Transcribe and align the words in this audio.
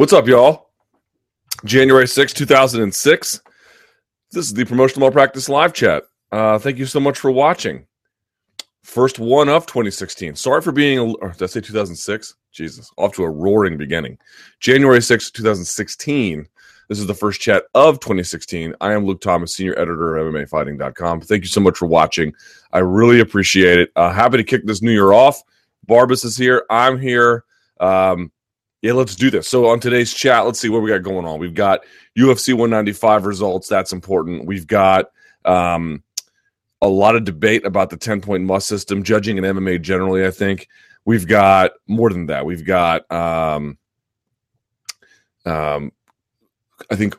What's 0.00 0.14
up, 0.14 0.26
y'all? 0.26 0.70
January 1.66 2.08
6, 2.08 2.32
2006. 2.32 3.40
This 4.32 4.46
is 4.46 4.54
the 4.54 4.64
Promotional 4.64 5.00
Malpractice 5.00 5.46
Live 5.50 5.74
Chat. 5.74 6.04
Uh, 6.32 6.58
thank 6.58 6.78
you 6.78 6.86
so 6.86 7.00
much 7.00 7.18
for 7.18 7.30
watching. 7.30 7.84
First 8.82 9.18
one 9.18 9.50
of 9.50 9.66
2016. 9.66 10.36
Sorry 10.36 10.62
for 10.62 10.72
being, 10.72 10.98
a, 10.98 11.32
did 11.32 11.42
I 11.42 11.46
say 11.46 11.60
2006? 11.60 12.34
Jesus, 12.50 12.90
off 12.96 13.14
to 13.16 13.24
a 13.24 13.28
roaring 13.28 13.76
beginning. 13.76 14.16
January 14.58 15.02
6, 15.02 15.32
2016. 15.32 16.48
This 16.88 16.98
is 16.98 17.06
the 17.06 17.12
first 17.12 17.42
chat 17.42 17.64
of 17.74 18.00
2016. 18.00 18.74
I 18.80 18.94
am 18.94 19.04
Luke 19.04 19.20
Thomas, 19.20 19.54
senior 19.54 19.78
editor 19.78 20.16
of 20.16 20.32
MMAfighting.com. 20.32 21.20
Thank 21.20 21.42
you 21.42 21.48
so 21.48 21.60
much 21.60 21.76
for 21.76 21.84
watching. 21.84 22.32
I 22.72 22.78
really 22.78 23.20
appreciate 23.20 23.78
it. 23.78 23.92
Uh, 23.96 24.14
happy 24.14 24.38
to 24.38 24.44
kick 24.44 24.64
this 24.64 24.80
new 24.80 24.92
year 24.92 25.12
off. 25.12 25.42
Barbas 25.86 26.24
is 26.24 26.38
here. 26.38 26.64
I'm 26.70 26.98
here. 26.98 27.44
Um, 27.80 28.32
yeah, 28.82 28.92
let's 28.92 29.14
do 29.14 29.30
this. 29.30 29.48
So 29.48 29.68
on 29.68 29.80
today's 29.80 30.12
chat, 30.14 30.46
let's 30.46 30.58
see 30.58 30.70
what 30.70 30.82
we 30.82 30.90
got 30.90 31.02
going 31.02 31.26
on. 31.26 31.38
We've 31.38 31.54
got 31.54 31.80
UFC 32.16 32.54
195 32.54 33.26
results. 33.26 33.68
That's 33.68 33.92
important. 33.92 34.46
We've 34.46 34.66
got 34.66 35.10
um, 35.44 36.02
a 36.80 36.88
lot 36.88 37.14
of 37.14 37.24
debate 37.24 37.66
about 37.66 37.90
the 37.90 37.98
10 37.98 38.22
point 38.22 38.44
must 38.44 38.66
system, 38.66 39.02
judging 39.02 39.36
in 39.36 39.44
MMA 39.44 39.82
generally, 39.82 40.26
I 40.26 40.30
think. 40.30 40.68
We've 41.04 41.26
got 41.26 41.72
more 41.86 42.10
than 42.10 42.26
that. 42.26 42.46
We've 42.46 42.64
got, 42.64 43.10
um, 43.12 43.76
um, 45.44 45.92
I 46.90 46.96
think, 46.96 47.16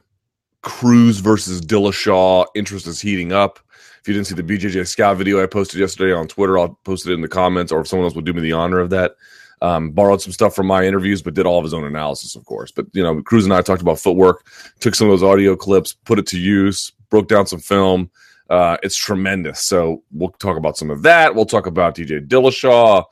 Cruz 0.62 1.20
versus 1.20 1.62
Dillashaw. 1.62 2.46
Interest 2.56 2.88
is 2.88 3.02
heating 3.02 3.32
up. 3.32 3.60
If 4.00 4.08
you 4.08 4.14
didn't 4.16 4.28
see 4.28 4.36
the 4.36 4.44
BJJ 4.44 4.88
Scout 4.88 5.18
video 5.18 5.42
I 5.42 5.46
posted 5.46 5.80
yesterday 5.80 6.12
on 6.12 6.28
Twitter, 6.28 6.58
I'll 6.58 6.80
post 6.84 7.06
it 7.06 7.14
in 7.14 7.22
the 7.22 7.28
comments, 7.28 7.72
or 7.72 7.82
if 7.82 7.88
someone 7.88 8.06
else 8.06 8.16
would 8.16 8.26
do 8.26 8.34
me 8.34 8.42
the 8.42 8.54
honor 8.54 8.80
of 8.80 8.90
that. 8.92 9.16
Um, 9.64 9.92
borrowed 9.92 10.22
some 10.22 10.32
stuff 10.32 10.56
from 10.56 10.66
my 10.66 10.86
interviews, 10.86 11.22
but 11.22 11.36
did 11.36 11.46
all 11.46 11.60
of 11.60 11.64
his 11.64 11.74
own 11.74 11.84
analysis, 11.84 12.36
of 12.36 12.46
course. 12.46 12.72
But 12.72 12.88
you 12.94 13.04
know, 13.04 13.22
Cruz 13.22 13.46
and 13.46 13.54
I 13.54 13.62
talked 13.62 13.82
about 13.82 14.00
footwork, 14.00 14.48
took 14.80 14.96
some 14.96 15.08
of 15.08 15.12
those 15.12 15.24
audio 15.24 15.56
clips, 15.56 15.94
put 15.94 16.18
it 16.18 16.26
to 16.28 16.40
use, 16.40 16.92
broke 17.10 17.28
down 17.28 17.46
some 17.46 17.60
film. 17.60 18.10
Uh, 18.50 18.78
it's 18.84 18.98
tremendous. 18.98 19.62
So 19.62 20.04
we'll 20.12 20.32
talk 20.32 20.58
about 20.58 20.78
some 20.78 20.90
of 20.90 21.04
that. 21.04 21.36
We'll 21.36 21.46
talk 21.46 21.68
about 21.68 21.96
TJ 21.96 22.28
Dillashaw. 22.28 23.06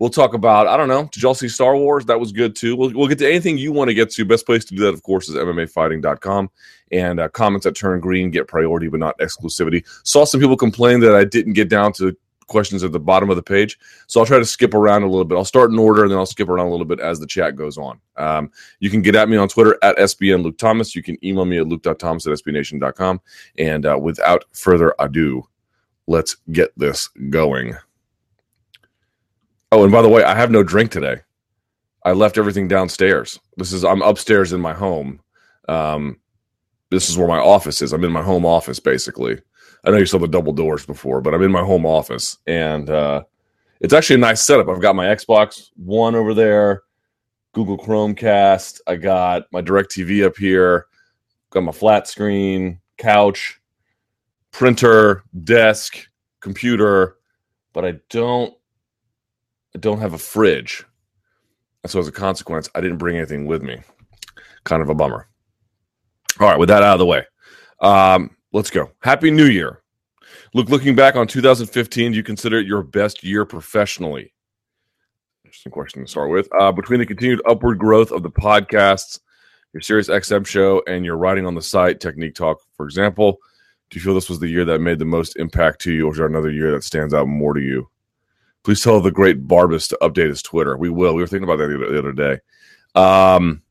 We'll 0.00 0.10
talk 0.10 0.32
about 0.32 0.66
I 0.66 0.78
don't 0.78 0.88
know. 0.88 1.08
Did 1.12 1.22
y'all 1.22 1.34
see 1.34 1.48
Star 1.48 1.76
Wars? 1.76 2.06
That 2.06 2.18
was 2.18 2.32
good 2.32 2.56
too. 2.56 2.74
We'll, 2.74 2.90
we'll 2.94 3.06
get 3.06 3.18
to 3.18 3.28
anything 3.28 3.58
you 3.58 3.70
want 3.70 3.88
to 3.88 3.94
get 3.94 4.10
to. 4.12 4.24
Best 4.24 4.46
place 4.46 4.64
to 4.64 4.74
do 4.74 4.82
that, 4.84 4.94
of 4.94 5.02
course, 5.02 5.28
is 5.28 5.36
MMAfighting.com. 5.36 6.50
And 6.90 7.20
uh, 7.20 7.28
comments 7.28 7.64
that 7.64 7.76
turn 7.76 8.00
green 8.00 8.30
get 8.30 8.48
priority, 8.48 8.88
but 8.88 8.98
not 8.98 9.18
exclusivity. 9.18 9.86
Saw 10.04 10.24
some 10.24 10.40
people 10.40 10.56
complain 10.56 11.00
that 11.00 11.14
I 11.14 11.24
didn't 11.24 11.52
get 11.52 11.68
down 11.68 11.92
to 11.94 12.16
questions 12.50 12.84
at 12.84 12.92
the 12.92 13.00
bottom 13.00 13.30
of 13.30 13.36
the 13.36 13.42
page. 13.42 13.78
So 14.06 14.20
I'll 14.20 14.26
try 14.26 14.38
to 14.38 14.44
skip 14.44 14.74
around 14.74 15.04
a 15.04 15.06
little 15.06 15.24
bit. 15.24 15.36
I'll 15.36 15.44
start 15.44 15.70
in 15.70 15.78
order 15.78 16.02
and 16.02 16.10
then 16.10 16.18
I'll 16.18 16.26
skip 16.26 16.48
around 16.48 16.66
a 16.66 16.70
little 16.70 16.84
bit 16.84 17.00
as 17.00 17.18
the 17.18 17.26
chat 17.26 17.56
goes 17.56 17.78
on. 17.78 17.98
Um, 18.16 18.50
you 18.80 18.90
can 18.90 19.00
get 19.00 19.14
at 19.14 19.28
me 19.28 19.38
on 19.38 19.48
Twitter 19.48 19.78
at 19.82 19.96
SBN 19.96 20.42
Luke 20.42 20.58
Thomas. 20.58 20.94
You 20.94 21.02
can 21.02 21.16
email 21.24 21.46
me 21.46 21.58
at 21.58 21.66
luke.thomas 21.66 22.26
at 22.26 22.32
sbnation.com. 22.32 23.20
And 23.56 23.86
uh, 23.86 23.98
without 23.98 24.44
further 24.52 24.94
ado, 24.98 25.48
let's 26.06 26.36
get 26.52 26.76
this 26.76 27.08
going. 27.30 27.74
Oh, 29.72 29.84
and 29.84 29.92
by 29.92 30.02
the 30.02 30.08
way, 30.08 30.24
I 30.24 30.34
have 30.34 30.50
no 30.50 30.62
drink 30.62 30.90
today. 30.90 31.20
I 32.04 32.12
left 32.12 32.38
everything 32.38 32.66
downstairs. 32.66 33.38
This 33.56 33.72
is 33.72 33.84
I'm 33.84 34.02
upstairs 34.02 34.52
in 34.52 34.60
my 34.60 34.72
home. 34.72 35.20
Um, 35.68 36.18
this 36.90 37.08
is 37.08 37.16
where 37.16 37.28
my 37.28 37.38
office 37.38 37.82
is. 37.82 37.92
I'm 37.92 38.04
in 38.04 38.12
my 38.12 38.22
home 38.22 38.44
office 38.44 38.80
basically. 38.80 39.40
I 39.84 39.90
know 39.90 39.96
you 39.96 40.06
saw 40.06 40.18
the 40.18 40.28
double 40.28 40.52
doors 40.52 40.84
before, 40.84 41.20
but 41.20 41.34
I'm 41.34 41.42
in 41.42 41.50
my 41.50 41.64
home 41.64 41.86
office 41.86 42.38
and 42.46 42.90
uh, 42.90 43.22
it's 43.80 43.94
actually 43.94 44.16
a 44.16 44.18
nice 44.18 44.44
setup. 44.44 44.68
I've 44.68 44.82
got 44.82 44.96
my 44.96 45.06
Xbox 45.06 45.70
One 45.76 46.14
over 46.14 46.34
there, 46.34 46.82
Google 47.52 47.78
Chromecast. 47.78 48.80
I 48.86 48.96
got 48.96 49.44
my 49.52 49.60
Direct 49.60 49.90
TV 49.90 50.24
up 50.24 50.36
here, 50.36 50.86
got 51.50 51.62
my 51.62 51.72
flat 51.72 52.06
screen, 52.06 52.80
couch, 52.98 53.60
printer, 54.50 55.24
desk, 55.44 56.08
computer, 56.40 57.16
but 57.72 57.84
I 57.84 57.94
don't 58.10 58.54
I 59.74 59.78
don't 59.78 60.00
have 60.00 60.14
a 60.14 60.18
fridge. 60.18 60.84
And 61.82 61.90
so 61.90 61.98
as 62.00 62.08
a 62.08 62.12
consequence, 62.12 62.68
I 62.74 62.80
didn't 62.80 62.98
bring 62.98 63.16
anything 63.16 63.46
with 63.46 63.62
me. 63.62 63.80
Kind 64.64 64.82
of 64.82 64.90
a 64.90 64.94
bummer. 64.94 65.28
All 66.38 66.48
right, 66.48 66.58
with 66.58 66.68
that 66.68 66.82
out 66.82 66.94
of 66.94 66.98
the 66.98 67.06
way. 67.06 67.24
Um, 67.80 68.36
let's 68.52 68.70
go. 68.70 68.90
Happy 69.00 69.30
New 69.30 69.46
Year. 69.46 69.82
Look, 70.54 70.68
looking 70.68 70.94
back 70.94 71.16
on 71.16 71.26
2015, 71.26 72.12
do 72.12 72.16
you 72.16 72.22
consider 72.22 72.58
it 72.58 72.66
your 72.66 72.82
best 72.82 73.22
year 73.24 73.44
professionally? 73.44 74.32
Interesting 75.44 75.72
question 75.72 76.04
to 76.04 76.10
start 76.10 76.30
with. 76.30 76.48
Uh, 76.58 76.72
between 76.72 77.00
the 77.00 77.06
continued 77.06 77.42
upward 77.48 77.78
growth 77.78 78.12
of 78.12 78.22
the 78.22 78.30
podcasts, 78.30 79.18
your 79.72 79.80
Sirius 79.80 80.08
XM 80.08 80.46
show, 80.46 80.82
and 80.86 81.04
your 81.04 81.16
writing 81.16 81.46
on 81.46 81.54
the 81.54 81.62
site, 81.62 82.00
Technique 82.00 82.34
Talk, 82.34 82.60
for 82.76 82.84
example, 82.86 83.38
do 83.90 83.98
you 83.98 84.04
feel 84.04 84.14
this 84.14 84.28
was 84.28 84.38
the 84.38 84.48
year 84.48 84.64
that 84.64 84.80
made 84.80 85.00
the 85.00 85.04
most 85.04 85.36
impact 85.36 85.80
to 85.82 85.92
you, 85.92 86.06
or 86.06 86.12
is 86.12 86.18
there 86.18 86.26
another 86.26 86.50
year 86.50 86.70
that 86.72 86.84
stands 86.84 87.12
out 87.12 87.26
more 87.26 87.54
to 87.54 87.60
you? 87.60 87.88
Please 88.62 88.82
tell 88.82 89.00
the 89.00 89.10
great 89.10 89.48
Barbas 89.48 89.88
to 89.88 89.98
update 90.02 90.28
his 90.28 90.42
Twitter. 90.42 90.76
We 90.76 90.90
will. 90.90 91.14
We 91.14 91.22
were 91.22 91.26
thinking 91.26 91.48
about 91.48 91.56
that 91.56 91.68
the 91.68 91.98
other 91.98 92.12
day. 92.12 92.38
Um, 92.94 93.62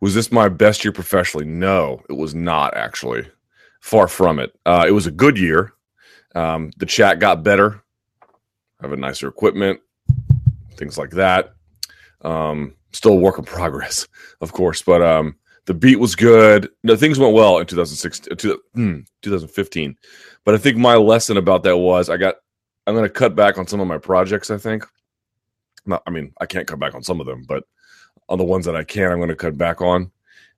was 0.00 0.14
this 0.14 0.32
my 0.32 0.48
best 0.48 0.84
year 0.84 0.92
professionally? 0.92 1.46
No, 1.46 2.02
it 2.08 2.14
was 2.14 2.34
not 2.34 2.76
actually. 2.76 3.28
Far 3.80 4.08
from 4.08 4.38
it. 4.38 4.54
Uh, 4.66 4.84
it 4.86 4.90
was 4.90 5.06
a 5.06 5.10
good 5.10 5.38
year. 5.38 5.72
Um, 6.34 6.70
the 6.76 6.86
chat 6.86 7.18
got 7.18 7.42
better. 7.42 7.82
I 8.80 8.84
have 8.84 8.92
a 8.92 8.96
nicer 8.96 9.28
equipment, 9.28 9.80
things 10.76 10.96
like 10.96 11.10
that. 11.10 11.52
Um, 12.22 12.74
still 12.92 13.18
work 13.18 13.38
in 13.38 13.44
progress, 13.44 14.06
of 14.40 14.52
course, 14.52 14.82
but 14.82 15.02
um, 15.02 15.36
the 15.66 15.74
beat 15.74 15.96
was 15.96 16.16
good. 16.16 16.68
No, 16.82 16.96
things 16.96 17.18
went 17.18 17.34
well 17.34 17.58
in 17.58 17.66
2016, 17.66 18.36
2015. 18.36 19.90
Uh, 19.90 19.94
but 20.44 20.54
I 20.54 20.58
think 20.58 20.76
my 20.76 20.96
lesson 20.96 21.36
about 21.36 21.62
that 21.64 21.76
was 21.76 22.08
I 22.08 22.16
got, 22.16 22.36
I'm 22.86 22.94
going 22.94 23.04
to 23.04 23.10
cut 23.10 23.34
back 23.34 23.58
on 23.58 23.66
some 23.66 23.80
of 23.80 23.86
my 23.86 23.98
projects, 23.98 24.50
I 24.50 24.58
think. 24.58 24.84
Not, 25.86 26.02
I 26.06 26.10
mean, 26.10 26.32
I 26.40 26.46
can't 26.46 26.66
cut 26.66 26.78
back 26.78 26.94
on 26.94 27.02
some 27.02 27.20
of 27.20 27.26
them, 27.26 27.44
but 27.46 27.64
on 28.30 28.38
the 28.38 28.44
ones 28.44 28.64
that 28.64 28.76
I 28.76 28.84
can, 28.84 29.10
I'm 29.10 29.18
going 29.18 29.28
to 29.28 29.36
cut 29.36 29.58
back 29.58 29.82
on. 29.82 30.10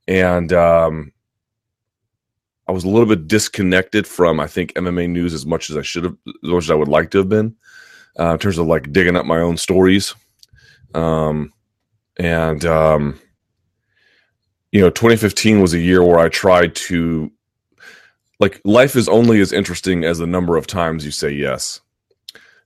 And 0.06 0.52
um, 0.52 1.12
I 2.68 2.72
was 2.72 2.84
a 2.84 2.88
little 2.88 3.08
bit 3.08 3.26
disconnected 3.26 4.06
from, 4.06 4.38
I 4.38 4.46
think, 4.46 4.74
MMA 4.74 5.08
news 5.08 5.32
as 5.32 5.46
much 5.46 5.70
as 5.70 5.76
I 5.76 5.82
should 5.82 6.04
have, 6.04 6.16
as 6.26 6.50
much 6.50 6.64
as 6.64 6.70
I 6.70 6.74
would 6.74 6.88
like 6.88 7.10
to 7.12 7.18
have 7.18 7.28
been, 7.30 7.56
uh, 8.20 8.32
in 8.34 8.38
terms 8.38 8.58
of 8.58 8.66
like 8.66 8.92
digging 8.92 9.16
up 9.16 9.24
my 9.24 9.38
own 9.38 9.56
stories. 9.56 10.14
Um, 10.94 11.52
and, 12.18 12.64
um, 12.66 13.18
you 14.70 14.80
know, 14.80 14.90
2015 14.90 15.60
was 15.60 15.72
a 15.72 15.78
year 15.78 16.02
where 16.02 16.18
I 16.18 16.28
tried 16.28 16.74
to, 16.76 17.32
like, 18.38 18.60
life 18.64 18.96
is 18.96 19.08
only 19.08 19.40
as 19.40 19.52
interesting 19.52 20.04
as 20.04 20.18
the 20.18 20.26
number 20.26 20.56
of 20.56 20.66
times 20.66 21.04
you 21.04 21.10
say 21.10 21.30
yes. 21.30 21.80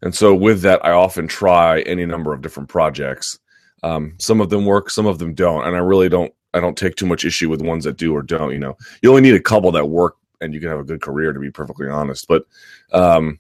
And 0.03 0.15
so, 0.15 0.35
with 0.35 0.63
that, 0.63 0.85
I 0.85 0.93
often 0.93 1.29
try 1.29 1.81
any 1.83 2.07
number 2.07 2.33
of 2.33 2.43
different 2.43 2.69
projects. 2.69 3.39
Um, 3.83 4.15
some 4.19 4.41
of 4.41 4.51
them 4.51 4.65
work, 4.65 4.91
some 4.91 5.07
of 5.07 5.19
them 5.19 5.35
don't, 5.35 5.67
and 5.67 5.77
I 5.77 5.81
really 5.81 6.09
don't. 6.09 6.33
I 6.55 6.61
don't 6.61 6.77
take 6.77 6.97
too 6.97 7.07
much 7.07 7.25
issue 7.25 7.51
with 7.51 7.61
ones 7.61 7.85
that 7.85 7.99
do 7.99 8.15
or 8.15 8.23
don't. 8.23 8.53
You 8.53 8.59
know, 8.59 8.77
you 9.03 9.11
only 9.11 9.23
need 9.23 9.35
a 9.35 9.41
couple 9.41 9.71
that 9.73 9.87
work, 9.87 10.17
and 10.41 10.55
you 10.55 10.61
can 10.61 10.71
have 10.71 10.81
a 10.81 10.85
good 10.85 11.03
career. 11.03 11.33
To 11.33 11.41
be 11.41 11.51
perfectly 11.51 11.89
honest, 11.89 12.27
but 12.29 12.47
um, 12.93 13.39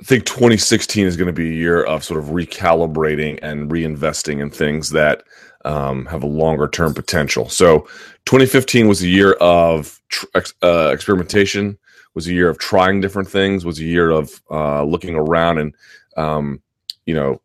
I 0.00 0.04
think 0.04 0.26
2016 0.26 1.06
is 1.06 1.16
going 1.16 1.28
to 1.28 1.32
be 1.32 1.48
a 1.48 1.54
year 1.54 1.82
of 1.84 2.04
sort 2.04 2.20
of 2.20 2.30
recalibrating 2.30 3.38
and 3.42 3.70
reinvesting 3.70 4.40
in 4.40 4.50
things 4.50 4.90
that 4.90 5.22
um, 5.64 6.04
have 6.06 6.22
a 6.22 6.26
longer 6.26 6.68
term 6.68 6.92
potential. 6.92 7.48
So 7.48 7.80
2015 8.26 8.86
was 8.86 9.02
a 9.02 9.08
year 9.08 9.32
of 9.34 10.00
tr- 10.08 10.26
uh, 10.62 10.90
experimentation, 10.92 11.78
was 12.14 12.26
a 12.26 12.32
year 12.32 12.50
of 12.50 12.58
trying 12.58 13.00
different 13.00 13.28
things, 13.28 13.64
was 13.64 13.78
a 13.78 13.84
year 13.84 14.10
of 14.10 14.42
uh, 14.50 14.84
looking 14.84 15.14
around 15.14 15.58
and 15.58 15.74
um, 16.16 16.60
you 17.06 17.14
know 17.14 17.40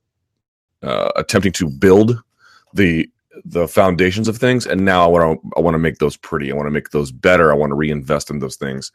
uh, 0.83 1.11
attempting 1.15 1.51
to 1.53 1.69
build 1.69 2.21
the 2.73 3.09
the 3.45 3.67
foundations 3.67 4.27
of 4.27 4.37
things. 4.37 4.65
And 4.65 4.83
now 4.83 5.03
i 5.03 5.07
want 5.07 5.41
to 5.41 5.51
i 5.57 5.59
want 5.59 5.75
to 5.75 5.79
make 5.79 5.97
those 5.97 6.17
pretty. 6.17 6.51
I 6.51 6.55
want 6.55 6.67
to 6.67 6.71
make 6.71 6.89
those 6.89 7.11
better. 7.11 7.51
I 7.51 7.55
want 7.55 7.71
to 7.71 7.75
reinvest 7.75 8.29
in 8.29 8.39
those 8.39 8.55
things 8.55 8.91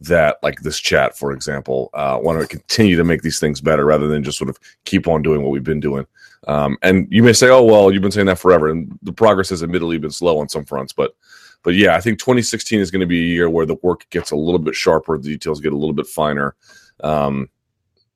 that 0.00 0.36
like 0.44 0.60
this 0.60 0.78
chat 0.78 1.18
for 1.18 1.32
example 1.32 1.90
uh, 1.92 2.16
want 2.22 2.40
to 2.40 2.46
continue 2.46 2.94
to 2.96 3.02
make 3.02 3.22
these 3.22 3.40
things 3.40 3.60
better 3.60 3.84
rather 3.84 4.06
than 4.06 4.22
just 4.22 4.38
sort 4.38 4.48
of 4.48 4.56
keep 4.84 5.08
on 5.08 5.22
doing 5.22 5.42
what 5.42 5.50
we've 5.50 5.64
been 5.64 5.80
doing. 5.80 6.06
Um, 6.46 6.78
and 6.82 7.08
you 7.10 7.22
may 7.22 7.32
say 7.32 7.48
oh 7.48 7.64
well 7.64 7.90
you've 7.90 8.02
been 8.02 8.12
saying 8.12 8.26
that 8.26 8.38
forever. 8.38 8.68
And 8.68 8.96
the 9.02 9.12
progress 9.12 9.48
has 9.50 9.62
admittedly 9.62 9.98
been 9.98 10.10
slow 10.10 10.38
on 10.38 10.48
some 10.48 10.64
fronts 10.64 10.92
but 10.92 11.16
but 11.64 11.74
yeah 11.74 11.96
i 11.96 12.00
think 12.00 12.20
2016 12.20 12.78
is 12.78 12.90
going 12.92 13.00
to 13.00 13.06
be 13.06 13.20
a 13.20 13.34
year 13.34 13.50
where 13.50 13.66
the 13.66 13.78
work 13.82 14.08
gets 14.10 14.30
a 14.30 14.36
little 14.36 14.60
bit 14.60 14.76
sharper 14.76 15.18
the 15.18 15.30
details 15.30 15.60
get 15.60 15.72
a 15.72 15.76
little 15.76 15.94
bit 15.94 16.06
finer. 16.06 16.54
Um, 17.00 17.48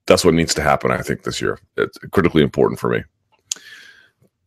that's 0.07 0.25
what 0.25 0.35
needs 0.35 0.55
to 0.55 0.63
happen. 0.63 0.91
I 0.91 1.03
think 1.03 1.23
this 1.23 1.41
year 1.41 1.59
it's 1.77 1.99
critically 2.11 2.43
important 2.43 2.81
for 2.81 2.91
me. 2.91 3.03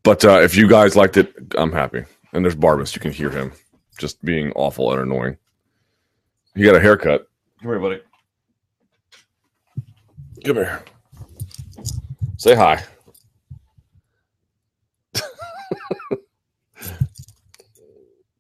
But 0.03 0.23
uh, 0.23 0.41
if 0.41 0.55
you 0.55 0.67
guys 0.67 0.95
liked 0.95 1.17
it, 1.17 1.33
I'm 1.57 1.71
happy. 1.71 2.03
And 2.33 2.45
there's 2.45 2.55
Barbas. 2.55 2.93
You 2.95 3.01
can 3.01 3.11
hear 3.11 3.29
him 3.29 3.53
just 3.97 4.23
being 4.23 4.51
awful 4.53 4.91
and 4.91 5.01
annoying. 5.01 5.37
He 6.55 6.63
got 6.63 6.75
a 6.75 6.79
haircut. 6.79 7.27
Come 7.61 7.71
here, 7.71 7.79
buddy. 7.79 8.01
Come 10.43 10.57
here. 10.57 10.83
Say 12.37 12.53
hi. 12.55 12.83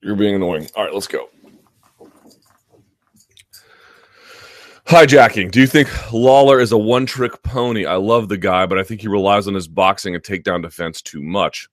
You're 0.01 0.15
being 0.15 0.35
annoying. 0.35 0.67
All 0.75 0.83
right, 0.83 0.93
let's 0.93 1.07
go. 1.07 1.29
Hijacking. 4.87 5.49
Do 5.49 5.59
you 5.59 5.65
think 5.65 5.89
Lawler 6.13 6.59
is 6.59 6.71
a 6.71 6.77
one 6.77 7.07
trick 7.07 7.41
pony? 7.41 7.87
I 7.87 7.95
love 7.95 8.29
the 8.29 8.37
guy, 8.37 8.67
but 8.67 8.77
I 8.77 8.83
think 8.83 9.01
he 9.01 9.07
relies 9.07 9.47
on 9.47 9.55
his 9.55 9.67
boxing 9.67 10.13
and 10.13 10.23
takedown 10.23 10.61
defense 10.61 11.01
too 11.01 11.23
much. 11.23 11.67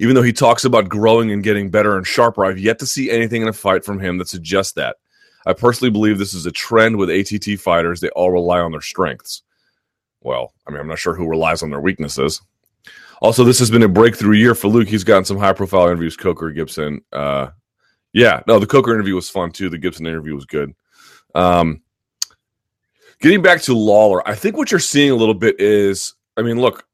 Even 0.00 0.14
though 0.14 0.22
he 0.22 0.32
talks 0.32 0.64
about 0.64 0.88
growing 0.88 1.30
and 1.30 1.42
getting 1.42 1.68
better 1.68 1.96
and 1.96 2.06
sharper, 2.06 2.44
I've 2.44 2.58
yet 2.58 2.78
to 2.78 2.86
see 2.86 3.10
anything 3.10 3.42
in 3.42 3.48
a 3.48 3.52
fight 3.52 3.84
from 3.84 4.00
him 4.00 4.16
that 4.16 4.28
suggests 4.28 4.72
that. 4.74 4.96
I 5.46 5.52
personally 5.52 5.90
believe 5.90 6.18
this 6.18 6.32
is 6.32 6.46
a 6.46 6.52
trend 6.52 6.96
with 6.96 7.10
ATT 7.10 7.60
fighters. 7.60 8.00
They 8.00 8.08
all 8.10 8.30
rely 8.30 8.60
on 8.60 8.70
their 8.70 8.80
strengths. 8.80 9.42
Well, 10.22 10.54
I 10.66 10.70
mean, 10.70 10.80
I'm 10.80 10.88
not 10.88 10.98
sure 10.98 11.14
who 11.14 11.28
relies 11.28 11.62
on 11.62 11.70
their 11.70 11.80
weaknesses. 11.80 12.40
Also, 13.20 13.44
this 13.44 13.58
has 13.58 13.70
been 13.70 13.82
a 13.82 13.88
breakthrough 13.88 14.36
year 14.36 14.54
for 14.54 14.68
Luke. 14.68 14.88
He's 14.88 15.04
gotten 15.04 15.24
some 15.24 15.38
high 15.38 15.52
profile 15.52 15.86
interviews, 15.86 16.16
Coker, 16.16 16.50
Gibson. 16.50 17.02
Uh, 17.12 17.48
yeah, 18.12 18.42
no, 18.46 18.58
the 18.58 18.66
Coker 18.66 18.94
interview 18.94 19.16
was 19.16 19.28
fun 19.28 19.50
too. 19.50 19.68
The 19.68 19.78
Gibson 19.78 20.06
interview 20.06 20.34
was 20.34 20.46
good. 20.46 20.74
Um, 21.34 21.82
getting 23.20 23.42
back 23.42 23.62
to 23.62 23.74
Lawler, 23.74 24.26
I 24.26 24.34
think 24.34 24.56
what 24.56 24.70
you're 24.70 24.80
seeing 24.80 25.10
a 25.10 25.16
little 25.16 25.34
bit 25.34 25.60
is, 25.60 26.14
I 26.36 26.42
mean, 26.42 26.60
look, 26.60 26.86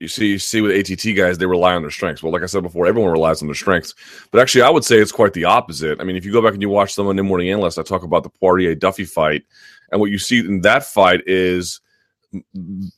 you 0.00 0.08
see, 0.08 0.30
you 0.32 0.38
see 0.38 0.60
with 0.60 0.72
ATT 0.72 1.16
guys, 1.16 1.38
they 1.38 1.46
rely 1.46 1.74
on 1.74 1.82
their 1.82 1.90
strengths. 1.90 2.22
Well, 2.22 2.32
like 2.32 2.42
I 2.42 2.46
said 2.46 2.64
before, 2.64 2.86
everyone 2.86 3.12
relies 3.12 3.40
on 3.40 3.46
their 3.46 3.54
strengths. 3.54 3.94
But 4.32 4.40
actually, 4.40 4.62
I 4.62 4.70
would 4.70 4.84
say 4.84 4.98
it's 4.98 5.12
quite 5.12 5.32
the 5.32 5.44
opposite. 5.44 6.00
I 6.00 6.04
mean, 6.04 6.16
if 6.16 6.24
you 6.24 6.32
go 6.32 6.42
back 6.42 6.54
and 6.54 6.62
you 6.62 6.68
watch 6.68 6.96
the 6.96 7.04
Monday 7.04 7.22
Morning 7.22 7.50
Analyst, 7.50 7.78
I 7.78 7.82
talk 7.82 8.02
about 8.02 8.24
the 8.24 8.28
Poirier 8.28 8.74
Duffy 8.74 9.04
fight, 9.04 9.44
and 9.92 10.00
what 10.00 10.10
you 10.10 10.18
see 10.18 10.40
in 10.40 10.62
that 10.62 10.84
fight 10.84 11.20
is 11.26 11.80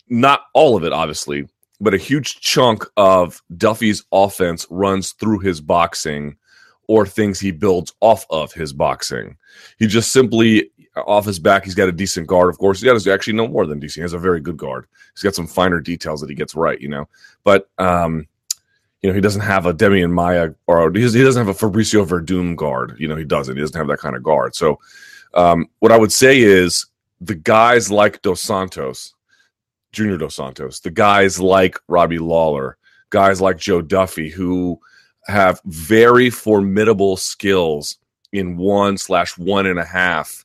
not 0.08 0.42
all 0.54 0.76
of 0.76 0.84
it, 0.84 0.92
obviously, 0.92 1.46
but 1.80 1.92
a 1.92 1.98
huge 1.98 2.40
chunk 2.40 2.86
of 2.96 3.42
Duffy's 3.56 4.04
offense 4.12 4.66
runs 4.70 5.12
through 5.12 5.40
his 5.40 5.60
boxing 5.60 6.36
or 6.88 7.06
things 7.06 7.40
he 7.40 7.50
builds 7.50 7.92
off 8.00 8.24
of 8.30 8.52
his 8.52 8.72
boxing. 8.72 9.36
He 9.78 9.86
just 9.86 10.12
simply 10.12 10.70
off 10.96 11.24
his 11.24 11.38
back, 11.38 11.64
he's 11.64 11.74
got 11.74 11.88
a 11.88 11.92
decent 11.92 12.26
guard. 12.26 12.48
Of 12.48 12.58
course, 12.58 12.80
he 12.80 12.88
has 12.88 13.06
actually 13.06 13.34
no 13.34 13.48
more 13.48 13.66
than 13.66 13.80
decent. 13.80 13.96
He 13.96 14.02
has 14.02 14.12
a 14.12 14.18
very 14.18 14.40
good 14.40 14.56
guard. 14.56 14.86
He's 15.14 15.22
got 15.22 15.34
some 15.34 15.46
finer 15.46 15.80
details 15.80 16.20
that 16.20 16.30
he 16.30 16.36
gets 16.36 16.54
right, 16.54 16.80
you 16.80 16.88
know. 16.88 17.08
But 17.42 17.68
um, 17.78 18.26
you 19.02 19.10
know, 19.10 19.14
he 19.14 19.20
doesn't 19.20 19.42
have 19.42 19.66
a 19.66 19.74
Demian 19.74 20.12
Maia, 20.12 20.54
or 20.66 20.90
he 20.90 21.00
doesn't 21.02 21.46
have 21.46 21.54
a 21.54 21.58
Fabricio 21.58 22.06
Werdum 22.06 22.56
guard. 22.56 22.96
You 22.98 23.08
know, 23.08 23.16
he 23.16 23.24
doesn't. 23.24 23.54
He 23.54 23.60
doesn't 23.60 23.76
have 23.76 23.88
that 23.88 23.98
kind 23.98 24.16
of 24.16 24.22
guard. 24.22 24.54
So, 24.54 24.78
um, 25.34 25.66
what 25.80 25.92
I 25.92 25.98
would 25.98 26.12
say 26.12 26.40
is 26.40 26.86
the 27.20 27.34
guys 27.34 27.90
like 27.90 28.22
Dos 28.22 28.40
Santos, 28.40 29.14
Junior 29.92 30.16
Dos 30.16 30.36
Santos, 30.36 30.80
the 30.80 30.90
guys 30.90 31.40
like 31.40 31.78
Robbie 31.88 32.18
Lawler, 32.18 32.78
guys 33.10 33.40
like 33.40 33.58
Joe 33.58 33.82
Duffy, 33.82 34.30
who 34.30 34.80
have 35.26 35.60
very 35.66 36.30
formidable 36.30 37.16
skills 37.16 37.98
in 38.32 38.56
one 38.56 38.96
slash 38.96 39.36
one 39.38 39.66
and 39.66 39.78
a 39.78 39.84
half 39.84 40.44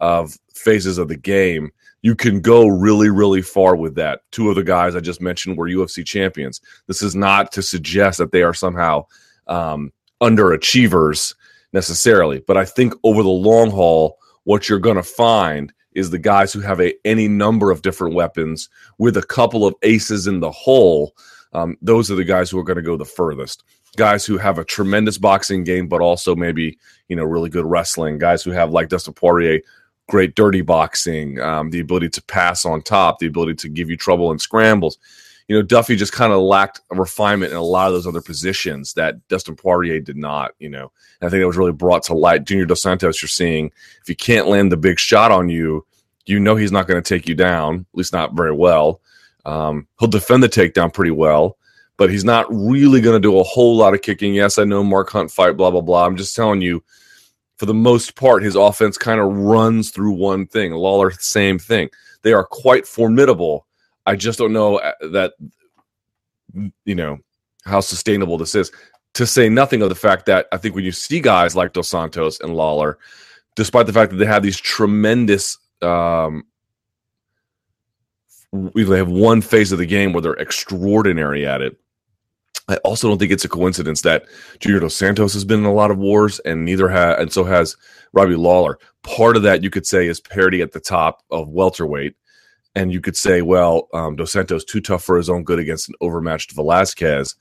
of 0.00 0.38
phases 0.54 0.98
of 0.98 1.08
the 1.08 1.16
game, 1.16 1.70
you 2.02 2.14
can 2.14 2.40
go 2.40 2.66
really, 2.66 3.10
really 3.10 3.42
far 3.42 3.74
with 3.74 3.94
that. 3.96 4.20
Two 4.30 4.50
of 4.50 4.56
the 4.56 4.62
guys 4.62 4.94
I 4.94 5.00
just 5.00 5.20
mentioned 5.20 5.56
were 5.56 5.68
UFC 5.68 6.06
champions. 6.06 6.60
This 6.86 7.02
is 7.02 7.14
not 7.14 7.52
to 7.52 7.62
suggest 7.62 8.18
that 8.18 8.32
they 8.32 8.42
are 8.42 8.54
somehow 8.54 9.06
um, 9.46 9.92
underachievers 10.22 11.34
necessarily, 11.72 12.40
but 12.46 12.56
I 12.56 12.64
think 12.64 12.94
over 13.02 13.22
the 13.22 13.28
long 13.28 13.70
haul, 13.70 14.18
what 14.44 14.68
you're 14.68 14.78
going 14.78 14.96
to 14.96 15.02
find 15.02 15.72
is 15.92 16.10
the 16.10 16.18
guys 16.18 16.52
who 16.52 16.60
have 16.60 16.80
a 16.80 16.94
any 17.04 17.26
number 17.26 17.70
of 17.70 17.82
different 17.82 18.14
weapons 18.14 18.68
with 18.98 19.16
a 19.16 19.22
couple 19.22 19.66
of 19.66 19.74
aces 19.82 20.26
in 20.26 20.40
the 20.40 20.50
hole. 20.50 21.14
Um, 21.52 21.76
those 21.82 22.10
are 22.10 22.14
the 22.14 22.24
guys 22.24 22.50
who 22.50 22.58
are 22.58 22.64
going 22.64 22.76
to 22.76 22.82
go 22.82 22.96
the 22.96 23.04
furthest 23.04 23.64
guys 23.96 24.24
who 24.24 24.38
have 24.38 24.58
a 24.58 24.64
tremendous 24.64 25.18
boxing 25.18 25.64
game, 25.64 25.88
but 25.88 26.00
also 26.00 26.34
maybe 26.34 26.78
you 27.08 27.16
know 27.16 27.24
really 27.24 27.50
good 27.50 27.66
wrestling. 27.66 28.18
Guys 28.18 28.42
who 28.42 28.50
have 28.50 28.70
like 28.70 28.88
Dustin 28.88 29.14
Poirier, 29.14 29.60
great 30.08 30.34
dirty 30.34 30.62
boxing, 30.62 31.40
um, 31.40 31.70
the 31.70 31.80
ability 31.80 32.08
to 32.10 32.22
pass 32.22 32.64
on 32.64 32.82
top, 32.82 33.18
the 33.18 33.26
ability 33.26 33.54
to 33.54 33.68
give 33.68 33.90
you 33.90 33.96
trouble 33.96 34.32
in 34.32 34.38
scrambles. 34.38 34.98
You 35.46 35.56
know, 35.56 35.62
Duffy 35.62 35.96
just 35.96 36.12
kind 36.12 36.32
of 36.32 36.40
lacked 36.40 36.80
refinement 36.90 37.52
in 37.52 37.56
a 37.56 37.62
lot 37.62 37.88
of 37.88 37.94
those 37.94 38.06
other 38.06 38.20
positions 38.20 38.92
that 38.94 39.26
Dustin 39.28 39.56
Poirier 39.56 40.00
did 40.00 40.16
not. 40.16 40.52
You 40.58 40.68
know, 40.68 40.92
and 41.20 41.28
I 41.28 41.30
think 41.30 41.40
that 41.40 41.46
was 41.46 41.56
really 41.56 41.72
brought 41.72 42.02
to 42.04 42.14
light. 42.14 42.44
Junior 42.44 42.66
Dos 42.66 42.82
Santos, 42.82 43.22
you're 43.22 43.28
seeing 43.28 43.66
if 44.00 44.06
he 44.06 44.14
can't 44.14 44.48
land 44.48 44.70
the 44.70 44.76
big 44.76 44.98
shot 44.98 45.30
on 45.30 45.48
you, 45.48 45.86
you 46.26 46.38
know 46.38 46.56
he's 46.56 46.72
not 46.72 46.86
going 46.86 47.02
to 47.02 47.08
take 47.08 47.28
you 47.28 47.34
down, 47.34 47.86
at 47.92 47.98
least 47.98 48.12
not 48.12 48.34
very 48.34 48.52
well. 48.52 49.00
Um, 49.46 49.86
he'll 49.98 50.08
defend 50.08 50.42
the 50.42 50.48
takedown 50.48 50.92
pretty 50.92 51.12
well 51.12 51.56
but 51.98 52.10
he's 52.10 52.24
not 52.24 52.46
really 52.48 53.02
going 53.02 53.16
to 53.16 53.20
do 53.20 53.38
a 53.38 53.42
whole 53.42 53.76
lot 53.76 53.92
of 53.92 54.00
kicking. 54.00 54.32
Yes, 54.32 54.56
I 54.56 54.64
know 54.64 54.82
Mark 54.82 55.10
Hunt 55.10 55.30
fight, 55.30 55.56
blah, 55.56 55.70
blah, 55.70 55.82
blah. 55.82 56.06
I'm 56.06 56.16
just 56.16 56.34
telling 56.34 56.62
you, 56.62 56.82
for 57.58 57.66
the 57.66 57.74
most 57.74 58.14
part, 58.14 58.42
his 58.42 58.54
offense 58.54 58.96
kind 58.96 59.20
of 59.20 59.32
runs 59.32 59.90
through 59.90 60.12
one 60.12 60.46
thing. 60.46 60.72
Lawler, 60.72 61.10
same 61.10 61.58
thing. 61.58 61.90
They 62.22 62.32
are 62.32 62.44
quite 62.44 62.86
formidable. 62.86 63.66
I 64.06 64.14
just 64.14 64.38
don't 64.38 64.52
know 64.52 64.76
uh, 64.76 64.92
that, 65.12 65.34
you 66.84 66.94
know, 66.94 67.18
how 67.64 67.80
sustainable 67.80 68.38
this 68.38 68.54
is. 68.54 68.70
To 69.14 69.26
say 69.26 69.48
nothing 69.48 69.82
of 69.82 69.88
the 69.88 69.96
fact 69.96 70.26
that 70.26 70.46
I 70.52 70.56
think 70.56 70.76
when 70.76 70.84
you 70.84 70.92
see 70.92 71.18
guys 71.20 71.56
like 71.56 71.72
Dos 71.72 71.88
Santos 71.88 72.38
and 72.40 72.54
Lawler, 72.54 72.98
despite 73.56 73.86
the 73.86 73.92
fact 73.92 74.12
that 74.12 74.18
they 74.18 74.26
have 74.26 74.44
these 74.44 74.58
tremendous 74.60 75.58
um, 75.82 76.44
they 78.52 78.96
have 78.96 79.08
one 79.08 79.40
phase 79.42 79.72
of 79.72 79.78
the 79.78 79.86
game 79.86 80.12
where 80.12 80.22
they're 80.22 80.32
extraordinary 80.34 81.46
at 81.46 81.60
it 81.60 81.76
I 82.68 82.76
also 82.78 83.08
don't 83.08 83.18
think 83.18 83.32
it's 83.32 83.44
a 83.44 83.48
coincidence 83.48 84.02
that 84.02 84.26
Junior 84.60 84.80
Dos 84.80 84.94
Santos 84.94 85.32
has 85.32 85.44
been 85.44 85.60
in 85.60 85.66
a 85.66 85.72
lot 85.72 85.90
of 85.90 85.98
wars, 85.98 86.38
and 86.40 86.64
neither 86.64 86.88
has, 86.88 87.18
and 87.18 87.32
so 87.32 87.44
has 87.44 87.76
Robbie 88.12 88.36
Lawler. 88.36 88.78
Part 89.02 89.36
of 89.36 89.42
that 89.42 89.62
you 89.62 89.70
could 89.70 89.86
say 89.86 90.06
is 90.06 90.20
parity 90.20 90.60
at 90.60 90.72
the 90.72 90.80
top 90.80 91.22
of 91.30 91.48
welterweight, 91.48 92.14
and 92.74 92.92
you 92.92 93.00
could 93.00 93.16
say, 93.16 93.40
well, 93.40 93.88
um, 93.94 94.16
Dos 94.16 94.32
Santos 94.32 94.64
too 94.64 94.80
tough 94.80 95.02
for 95.02 95.16
his 95.16 95.30
own 95.30 95.44
good 95.44 95.58
against 95.58 95.88
an 95.88 95.94
overmatched 96.00 96.52
Velasquez. 96.52 97.34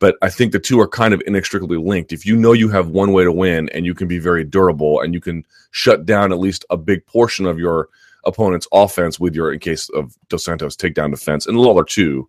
But 0.00 0.16
I 0.20 0.30
think 0.30 0.50
the 0.50 0.58
two 0.58 0.80
are 0.80 0.88
kind 0.88 1.14
of 1.14 1.22
inextricably 1.26 1.78
linked. 1.78 2.12
If 2.12 2.26
you 2.26 2.36
know 2.36 2.52
you 2.52 2.68
have 2.70 2.88
one 2.88 3.12
way 3.12 3.22
to 3.22 3.30
win, 3.32 3.68
and 3.68 3.86
you 3.86 3.94
can 3.94 4.08
be 4.08 4.18
very 4.18 4.42
durable, 4.42 5.00
and 5.00 5.14
you 5.14 5.20
can 5.20 5.46
shut 5.70 6.04
down 6.04 6.32
at 6.32 6.40
least 6.40 6.64
a 6.70 6.76
big 6.76 7.06
portion 7.06 7.46
of 7.46 7.58
your 7.58 7.88
opponent's 8.24 8.66
offense 8.72 9.20
with 9.20 9.34
your, 9.34 9.52
in 9.52 9.60
case 9.60 9.88
of 9.90 10.16
Dos 10.28 10.44
Santos, 10.44 10.76
takedown 10.76 11.10
defense, 11.12 11.46
and 11.46 11.56
Lawler 11.56 11.84
too. 11.84 12.28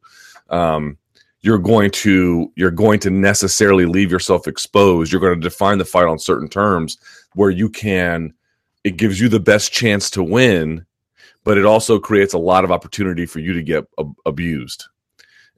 Um, 0.50 0.98
you're 1.44 1.60
going 1.60 1.92
to 1.92 2.52
you're 2.56 2.72
going 2.72 3.00
to 3.02 3.12
necessarily 3.12 3.86
leave 3.86 4.12
yourself 4.12 4.48
exposed. 4.48 5.12
You're 5.12 5.22
going 5.22 5.40
to 5.40 5.50
define 5.50 5.78
the 5.78 5.86
fight 5.86 6.08
on 6.08 6.18
certain 6.18 6.50
terms 6.50 6.98
where 7.36 7.52
you 7.52 7.70
can 7.70 8.34
it 8.84 8.98
gives 8.98 9.20
you 9.20 9.30
the 9.30 9.40
best 9.40 9.72
chance 9.72 10.10
to 10.10 10.24
win 10.24 10.86
but 11.46 11.58
it 11.58 11.66
also 11.66 12.00
creates 12.00 12.34
a 12.34 12.38
lot 12.38 12.64
of 12.64 12.72
opportunity 12.72 13.26
for 13.26 13.40
you 13.40 13.52
to 13.54 13.62
get 13.62 13.86
ab- 14.00 14.16
abused. 14.26 14.86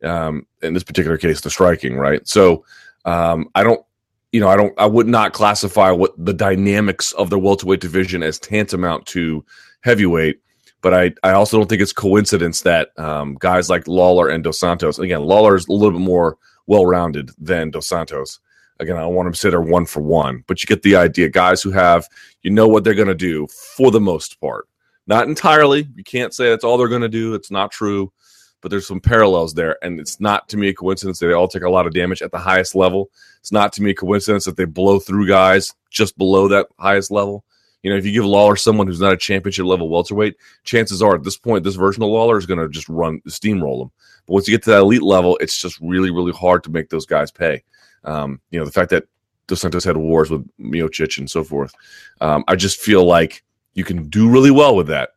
Um, 0.03 0.45
in 0.61 0.73
this 0.73 0.83
particular 0.83 1.17
case 1.17 1.41
the 1.41 1.49
striking 1.49 1.95
right? 1.95 2.27
So 2.27 2.65
um, 3.05 3.49
i 3.55 3.63
don't 3.63 3.85
you 4.31 4.39
know 4.39 4.49
i 4.49 4.55
don't 4.55 4.73
i 4.79 4.85
would 4.85 5.07
not 5.07 5.33
classify 5.33 5.91
what 5.91 6.13
the 6.17 6.33
dynamics 6.33 7.11
of 7.13 7.29
the 7.29 7.39
welterweight 7.39 7.79
division 7.79 8.23
as 8.23 8.39
tantamount 8.39 9.05
to 9.05 9.45
heavyweight 9.81 10.41
but 10.85 10.93
I, 10.93 11.13
I 11.23 11.31
also 11.31 11.57
don't 11.57 11.67
think 11.67 11.81
it's 11.81 11.91
coincidence 11.91 12.61
that 12.61 12.91
um, 12.99 13.37
guys 13.39 13.71
like 13.71 13.87
Lawler 13.87 14.29
and 14.29 14.43
Dos 14.43 14.59
Santos, 14.59 14.99
again, 14.99 15.23
Lawler 15.23 15.55
is 15.55 15.65
a 15.65 15.71
little 15.71 15.97
bit 15.97 16.05
more 16.05 16.37
well 16.67 16.85
rounded 16.85 17.31
than 17.39 17.71
Dos 17.71 17.87
Santos. 17.87 18.39
Again, 18.79 18.95
I 18.95 18.99
don't 18.99 19.15
want 19.15 19.33
to 19.33 19.39
say 19.39 19.49
they're 19.49 19.61
one 19.61 19.87
for 19.87 20.01
one, 20.01 20.43
but 20.45 20.61
you 20.61 20.67
get 20.67 20.83
the 20.83 20.95
idea. 20.95 21.27
Guys 21.27 21.63
who 21.63 21.71
have, 21.71 22.07
you 22.43 22.51
know 22.51 22.67
what 22.67 22.83
they're 22.83 22.93
going 22.93 23.07
to 23.07 23.15
do 23.15 23.47
for 23.47 23.89
the 23.89 23.99
most 23.99 24.39
part. 24.39 24.67
Not 25.07 25.27
entirely. 25.27 25.87
You 25.95 26.03
can't 26.03 26.35
say 26.35 26.51
that's 26.51 26.63
all 26.63 26.77
they're 26.77 26.87
going 26.87 27.01
to 27.01 27.09
do. 27.09 27.33
It's 27.33 27.49
not 27.49 27.71
true, 27.71 28.13
but 28.61 28.69
there's 28.69 28.85
some 28.85 29.01
parallels 29.01 29.55
there. 29.55 29.83
And 29.83 29.99
it's 29.99 30.19
not 30.19 30.47
to 30.49 30.57
me 30.57 30.67
a 30.67 30.73
coincidence 30.75 31.17
that 31.17 31.25
they 31.25 31.33
all 31.33 31.47
take 31.47 31.63
a 31.63 31.69
lot 31.69 31.87
of 31.87 31.95
damage 31.95 32.21
at 32.21 32.29
the 32.29 32.37
highest 32.37 32.75
level. 32.75 33.09
It's 33.39 33.51
not 33.51 33.73
to 33.73 33.81
me 33.81 33.89
a 33.89 33.95
coincidence 33.95 34.45
that 34.45 34.55
they 34.55 34.65
blow 34.65 34.99
through 34.99 35.27
guys 35.29 35.73
just 35.89 36.15
below 36.15 36.47
that 36.49 36.67
highest 36.77 37.09
level. 37.09 37.43
You 37.85 37.91
know, 37.91 37.97
if 37.97 38.05
you 38.05 38.11
give 38.11 38.25
Lawler 38.25 38.55
someone 38.55 38.87
who's 38.87 38.99
not 38.99 39.13
a 39.13 39.17
championship 39.17 39.63
level 39.63 39.89
welterweight, 39.89 40.37
chances 40.63 41.03
are 41.03 41.13
at 41.13 41.23
this 41.23 41.37
point, 41.37 41.63
this 41.63 41.75
version 41.75 42.01
of 42.01 42.09
Lawler 42.09 42.35
is 42.35 42.47
going 42.47 42.59
to 42.59 42.67
just 42.67 42.89
run 42.89 43.21
steamroll 43.27 43.83
him. 43.83 43.91
But 44.25 44.33
once 44.33 44.47
you 44.47 44.55
get 44.55 44.63
to 44.63 44.71
that 44.71 44.79
elite 44.79 45.03
level, 45.03 45.37
it's 45.39 45.55
just 45.55 45.79
really, 45.79 46.09
really 46.09 46.31
hard 46.31 46.63
to 46.63 46.71
make 46.71 46.89
those 46.89 47.05
guys 47.05 47.29
pay. 47.29 47.63
Um, 48.03 48.41
you 48.49 48.57
know, 48.57 48.65
the 48.65 48.71
fact 48.71 48.89
that 48.89 49.03
Dos 49.45 49.61
Santos 49.61 49.83
had 49.83 49.97
wars 49.97 50.31
with 50.31 50.49
Miocic 50.57 51.19
and 51.19 51.29
so 51.29 51.43
forth. 51.43 51.75
Um, 52.21 52.43
I 52.47 52.55
just 52.55 52.81
feel 52.81 53.05
like 53.05 53.43
you 53.75 53.83
can 53.83 54.09
do 54.09 54.31
really 54.31 54.49
well 54.49 54.75
with 54.75 54.87
that, 54.87 55.11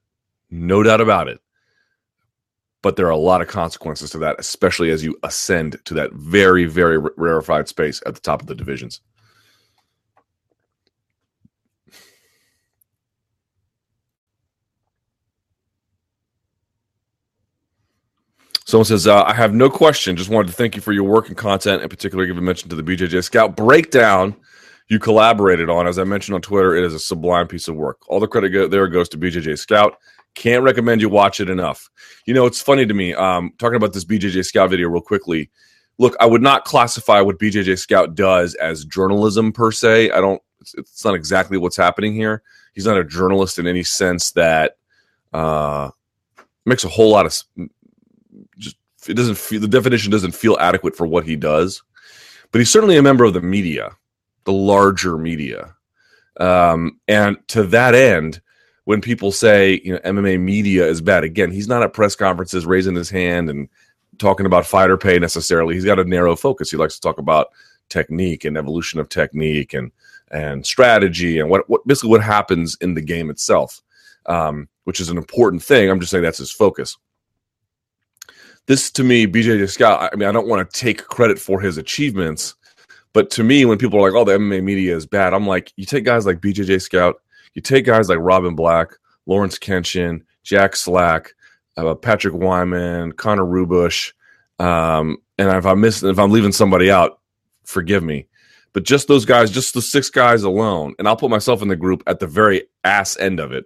no 0.51 0.83
doubt 0.83 1.01
about 1.01 1.27
it. 1.27 1.41
But 2.83 2.97
there 2.97 3.07
are 3.07 3.13
a 3.13 3.17
lot 3.17 3.41
of 3.41 3.49
consequences 3.49 4.11
to 4.11 4.19
that, 4.19 4.37
especially 4.39 4.91
as 4.91 5.03
you 5.03 5.19
ascend 5.23 5.83
to 5.87 5.95
that 5.95 6.13
very, 6.13 6.67
very 6.67 6.99
rarefied 7.17 7.67
space 7.67 8.03
at 8.05 8.15
the 8.15 8.21
top 8.21 8.43
of 8.43 8.47
the 8.47 8.55
divisions. 8.55 9.01
Someone 18.69 18.85
says, 18.85 19.07
uh, 19.07 19.25
I 19.25 19.33
have 19.33 19.55
no 19.55 19.71
question. 19.71 20.15
Just 20.15 20.29
wanted 20.29 20.49
to 20.49 20.53
thank 20.53 20.77
you 20.77 20.83
for 20.83 20.93
your 20.93 21.05
work 21.05 21.29
and 21.29 21.37
content, 21.39 21.83
in 21.83 21.89
particular, 21.89 22.27
give 22.27 22.37
a 22.37 22.43
mention 22.43 22.69
to 22.69 22.77
the 22.77 22.83
BJJ 22.83 23.25
Scout 23.25 23.57
breakdown 23.57 24.37
you 24.89 24.99
collaborated 24.99 25.71
on. 25.71 25.87
As 25.87 25.99
I 25.99 26.05
mentioned 26.05 26.35
on 26.35 26.43
Twitter, 26.43 26.77
it 26.77 26.85
is 26.85 26.93
a 26.93 26.99
sublime 26.99 27.49
piece 27.49 27.69
of 27.69 27.77
work. 27.77 28.07
All 28.09 28.21
the 28.21 28.29
credit 28.29 28.51
go- 28.51 28.69
there 28.69 28.87
goes 28.87 29.09
to 29.09 29.17
BJJ 29.17 29.59
Scout. 29.59 29.97
Can't 30.35 30.63
recommend 30.63 31.01
you 31.01 31.09
watch 31.09 31.41
it 31.41 31.49
enough. 31.49 31.89
You 32.27 32.35
know, 32.35 32.45
it's 32.45 32.61
funny 32.61 32.85
to 32.85 32.93
me, 32.93 33.15
um, 33.15 33.55
talking 33.57 33.77
about 33.77 33.95
this 33.95 34.05
BJJ 34.05 34.45
Scout 34.45 34.69
video 34.69 34.91
real 34.91 35.01
quickly. 35.01 35.49
Look, 35.97 36.15
I 36.21 36.27
would 36.27 36.43
not 36.43 36.67
classify 36.67 37.23
what 37.23 37.39
BJJ 37.39 37.79
Scout 37.79 38.17
does 38.17 38.55
as 38.57 38.85
journalism 38.85 39.51
per 39.51 39.73
se. 39.73 40.11
I 40.11 40.21
don't, 40.21 40.43
it's, 40.61 40.75
it's 40.75 41.05
not 41.07 41.15
exactly 41.15 41.57
what's 41.57 41.79
happening 41.79 42.13
here. 42.13 42.43
He's 42.75 42.85
not 42.85 42.99
a 42.99 43.05
journalist 43.05 43.59
in 43.59 43.67
any 43.67 43.83
sense 43.83 44.33
that 44.33 44.77
uh, 45.33 45.89
makes 46.67 46.85
a 46.85 46.89
whole 46.89 47.11
lot 47.11 47.25
of 47.25 47.71
it 49.09 49.15
doesn't 49.15 49.39
feel, 49.39 49.61
the 49.61 49.69
definition 49.69 50.11
doesn't 50.11 50.35
feel 50.35 50.57
adequate 50.61 50.97
for 50.97 51.07
what 51.07 51.25
he 51.25 51.37
does. 51.37 51.83
But 52.51 52.61
he's 52.61 52.71
certainly 52.71 52.97
a 52.97 53.03
member 53.03 53.25
of 53.25 53.35
the 53.35 53.43
media 53.43 53.97
the 54.49 54.53
larger 54.53 55.19
media. 55.19 55.75
Um, 56.41 56.99
and 57.07 57.37
to 57.49 57.65
that 57.65 57.95
end, 57.95 58.41
when 58.85 59.03
people 59.03 59.31
say, 59.31 59.83
you 59.85 59.93
know, 59.93 59.99
MMA 59.99 60.41
media 60.41 60.87
is 60.87 61.03
bad, 61.03 61.23
again, 61.23 61.51
he's 61.51 61.69
not 61.69 61.83
at 61.83 61.93
press 61.93 62.17
conferences 62.17 62.65
raising 62.65 62.95
his 62.95 63.11
hand 63.11 63.51
and 63.51 63.69
talking 64.17 64.47
about 64.47 64.65
fighter 64.65 64.97
pay 64.97 65.19
necessarily. 65.19 65.75
He's 65.75 65.85
got 65.85 65.99
a 65.99 66.05
narrow 66.05 66.35
focus. 66.35 66.71
He 66.71 66.79
likes 66.79 66.95
to 66.95 67.01
talk 67.03 67.19
about 67.19 67.49
technique 67.91 68.47
and 68.47 68.57
evolution 68.57 68.99
of 68.99 69.11
technique 69.11 69.75
and 69.75 69.93
and 70.31 70.65
strategy 70.65 71.39
and 71.39 71.51
what, 71.51 71.69
what 71.69 71.87
basically 71.87 72.11
what 72.11 72.23
happens 72.23 72.77
in 72.81 72.95
the 72.95 73.03
game 73.03 73.29
itself, 73.29 73.83
um, 74.25 74.67
which 74.85 74.99
is 74.99 75.11
an 75.11 75.19
important 75.19 75.63
thing. 75.63 75.91
I'm 75.91 76.01
just 76.01 76.11
saying 76.11 76.25
that's 76.25 76.39
his 76.39 76.53
focus. 76.53 76.97
This 78.69 78.91
to 78.93 79.03
me, 79.03 79.27
BJ 79.27 79.69
Scout. 79.69 80.11
I 80.13 80.17
mean, 80.17 80.29
I 80.29 80.33
don't 80.33 80.47
want 80.47 80.71
to 80.71 80.81
take 80.81 81.05
credit 81.07 81.41
for 81.41 81.61
his 81.61 81.77
achievements 81.77 82.55
but 83.13 83.31
to 83.31 83.43
me, 83.45 83.65
when 83.65 83.79
people 83.79 83.99
are 83.99 84.09
like, 84.09 84.17
"Oh, 84.17 84.25
the 84.25 84.35
MMA 84.35 84.63
media 84.63 84.95
is 84.95 85.07
bad," 85.07 85.35
I'm 85.35 85.47
like, 85.47 85.73
you 85.77 85.85
take 85.85 86.05
guys 86.05 86.27
like 86.27 86.41
BJJ 86.41 86.81
Scout, 86.81 87.21
you 87.55 87.63
take 87.63 87.85
guys 87.85 88.09
like 88.09 88.19
Robin 88.21 88.55
Black, 88.55 88.91
Lawrence 89.27 89.59
Kenshin, 89.59 90.23
Jack 90.45 90.77
Slack, 90.77 91.35
uh, 91.77 91.95
Patrick 91.95 92.35
Wyman, 92.35 93.13
Connor 93.13 93.45
Ruebusch, 93.45 94.13
um, 94.59 95.17
and 95.39 95.49
if 95.49 95.67
I'm 95.67 95.81
missing, 95.81 96.09
if 96.11 96.19
I'm 96.19 96.31
leaving 96.31 96.53
somebody 96.53 96.91
out, 96.91 97.21
forgive 97.65 98.03
me. 98.03 98.27
But 98.75 98.85
just 98.85 99.09
those 99.09 99.25
guys, 99.25 99.51
just 99.51 99.75
the 99.75 99.83
six 99.83 100.11
guys 100.11 100.43
alone, 100.43 100.95
and 100.99 101.09
I'll 101.09 101.17
put 101.17 101.31
myself 101.31 101.63
in 101.63 101.69
the 101.69 101.77
group 101.77 102.03
at 102.07 102.21
the 102.21 102.27
very 102.27 102.65
ass 102.85 103.17
end 103.17 103.41
of 103.41 103.53
it. 103.53 103.65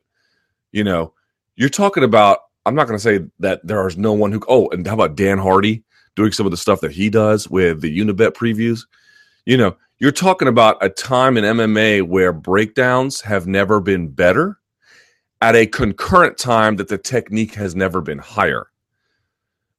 You 0.71 0.85
know, 0.85 1.15
you're 1.57 1.69
talking 1.69 2.05
about. 2.05 2.39
I'm 2.65 2.75
not 2.75 2.87
going 2.87 2.99
to 2.99 3.03
say 3.03 3.25
that 3.41 3.67
there 3.67 3.87
is 3.87 3.97
no 3.97 4.13
one 4.13 4.33
who. 4.33 4.41
Oh, 4.49 4.69
and 4.71 4.87
how 4.87 4.95
about 4.95 5.17
Dan 5.17 5.39
Hardy 5.39 5.83
doing 6.15 6.33
some 6.33 6.47
of 6.47 6.53
the 6.53 6.57
stuff 6.57 6.81
that 6.81 6.93
he 6.93 7.11
does 7.11 7.49
with 7.49 7.81
the 7.81 7.99
Unibet 7.99 8.33
previews? 8.33 8.85
you 9.45 9.57
know, 9.57 9.77
you're 9.99 10.13
talking 10.13 10.49
about 10.49 10.83
a 10.85 10.89
time 10.89 11.37
in 11.37 11.45
MMA 11.45 12.03
where 12.03 12.33
breakdowns 12.33 13.21
have 13.21 13.47
never 13.47 13.81
been 13.81 14.09
better 14.09 14.59
at 15.41 15.57
a 15.57 15.67
concurrent 15.67 16.39
time 16.39 16.77
that 16.77 16.89
the 16.89 16.99
technique 16.99 17.55
has 17.55 17.75
never 17.75 18.01
been 18.01 18.19
higher. 18.19 18.69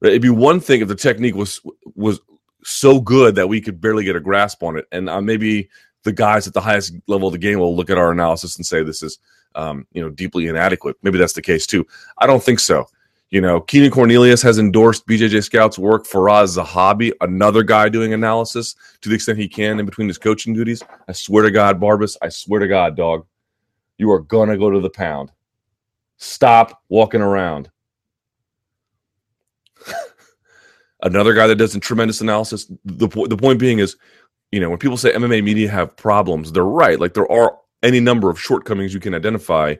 It'd 0.02 0.22
be 0.22 0.30
one 0.30 0.60
thing 0.60 0.82
if 0.82 0.90
the 0.90 0.96
technique 0.96 1.36
was 1.36 1.62
was 1.96 2.20
so 2.66 3.00
good 3.00 3.36
that 3.36 3.48
we 3.48 3.62
could 3.62 3.80
barely 3.80 4.04
get 4.04 4.16
a 4.16 4.22
grasp 4.22 4.63
on 4.63 4.78
it, 4.78 4.86
and 4.92 5.10
uh, 5.10 5.22
maybe 5.22 5.70
the 6.04 6.12
guys 6.12 6.48
at 6.48 6.54
the 6.54 6.62
highest 6.62 6.94
level 7.08 7.30
of 7.30 7.32
the 7.32 7.38
game 7.38 7.60
will 7.60 7.75
look 7.75 7.90
at 7.90 7.98
our 7.98 8.12
analysis 8.12 8.58
and 8.58 8.66
say 8.66 8.84
this 8.84 9.02
is, 9.02 9.20
um, 9.56 9.88
you 9.94 10.02
know, 10.02 10.10
deeply 10.10 10.48
inadequate. 10.48 10.96
Maybe 11.04 11.18
that's 11.18 11.34
the 11.34 11.42
case 11.42 11.66
too. 11.66 11.86
I 12.18 12.28
don't 12.28 12.44
think 12.44 12.60
so. 12.60 12.88
You 13.30 13.42
know, 13.42 13.62
Keenan 13.62 13.90
Cornelius 13.90 14.44
has 14.44 14.60
endorsed 14.60 15.08
BJJ 15.08 15.44
Scouts' 15.44 15.80
work. 15.80 16.06
Firas 16.06 16.56
Zahabi, 16.56 17.12
another 17.22 17.64
guy 17.64 17.90
doing 17.90 18.14
analysis 18.14 18.76
to 19.02 19.10
the 19.10 19.16
extent 19.16 19.40
he 19.40 19.48
can 19.48 19.80
in 19.80 19.88
between 19.88 20.08
his 20.08 20.20
coaching 20.20 20.54
duties. 20.54 20.84
I 21.08 21.14
swear 21.14 21.44
to 21.44 21.50
God, 21.50 21.82
Barbas, 21.82 22.16
I 22.22 22.30
swear 22.30 22.60
to 22.60 22.68
God, 22.68 22.96
dog, 22.96 23.26
you 23.98 24.12
are 24.12 24.20
gonna 24.20 24.58
go 24.58 24.70
to 24.70 24.80
the 24.80 24.90
pound. 24.90 25.32
Stop 26.18 26.84
walking 26.90 27.22
around. 27.22 27.72
another 31.02 31.34
guy 31.34 31.48
that 31.48 31.56
does 31.56 31.76
a 31.76 31.80
tremendous 31.80 32.22
analysis. 32.22 32.66
The 32.86 33.08
the 33.08 33.38
point 33.38 33.60
being 33.60 33.80
is, 33.80 33.98
you 34.52 34.60
know, 34.60 34.70
when 34.70 34.80
people 34.80 34.98
say 34.98 35.12
MMA 35.12 35.44
media 35.44 35.70
have 35.70 35.98
problems, 35.98 36.52
they're 36.52 36.66
right. 36.66 37.00
Like 37.00 37.14
there 37.14 37.32
are 37.32 37.58
any 37.84 38.00
number 38.00 38.30
of 38.30 38.40
shortcomings 38.40 38.94
you 38.94 39.00
can 39.00 39.13
identify, 39.13 39.75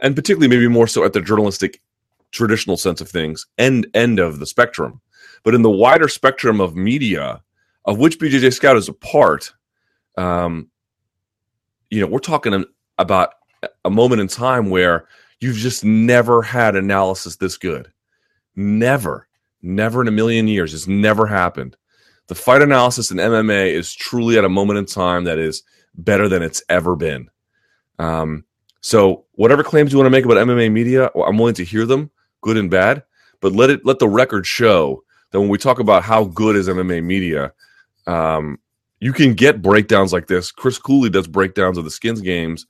and 0.00 0.16
particularly 0.16 0.48
maybe 0.48 0.68
more 0.68 0.86
so 0.86 1.04
at 1.04 1.12
the 1.12 1.20
journalistic 1.20 1.82
traditional 2.30 2.76
sense 2.76 3.00
of 3.00 3.08
things, 3.08 3.46
end 3.58 3.86
end 3.94 4.18
of 4.18 4.38
the 4.38 4.46
spectrum. 4.46 5.00
But 5.42 5.54
in 5.54 5.62
the 5.62 5.70
wider 5.70 6.08
spectrum 6.08 6.60
of 6.60 6.76
media, 6.76 7.42
of 7.84 7.98
which 7.98 8.18
BJJ 8.18 8.52
Scout 8.52 8.76
is 8.76 8.88
a 8.88 8.92
part, 8.92 9.52
um, 10.16 10.68
you 11.90 12.00
know, 12.00 12.06
we're 12.06 12.18
talking 12.18 12.64
about 12.98 13.34
a 13.84 13.90
moment 13.90 14.20
in 14.20 14.28
time 14.28 14.70
where 14.70 15.06
you've 15.40 15.56
just 15.56 15.84
never 15.84 16.42
had 16.42 16.76
analysis 16.76 17.36
this 17.36 17.56
good. 17.56 17.90
Never, 18.56 19.28
never 19.62 20.02
in 20.02 20.08
a 20.08 20.12
million 20.12 20.48
years. 20.48 20.74
It's 20.74 20.88
never 20.88 21.26
happened. 21.26 21.76
The 22.26 22.34
fight 22.34 22.60
analysis 22.60 23.10
in 23.10 23.16
MMA 23.16 23.72
is 23.72 23.94
truly 23.94 24.36
at 24.36 24.44
a 24.44 24.50
moment 24.50 24.78
in 24.78 24.86
time 24.86 25.24
that 25.24 25.38
is 25.38 25.62
better 25.94 26.28
than 26.28 26.42
it's 26.42 26.62
ever 26.68 26.94
been. 26.94 27.30
Um, 27.98 28.44
so, 28.80 29.24
whatever 29.32 29.62
claims 29.62 29.92
you 29.92 29.98
want 29.98 30.06
to 30.06 30.10
make 30.10 30.24
about 30.24 30.38
MMA 30.38 30.70
media, 30.70 31.10
I'm 31.14 31.38
willing 31.38 31.54
to 31.54 31.64
hear 31.64 31.84
them 31.84 32.10
good 32.40 32.56
and 32.56 32.70
bad, 32.70 33.02
but 33.40 33.52
let 33.52 33.70
it 33.70 33.84
let 33.84 33.98
the 33.98 34.08
record 34.08 34.46
show 34.46 35.02
that 35.30 35.40
when 35.40 35.48
we 35.48 35.58
talk 35.58 35.78
about 35.78 36.02
how 36.02 36.24
good 36.24 36.56
is 36.56 36.68
MMA 36.68 37.02
media, 37.02 37.52
um, 38.06 38.58
you 39.00 39.12
can 39.12 39.34
get 39.34 39.62
breakdowns 39.62 40.12
like 40.12 40.26
this. 40.26 40.50
Chris 40.50 40.78
Cooley 40.78 41.10
does 41.10 41.26
breakdowns 41.26 41.78
of 41.78 41.84
the 41.84 41.90
Skins 41.90 42.20
games 42.20 42.66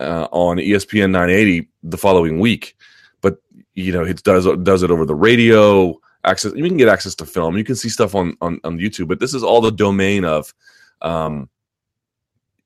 uh, 0.00 0.26
on 0.32 0.56
ESPN 0.56 1.10
980 1.10 1.68
the 1.84 1.98
following 1.98 2.40
week, 2.40 2.76
but 3.20 3.38
you 3.74 3.92
know 3.92 4.04
it 4.04 4.22
does 4.22 4.46
does 4.62 4.82
it 4.82 4.90
over 4.90 5.04
the 5.04 5.14
radio 5.14 5.98
access. 6.24 6.52
You 6.54 6.64
can 6.64 6.76
get 6.76 6.88
access 6.88 7.14
to 7.16 7.26
film. 7.26 7.56
You 7.56 7.64
can 7.64 7.76
see 7.76 7.88
stuff 7.88 8.14
on 8.14 8.36
on, 8.40 8.60
on 8.64 8.78
YouTube, 8.78 9.08
but 9.08 9.20
this 9.20 9.34
is 9.34 9.42
all 9.42 9.60
the 9.60 9.72
domain 9.72 10.24
of, 10.24 10.52
um, 11.00 11.48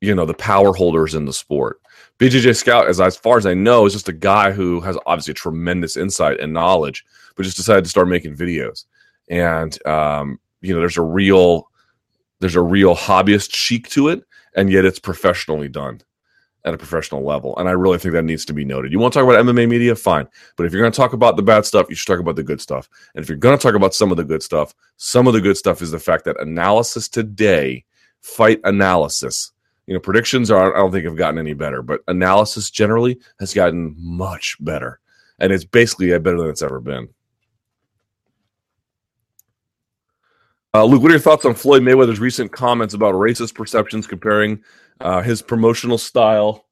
you 0.00 0.14
know, 0.14 0.26
the 0.26 0.34
power 0.34 0.72
holders 0.72 1.14
in 1.14 1.24
the 1.24 1.32
sport. 1.32 1.80
BJJ 2.18 2.56
Scout, 2.56 2.88
as, 2.88 3.00
as 3.00 3.16
far 3.16 3.36
as 3.36 3.46
I 3.46 3.54
know, 3.54 3.84
is 3.84 3.92
just 3.92 4.08
a 4.08 4.12
guy 4.12 4.50
who 4.50 4.80
has 4.80 4.96
obviously 5.06 5.34
tremendous 5.34 5.96
insight 5.96 6.40
and 6.40 6.52
knowledge, 6.52 7.04
but 7.34 7.42
just 7.42 7.56
decided 7.56 7.84
to 7.84 7.90
start 7.90 8.08
making 8.08 8.36
videos. 8.36 8.84
And 9.28 9.84
um, 9.86 10.40
you 10.60 10.74
know, 10.74 10.80
there's 10.80 10.96
a 10.96 11.02
real 11.02 11.68
there's 12.40 12.56
a 12.56 12.62
real 12.62 12.94
hobbyist 12.94 13.54
chic 13.54 13.88
to 13.90 14.08
it, 14.08 14.24
and 14.54 14.70
yet 14.70 14.84
it's 14.84 14.98
professionally 14.98 15.68
done 15.68 16.00
at 16.64 16.74
a 16.74 16.78
professional 16.78 17.24
level. 17.24 17.56
And 17.56 17.68
I 17.68 17.72
really 17.72 17.98
think 17.98 18.12
that 18.12 18.24
needs 18.24 18.44
to 18.46 18.52
be 18.52 18.64
noted. 18.64 18.92
You 18.92 18.98
want 18.98 19.14
to 19.14 19.20
talk 19.20 19.28
about 19.28 19.44
MMA 19.44 19.68
media, 19.68 19.94
fine. 19.94 20.26
But 20.56 20.66
if 20.66 20.72
you're 20.72 20.82
going 20.82 20.92
to 20.92 20.96
talk 20.96 21.12
about 21.12 21.36
the 21.36 21.42
bad 21.42 21.64
stuff, 21.64 21.86
you 21.88 21.94
should 21.94 22.08
talk 22.08 22.18
about 22.18 22.34
the 22.34 22.42
good 22.42 22.60
stuff. 22.60 22.88
And 23.14 23.22
if 23.22 23.28
you're 23.28 23.38
going 23.38 23.56
to 23.56 23.62
talk 23.62 23.76
about 23.76 23.94
some 23.94 24.10
of 24.10 24.16
the 24.16 24.24
good 24.24 24.42
stuff, 24.42 24.74
some 24.96 25.28
of 25.28 25.32
the 25.32 25.40
good 25.40 25.56
stuff 25.56 25.80
is 25.80 25.92
the 25.92 26.00
fact 26.00 26.24
that 26.24 26.40
analysis 26.40 27.08
today, 27.08 27.84
fight 28.20 28.60
analysis, 28.64 29.52
you 29.86 29.94
know, 29.94 30.00
predictions 30.00 30.50
are 30.50 30.74
I 30.74 30.78
don't 30.78 30.92
think 30.92 31.04
have 31.04 31.16
gotten 31.16 31.38
any 31.38 31.54
better, 31.54 31.82
but 31.82 32.02
analysis 32.08 32.70
generally 32.70 33.18
has 33.40 33.54
gotten 33.54 33.94
much 33.98 34.56
better, 34.60 35.00
and 35.38 35.52
it's 35.52 35.64
basically 35.64 36.10
better 36.18 36.38
than 36.38 36.50
it's 36.50 36.62
ever 36.62 36.80
been. 36.80 37.08
Uh, 40.74 40.84
Luke, 40.84 41.00
what 41.00 41.10
are 41.10 41.14
your 41.14 41.20
thoughts 41.20 41.46
on 41.46 41.54
Floyd 41.54 41.82
Mayweather's 41.82 42.20
recent 42.20 42.52
comments 42.52 42.92
about 42.92 43.14
racist 43.14 43.54
perceptions 43.54 44.06
comparing 44.06 44.62
uh, 45.00 45.22
his 45.22 45.40
promotional 45.40 45.96
style 45.96 46.66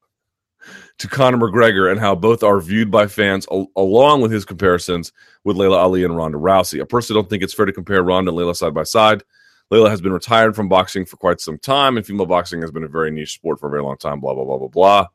to 0.99 1.07
Conor 1.07 1.37
McGregor 1.37 1.89
and 1.89 1.99
how 1.99 2.13
both 2.13 2.43
are 2.43 2.59
viewed 2.59 2.91
by 2.91 3.07
fans, 3.07 3.47
al- 3.51 3.71
along 3.75 4.21
with 4.21 4.31
his 4.31 4.45
comparisons 4.45 5.11
with 5.43 5.57
Laila 5.57 5.77
Ali 5.77 6.03
and 6.03 6.15
Ronda 6.15 6.37
Rousey? 6.37 6.81
I 6.81 6.85
personally 6.85 7.19
don't 7.19 7.29
think 7.29 7.41
it's 7.41 7.53
fair 7.53 7.65
to 7.65 7.73
compare 7.73 8.03
Ronda 8.03 8.29
and 8.29 8.37
Laila 8.37 8.53
side 8.53 8.75
by 8.75 8.83
side. 8.83 9.23
Laila 9.71 9.89
has 9.89 10.01
been 10.01 10.13
retired 10.13 10.55
from 10.55 10.69
boxing 10.69 11.05
for 11.05 11.17
quite 11.17 11.39
some 11.41 11.57
time, 11.57 11.97
and 11.97 12.05
female 12.05 12.25
boxing 12.25 12.61
has 12.61 12.71
been 12.71 12.83
a 12.83 12.87
very 12.87 13.11
niche 13.11 13.33
sport 13.33 13.59
for 13.59 13.67
a 13.67 13.69
very 13.69 13.81
long 13.81 13.97
time, 13.97 14.19
blah, 14.19 14.33
blah, 14.33 14.45
blah, 14.45 14.57
blah, 14.57 14.67
blah. 14.67 15.07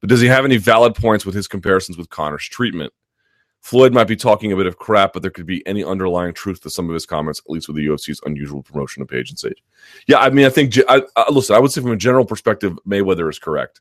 But 0.00 0.10
does 0.10 0.20
he 0.20 0.28
have 0.28 0.44
any 0.44 0.56
valid 0.56 0.94
points 0.94 1.24
with 1.24 1.34
his 1.34 1.48
comparisons 1.48 1.96
with 1.98 2.10
Conor's 2.10 2.46
treatment? 2.46 2.92
Floyd 3.60 3.92
might 3.92 4.08
be 4.08 4.16
talking 4.16 4.52
a 4.52 4.56
bit 4.56 4.66
of 4.66 4.78
crap, 4.78 5.12
but 5.12 5.22
there 5.22 5.30
could 5.30 5.46
be 5.46 5.66
any 5.66 5.84
underlying 5.84 6.32
truth 6.32 6.62
to 6.62 6.70
some 6.70 6.88
of 6.88 6.94
his 6.94 7.04
comments, 7.04 7.40
at 7.40 7.50
least 7.50 7.68
with 7.68 7.76
the 7.76 7.86
UFC's 7.86 8.20
unusual 8.24 8.62
promotion 8.62 9.02
of 9.02 9.08
Paige 9.08 9.30
and 9.30 9.38
Sage. 9.38 9.62
Yeah, 10.06 10.18
I 10.18 10.30
mean, 10.30 10.46
I 10.46 10.50
think, 10.50 10.78
I, 10.88 11.02
I, 11.16 11.30
listen, 11.30 11.54
I 11.54 11.58
would 11.58 11.70
say 11.70 11.82
from 11.82 11.92
a 11.92 11.96
general 11.96 12.24
perspective, 12.24 12.78
Mayweather 12.86 13.28
is 13.28 13.38
correct 13.38 13.80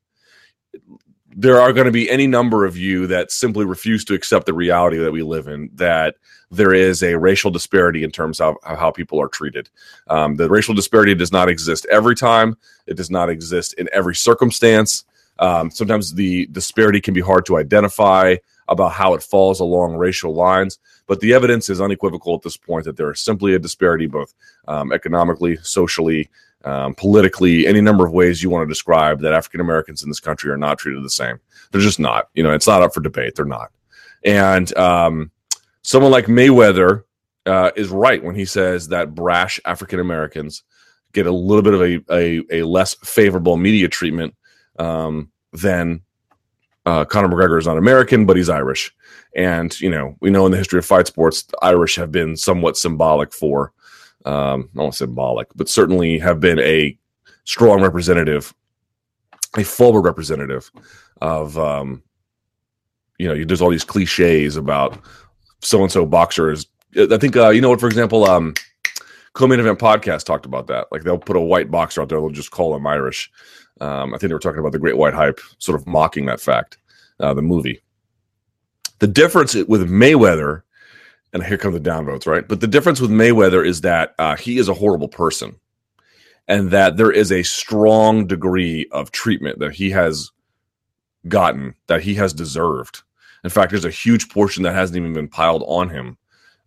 there 1.39 1.61
are 1.61 1.71
going 1.71 1.85
to 1.85 1.91
be 1.91 2.09
any 2.09 2.27
number 2.27 2.65
of 2.65 2.75
you 2.75 3.07
that 3.07 3.31
simply 3.31 3.63
refuse 3.63 4.03
to 4.03 4.13
accept 4.13 4.45
the 4.45 4.53
reality 4.53 4.97
that 4.97 5.13
we 5.13 5.23
live 5.23 5.47
in 5.47 5.69
that 5.75 6.15
there 6.51 6.73
is 6.73 7.01
a 7.01 7.17
racial 7.17 7.49
disparity 7.49 8.03
in 8.03 8.11
terms 8.11 8.41
of 8.41 8.57
how 8.61 8.91
people 8.91 9.21
are 9.21 9.29
treated. 9.29 9.69
Um, 10.07 10.35
the 10.35 10.49
racial 10.49 10.75
disparity 10.75 11.15
does 11.15 11.31
not 11.31 11.47
exist 11.47 11.87
every 11.89 12.15
time, 12.15 12.57
it 12.87 12.97
does 12.97 13.09
not 13.09 13.29
exist 13.29 13.73
in 13.75 13.87
every 13.93 14.15
circumstance. 14.15 15.05
Um, 15.37 15.71
sometimes 15.71 16.13
the 16.13 16.47
disparity 16.47 16.99
can 16.99 17.13
be 17.13 17.21
hard 17.21 17.45
to 17.45 17.57
identify 17.57 18.35
about 18.67 18.91
how 18.91 19.13
it 19.13 19.23
falls 19.23 19.61
along 19.61 19.95
racial 19.95 20.33
lines, 20.33 20.77
but 21.07 21.21
the 21.21 21.33
evidence 21.33 21.69
is 21.69 21.79
unequivocal 21.79 22.35
at 22.35 22.41
this 22.41 22.57
point 22.57 22.83
that 22.83 22.97
there 22.97 23.11
is 23.11 23.21
simply 23.21 23.53
a 23.53 23.59
disparity 23.59 24.07
both 24.07 24.33
um, 24.67 24.91
economically, 24.91 25.55
socially, 25.61 26.29
um, 26.65 26.93
politically, 26.95 27.67
any 27.67 27.81
number 27.81 28.05
of 28.05 28.11
ways 28.11 28.43
you 28.43 28.49
want 28.49 28.67
to 28.67 28.71
describe 28.71 29.21
that 29.21 29.33
African 29.33 29.61
Americans 29.61 30.03
in 30.03 30.09
this 30.09 30.19
country 30.19 30.51
are 30.51 30.57
not 30.57 30.77
treated 30.77 31.03
the 31.03 31.09
same. 31.09 31.39
They're 31.71 31.81
just 31.81 31.99
not. 31.99 32.29
You 32.33 32.43
know, 32.43 32.51
it's 32.51 32.67
not 32.67 32.81
up 32.81 32.93
for 32.93 33.01
debate. 33.01 33.35
They're 33.35 33.45
not. 33.45 33.71
And 34.23 34.75
um, 34.77 35.31
someone 35.81 36.11
like 36.11 36.25
Mayweather 36.25 37.03
uh, 37.45 37.71
is 37.75 37.89
right 37.89 38.23
when 38.23 38.35
he 38.35 38.45
says 38.45 38.89
that 38.89 39.15
brash 39.15 39.59
African 39.65 39.99
Americans 39.99 40.63
get 41.13 41.25
a 41.25 41.31
little 41.31 41.63
bit 41.63 41.73
of 41.73 41.81
a, 41.81 42.13
a, 42.13 42.61
a 42.61 42.67
less 42.67 42.93
favorable 42.95 43.57
media 43.57 43.87
treatment 43.87 44.35
um, 44.77 45.31
than 45.53 46.01
uh, 46.85 47.05
Conor 47.05 47.29
McGregor 47.29 47.59
is 47.59 47.67
not 47.67 47.77
American, 47.77 48.25
but 48.25 48.37
he's 48.37 48.49
Irish. 48.49 48.93
And, 49.35 49.79
you 49.79 49.89
know, 49.89 50.15
we 50.21 50.29
know 50.29 50.45
in 50.45 50.51
the 50.51 50.57
history 50.57 50.79
of 50.79 50.85
fight 50.85 51.07
sports, 51.07 51.45
Irish 51.61 51.95
have 51.95 52.11
been 52.11 52.35
somewhat 52.35 52.77
symbolic 52.77 53.33
for, 53.33 53.73
um, 54.25 54.69
not 54.73 54.95
symbolic, 54.95 55.47
but 55.55 55.69
certainly 55.69 56.19
have 56.19 56.39
been 56.39 56.59
a 56.59 56.97
strong 57.45 57.81
representative, 57.81 58.53
a 59.57 59.63
forward 59.63 60.01
representative 60.01 60.71
of, 61.21 61.57
um, 61.57 62.03
you 63.17 63.27
know, 63.27 63.43
there's 63.43 63.61
all 63.61 63.69
these 63.69 63.83
cliches 63.83 64.55
about 64.55 64.97
so 65.61 65.81
and 65.81 65.91
so 65.91 66.05
boxers. 66.05 66.67
I 66.97 67.17
think, 67.17 67.35
uh, 67.35 67.49
you 67.49 67.61
know 67.61 67.69
what, 67.69 67.79
for 67.79 67.87
example, 67.87 68.25
um, 68.25 68.53
Co-Main 69.33 69.59
Event 69.59 69.79
Podcast 69.79 70.25
talked 70.25 70.45
about 70.45 70.67
that. 70.67 70.87
Like 70.91 71.03
they'll 71.03 71.17
put 71.17 71.35
a 71.35 71.41
white 71.41 71.71
boxer 71.71 72.01
out 72.01 72.09
there, 72.09 72.19
they'll 72.19 72.29
just 72.29 72.51
call 72.51 72.75
him 72.75 72.87
Irish. 72.87 73.31
Um, 73.81 74.13
I 74.13 74.17
think 74.17 74.29
they 74.29 74.33
were 74.33 74.39
talking 74.39 74.59
about 74.59 74.71
the 74.71 74.79
Great 74.79 74.97
White 74.97 75.13
Hype, 75.13 75.39
sort 75.57 75.79
of 75.79 75.87
mocking 75.87 76.25
that 76.25 76.41
fact, 76.41 76.77
uh, 77.19 77.33
the 77.33 77.41
movie. 77.41 77.81
The 78.99 79.07
difference 79.07 79.53
with 79.55 79.89
Mayweather, 79.89 80.63
and 81.33 81.43
here 81.43 81.57
come 81.57 81.73
the 81.73 81.79
downvotes, 81.79 82.25
right? 82.25 82.47
But 82.47 82.61
the 82.61 82.67
difference 82.67 82.99
with 82.99 83.11
Mayweather 83.11 83.65
is 83.65 83.81
that 83.81 84.15
uh, 84.17 84.35
he 84.35 84.57
is 84.57 84.67
a 84.67 84.73
horrible 84.73 85.07
person, 85.07 85.59
and 86.47 86.71
that 86.71 86.97
there 86.97 87.11
is 87.11 87.31
a 87.31 87.43
strong 87.43 88.25
degree 88.25 88.87
of 88.91 89.11
treatment 89.11 89.59
that 89.59 89.73
he 89.73 89.91
has 89.91 90.31
gotten 91.27 91.75
that 91.87 92.01
he 92.01 92.15
has 92.15 92.33
deserved. 92.33 93.03
In 93.43 93.49
fact, 93.49 93.71
there's 93.71 93.85
a 93.85 93.91
huge 93.91 94.29
portion 94.29 94.63
that 94.63 94.73
hasn't 94.73 94.97
even 94.97 95.13
been 95.13 95.27
piled 95.27 95.63
on 95.67 95.89
him. 95.89 96.17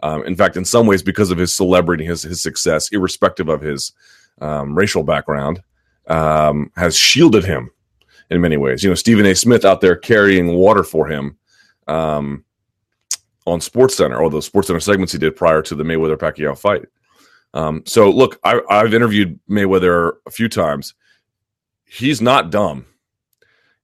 Um, 0.02 0.24
in 0.24 0.36
fact, 0.36 0.56
in 0.56 0.64
some 0.64 0.86
ways, 0.86 1.02
because 1.02 1.30
of 1.30 1.38
his 1.38 1.54
celebrity, 1.54 2.04
his 2.04 2.22
his 2.22 2.42
success, 2.42 2.88
irrespective 2.92 3.48
of 3.48 3.60
his 3.60 3.92
um, 4.40 4.74
racial 4.74 5.02
background, 5.02 5.62
um, 6.08 6.70
has 6.76 6.96
shielded 6.96 7.44
him 7.44 7.70
in 8.30 8.40
many 8.40 8.56
ways. 8.56 8.82
You 8.82 8.90
know, 8.90 8.94
Stephen 8.94 9.26
A. 9.26 9.34
Smith 9.34 9.64
out 9.64 9.80
there 9.80 9.96
carrying 9.96 10.54
water 10.54 10.82
for 10.82 11.06
him 11.06 11.36
um, 11.86 12.44
on 13.46 13.60
Sports 13.60 13.96
Center, 13.96 14.18
or 14.18 14.30
the 14.30 14.40
Sports 14.40 14.68
Center 14.68 14.80
segments 14.80 15.12
he 15.12 15.18
did 15.18 15.36
prior 15.36 15.62
to 15.62 15.74
the 15.74 15.84
Mayweather 15.84 16.16
Pacquiao 16.16 16.56
fight. 16.56 16.82
Um, 17.54 17.82
so, 17.86 18.10
look, 18.10 18.38
I, 18.44 18.60
I've 18.70 18.94
interviewed 18.94 19.38
Mayweather 19.48 20.14
a 20.26 20.30
few 20.30 20.48
times. 20.48 20.94
He's 21.84 22.22
not 22.22 22.50
dumb. 22.50 22.86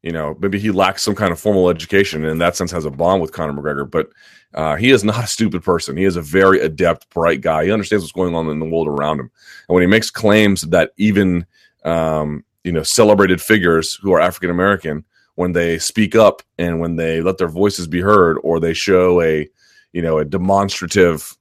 You 0.02 0.12
know, 0.12 0.36
maybe 0.40 0.58
he 0.58 0.70
lacks 0.70 1.02
some 1.02 1.14
kind 1.14 1.32
of 1.32 1.40
formal 1.40 1.68
education, 1.68 2.22
and 2.22 2.30
in 2.30 2.38
that 2.38 2.56
sense, 2.56 2.70
has 2.70 2.84
a 2.84 2.90
bond 2.90 3.20
with 3.20 3.32
Conor 3.32 3.52
McGregor. 3.52 3.90
But 3.90 4.08
uh, 4.54 4.76
he 4.76 4.90
is 4.90 5.04
not 5.04 5.24
a 5.24 5.26
stupid 5.26 5.62
person. 5.62 5.96
He 5.96 6.04
is 6.04 6.16
a 6.16 6.22
very 6.22 6.60
adept, 6.60 7.10
bright 7.10 7.40
guy. 7.40 7.64
He 7.64 7.72
understands 7.72 8.04
what's 8.04 8.12
going 8.12 8.34
on 8.34 8.48
in 8.48 8.60
the 8.60 8.66
world 8.66 8.88
around 8.88 9.20
him. 9.20 9.30
And 9.68 9.74
when 9.74 9.82
he 9.82 9.88
makes 9.88 10.10
claims 10.10 10.62
that 10.62 10.92
even 10.96 11.46
um, 11.84 12.44
you 12.64 12.72
know 12.72 12.82
celebrated 12.82 13.40
figures 13.40 13.94
who 13.94 14.12
are 14.12 14.20
African 14.20 14.50
American 14.50 15.04
when 15.38 15.52
they 15.52 15.78
speak 15.78 16.16
up 16.16 16.42
and 16.58 16.80
when 16.80 16.96
they 16.96 17.20
let 17.20 17.38
their 17.38 17.46
voices 17.46 17.86
be 17.86 18.00
heard 18.00 18.36
or 18.42 18.58
they 18.58 18.74
show 18.74 19.22
a 19.22 19.48
you 19.92 20.02
know 20.02 20.18
a 20.18 20.24
demonstrative 20.24 21.38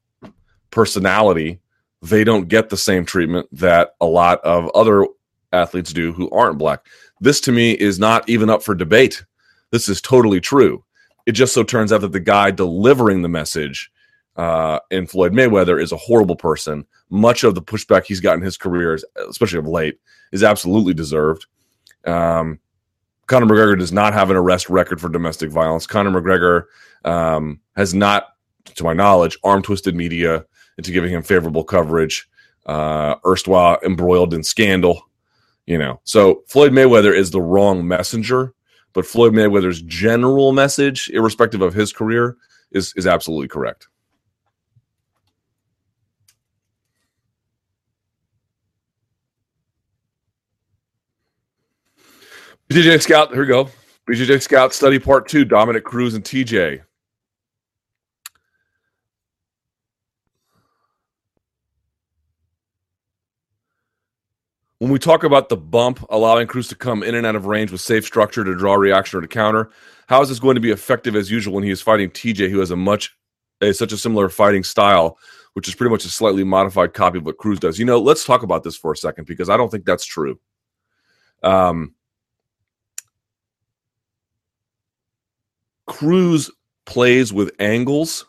personality 0.69 1.59
they 2.03 2.23
don't 2.23 2.47
get 2.47 2.69
the 2.69 2.77
same 2.77 3.03
treatment 3.03 3.47
that 3.51 3.95
a 3.99 4.05
lot 4.05 4.39
of 4.41 4.69
other 4.75 5.07
athletes 5.51 5.91
do 5.91 6.13
who 6.13 6.29
aren't 6.29 6.59
black 6.59 6.85
this 7.21 7.41
to 7.41 7.51
me 7.51 7.71
is 7.71 7.97
not 7.97 8.29
even 8.29 8.51
up 8.51 8.61
for 8.61 8.75
debate 8.75 9.25
this 9.71 9.89
is 9.89 9.99
totally 9.99 10.39
true 10.39 10.83
it 11.25 11.31
just 11.31 11.55
so 11.55 11.63
turns 11.63 11.91
out 11.91 12.01
that 12.01 12.11
the 12.11 12.19
guy 12.19 12.51
delivering 12.51 13.23
the 13.23 13.29
message 13.29 13.91
uh, 14.35 14.79
in 14.91 15.07
Floyd 15.07 15.33
Mayweather 15.33 15.81
is 15.81 15.91
a 15.91 15.97
horrible 15.97 16.35
person. 16.35 16.85
Much 17.09 17.43
of 17.43 17.55
the 17.55 17.61
pushback 17.61 18.05
he's 18.05 18.19
gotten 18.19 18.41
in 18.41 18.45
his 18.45 18.55
career, 18.55 18.99
especially 19.27 19.57
of 19.57 19.67
late, 19.67 19.99
is 20.31 20.43
absolutely 20.43 20.93
deserved. 20.93 21.47
Um, 22.05 22.59
Conor 23.27 23.45
McGregor 23.45 23.77
does 23.77 23.91
not 23.91 24.13
have 24.13 24.29
an 24.29 24.37
arrest 24.37 24.69
record 24.69 24.99
for 24.99 25.09
domestic 25.09 25.51
violence. 25.51 25.85
Conor 25.85 26.21
McGregor 26.21 26.63
um, 27.05 27.59
has 27.75 27.93
not, 27.93 28.29
to 28.75 28.83
my 28.83 28.93
knowledge, 28.93 29.37
arm 29.43 29.61
twisted 29.61 29.95
media 29.95 30.45
into 30.77 30.91
giving 30.91 31.11
him 31.11 31.21
favorable 31.21 31.63
coverage. 31.63 32.29
Uh, 32.65 33.15
erstwhile 33.25 33.79
embroiled 33.83 34.33
in 34.33 34.43
scandal, 34.43 35.01
you 35.65 35.77
know. 35.77 36.01
So 36.03 36.43
Floyd 36.47 36.73
Mayweather 36.73 37.15
is 37.15 37.31
the 37.31 37.41
wrong 37.41 37.87
messenger, 37.87 38.53
but 38.91 39.05
Floyd 39.05 39.31
Mayweather's 39.31 39.81
general 39.83 40.51
message, 40.51 41.09
irrespective 41.13 41.61
of 41.61 41.73
his 41.73 41.93
career, 41.93 42.35
is 42.71 42.93
is 42.97 43.07
absolutely 43.07 43.47
correct. 43.47 43.87
BJJ 52.69 53.01
Scout, 53.01 53.31
here 53.31 53.41
we 53.41 53.47
go. 53.47 53.69
BJJ 54.09 54.41
Scout 54.41 54.73
study 54.73 54.99
part 54.99 55.29
two 55.29 55.45
Dominick 55.45 55.85
Cruz 55.85 56.15
and 56.15 56.23
TJ. 56.23 56.81
When 64.79 64.91
we 64.91 64.99
talk 64.99 65.23
about 65.23 65.47
the 65.47 65.55
bump, 65.55 66.05
allowing 66.09 66.45
Cruz 66.45 66.67
to 66.67 66.75
come 66.75 67.03
in 67.03 67.15
and 67.15 67.25
out 67.25 67.37
of 67.37 67.45
range 67.45 67.71
with 67.71 67.79
safe 67.79 68.03
structure 68.03 68.43
to 68.43 68.53
draw 68.53 68.75
reaction 68.75 69.17
or 69.17 69.21
to 69.21 69.27
counter, 69.29 69.71
how 70.07 70.21
is 70.21 70.27
this 70.27 70.37
going 70.37 70.55
to 70.55 70.61
be 70.61 70.71
effective 70.71 71.15
as 71.15 71.31
usual 71.31 71.53
when 71.53 71.63
he 71.63 71.71
is 71.71 71.81
fighting 71.81 72.09
TJ, 72.09 72.49
who 72.49 72.59
has 72.59 72.69
a 72.69 72.75
much, 72.75 73.15
a, 73.61 73.73
such 73.73 73.93
a 73.93 73.97
similar 73.97 74.27
fighting 74.27 74.63
style, 74.65 75.17
which 75.53 75.69
is 75.69 75.73
pretty 75.73 75.89
much 75.89 76.03
a 76.03 76.09
slightly 76.09 76.43
modified 76.43 76.93
copy 76.93 77.17
of 77.17 77.25
what 77.25 77.37
Cruz 77.37 77.59
does? 77.59 77.79
You 77.79 77.85
know, 77.85 77.97
let's 77.97 78.25
talk 78.25 78.43
about 78.43 78.63
this 78.63 78.75
for 78.75 78.91
a 78.91 78.97
second 78.97 79.25
because 79.25 79.49
I 79.49 79.55
don't 79.55 79.71
think 79.71 79.85
that's 79.85 80.05
true. 80.05 80.37
Um, 81.41 81.95
Cruz 85.87 86.51
plays 86.85 87.33
with 87.33 87.51
angles 87.59 88.25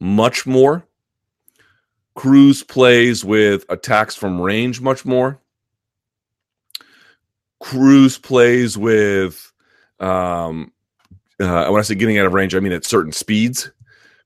much 0.00 0.46
more. 0.46 0.84
Cruz 2.14 2.62
plays 2.64 3.24
with 3.24 3.64
attacks 3.68 4.16
from 4.16 4.40
range 4.40 4.80
much 4.80 5.04
more. 5.04 5.40
Cruz 7.60 8.18
plays 8.18 8.76
with, 8.76 9.52
um, 10.00 10.72
uh, 11.40 11.68
when 11.68 11.78
I 11.78 11.82
say 11.82 11.94
getting 11.94 12.18
out 12.18 12.26
of 12.26 12.34
range, 12.34 12.54
I 12.54 12.60
mean 12.60 12.72
at 12.72 12.84
certain 12.84 13.12
speeds. 13.12 13.70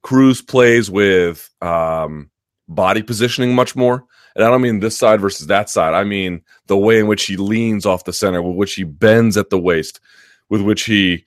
Cruz 0.02 0.42
plays 0.42 0.90
with 0.90 1.48
um, 1.60 2.30
body 2.68 3.02
positioning 3.02 3.54
much 3.54 3.76
more. 3.76 4.04
And 4.34 4.44
I 4.44 4.50
don't 4.50 4.62
mean 4.62 4.80
this 4.80 4.96
side 4.96 5.20
versus 5.20 5.46
that 5.48 5.68
side. 5.68 5.94
I 5.94 6.04
mean 6.04 6.42
the 6.66 6.76
way 6.76 6.98
in 6.98 7.06
which 7.06 7.26
he 7.26 7.36
leans 7.36 7.84
off 7.84 8.04
the 8.04 8.12
center, 8.12 8.42
with 8.42 8.56
which 8.56 8.74
he 8.74 8.84
bends 8.84 9.36
at 9.36 9.50
the 9.50 9.58
waist, 9.58 10.00
with 10.48 10.62
which 10.62 10.84
he 10.84 11.24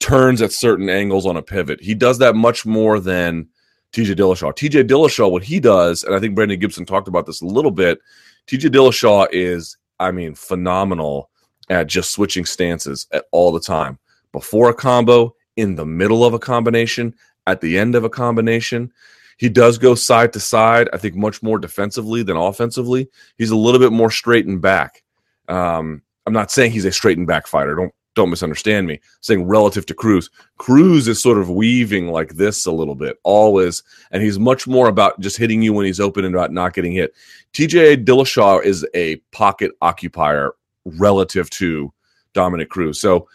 turns 0.00 0.42
at 0.42 0.52
certain 0.52 0.88
angles 0.88 1.26
on 1.26 1.36
a 1.36 1.42
pivot. 1.42 1.80
He 1.80 1.94
does 1.94 2.18
that 2.18 2.34
much 2.34 2.64
more 2.64 3.00
than 3.00 3.48
TJ 3.92 4.14
Dillashaw. 4.14 4.52
TJ 4.52 4.88
Dillashaw, 4.88 5.30
what 5.30 5.42
he 5.42 5.60
does, 5.60 6.04
and 6.04 6.14
I 6.14 6.20
think 6.20 6.34
Brandon 6.34 6.58
Gibson 6.58 6.84
talked 6.84 7.08
about 7.08 7.26
this 7.26 7.40
a 7.40 7.46
little 7.46 7.70
bit. 7.70 7.98
TJ 8.46 8.70
Dillashaw 8.70 9.28
is, 9.32 9.76
I 9.98 10.10
mean, 10.10 10.34
phenomenal 10.34 11.30
at 11.70 11.86
just 11.86 12.12
switching 12.12 12.44
stances 12.44 13.06
at 13.12 13.24
all 13.32 13.52
the 13.52 13.60
time. 13.60 13.98
Before 14.32 14.70
a 14.70 14.74
combo, 14.74 15.34
in 15.58 15.74
the 15.74 15.84
middle 15.84 16.24
of 16.24 16.32
a 16.32 16.38
combination, 16.38 17.12
at 17.48 17.60
the 17.60 17.76
end 17.76 17.96
of 17.96 18.04
a 18.04 18.08
combination. 18.08 18.92
He 19.38 19.48
does 19.48 19.76
go 19.76 19.94
side 19.94 20.32
to 20.32 20.40
side, 20.40 20.88
I 20.92 20.98
think, 20.98 21.16
much 21.16 21.42
more 21.42 21.58
defensively 21.58 22.22
than 22.22 22.36
offensively. 22.36 23.08
He's 23.36 23.50
a 23.50 23.56
little 23.56 23.80
bit 23.80 23.92
more 23.92 24.10
straight 24.10 24.46
and 24.46 24.60
back. 24.60 25.02
Um, 25.48 26.02
I'm 26.26 26.32
not 26.32 26.50
saying 26.52 26.72
he's 26.72 26.84
a 26.84 26.92
straight 26.92 27.18
and 27.18 27.26
back 27.26 27.46
fighter. 27.46 27.74
Don't 27.74 27.94
don't 28.18 28.30
misunderstand 28.30 28.86
me. 28.86 29.00
Saying 29.20 29.46
relative 29.46 29.86
to 29.86 29.94
Cruz, 29.94 30.28
Cruz 30.58 31.08
is 31.08 31.22
sort 31.22 31.38
of 31.38 31.48
weaving 31.48 32.08
like 32.08 32.34
this 32.34 32.66
a 32.66 32.72
little 32.72 32.94
bit, 32.94 33.18
always, 33.22 33.82
and 34.10 34.22
he's 34.22 34.38
much 34.38 34.66
more 34.66 34.88
about 34.88 35.18
just 35.20 35.36
hitting 35.36 35.62
you 35.62 35.72
when 35.72 35.86
he's 35.86 36.00
open 36.00 36.24
and 36.24 36.34
about 36.34 36.52
not 36.52 36.74
getting 36.74 36.92
hit. 36.92 37.14
TJ 37.52 38.04
Dillashaw 38.04 38.62
is 38.62 38.86
a 38.94 39.16
pocket 39.32 39.72
occupier 39.80 40.52
relative 40.84 41.48
to 41.50 41.92
Dominick 42.34 42.68
Cruz. 42.68 43.00
So 43.00 43.28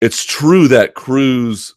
it's 0.00 0.24
true 0.24 0.68
that 0.68 0.94
Cruz 0.94 1.74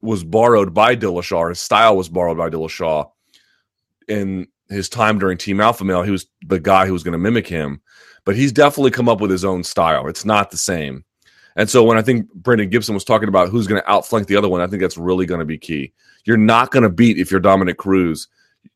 was 0.00 0.24
borrowed 0.24 0.74
by 0.74 0.96
Dillashaw. 0.96 1.50
His 1.50 1.60
style 1.60 1.96
was 1.96 2.08
borrowed 2.08 2.38
by 2.38 2.50
Dillashaw 2.50 3.10
in 4.08 4.48
his 4.68 4.88
time 4.88 5.18
during 5.18 5.38
Team 5.38 5.60
Alpha 5.60 5.84
Male. 5.84 6.02
He 6.02 6.10
was 6.10 6.26
the 6.46 6.58
guy 6.58 6.86
who 6.86 6.92
was 6.92 7.02
going 7.02 7.12
to 7.12 7.18
mimic 7.18 7.46
him, 7.46 7.80
but 8.24 8.34
he's 8.34 8.52
definitely 8.52 8.90
come 8.90 9.08
up 9.08 9.20
with 9.20 9.30
his 9.30 9.44
own 9.44 9.62
style. 9.62 10.08
It's 10.08 10.24
not 10.24 10.50
the 10.50 10.56
same. 10.56 11.04
And 11.56 11.70
so 11.70 11.84
when 11.84 11.98
I 11.98 12.02
think 12.02 12.32
Brandon 12.34 12.68
Gibson 12.68 12.94
was 12.94 13.04
talking 13.04 13.28
about 13.28 13.48
who's 13.48 13.66
going 13.66 13.80
to 13.80 13.90
outflank 13.90 14.26
the 14.26 14.36
other 14.36 14.48
one, 14.48 14.60
I 14.60 14.66
think 14.66 14.82
that's 14.82 14.96
really 14.96 15.26
going 15.26 15.38
to 15.38 15.44
be 15.44 15.58
key. 15.58 15.92
You're 16.24 16.36
not 16.36 16.70
going 16.70 16.82
to 16.82 16.88
beat 16.88 17.18
if 17.18 17.30
you're 17.30 17.40
Dominick 17.40 17.78
Cruz. 17.78 18.28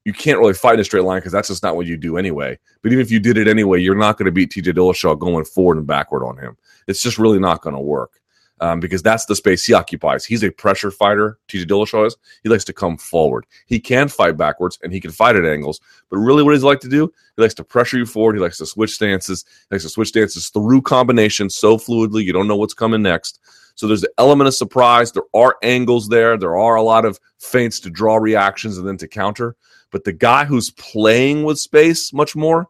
You 0.05 0.13
can't 0.13 0.39
really 0.39 0.55
fight 0.55 0.75
in 0.75 0.81
a 0.81 0.85
straight 0.85 1.05
line 1.05 1.19
because 1.19 1.33
that's 1.33 1.49
just 1.49 1.63
not 1.63 1.77
what 1.77 1.87
you 1.87 1.97
do 1.97 2.19
anyway. 2.19 2.59
But 2.83 2.93
even 2.93 3.03
if 3.03 3.11
you 3.11 3.19
did 3.21 3.37
it 3.39 3.49
anyway, 3.49 3.81
you're 3.81 3.95
not 3.95 4.17
going 4.17 4.27
to 4.27 4.33
beat 4.33 4.51
TJ 4.51 4.75
Dillashaw 4.75 5.19
going 5.19 5.45
forward 5.45 5.79
and 5.79 5.87
backward 5.87 6.25
on 6.25 6.39
him. 6.39 6.57
It's 6.87 7.03
just 7.03 7.19
really 7.19 7.39
not 7.39 7.63
going 7.63 7.75
to 7.75 7.81
work 7.81 8.18
um, 8.61 8.81
because 8.81 9.03
that's 9.03 9.27
the 9.27 9.37
space 9.37 9.65
he 9.65 9.73
occupies. 9.73 10.25
He's 10.25 10.43
a 10.43 10.51
pressure 10.51 10.91
fighter. 10.91 11.39
TJ 11.49 11.65
Dillashaw 11.65 12.07
is. 12.07 12.17
He 12.43 12.49
likes 12.49 12.65
to 12.65 12.73
come 12.73 12.97
forward. 12.97 13.47
He 13.67 13.79
can 13.81 14.09
fight 14.09 14.37
backwards 14.37 14.79
and 14.83 14.93
he 14.93 15.01
can 15.01 15.11
fight 15.11 15.37
at 15.37 15.45
angles. 15.45 15.81
But 16.11 16.19
really, 16.19 16.43
what 16.43 16.53
does 16.53 16.63
he 16.63 16.67
like 16.67 16.81
to 16.81 16.89
do? 16.89 17.13
He 17.37 17.43
likes 17.43 17.55
to 17.55 17.65
pressure 17.65 17.99
you 17.99 18.07
forward. 18.07 18.35
He 18.35 18.43
likes 18.43 18.59
to 18.59 18.67
switch 18.67 18.95
stances. 18.95 19.45
He 19.69 19.75
likes 19.75 19.85
to 19.85 19.91
switch 19.91 20.09
stances 20.09 20.49
through 20.49 20.83
combinations 20.83 21.57
so 21.57 21.77
fluidly 21.77 22.25
you 22.25 22.33
don't 22.33 22.49
know 22.49 22.57
what's 22.57 22.75
coming 22.75 23.03
next. 23.03 23.41
So 23.75 23.87
there's 23.87 24.03
an 24.03 24.11
element 24.19 24.49
of 24.49 24.55
surprise. 24.55 25.13
There 25.13 25.23
are 25.35 25.57
angles 25.63 26.09
there. 26.09 26.37
There 26.37 26.57
are 26.57 26.75
a 26.75 26.83
lot 26.83 27.05
of 27.05 27.21
feints 27.39 27.79
to 27.81 27.91
draw 27.91 28.17
reactions 28.17 28.77
and 28.77 28.87
then 28.87 28.97
to 28.97 29.07
counter. 29.07 29.55
But 29.93 30.05
the 30.05 30.13
guy 30.13 30.45
who's 30.45 30.71
playing 30.71 31.45
with 31.45 31.59
space 31.59 32.13
much 32.13 32.35
more 32.35 32.69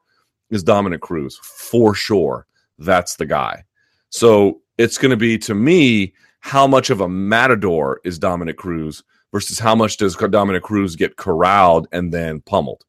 is 0.50 0.62
Dominick 0.62 1.00
Cruz 1.00 1.38
for 1.42 1.94
sure. 1.94 2.46
That's 2.78 3.16
the 3.16 3.26
guy. 3.26 3.64
So 4.10 4.60
it's 4.78 4.98
going 4.98 5.10
to 5.10 5.16
be 5.16 5.38
to 5.38 5.54
me 5.54 6.14
how 6.40 6.66
much 6.66 6.90
of 6.90 7.00
a 7.00 7.08
matador 7.08 8.00
is 8.04 8.18
Dominick 8.18 8.56
Cruz 8.56 9.02
versus 9.32 9.58
how 9.58 9.74
much 9.74 9.96
does 9.96 10.16
Dominick 10.16 10.62
Cruz 10.62 10.96
get 10.96 11.16
corralled 11.16 11.88
and 11.92 12.12
then 12.12 12.40
pummeled. 12.40 12.84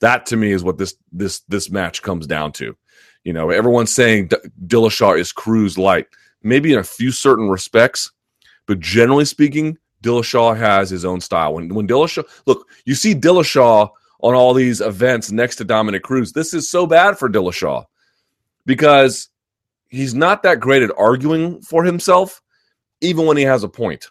That 0.00 0.26
to 0.26 0.36
me 0.36 0.52
is 0.52 0.62
what 0.62 0.78
this 0.78 0.94
this 1.12 1.40
this 1.48 1.70
match 1.70 2.02
comes 2.02 2.26
down 2.26 2.52
to. 2.52 2.76
You 3.24 3.32
know, 3.32 3.50
everyone's 3.50 3.92
saying 3.92 4.28
D- 4.28 4.36
Dillashaw 4.66 5.18
is 5.18 5.32
Cruz 5.32 5.76
light, 5.76 6.06
maybe 6.42 6.72
in 6.72 6.78
a 6.78 6.84
few 6.84 7.10
certain 7.10 7.48
respects, 7.48 8.12
but 8.66 8.78
generally 8.78 9.24
speaking, 9.24 9.76
Dillashaw 10.02 10.56
has 10.56 10.88
his 10.88 11.04
own 11.04 11.20
style. 11.20 11.54
When 11.54 11.74
when 11.74 11.88
Dillashaw 11.88 12.24
look, 12.46 12.68
you 12.84 12.94
see 12.94 13.14
Dillashaw 13.14 13.90
on 14.20 14.34
all 14.34 14.54
these 14.54 14.80
events 14.80 15.32
next 15.32 15.56
to 15.56 15.64
Dominick 15.64 16.04
Cruz. 16.04 16.32
This 16.32 16.54
is 16.54 16.70
so 16.70 16.86
bad 16.86 17.18
for 17.18 17.28
Dillashaw 17.28 17.84
because 18.66 19.28
he's 19.88 20.14
not 20.14 20.42
that 20.42 20.60
great 20.60 20.82
at 20.82 20.90
arguing 20.96 21.60
for 21.62 21.84
himself, 21.84 22.42
even 23.00 23.26
when 23.26 23.36
he 23.36 23.42
has 23.44 23.62
a 23.62 23.68
point. 23.68 24.10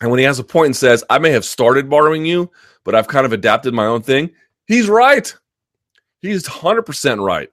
And 0.00 0.10
when 0.10 0.18
he 0.18 0.24
has 0.24 0.38
a 0.38 0.44
point 0.44 0.66
and 0.66 0.76
says, 0.76 1.04
I 1.10 1.18
may 1.18 1.30
have 1.30 1.44
started 1.44 1.90
borrowing 1.90 2.24
you, 2.24 2.50
but 2.84 2.94
I've 2.94 3.08
kind 3.08 3.26
of 3.26 3.32
adapted 3.32 3.74
my 3.74 3.86
own 3.86 4.02
thing, 4.02 4.30
he's 4.66 4.88
right. 4.88 5.34
He's 6.20 6.44
100% 6.44 7.24
right. 7.24 7.50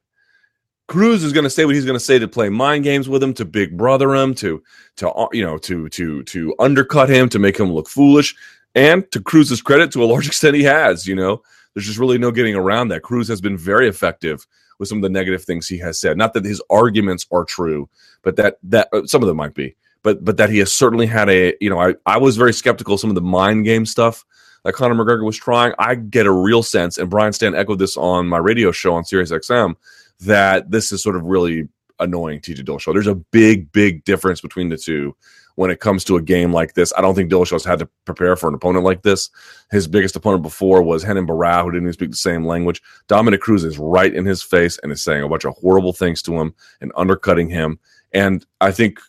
Cruz 0.87 1.23
is 1.23 1.33
going 1.33 1.43
to 1.43 1.49
say 1.49 1.65
what 1.65 1.73
he's 1.73 1.85
going 1.85 1.97
to 1.97 2.03
say 2.03 2.19
to 2.19 2.27
play 2.27 2.49
mind 2.49 2.83
games 2.83 3.09
with 3.09 3.23
him, 3.23 3.33
to 3.35 3.45
big 3.45 3.75
brother 3.75 4.13
him, 4.13 4.35
to 4.35 4.61
to 4.97 5.27
you 5.31 5.43
know 5.43 5.57
to 5.57 5.89
to 5.89 6.21
to 6.23 6.55
undercut 6.59 7.09
him, 7.09 7.27
to 7.29 7.39
make 7.39 7.59
him 7.59 7.73
look 7.73 7.89
foolish, 7.89 8.35
and 8.75 9.09
to 9.11 9.19
Cruz's 9.19 9.63
credit, 9.63 9.91
to 9.93 10.03
a 10.03 10.05
large 10.05 10.27
extent, 10.27 10.55
he 10.55 10.63
has. 10.63 11.07
You 11.07 11.15
know, 11.15 11.41
there's 11.73 11.87
just 11.87 11.97
really 11.97 12.19
no 12.19 12.31
getting 12.31 12.55
around 12.55 12.89
that. 12.89 13.01
Cruz 13.01 13.27
has 13.27 13.41
been 13.41 13.57
very 13.57 13.87
effective 13.87 14.45
with 14.79 14.89
some 14.89 14.97
of 14.97 15.01
the 15.01 15.09
negative 15.09 15.43
things 15.43 15.67
he 15.67 15.77
has 15.79 15.99
said. 15.99 16.17
Not 16.17 16.33
that 16.33 16.45
his 16.45 16.61
arguments 16.69 17.25
are 17.31 17.45
true, 17.45 17.89
but 18.21 18.35
that 18.38 18.57
that 18.63 18.89
uh, 18.93 19.05
some 19.05 19.21
of 19.21 19.27
them 19.27 19.38
might 19.38 19.53
be. 19.53 19.75
But 20.03 20.23
but 20.23 20.38
that 20.38 20.49
he 20.49 20.59
has 20.59 20.71
certainly 20.71 21.05
had 21.05 21.29
a 21.29 21.55
you 21.59 21.69
know 21.69 21.79
I 21.79 21.95
I 22.05 22.17
was 22.17 22.38
very 22.38 22.53
skeptical 22.53 22.95
of 22.95 22.99
some 22.99 23.09
of 23.09 23.15
the 23.15 23.21
mind 23.21 23.65
game 23.65 23.85
stuff 23.85 24.25
that 24.63 24.73
Conor 24.73 24.95
McGregor 24.95 25.23
was 25.23 25.38
trying. 25.38 25.73
I 25.79 25.95
get 25.95 26.25
a 26.25 26.31
real 26.31 26.63
sense, 26.63 26.97
and 26.97 27.09
Brian 27.09 27.33
Stann 27.33 27.55
echoed 27.55 27.79
this 27.79 27.97
on 27.97 28.27
my 28.27 28.38
radio 28.38 28.71
show 28.71 28.95
on 28.95 29.05
Sirius 29.05 29.31
XM, 29.31 29.75
that 30.21 30.71
this 30.71 30.91
is 30.91 31.03
sort 31.03 31.15
of 31.15 31.23
really 31.23 31.67
annoying 31.99 32.39
TJ 32.39 32.65
Dillashaw. 32.65 32.93
There's 32.93 33.08
a 33.08 33.15
big 33.15 33.71
big 33.71 34.03
difference 34.03 34.41
between 34.41 34.69
the 34.69 34.77
two 34.77 35.15
when 35.55 35.71
it 35.71 35.79
comes 35.79 36.03
to 36.03 36.17
a 36.17 36.21
game 36.21 36.53
like 36.53 36.73
this. 36.73 36.93
I 36.97 37.01
don't 37.01 37.15
think 37.15 37.31
Dillashaw's 37.31 37.65
had 37.65 37.79
to 37.79 37.89
prepare 38.03 38.36
for 38.36 38.47
an 38.47 38.55
opponent 38.55 38.84
like 38.84 39.01
this. 39.03 39.29
His 39.71 39.88
biggest 39.88 40.15
opponent 40.15 40.43
before 40.43 40.81
was 40.81 41.05
Renan 41.05 41.27
Barão, 41.27 41.63
who 41.63 41.71
didn't 41.71 41.84
even 41.84 41.93
speak 41.93 42.12
the 42.12 42.17
same 42.17 42.45
language. 42.45 42.81
Dominick 43.08 43.41
Cruz 43.41 43.63
is 43.63 43.79
right 43.79 44.13
in 44.13 44.25
his 44.25 44.43
face 44.43 44.77
and 44.84 44.91
is 44.91 45.03
saying 45.03 45.23
a 45.23 45.29
bunch 45.29 45.45
of 45.45 45.55
horrible 45.55 45.93
things 45.93 46.21
to 46.23 46.39
him 46.39 46.53
and 46.81 46.91
undercutting 46.95 47.49
him. 47.49 47.79
And 48.13 48.45
I 48.62 48.71
think, 48.71 48.99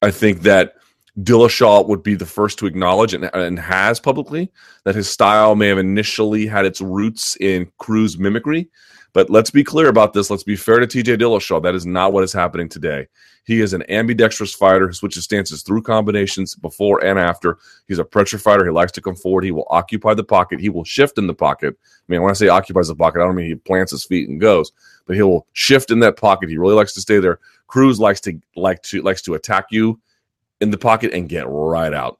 I 0.00 0.10
think 0.10 0.42
that 0.42 0.74
Dillashaw 1.20 1.86
would 1.86 2.02
be 2.02 2.14
the 2.14 2.26
first 2.26 2.58
to 2.58 2.66
acknowledge 2.66 3.14
and, 3.14 3.30
and 3.34 3.58
has 3.58 4.00
publicly 4.00 4.50
that 4.84 4.94
his 4.94 5.08
style 5.08 5.54
may 5.54 5.68
have 5.68 5.78
initially 5.78 6.46
had 6.46 6.64
its 6.64 6.80
roots 6.80 7.36
in 7.40 7.70
Cruz 7.78 8.18
mimicry. 8.18 8.68
But 9.14 9.30
let's 9.30 9.50
be 9.50 9.64
clear 9.64 9.88
about 9.88 10.12
this. 10.12 10.28
Let's 10.28 10.42
be 10.42 10.56
fair 10.56 10.80
to 10.80 10.86
TJ 10.86 11.18
Dillashaw. 11.18 11.62
That 11.62 11.76
is 11.76 11.86
not 11.86 12.12
what 12.12 12.24
is 12.24 12.32
happening 12.32 12.68
today. 12.68 13.06
He 13.44 13.60
is 13.60 13.72
an 13.72 13.88
ambidextrous 13.88 14.52
fighter 14.52 14.88
who 14.88 14.92
switches 14.92 15.22
stances 15.22 15.62
through 15.62 15.82
combinations 15.82 16.56
before 16.56 17.04
and 17.04 17.16
after. 17.18 17.58
He's 17.86 18.00
a 18.00 18.04
pressure 18.04 18.38
fighter. 18.38 18.64
He 18.64 18.72
likes 18.72 18.90
to 18.92 19.00
come 19.00 19.14
forward. 19.14 19.44
He 19.44 19.52
will 19.52 19.68
occupy 19.70 20.14
the 20.14 20.24
pocket. 20.24 20.60
He 20.60 20.68
will 20.68 20.82
shift 20.82 21.16
in 21.16 21.28
the 21.28 21.34
pocket. 21.34 21.76
I 21.80 22.02
mean, 22.08 22.22
when 22.22 22.30
I 22.30 22.34
say 22.34 22.48
occupies 22.48 22.88
the 22.88 22.96
pocket, 22.96 23.20
I 23.20 23.24
don't 23.24 23.36
mean 23.36 23.46
he 23.46 23.54
plants 23.54 23.92
his 23.92 24.04
feet 24.04 24.28
and 24.28 24.40
goes, 24.40 24.72
but 25.06 25.14
he 25.14 25.22
will 25.22 25.46
shift 25.52 25.92
in 25.92 26.00
that 26.00 26.16
pocket. 26.16 26.48
He 26.48 26.58
really 26.58 26.74
likes 26.74 26.92
to 26.94 27.00
stay 27.00 27.20
there. 27.20 27.38
Cruz 27.68 28.00
likes 28.00 28.20
to 28.22 28.38
like 28.56 28.82
to 28.82 29.00
likes 29.02 29.22
to 29.22 29.34
attack 29.34 29.66
you 29.70 30.00
in 30.60 30.70
the 30.70 30.78
pocket 30.78 31.12
and 31.12 31.28
get 31.28 31.46
right 31.46 31.94
out. 31.94 32.18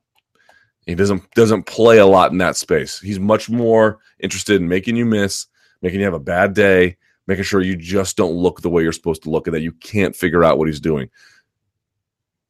He 0.87 0.95
doesn't 0.95 1.29
doesn't 1.33 1.65
play 1.65 1.99
a 1.99 2.07
lot 2.07 2.31
in 2.31 2.39
that 2.39 2.57
space. 2.57 3.01
He's 3.01 3.19
much 3.19 3.51
more 3.51 3.99
interested 4.21 4.61
in 4.61 4.69
making 4.69 4.97
you 4.97 5.07
miss, 5.07 5.47
making 5.85 6.01
you 6.01 6.07
have 6.07 6.15
a 6.15 6.19
bad 6.19 6.55
day, 6.55 6.97
making 7.27 7.45
sure 7.45 7.61
you 7.61 7.77
just 7.77 8.17
don't 8.17 8.33
look 8.33 8.63
the 8.63 8.71
way 8.71 8.83
you're 8.83 8.91
supposed 8.91 9.23
to 9.23 9.31
look 9.31 9.47
and 9.47 9.55
that 9.55 9.61
you 9.61 9.71
can't 9.71 10.17
figure 10.17 10.43
out 10.43 10.57
what 10.57 10.67
he's 10.67 10.81
doing. 10.81 11.11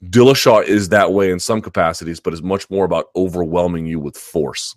Dillashaw 0.05 0.63
is 0.65 0.91
that 0.91 1.13
way 1.13 1.33
in 1.33 1.41
some 1.41 1.61
capacities, 1.61 2.21
but 2.21 2.33
is 2.33 2.43
much 2.43 2.71
more 2.71 2.85
about 2.85 3.07
overwhelming 3.17 3.87
you 3.87 3.99
with 3.99 4.17
force. 4.17 4.77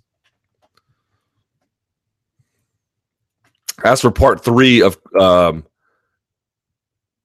As 3.84 4.02
for 4.02 4.10
part 4.10 4.44
three 4.44 4.82
of 4.82 4.98
um, 5.20 5.64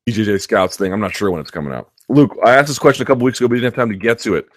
BJJ 0.07 0.39
Scouts 0.39 0.77
thing, 0.77 0.93
I'm 0.93 1.01
not 1.01 1.17
sure 1.17 1.31
when 1.31 1.41
it's 1.41 1.51
coming 1.51 1.73
out. 1.73 1.91
Luke, 2.11 2.37
I 2.45 2.57
asked 2.57 2.69
this 2.69 2.79
question 2.79 3.05
a 3.05 3.07
couple 3.07 3.25
weeks 3.25 3.41
ago, 3.41 3.49
but 3.49 3.53
we 3.53 3.61
didn't 3.61 3.73
have 3.73 3.81
time 3.81 3.89
to 3.89 3.97
get 3.97 4.19
to 4.21 4.35
it. 4.35 4.49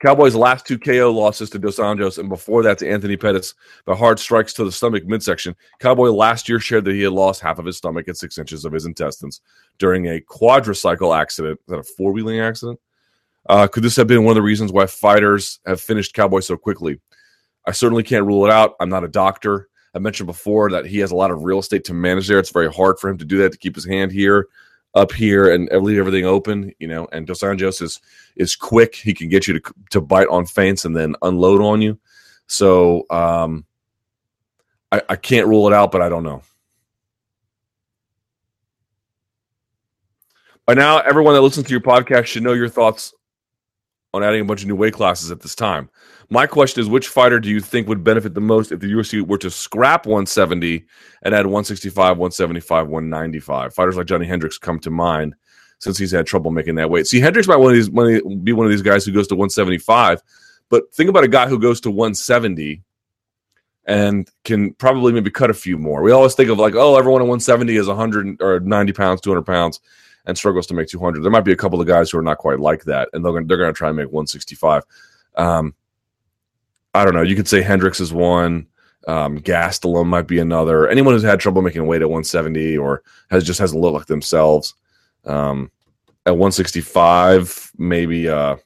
Cowboys' 0.00 0.36
last 0.36 0.64
two 0.64 0.78
KO 0.78 1.10
losses 1.10 1.50
to 1.50 1.58
Dos 1.58 1.78
Anjos, 1.78 2.18
and 2.18 2.28
before 2.28 2.62
that 2.62 2.78
to 2.78 2.88
Anthony 2.88 3.16
Pettis 3.16 3.54
by 3.84 3.96
hard 3.96 4.20
strikes 4.20 4.52
to 4.54 4.64
the 4.64 4.70
stomach 4.70 5.04
midsection. 5.04 5.56
Cowboy 5.80 6.10
last 6.10 6.48
year 6.48 6.60
shared 6.60 6.84
that 6.84 6.94
he 6.94 7.02
had 7.02 7.12
lost 7.12 7.40
half 7.40 7.58
of 7.58 7.64
his 7.64 7.76
stomach 7.76 8.06
and 8.06 8.16
six 8.16 8.38
inches 8.38 8.64
of 8.64 8.72
his 8.72 8.86
intestines 8.86 9.40
during 9.78 10.06
a 10.06 10.20
quadricycle 10.20 11.18
accident. 11.18 11.58
Is 11.66 11.66
that 11.72 11.78
a 11.80 11.82
four 11.82 12.12
wheeling 12.12 12.38
accident? 12.38 12.78
Uh, 13.48 13.66
could 13.66 13.82
this 13.82 13.96
have 13.96 14.06
been 14.06 14.22
one 14.22 14.32
of 14.32 14.36
the 14.36 14.42
reasons 14.42 14.70
why 14.70 14.86
fighters 14.86 15.58
have 15.66 15.80
finished 15.80 16.14
Cowboy 16.14 16.40
so 16.40 16.56
quickly? 16.56 17.00
I 17.66 17.72
certainly 17.72 18.04
can't 18.04 18.26
rule 18.26 18.46
it 18.46 18.52
out. 18.52 18.76
I'm 18.78 18.90
not 18.90 19.04
a 19.04 19.08
doctor. 19.08 19.68
I 19.94 19.98
mentioned 19.98 20.28
before 20.28 20.70
that 20.70 20.86
he 20.86 20.98
has 20.98 21.10
a 21.10 21.16
lot 21.16 21.32
of 21.32 21.42
real 21.42 21.58
estate 21.58 21.84
to 21.84 21.94
manage 21.94 22.28
there. 22.28 22.38
It's 22.38 22.52
very 22.52 22.72
hard 22.72 23.00
for 23.00 23.10
him 23.10 23.18
to 23.18 23.24
do 23.24 23.38
that 23.38 23.50
to 23.52 23.58
keep 23.58 23.74
his 23.74 23.86
hand 23.86 24.12
here 24.12 24.46
up 24.94 25.12
here 25.12 25.52
and 25.52 25.68
leave 25.82 25.98
everything 25.98 26.24
open, 26.24 26.72
you 26.78 26.88
know. 26.88 27.08
And 27.12 27.26
Dos 27.26 27.40
Anjos 27.40 27.82
is 27.82 28.00
is 28.36 28.56
quick; 28.56 28.94
he 28.94 29.14
can 29.14 29.28
get 29.28 29.46
you 29.46 29.58
to 29.58 29.74
to 29.90 30.00
bite 30.00 30.28
on 30.28 30.46
feints 30.46 30.84
and 30.84 30.96
then 30.96 31.14
unload 31.22 31.60
on 31.60 31.82
you. 31.82 31.98
So 32.46 33.04
um, 33.10 33.66
I, 34.90 35.02
I 35.08 35.16
can't 35.16 35.46
rule 35.46 35.66
it 35.66 35.74
out, 35.74 35.92
but 35.92 36.02
I 36.02 36.08
don't 36.08 36.24
know. 36.24 36.42
By 40.66 40.74
now, 40.74 40.98
everyone 40.98 41.34
that 41.34 41.40
listens 41.40 41.66
to 41.66 41.72
your 41.72 41.80
podcast 41.80 42.26
should 42.26 42.42
know 42.42 42.52
your 42.52 42.68
thoughts 42.68 43.14
on 44.12 44.22
adding 44.22 44.42
a 44.42 44.44
bunch 44.44 44.62
of 44.62 44.68
new 44.68 44.76
weight 44.76 44.94
classes 44.94 45.30
at 45.30 45.40
this 45.40 45.54
time. 45.54 45.88
My 46.30 46.46
question 46.46 46.82
is, 46.82 46.88
which 46.88 47.08
fighter 47.08 47.40
do 47.40 47.48
you 47.48 47.60
think 47.60 47.88
would 47.88 48.04
benefit 48.04 48.34
the 48.34 48.40
most 48.40 48.70
if 48.70 48.80
the 48.80 48.86
UFC 48.86 49.26
were 49.26 49.38
to 49.38 49.50
scrap 49.50 50.04
170 50.04 50.84
and 51.22 51.34
add 51.34 51.46
165, 51.46 52.18
175, 52.18 52.88
195? 52.88 53.74
Fighters 53.74 53.96
like 53.96 54.06
Johnny 54.06 54.26
Hendricks 54.26 54.58
come 54.58 54.78
to 54.80 54.90
mind 54.90 55.34
since 55.78 55.96
he's 55.96 56.10
had 56.10 56.26
trouble 56.26 56.50
making 56.50 56.74
that 56.74 56.90
weight. 56.90 57.06
See, 57.06 57.20
Hendricks 57.20 57.48
might 57.48 57.56
one 57.56 57.70
of 57.70 57.74
these, 57.74 57.88
be 57.88 58.52
one 58.52 58.66
of 58.66 58.70
these 58.70 58.82
guys 58.82 59.06
who 59.06 59.12
goes 59.12 59.26
to 59.28 59.36
175, 59.36 60.22
but 60.68 60.92
think 60.92 61.08
about 61.08 61.24
a 61.24 61.28
guy 61.28 61.48
who 61.48 61.58
goes 61.58 61.80
to 61.82 61.90
170 61.90 62.82
and 63.86 64.30
can 64.44 64.74
probably 64.74 65.14
maybe 65.14 65.30
cut 65.30 65.48
a 65.48 65.54
few 65.54 65.78
more. 65.78 66.02
We 66.02 66.12
always 66.12 66.34
think 66.34 66.50
of 66.50 66.58
like, 66.58 66.74
oh, 66.74 66.98
everyone 66.98 67.22
at 67.22 67.28
170 67.28 67.74
is 67.74 67.88
100 67.88 68.42
or 68.42 68.60
90 68.60 68.92
pounds, 68.92 69.22
200 69.22 69.42
pounds 69.42 69.80
and 70.26 70.36
struggles 70.36 70.66
to 70.66 70.74
make 70.74 70.88
200. 70.88 71.22
There 71.22 71.30
might 71.30 71.40
be 71.40 71.52
a 71.52 71.56
couple 71.56 71.80
of 71.80 71.86
guys 71.86 72.10
who 72.10 72.18
are 72.18 72.22
not 72.22 72.36
quite 72.36 72.60
like 72.60 72.84
that, 72.84 73.08
and 73.14 73.24
they're 73.24 73.32
going 73.32 73.48
to 73.48 73.72
try 73.72 73.88
and 73.88 73.96
make 73.96 74.12
165. 74.12 74.82
Um, 75.36 75.74
I 76.94 77.04
don't 77.04 77.14
know. 77.14 77.22
You 77.22 77.36
could 77.36 77.48
say 77.48 77.62
Hendricks 77.62 78.00
is 78.00 78.12
one. 78.12 78.66
Um, 79.06 79.38
Gastelum 79.38 80.06
might 80.06 80.26
be 80.26 80.38
another. 80.38 80.88
Anyone 80.88 81.14
who's 81.14 81.22
had 81.22 81.40
trouble 81.40 81.62
making 81.62 81.86
weight 81.86 82.02
at 82.02 82.08
170 82.08 82.76
or 82.76 83.02
has 83.30 83.44
just 83.44 83.58
hasn't 83.58 83.80
looked 83.80 83.94
like 83.94 84.06
themselves. 84.06 84.74
Um, 85.24 85.70
at 86.26 86.32
165, 86.32 87.72
maybe 87.78 88.28
uh, 88.28 88.56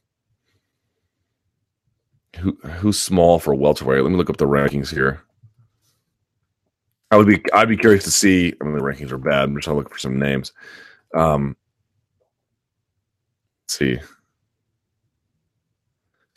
who 2.38 2.56
who's 2.78 3.00
small 3.00 3.38
for 3.38 3.54
welterweight? 3.54 4.02
Let 4.02 4.10
me 4.10 4.16
look 4.16 4.30
up 4.30 4.38
the 4.38 4.46
rankings 4.46 4.92
here. 4.92 5.22
I 7.10 7.16
would 7.16 7.26
be 7.26 7.42
I'd 7.52 7.68
be 7.68 7.76
curious 7.76 8.04
to 8.04 8.10
see. 8.10 8.54
I 8.60 8.64
mean, 8.64 8.74
the 8.74 8.82
rankings 8.82 9.12
are 9.12 9.18
bad. 9.18 9.44
I'm 9.44 9.54
just 9.54 9.64
trying 9.64 9.74
to 9.74 9.78
look 9.78 9.92
for 9.92 9.98
some 9.98 10.18
names. 10.18 10.52
Um, 11.14 11.56
Let's 13.72 13.78
see. 13.78 14.00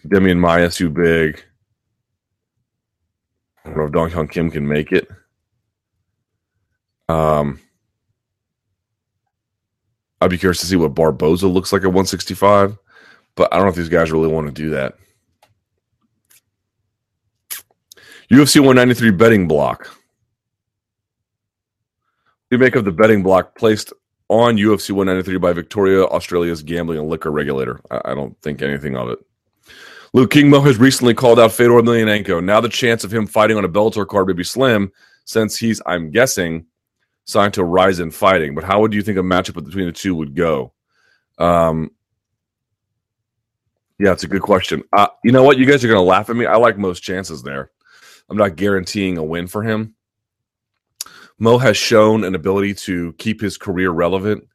Demian 0.08 0.38
Maia 0.38 0.70
too 0.70 0.90
big. 0.90 1.44
I 3.66 3.70
don't 3.70 3.78
know 3.78 3.86
if 3.86 3.92
Dong 3.92 4.12
Hyun 4.12 4.30
Kim 4.30 4.52
can 4.52 4.68
make 4.68 4.92
it. 4.92 5.10
Um, 7.10 7.60
I'd 10.22 10.30
be 10.30 10.38
curious 10.38 10.60
to 10.60 10.68
see 10.68 10.76
what 10.76 10.94
Barboza 10.94 11.48
looks 11.48 11.74
like 11.74 11.82
at 11.82 11.88
165, 11.88 12.78
but 13.36 13.52
I 13.52 13.58
don't 13.58 13.66
know 13.66 13.70
if 13.70 13.76
these 13.76 13.90
guys 13.90 14.12
really 14.12 14.28
want 14.28 14.48
to 14.48 14.54
do 14.54 14.70
that. 14.72 14.96
UFC 18.32 18.60
193 18.60 19.12
betting 19.12 19.48
block. 19.48 19.90
We 22.52 22.58
make 22.58 22.76
of 22.76 22.86
the 22.86 22.92
betting 22.92 23.24
block 23.24 23.56
placed 23.56 23.94
on 24.30 24.58
UFC 24.58 24.92
193 24.92 25.38
by 25.38 25.54
Victoria, 25.54 26.06
Australia's 26.06 26.64
gambling 26.64 27.00
and 27.00 27.10
liquor 27.10 27.32
regulator. 27.32 27.82
I, 27.92 28.02
I 28.06 28.16
don't 28.16 28.40
think 28.42 28.62
anything 28.62 28.96
of 28.96 29.10
it. 29.10 29.20
Luke 30.14 30.32
Kingmo 30.32 30.66
has 30.66 30.78
recently 30.78 31.14
called 31.14 31.40
out 31.40 31.52
Fedor 31.52 31.82
Emelianenko. 31.82 32.44
Now 32.44 32.62
the 32.62 32.70
chance 32.70 33.04
of 33.04 33.14
him 33.14 33.28
fighting 33.28 33.58
on 33.58 33.66
a 33.66 33.70
Bellator 33.70 34.08
card 34.08 34.28
would 34.28 34.38
be 34.38 34.44
slim, 34.44 34.92
since 35.26 35.58
he's, 35.58 35.82
I'm 35.86 36.12
guessing, 36.12 36.66
signed 37.26 37.54
to 37.56 37.64
Rizin 37.64 38.12
Fighting. 38.12 38.56
But 38.56 38.64
how 38.64 38.80
would 38.82 38.94
you 38.94 39.02
think 39.02 39.18
a 39.18 39.22
matchup 39.22 39.64
between 39.64 39.88
the 39.88 39.92
two 39.92 40.16
would 40.16 40.36
go? 40.36 40.74
Um, 41.38 41.92
yeah, 44.00 44.12
it's 44.12 44.24
a 44.24 44.30
good 44.30 44.42
question. 44.42 44.84
Uh, 44.94 45.08
you 45.24 45.32
know 45.32 45.44
what? 45.44 45.58
You 45.58 45.66
guys 45.66 45.84
are 45.84 45.88
going 45.88 46.00
to 46.00 46.04
laugh 46.04 46.30
at 46.30 46.36
me. 46.36 46.46
I 46.46 46.56
like 46.56 46.78
most 46.78 47.02
chances 47.02 47.44
there. 47.44 47.72
I'm 48.30 48.38
not 48.38 48.56
guaranteeing 48.56 49.18
a 49.18 49.24
win 49.24 49.48
for 49.48 49.64
him. 49.64 49.96
Mo 51.38 51.58
has 51.58 51.76
shown 51.76 52.24
an 52.24 52.36
ability 52.36 52.74
to 52.74 53.14
keep 53.14 53.42
his 53.42 53.58
career 53.58 53.92
relevant 53.92 54.48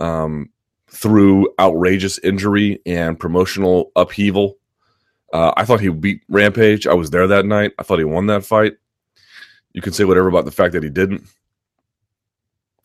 um, 0.00 0.50
through 0.88 1.54
outrageous 1.58 2.18
injury 2.18 2.80
and 2.84 3.18
promotional 3.18 3.92
upheaval. 3.96 4.57
Uh, 5.32 5.52
I 5.56 5.64
thought 5.64 5.80
he 5.80 5.88
beat 5.88 6.22
Rampage. 6.28 6.86
I 6.86 6.94
was 6.94 7.10
there 7.10 7.26
that 7.26 7.46
night. 7.46 7.72
I 7.78 7.82
thought 7.82 7.98
he 7.98 8.04
won 8.04 8.26
that 8.26 8.44
fight. 8.44 8.76
You 9.72 9.82
can 9.82 9.92
say 9.92 10.04
whatever 10.04 10.28
about 10.28 10.44
the 10.44 10.50
fact 10.50 10.72
that 10.72 10.82
he 10.82 10.90
didn't. 10.90 11.24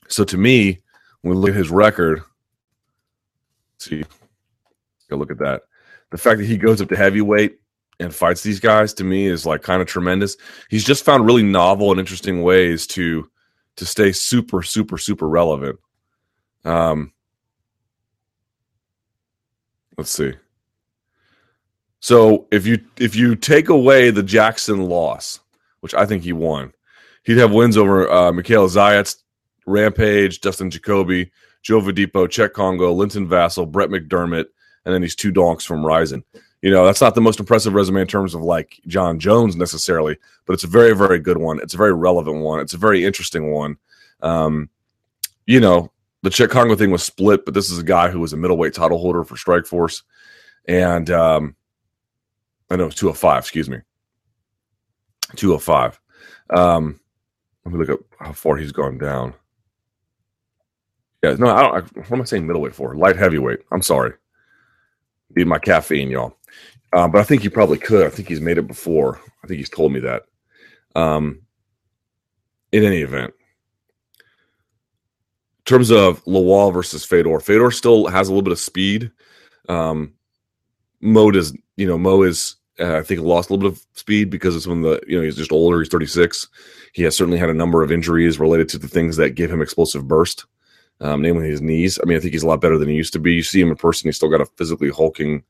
So 0.10 0.23
to 0.25 0.38
me, 0.38 0.82
when 1.21 1.36
we 1.36 1.39
look 1.39 1.51
at 1.51 1.56
his 1.56 1.69
record, 1.69 2.21
see, 3.77 4.03
go 5.10 5.15
look 5.15 5.32
at 5.32 5.39
that. 5.39 5.63
The 6.12 6.17
fact 6.17 6.39
that 6.39 6.45
he 6.45 6.58
goes 6.58 6.82
up 6.82 6.89
to 6.89 6.95
heavyweight 6.95 7.58
and 7.99 8.13
fights 8.13 8.43
these 8.43 8.60
guys 8.60 8.93
to 8.95 9.03
me 9.03 9.25
is 9.25 9.45
like 9.45 9.63
kind 9.63 9.82
of 9.82 9.88
tremendous. 9.88 10.36
He's 10.69 10.84
just 10.84 11.06
found 11.06 11.25
really 11.25 11.43
novel 11.43 11.91
and 11.91 11.99
interesting 11.99 12.43
ways 12.43 12.86
to 12.88 13.29
to 13.77 13.86
stay 13.86 14.12
super, 14.12 14.62
super, 14.62 14.99
super 14.99 15.27
relevant. 15.27 15.79
Um, 16.63 17.12
let's 19.97 20.12
see. 20.12 20.34
So 22.04 22.48
if 22.52 22.68
you 22.68 22.82
if 22.98 23.16
you 23.16 23.34
take 23.34 23.70
away 23.70 24.10
the 24.10 24.24
Jackson 24.24 24.89
loss, 24.89 25.39
which 25.80 25.94
I 25.94 26.06
think 26.06 26.24
he 26.24 26.34
won, 26.34 26.74
he'd 27.24 27.38
have 27.38 27.54
wins 27.54 27.78
over 27.78 28.12
uh, 28.12 28.30
Mikhail 28.34 28.68
Zayats, 28.68 29.16
Rampage, 29.66 30.42
Dustin 30.42 30.70
Jacoby, 30.70 31.32
Joe 31.62 31.80
Vedepo, 31.80 32.28
Cheick 32.28 32.52
Kongo, 32.52 32.92
Linton 32.92 33.26
Vassell, 33.26 33.72
Brett 33.72 33.88
McDermott, 33.88 34.48
and 34.84 34.94
then 34.94 35.02
these 35.02 35.16
two 35.16 35.32
donks 35.32 35.63
from 35.63 35.86
Rizin. 35.86 36.26
You 36.62 36.72
know, 36.72 36.86
that's 36.86 37.00
not 37.00 37.16
the 37.16 37.22
most 37.22 37.39
impressive 37.39 37.74
resume 37.74 38.02
in 38.02 38.08
terms 38.08 38.36
of 38.36 38.42
like 38.42 38.82
Jon 38.86 39.18
Jones 39.18 39.56
necessarily, 39.56 40.18
but 40.46 40.52
it's 40.52 40.66
a 40.66 40.68
very, 40.68 40.94
very 40.94 41.20
good 41.20 41.38
one. 41.38 41.62
It's 41.62 41.74
a 41.74 41.78
very 41.78 41.94
relevant 41.94 42.42
one. 42.42 42.60
It's 42.60 42.74
a 42.74 42.78
very 42.78 43.06
interesting 43.06 43.50
one. 43.54 43.78
Um, 44.22 44.70
you 45.48 45.62
know, 45.62 45.89
the 46.22 46.32
Cheick 46.32 46.50
Kongo 46.50 46.76
thing 46.76 46.92
was 46.92 47.04
split, 47.04 47.46
but 47.46 47.54
this 47.54 47.72
is 47.72 47.80
a 47.80 47.84
guy 47.84 48.10
who 48.10 48.20
was 48.20 48.34
a 48.34 48.38
middleweight 48.38 48.74
title 48.74 48.98
holder 48.98 49.24
for 49.24 49.36
Strikeforce. 49.36 50.02
And 50.68 51.10
um, 51.10 51.56
I 52.69 52.76
know 52.76 52.86
it's 52.86 52.95
205, 52.95 53.39
excuse 53.39 53.69
me. 53.69 53.78
205. 55.36 55.99
Um, 56.49 56.99
let 57.65 57.73
me 57.73 57.80
look 57.80 57.89
up 57.89 57.99
how 58.19 58.34
far 58.34 58.58
he's 58.58 58.71
gone 58.71 58.97
down. 58.97 59.34
Yeah, 61.23 61.36
no, 61.39 61.47
I 61.47 61.62
don't. 61.62 61.76
I, 61.76 61.99
what 61.99 62.12
am 62.12 62.21
I 62.21 62.26
saying 62.26 62.45
middleweight 62.45 62.76
for? 62.76 62.95
Light 62.95 63.15
heavyweight. 63.15 63.60
I'm 63.71 63.82
sorry. 63.82 64.13
Need 65.36 65.47
my 65.47 65.60
caffeine, 65.60 66.10
y'all. 66.10 66.38
Um, 66.91 67.12
but 67.12 67.19
I 67.19 67.23
think 67.23 67.41
he 67.41 67.49
probably 67.49 67.78
could. 67.78 68.06
I 68.06 68.10
think 68.10 68.28
he's 68.28 68.41
made 68.41 68.58
it 68.58 68.67
before. 68.67 69.19
I 69.43 69.47
think 69.47 69.58
he's 69.58 69.69
told 69.69 69.93
me 69.93 69.99
that. 70.02 70.23
Um, 70.95 71.41
in 72.71 72.84
any 72.84 73.02
event, 73.02 73.34
in 74.19 75.63
terms 75.65 75.91
of 75.91 76.23
Lawal 76.26 76.73
versus 76.73 77.06
Fedor, 77.06 77.39
Fedor 77.39 77.71
still 77.71 78.08
has 78.08 78.28
a 78.28 78.32
little 78.32 78.43
bit 78.43 78.52
of 78.52 78.60
speed. 78.60 79.12
Um, 79.69 80.13
Mo 81.02 81.32
does, 81.32 81.56
you 81.77 81.88
know, 81.88 81.97
Mo 81.97 82.21
is, 82.23 82.55
uh, 82.79 82.97
I 82.97 83.03
think, 83.03 83.21
lost 83.21 83.49
a 83.49 83.53
little 83.53 83.69
bit 83.69 83.77
of 83.77 83.86
speed 83.93 84.29
because 84.29 84.62
some 84.63 84.83
of 84.83 85.01
the, 85.01 85.01
you 85.07 85.17
know, 85.17 85.23
he's 85.23 85.36
just 85.36 85.51
older. 85.51 85.79
He's 85.79 85.89
36. 85.89 86.47
He 86.93 87.03
has 87.03 87.15
certainly 87.15 87.39
had 87.39 87.49
a 87.49 87.53
number 87.53 87.83
of 87.83 87.91
injuries 87.91 88.39
related 88.39 88.69
to 88.69 88.77
the 88.77 88.88
things 88.88 89.17
that 89.17 89.31
give 89.31 89.51
him 89.51 89.62
explosive 89.62 90.07
burst, 90.07 90.45
um, 91.01 91.21
namely 91.21 91.49
his 91.49 91.62
knees. 91.62 91.99
I 92.01 92.05
mean, 92.05 92.17
I 92.17 92.21
think 92.21 92.33
he's 92.33 92.43
a 92.43 92.47
lot 92.47 92.62
better 92.62 92.77
than 92.77 92.89
he 92.89 92.95
used 92.95 93.13
to 93.13 93.19
be. 93.19 93.33
You 93.33 93.43
see 93.43 93.62
him 93.62 93.69
in 93.69 93.75
person, 93.75 94.07
he's 94.07 94.15
still 94.15 94.29
got 94.29 94.41
a 94.41 94.45
physically 94.45 94.89
hulking 94.89 95.43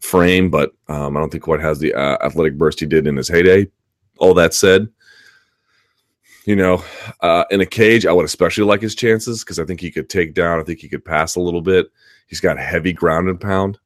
frame, 0.00 0.50
but 0.50 0.72
um, 0.88 1.16
I 1.16 1.20
don't 1.20 1.30
think 1.30 1.44
quite 1.44 1.60
has 1.60 1.78
the 1.78 1.94
uh, 1.94 2.18
athletic 2.24 2.56
burst 2.56 2.80
he 2.80 2.86
did 2.86 3.06
in 3.06 3.16
his 3.16 3.28
heyday. 3.28 3.68
All 4.18 4.34
that 4.34 4.54
said, 4.54 4.88
you 6.46 6.56
know, 6.56 6.82
uh, 7.20 7.44
in 7.50 7.60
a 7.60 7.66
cage, 7.66 8.06
I 8.06 8.12
would 8.12 8.24
especially 8.24 8.64
like 8.64 8.80
his 8.80 8.94
chances 8.94 9.42
because 9.42 9.58
I 9.58 9.64
think 9.64 9.80
he 9.80 9.90
could 9.90 10.08
take 10.08 10.32
down. 10.32 10.60
I 10.60 10.62
think 10.62 10.78
he 10.78 10.88
could 10.88 11.04
pass 11.04 11.36
a 11.36 11.40
little 11.40 11.60
bit. 11.60 11.88
He's 12.28 12.40
got 12.40 12.58
heavy 12.58 12.92
ground 12.92 13.28
and 13.28 13.40
pound. 13.40 13.78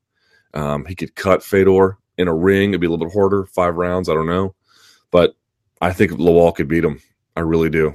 Um, 0.54 0.84
he 0.84 0.94
could 0.94 1.14
cut 1.14 1.42
Fedor 1.42 1.98
in 2.18 2.28
a 2.28 2.34
ring. 2.34 2.70
It'd 2.70 2.80
be 2.80 2.86
a 2.86 2.90
little 2.90 3.06
bit 3.06 3.14
harder, 3.14 3.46
five 3.46 3.76
rounds. 3.76 4.08
I 4.08 4.14
don't 4.14 4.26
know, 4.26 4.54
but 5.10 5.34
I 5.80 5.92
think 5.92 6.12
Lawal 6.12 6.54
could 6.54 6.68
beat 6.68 6.84
him. 6.84 7.00
I 7.36 7.40
really 7.40 7.70
do. 7.70 7.94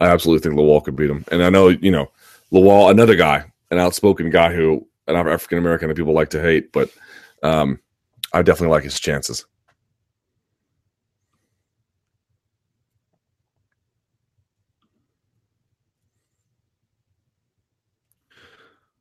I 0.00 0.08
absolutely 0.08 0.48
think 0.48 0.58
Lawal 0.58 0.84
could 0.84 0.96
beat 0.96 1.10
him. 1.10 1.24
And 1.32 1.42
I 1.42 1.50
know, 1.50 1.68
you 1.68 1.90
know, 1.90 2.10
Lawal, 2.52 2.90
another 2.90 3.16
guy, 3.16 3.44
an 3.70 3.78
outspoken 3.78 4.30
guy 4.30 4.52
who 4.52 4.86
an 5.08 5.16
African 5.16 5.58
American 5.58 5.88
that 5.88 5.96
people 5.96 6.12
like 6.12 6.30
to 6.30 6.40
hate, 6.40 6.72
but 6.72 6.90
um, 7.42 7.80
I 8.32 8.42
definitely 8.42 8.74
like 8.74 8.84
his 8.84 9.00
chances. 9.00 9.46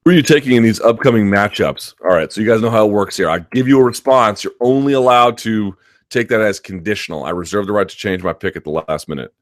Who 0.08 0.12
are 0.12 0.16
you 0.16 0.24
taking 0.24 0.54
in 0.54 0.64
these 0.64 0.80
upcoming 0.80 1.26
matchups? 1.26 1.94
All 2.02 2.16
right, 2.16 2.32
so 2.32 2.40
you 2.40 2.48
guys 2.48 2.62
know 2.62 2.70
how 2.70 2.86
it 2.86 2.92
works 2.92 3.18
here. 3.18 3.30
I 3.30 3.40
give 3.40 3.68
you 3.68 3.78
a 3.78 3.84
response. 3.84 4.42
You're 4.42 4.54
only 4.62 4.94
allowed 4.94 5.38
to 5.40 5.76
take 6.10 6.30
that 6.30 6.40
as 6.40 6.62
conditional. 6.62 7.26
I 7.26 7.32
reserve 7.32 7.68
the 7.68 7.74
right 7.74 7.90
to 7.90 7.94
change 7.94 8.24
my 8.24 8.32
pick 8.32 8.56
at 8.56 8.64
the 8.64 8.70
last 8.70 9.10
minute 9.10 9.34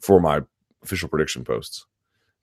for 0.00 0.20
my 0.20 0.42
official 0.82 1.08
prediction 1.08 1.42
posts. 1.42 1.86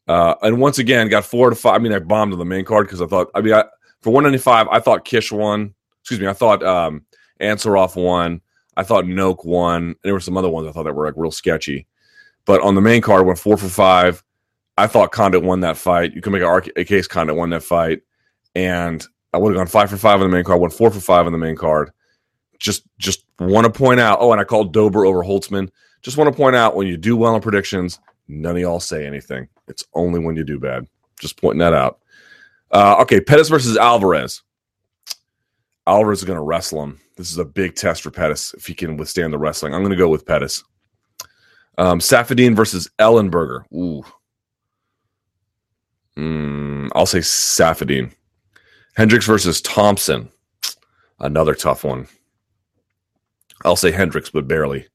Uh, 0.07 0.33
and 0.41 0.59
once 0.59 0.79
again, 0.79 1.07
got 1.07 1.23
four 1.23 1.51
to 1.51 1.55
five. 1.55 1.75
I 1.75 1.77
mean, 1.77 1.93
I 1.93 1.99
bombed 1.99 2.33
on 2.33 2.39
the 2.39 2.45
main 2.45 2.65
card 2.65 2.87
because 2.87 2.99
I 2.99 3.05
thought, 3.05 3.29
I 3.35 3.41
mean, 3.41 3.53
I, 3.53 3.65
for 4.01 4.09
195, 4.09 4.67
I 4.71 4.79
thought 4.79 5.05
Kish 5.05 5.31
won 5.31 5.75
excuse 6.01 6.19
me, 6.19 6.27
I 6.27 6.33
thought 6.33 6.63
um, 6.63 7.05
Ansaroff 7.39 7.95
won. 7.95 8.41
I 8.75 8.81
thought 8.81 9.05
Noke 9.05 9.45
won. 9.45 9.83
And 9.83 9.95
there 10.03 10.13
were 10.13 10.19
some 10.19 10.35
other 10.35 10.49
ones 10.49 10.67
I 10.67 10.71
thought 10.71 10.85
that 10.85 10.95
were 10.95 11.05
like 11.05 11.13
real 11.15 11.29
sketchy. 11.29 11.85
But 12.45 12.61
on 12.61 12.73
the 12.73 12.81
main 12.81 13.03
card, 13.03 13.27
went 13.27 13.37
four 13.37 13.55
for 13.55 13.69
five. 13.69 14.23
I 14.77 14.87
thought 14.87 15.11
Condit 15.11 15.43
won 15.43 15.59
that 15.61 15.77
fight. 15.77 16.13
You 16.13 16.21
can 16.21 16.33
make 16.33 16.41
a, 16.41 16.85
case 16.85 17.07
Condit 17.07 17.35
won 17.35 17.49
that 17.51 17.63
fight. 17.63 18.01
And 18.55 19.05
I 19.33 19.37
would 19.37 19.53
have 19.53 19.59
gone 19.59 19.67
five 19.67 19.89
for 19.89 19.97
five 19.97 20.21
on 20.21 20.29
the 20.29 20.35
main 20.35 20.43
card, 20.43 20.59
went 20.59 20.73
four 20.73 20.91
for 20.91 20.99
five 20.99 21.25
on 21.25 21.31
the 21.31 21.37
main 21.37 21.55
card. 21.55 21.91
Just 22.59 22.83
just 22.97 23.25
want 23.39 23.65
to 23.65 23.71
point 23.71 23.99
out. 23.99 24.19
Oh, 24.21 24.31
and 24.31 24.41
I 24.41 24.43
called 24.43 24.73
Dober 24.73 25.05
over 25.05 25.23
Holtzman. 25.23 25.69
Just 26.01 26.17
want 26.17 26.29
to 26.29 26.35
point 26.35 26.55
out 26.55 26.75
when 26.75 26.87
you 26.87 26.97
do 26.97 27.15
well 27.15 27.35
in 27.35 27.41
predictions, 27.41 27.99
none 28.27 28.55
of 28.55 28.61
y'all 28.61 28.79
say 28.79 29.05
anything. 29.05 29.47
It's 29.67 29.83
only 29.93 30.19
when 30.19 30.35
you 30.35 30.43
do 30.43 30.59
bad. 30.59 30.87
Just 31.19 31.39
pointing 31.39 31.59
that 31.59 31.73
out. 31.73 31.99
Uh, 32.71 32.97
okay, 33.01 33.19
Pettis 33.19 33.49
versus 33.49 33.77
Alvarez. 33.77 34.41
Alvarez 35.87 36.19
is 36.19 36.25
going 36.25 36.37
to 36.37 36.43
wrestle 36.43 36.83
him. 36.83 36.99
This 37.17 37.31
is 37.31 37.37
a 37.37 37.45
big 37.45 37.75
test 37.75 38.01
for 38.01 38.11
Pettis 38.11 38.53
if 38.55 38.65
he 38.65 38.73
can 38.73 38.97
withstand 38.97 39.33
the 39.33 39.37
wrestling. 39.37 39.73
I'm 39.73 39.81
going 39.81 39.91
to 39.91 39.97
go 39.97 40.09
with 40.09 40.25
Pettis. 40.25 40.63
Um, 41.77 41.99
Saffiedine 41.99 42.55
versus 42.55 42.89
Ellenberger. 42.99 43.63
Ooh. 43.73 44.03
Mm, 46.17 46.89
I'll 46.93 47.05
say 47.05 47.19
Saffiedine. 47.19 48.11
Hendricks 48.95 49.25
versus 49.25 49.61
Thompson. 49.61 50.29
Another 51.19 51.55
tough 51.55 51.83
one. 51.83 52.07
I'll 53.63 53.75
say 53.75 53.91
Hendricks, 53.91 54.29
but 54.29 54.47
barely. 54.47 54.87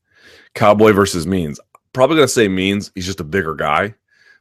Cowboy 0.55 0.93
versus 0.93 1.27
Means. 1.27 1.61
Probably 1.93 2.17
going 2.17 2.27
to 2.27 2.33
say 2.33 2.49
Means. 2.49 2.91
He's 2.95 3.07
just 3.07 3.21
a 3.21 3.25
bigger 3.25 3.55
guy, 3.55 3.95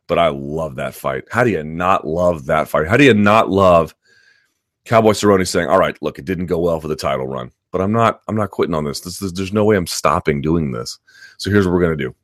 but 0.08 0.20
I 0.20 0.30
love 0.30 0.76
that 0.76 0.96
fight. 0.96 1.24
How 1.32 1.44
do 1.44 1.52
you 1.52 1.64
not 1.64 2.06
love 2.08 2.48
that 2.48 2.68
fight? 2.68 2.88
How 2.88 2.98
do 2.98 3.04
you 3.04 3.14
not 3.14 3.50
love 3.50 3.96
Cowboy 4.86 5.12
Cerrone 5.12 5.48
saying, 5.48 5.68
"All 5.68 5.80
right, 5.80 5.98
look, 6.02 6.20
it 6.20 6.26
didn't 6.26 6.46
go 6.46 6.60
well 6.60 6.80
for 6.80 6.88
the 6.88 6.96
title 6.96 7.28
run, 7.28 7.52
but 7.72 7.82
I'm 7.82 7.92
not 7.92 8.22
I'm 8.28 8.36
not 8.36 8.52
quitting 8.52 8.76
on 8.76 8.84
this. 8.84 9.00
This, 9.02 9.20
there's 9.32 9.52
no 9.52 9.66
way 9.66 9.76
I'm 9.76 9.88
stopping 9.88 10.42
doing 10.42 10.72
this. 10.72 11.00
So 11.38 11.50
here's 11.50 11.66
what 11.66 11.74
we're 11.74 11.82
gonna 11.82 11.96
do: 11.96 12.16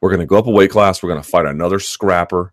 we're 0.00 0.10
gonna 0.10 0.26
go 0.26 0.38
up 0.38 0.46
a 0.46 0.50
weight 0.50 0.70
class. 0.70 1.02
We're 1.02 1.08
gonna 1.08 1.22
fight 1.22 1.46
another 1.46 1.80
scrapper. 1.80 2.52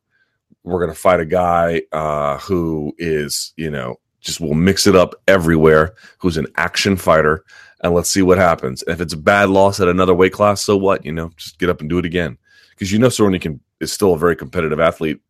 We're 0.67 0.79
gonna 0.81 0.93
fight 0.93 1.19
a 1.19 1.25
guy 1.25 1.81
uh, 1.91 2.37
who 2.39 2.93
is 2.97 3.53
you 3.55 3.71
know 3.71 3.99
just 4.19 4.41
will 4.41 4.53
mix 4.53 4.85
it 4.85 4.95
up 4.95 5.15
everywhere, 5.27 5.95
who's 6.19 6.37
an 6.37 6.47
action 6.57 6.97
fighter, 6.97 7.43
and 7.81 7.93
let's 7.93 8.09
see 8.09 8.21
what 8.21 8.37
happens. 8.37 8.83
If 8.87 8.99
it's 8.99 9.13
a 9.13 9.17
bad 9.17 9.49
loss 9.49 9.79
at 9.79 9.87
another 9.87 10.13
weight 10.13 10.33
class, 10.33 10.61
so 10.61 10.75
what? 10.75 11.05
You 11.05 11.13
know, 11.13 11.31
just 11.37 11.59
get 11.59 11.69
up 11.69 11.79
and 11.79 11.89
do 11.89 11.97
it 11.97 12.05
again. 12.05 12.37
Because 12.71 12.91
you 12.91 12.99
know 12.99 13.07
Cerrone 13.07 13.39
can 13.39 13.59
is 13.79 13.93
still 13.93 14.13
a 14.13 14.17
very 14.17 14.35
competitive 14.35 14.79
athlete, 14.79 15.21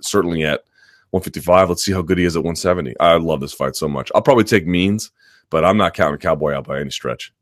certainly 0.00 0.44
at 0.44 0.62
155. 1.10 1.68
Let's 1.68 1.84
see 1.84 1.92
how 1.92 2.02
good 2.02 2.18
he 2.18 2.24
is 2.24 2.36
at 2.36 2.44
170. 2.44 2.94
I 3.00 3.16
love 3.16 3.40
this 3.40 3.52
fight 3.52 3.76
so 3.76 3.88
much. 3.88 4.10
I'll 4.14 4.22
probably 4.22 4.44
take 4.44 4.66
Means, 4.66 5.10
but 5.50 5.64
I'm 5.64 5.76
not 5.76 5.94
counting 5.94 6.18
Cowboy 6.18 6.52
out 6.52 6.66
by 6.66 6.80
any 6.80 6.90
stretch. 6.90 7.32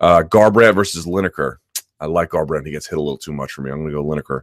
Uh, 0.00 0.22
Garbrandt 0.22 0.74
versus 0.74 1.06
Lineker. 1.06 1.56
I 2.00 2.06
like 2.06 2.30
Garbrandt. 2.30 2.66
He 2.66 2.72
gets 2.72 2.88
hit 2.88 2.98
a 2.98 3.02
little 3.02 3.18
too 3.18 3.32
much 3.32 3.52
for 3.52 3.62
me. 3.62 3.70
I'm 3.70 3.78
going 3.78 3.90
to 3.90 3.94
go 3.94 4.04
Lineker. 4.04 4.42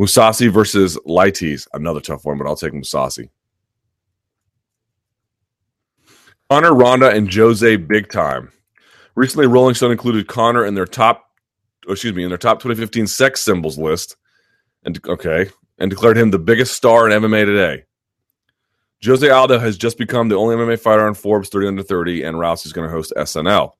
Mousasi 0.00 0.50
versus 0.50 0.96
Leites. 1.06 1.68
Another 1.74 2.00
tough 2.00 2.24
one, 2.24 2.38
but 2.38 2.46
I'll 2.46 2.56
take 2.56 2.72
Mousasi. 2.72 3.28
Conor, 6.48 6.74
Ronda, 6.74 7.10
and 7.10 7.32
Jose 7.32 7.76
big 7.76 8.10
time. 8.10 8.50
Recently, 9.14 9.46
Rolling 9.46 9.74
Stone 9.74 9.92
included 9.92 10.26
Conor 10.26 10.64
in 10.64 10.74
their 10.74 10.86
top, 10.86 11.26
oh, 11.86 11.92
excuse 11.92 12.14
me, 12.14 12.22
in 12.22 12.30
their 12.30 12.38
top 12.38 12.60
2015 12.60 13.06
sex 13.06 13.42
symbols 13.42 13.78
list, 13.78 14.16
and 14.84 14.98
okay, 15.06 15.50
and 15.78 15.90
declared 15.90 16.16
him 16.16 16.30
the 16.30 16.38
biggest 16.38 16.74
star 16.74 17.08
in 17.08 17.22
MMA 17.22 17.44
today. 17.44 17.84
Jose 19.04 19.28
Aldo 19.28 19.58
has 19.58 19.76
just 19.76 19.98
become 19.98 20.28
the 20.28 20.36
only 20.36 20.56
MMA 20.56 20.80
fighter 20.80 21.06
on 21.06 21.14
Forbes 21.14 21.50
30 21.50 21.68
under 21.68 21.82
30, 21.82 22.22
and 22.22 22.36
Rousey's 22.36 22.72
going 22.72 22.88
to 22.88 22.92
host 22.92 23.12
SNL. 23.16 23.72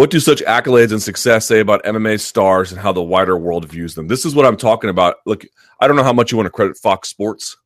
What 0.00 0.08
do 0.08 0.18
such 0.18 0.42
accolades 0.44 0.92
and 0.92 1.02
success 1.02 1.44
say 1.44 1.60
about 1.60 1.84
MMA 1.84 2.20
stars 2.20 2.72
and 2.72 2.80
how 2.80 2.90
the 2.90 3.02
wider 3.02 3.36
world 3.36 3.68
views 3.68 3.94
them? 3.94 4.08
This 4.08 4.24
is 4.24 4.34
what 4.34 4.46
I'm 4.46 4.56
talking 4.56 4.88
about. 4.88 5.16
Look, 5.26 5.44
I 5.78 5.86
don't 5.86 5.94
know 5.94 6.02
how 6.02 6.14
much 6.14 6.32
you 6.32 6.38
want 6.38 6.46
to 6.46 6.50
credit 6.50 6.78
Fox 6.78 7.10
Sports. 7.10 7.58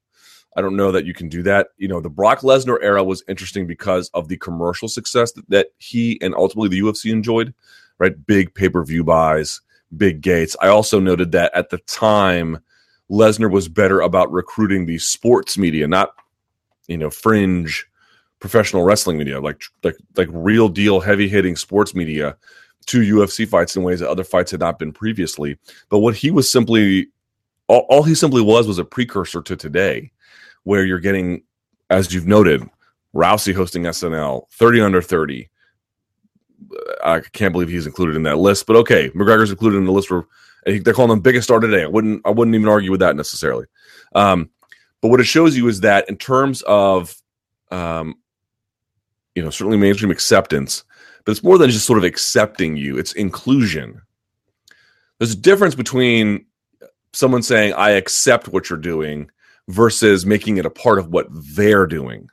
I 0.56 0.60
don't 0.60 0.74
know 0.74 0.90
that 0.90 1.04
you 1.04 1.14
can 1.14 1.28
do 1.28 1.44
that. 1.44 1.68
You 1.76 1.86
know, 1.86 2.00
the 2.00 2.10
Brock 2.10 2.40
Lesnar 2.40 2.78
era 2.82 3.04
was 3.04 3.22
interesting 3.28 3.68
because 3.68 4.10
of 4.14 4.26
the 4.26 4.36
commercial 4.36 4.88
success 4.88 5.30
that, 5.30 5.48
that 5.48 5.68
he 5.78 6.18
and 6.20 6.34
ultimately 6.34 6.70
the 6.70 6.80
UFC 6.80 7.12
enjoyed, 7.12 7.54
right? 8.00 8.26
Big 8.26 8.52
pay 8.52 8.68
per 8.68 8.82
view 8.82 9.04
buys, 9.04 9.60
big 9.96 10.20
gates. 10.20 10.56
I 10.60 10.66
also 10.66 10.98
noted 10.98 11.30
that 11.30 11.54
at 11.54 11.70
the 11.70 11.78
time, 11.78 12.58
Lesnar 13.08 13.48
was 13.48 13.68
better 13.68 14.00
about 14.00 14.32
recruiting 14.32 14.86
the 14.86 14.98
sports 14.98 15.56
media, 15.56 15.86
not, 15.86 16.10
you 16.88 16.98
know, 16.98 17.10
fringe 17.10 17.86
professional 18.44 18.82
wrestling 18.82 19.16
media, 19.16 19.40
like 19.40 19.62
like 19.82 19.96
like 20.18 20.28
real 20.30 20.68
deal 20.68 21.00
heavy 21.00 21.30
hitting 21.30 21.56
sports 21.56 21.94
media 21.94 22.36
to 22.84 23.00
UFC 23.00 23.48
fights 23.48 23.74
in 23.74 23.82
ways 23.82 24.00
that 24.00 24.10
other 24.10 24.22
fights 24.22 24.50
had 24.50 24.60
not 24.60 24.78
been 24.78 24.92
previously. 24.92 25.56
But 25.88 26.00
what 26.00 26.14
he 26.14 26.30
was 26.30 26.52
simply 26.52 27.08
all, 27.68 27.86
all 27.88 28.02
he 28.02 28.14
simply 28.14 28.42
was 28.42 28.68
was 28.68 28.78
a 28.78 28.84
precursor 28.84 29.40
to 29.40 29.56
today, 29.56 30.12
where 30.64 30.84
you're 30.84 31.00
getting, 31.00 31.42
as 31.88 32.12
you've 32.12 32.26
noted, 32.26 32.68
Rousey 33.14 33.54
hosting 33.54 33.84
SNL, 33.84 34.42
30 34.50 34.80
under 34.82 35.00
30. 35.00 35.48
I 37.02 37.20
can't 37.20 37.52
believe 37.52 37.70
he's 37.70 37.86
included 37.86 38.14
in 38.14 38.24
that 38.24 38.36
list, 38.36 38.66
but 38.66 38.76
okay, 38.76 39.08
McGregor's 39.10 39.52
included 39.52 39.78
in 39.78 39.86
the 39.86 39.92
list 39.92 40.08
for 40.08 40.28
they're 40.66 40.92
calling 40.92 41.12
him 41.12 41.20
biggest 41.20 41.44
star 41.44 41.60
today. 41.60 41.84
I 41.84 41.86
wouldn't 41.86 42.20
I 42.26 42.30
wouldn't 42.30 42.54
even 42.54 42.68
argue 42.68 42.90
with 42.90 43.00
that 43.00 43.16
necessarily. 43.16 43.64
Um, 44.14 44.50
but 45.00 45.08
what 45.08 45.20
it 45.20 45.24
shows 45.24 45.56
you 45.56 45.66
is 45.68 45.80
that 45.80 46.10
in 46.10 46.18
terms 46.18 46.60
of 46.66 47.16
um, 47.70 48.16
you 49.34 49.42
know, 49.42 49.50
certainly 49.50 49.78
mainstream 49.78 50.10
acceptance, 50.10 50.84
but 51.24 51.32
it's 51.32 51.42
more 51.42 51.58
than 51.58 51.70
just 51.70 51.86
sort 51.86 51.98
of 51.98 52.04
accepting 52.04 52.76
you, 52.76 52.98
it's 52.98 53.12
inclusion. 53.12 54.00
There's 55.18 55.32
a 55.32 55.36
difference 55.36 55.74
between 55.74 56.46
someone 57.12 57.42
saying, 57.42 57.72
I 57.74 57.90
accept 57.90 58.48
what 58.48 58.68
you're 58.68 58.78
doing 58.78 59.30
versus 59.68 60.26
making 60.26 60.58
it 60.58 60.66
a 60.66 60.70
part 60.70 60.98
of 60.98 61.08
what 61.08 61.26
they're 61.30 61.86
doing. 61.86 62.28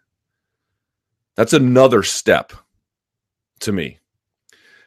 That's 1.36 1.54
another 1.54 2.04
step 2.04 2.54
to 3.62 3.72
me. 3.72 4.00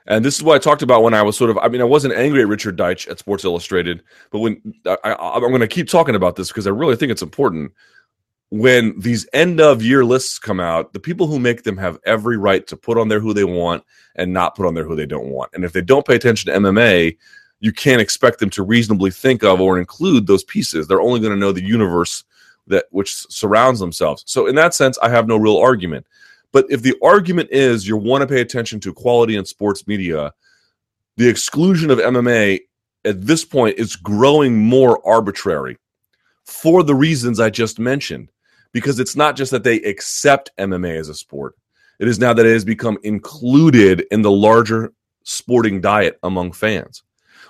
And 0.07 0.23
this 0.23 0.37
is 0.37 0.43
what 0.43 0.55
I 0.55 0.59
talked 0.59 0.83
about 0.83 1.03
when 1.03 1.15
I 1.15 1.23
was 1.23 1.37
sort 1.37 1.51
of, 1.51 1.57
I 1.59 1.69
mean, 1.69 1.81
I 1.81 1.85
wasn't 1.85 2.15
angry 2.15 2.43
at 2.43 2.49
Richard 2.49 2.77
Deitsch 2.77 3.09
at 3.09 3.19
Sports 3.19 3.45
Illustrated, 3.45 4.03
but 4.31 4.41
when 4.41 4.75
I, 4.87 5.17
am 5.35 5.41
going 5.41 5.61
to 5.61 5.67
keep 5.67 5.89
talking 5.89 6.15
about 6.15 6.37
this 6.37 6.49
because 6.49 6.67
I 6.67 6.71
really 6.71 6.97
think 6.97 7.11
it's 7.11 7.23
important 7.23 7.73
when 8.51 8.99
these 8.99 9.27
end 9.33 9.61
of 9.61 9.83
year 9.83 10.05
lists 10.05 10.39
come 10.39 10.61
out, 10.61 10.93
the 10.93 11.01
people 11.01 11.27
who 11.27 11.39
make 11.39 11.63
them 11.63 11.77
have 11.77 11.99
every 12.05 12.37
right 12.37 12.67
to 12.67 12.77
put 12.77 12.99
on 12.99 13.09
there 13.09 13.21
who 13.21 13.35
they 13.35 13.45
want 13.45 13.83
and 14.17 14.33
not 14.33 14.55
put 14.55 14.67
on 14.67 14.75
there 14.75 14.85
who 14.85 14.95
they 14.95 15.07
don't 15.07 15.29
want. 15.29 15.51
And 15.55 15.65
if 15.65 15.73
they 15.73 15.81
don't 15.81 16.07
pay 16.07 16.15
attention 16.15 16.53
to 16.53 16.59
MMA, 16.61 17.17
you 17.61 17.73
can't 17.73 18.01
expect 18.01 18.39
them 18.39 18.51
to 18.51 18.63
reasonably 18.63 19.11
think 19.11 19.43
of 19.43 19.61
or 19.61 19.79
include 19.79 20.27
those 20.27 20.45
pieces. 20.45 20.87
They're 20.87 21.01
only 21.01 21.21
going 21.21 21.33
to 21.33 21.39
know 21.39 21.53
the 21.53 21.65
universe 21.65 22.25
that 22.67 22.87
which 22.91 23.15
surrounds 23.31 23.81
themselves. 23.81 24.23
So 24.27 24.47
in 24.47 24.55
that 24.55 24.75
sense, 24.75 24.99
I 24.99 25.09
have 25.09 25.27
no 25.27 25.37
real 25.37 25.59
argument. 25.59 26.07
But 26.53 26.67
if 26.71 26.83
the 26.83 26.95
argument 27.03 27.51
is 27.51 27.89
you 27.89 27.97
want 27.97 28.23
to 28.23 28.29
pay 28.29 28.41
attention 28.41 28.81
to 28.81 28.93
quality 28.93 29.37
in 29.37 29.45
sports 29.45 29.87
media, 29.87 30.33
the 31.17 31.29
exclusion 31.29 31.91
of 31.91 31.99
MMA 31.99 32.61
at 33.05 33.27
this 33.27 33.45
point 33.45 33.79
is 33.79 33.97
growing 33.97 34.57
more 34.57 35.05
arbitrary 35.07 35.77
for 36.45 36.83
the 36.83 36.95
reasons 36.95 37.41
I 37.41 37.51
just 37.51 37.79
mentioned 37.79 38.31
because 38.75 38.99
it's 38.99 39.17
not 39.17 39.37
just 39.37 39.53
that 39.53 39.63
they 39.63 39.77
accept 39.83 40.51
MMA 40.59 40.99
as 40.99 41.09
a 41.09 41.15
sport. 41.15 41.55
It 42.01 42.09
is 42.09 42.19
now 42.19 42.35
that 42.35 42.45
it 42.45 42.53
has 42.53 42.65
become 42.65 42.99
included 43.05 44.05
in 44.11 44.21
the 44.21 44.33
larger 44.33 44.93
sporting 45.23 45.81
diet 45.81 46.19
among 46.25 46.53
fans. 46.53 47.05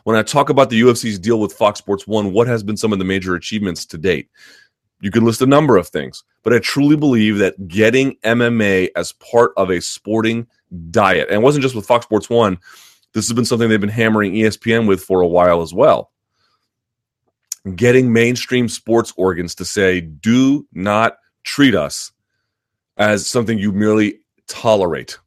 When 0.05 0.17
I 0.17 0.23
talk 0.23 0.51
about 0.51 0.69
the 0.69 0.83
UFC's 0.83 1.19
deal 1.19 1.41
with 1.41 1.55
Fox 1.55 1.79
Sports 1.79 2.07
1, 2.07 2.33
what 2.33 2.47
has 2.47 2.63
been 2.63 2.77
some 2.77 2.93
of 2.93 2.99
the 2.99 3.07
major 3.07 3.35
achievements 3.35 3.87
to 3.87 3.99
date? 3.99 4.29
You 5.01 5.11
could 5.11 5.23
list 5.23 5.41
a 5.41 5.47
number 5.47 5.79
of 5.79 5.89
things, 5.89 6.23
but 6.43 6.53
I 6.53 6.59
truly 6.59 6.95
believe 6.95 7.39
that 7.39 7.69
getting 7.69 8.17
MMA 8.19 8.91
as 8.95 9.13
part 9.13 9.53
of 9.57 9.71
a 9.71 9.81
sporting 9.81 10.47
diet, 10.91 11.29
and 11.29 11.37
it 11.37 11.43
wasn't 11.43 11.63
just 11.63 11.75
with 11.75 11.87
Fox 11.87 12.05
Sports 12.05 12.29
1, 12.29 12.59
this 13.15 13.27
has 13.27 13.33
been 13.33 13.47
something 13.47 13.71
they've 13.71 13.81
been 13.81 13.89
hammering 13.89 14.35
ESPN 14.35 14.87
with 14.87 15.03
for 15.03 15.23
a 15.23 15.27
while 15.27 15.63
as 15.63 15.73
well 15.73 16.11
getting 17.75 18.13
mainstream 18.13 18.69
sports 18.69 19.13
organs 19.17 19.55
to 19.57 19.65
say, 19.65 20.01
do 20.01 20.67
not 20.73 21.17
treat 21.45 21.75
us 21.75 22.13
as 22.97 23.27
something 23.27 23.59
you 23.59 23.73
merely 23.73 24.21
tolerate. 24.49 25.19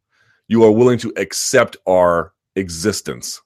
You 0.47 0.63
are 0.63 0.71
willing 0.71 0.99
to 0.99 1.13
accept 1.17 1.77
our 1.87 2.33
existence 2.55 3.41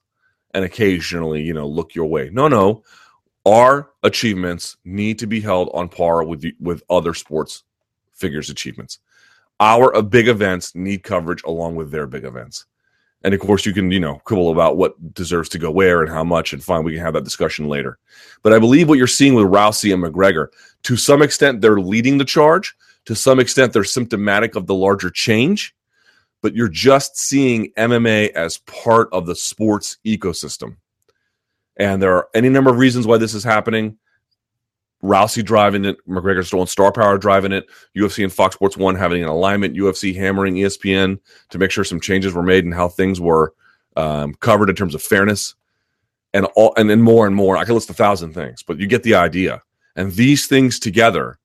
and 0.54 0.64
occasionally, 0.64 1.42
you 1.42 1.54
know, 1.54 1.66
look 1.66 1.94
your 1.94 2.06
way. 2.06 2.30
No, 2.32 2.48
no. 2.48 2.82
Our 3.44 3.90
achievements 4.02 4.76
need 4.84 5.18
to 5.18 5.26
be 5.26 5.40
held 5.40 5.70
on 5.74 5.88
par 5.88 6.22
with 6.22 6.44
with 6.60 6.84
other 6.88 7.12
sports 7.14 7.64
figures' 8.12 8.50
achievements. 8.50 8.98
Our 9.58 9.94
uh, 9.96 10.02
big 10.02 10.28
events 10.28 10.74
need 10.74 11.02
coverage 11.02 11.42
along 11.44 11.76
with 11.76 11.90
their 11.90 12.06
big 12.06 12.24
events. 12.24 12.66
And 13.24 13.34
of 13.34 13.40
course, 13.40 13.64
you 13.64 13.72
can, 13.72 13.90
you 13.90 14.00
know, 14.00 14.20
quibble 14.24 14.50
about 14.50 14.76
what 14.76 15.14
deserves 15.14 15.48
to 15.50 15.58
go 15.58 15.70
where 15.70 16.02
and 16.02 16.10
how 16.10 16.24
much, 16.24 16.52
and 16.52 16.62
fine, 16.62 16.84
we 16.84 16.94
can 16.94 17.04
have 17.04 17.14
that 17.14 17.24
discussion 17.24 17.68
later. 17.68 17.98
But 18.42 18.52
I 18.52 18.58
believe 18.58 18.88
what 18.88 18.98
you're 18.98 19.06
seeing 19.06 19.34
with 19.34 19.46
Rousey 19.46 19.94
and 19.94 20.02
McGregor, 20.02 20.48
to 20.84 20.96
some 20.96 21.22
extent, 21.22 21.60
they're 21.60 21.80
leading 21.80 22.18
the 22.18 22.24
charge. 22.24 22.74
To 23.06 23.14
some 23.14 23.40
extent, 23.40 23.72
they're 23.72 23.84
symptomatic 23.84 24.56
of 24.56 24.66
the 24.66 24.74
larger 24.74 25.10
change. 25.10 25.74
But 26.40 26.56
you're 26.56 26.68
just 26.68 27.16
seeing 27.16 27.72
MMA 27.78 28.30
as 28.32 28.58
part 28.58 29.08
of 29.12 29.26
the 29.26 29.36
sports 29.36 29.98
ecosystem. 30.04 30.76
And 31.76 32.02
there 32.02 32.14
are 32.16 32.28
any 32.34 32.48
number 32.48 32.70
of 32.70 32.78
reasons 32.78 33.06
why 33.06 33.18
this 33.18 33.34
is 33.34 33.44
happening. 33.44 33.98
Rousey 35.02 35.44
driving 35.44 35.84
it, 35.84 35.96
McGregor 36.06 36.44
still 36.44 36.64
Star 36.66 36.92
Power 36.92 37.18
driving 37.18 37.52
it, 37.52 37.66
UFC 37.96 38.22
and 38.22 38.32
Fox 38.32 38.54
Sports 38.54 38.76
One 38.76 38.94
having 38.94 39.22
an 39.22 39.28
alignment, 39.28 39.76
UFC 39.76 40.14
hammering 40.14 40.54
ESPN 40.54 41.18
to 41.50 41.58
make 41.58 41.70
sure 41.70 41.84
some 41.84 42.00
changes 42.00 42.32
were 42.32 42.42
made 42.42 42.64
and 42.64 42.72
how 42.72 42.88
things 42.88 43.20
were 43.20 43.52
um, 43.96 44.34
covered 44.34 44.70
in 44.70 44.76
terms 44.76 44.94
of 44.94 45.02
fairness, 45.02 45.54
and 46.32 46.46
all, 46.54 46.72
and 46.76 46.88
then 46.88 47.02
more 47.02 47.26
and 47.26 47.34
more. 47.34 47.56
I 47.56 47.64
could 47.64 47.74
list 47.74 47.90
a 47.90 47.94
thousand 47.94 48.32
things, 48.32 48.62
but 48.62 48.78
you 48.78 48.86
get 48.86 49.02
the 49.02 49.14
idea. 49.14 49.62
And 49.96 50.12
these 50.12 50.46
things 50.46 50.78
together 50.78 51.38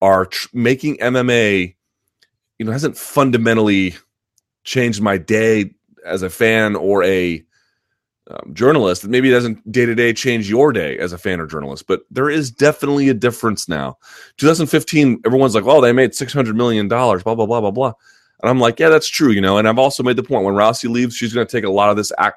are 0.00 0.26
tr- 0.26 0.48
making 0.52 0.96
MMA, 0.98 1.74
you 2.58 2.64
know, 2.64 2.72
hasn't 2.72 2.96
fundamentally 2.96 3.96
changed 4.64 5.02
my 5.02 5.18
day 5.18 5.74
as 6.06 6.22
a 6.22 6.30
fan 6.30 6.76
or 6.76 7.02
a 7.04 7.44
um, 8.30 8.54
journalist. 8.54 9.06
Maybe 9.06 9.28
it 9.28 9.32
doesn't 9.32 9.70
day 9.70 9.86
to 9.86 9.94
day 9.94 10.12
change 10.12 10.48
your 10.48 10.72
day 10.72 10.98
as 10.98 11.12
a 11.12 11.18
fan 11.18 11.40
or 11.40 11.46
journalist, 11.46 11.86
but 11.86 12.02
there 12.10 12.30
is 12.30 12.50
definitely 12.50 13.08
a 13.08 13.14
difference 13.14 13.68
now. 13.68 13.98
2015, 14.36 15.20
everyone's 15.26 15.54
like, 15.54 15.64
"Oh, 15.66 15.80
they 15.80 15.92
made 15.92 16.14
600 16.14 16.56
million 16.56 16.88
dollars," 16.88 17.22
blah 17.22 17.34
blah 17.34 17.46
blah 17.46 17.60
blah 17.60 17.70
blah, 17.70 17.92
and 18.42 18.50
I'm 18.50 18.60
like, 18.60 18.78
"Yeah, 18.78 18.88
that's 18.88 19.08
true," 19.08 19.30
you 19.30 19.40
know. 19.40 19.58
And 19.58 19.68
I've 19.68 19.78
also 19.78 20.02
made 20.02 20.16
the 20.16 20.22
point 20.22 20.44
when 20.44 20.54
Rousey 20.54 20.88
leaves, 20.88 21.16
she's 21.16 21.32
going 21.32 21.46
to 21.46 21.50
take 21.50 21.64
a 21.64 21.70
lot 21.70 21.90
of 21.90 21.96
this, 21.96 22.12
uh, 22.18 22.30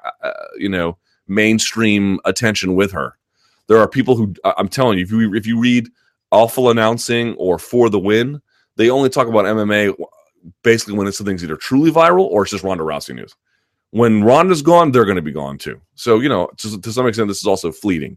you 0.56 0.68
know, 0.68 0.98
mainstream 1.28 2.18
attention 2.24 2.74
with 2.74 2.90
her. 2.92 3.16
There 3.68 3.78
are 3.78 3.88
people 3.88 4.16
who 4.16 4.34
I'm 4.58 4.68
telling 4.68 4.98
you, 4.98 5.04
if 5.04 5.12
you 5.12 5.34
if 5.34 5.46
you 5.46 5.58
read 5.60 5.88
awful 6.32 6.70
announcing 6.70 7.34
or 7.34 7.58
for 7.58 7.88
the 7.88 8.00
win, 8.00 8.42
they 8.76 8.90
only 8.90 9.10
talk 9.10 9.28
about 9.28 9.44
MMA 9.44 9.94
basically 10.62 10.94
when 10.94 11.06
it's 11.06 11.16
something's 11.16 11.42
either 11.44 11.56
truly 11.56 11.90
viral 11.90 12.24
or 12.24 12.42
it's 12.42 12.50
just 12.50 12.64
Ronda 12.64 12.84
Rousey 12.84 13.14
news 13.14 13.34
when 13.94 14.24
Ronda's 14.24 14.60
gone, 14.60 14.90
they're 14.90 15.04
going 15.04 15.14
to 15.14 15.22
be 15.22 15.30
gone 15.30 15.56
too. 15.56 15.80
So, 15.94 16.18
you 16.18 16.28
know, 16.28 16.48
to, 16.56 16.80
to, 16.80 16.92
some 16.92 17.06
extent, 17.06 17.28
this 17.28 17.38
is 17.38 17.46
also 17.46 17.70
fleeting. 17.70 18.16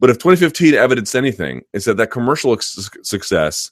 But 0.00 0.10
if 0.10 0.18
2015 0.18 0.74
evidenced 0.74 1.14
anything, 1.14 1.62
it's 1.72 1.84
that 1.84 1.98
that 1.98 2.10
commercial 2.10 2.58
success 2.58 3.70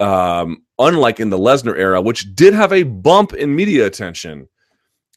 um, 0.00 0.62
unlike 0.78 1.20
in 1.20 1.28
the 1.28 1.38
Lesnar 1.38 1.76
era, 1.76 2.00
which 2.00 2.34
did 2.34 2.54
have 2.54 2.72
a 2.72 2.82
bump 2.82 3.34
in 3.34 3.54
media 3.54 3.84
attention, 3.84 4.48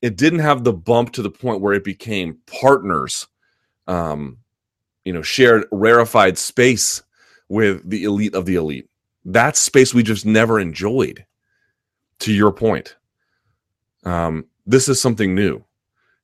it 0.02 0.18
didn't 0.18 0.39
have 0.39 0.66
the 0.66 0.74
bump 0.74 1.14
to 1.14 1.22
the 1.22 1.32
point 1.32 1.62
where 1.62 1.74
it 1.74 1.86
became 1.86 2.39
partners, 2.45 3.26
um, 3.88 4.38
you 5.06 5.14
know, 5.14 5.22
shared 5.22 5.66
rarefied 5.72 6.38
space 6.38 7.04
with 7.47 7.89
the 7.89 8.04
elite 8.04 8.36
of 8.36 8.45
the 8.45 8.56
elite. 8.56 8.89
That 9.24 9.56
space 9.56 9.93
we 9.93 10.04
just 10.04 10.26
never 10.26 10.60
enjoyed. 10.60 11.26
To 12.24 12.34
your 12.34 12.52
point, 12.52 12.97
um, 14.04 14.49
this 14.70 14.88
is 14.88 15.01
something 15.01 15.34
new. 15.34 15.63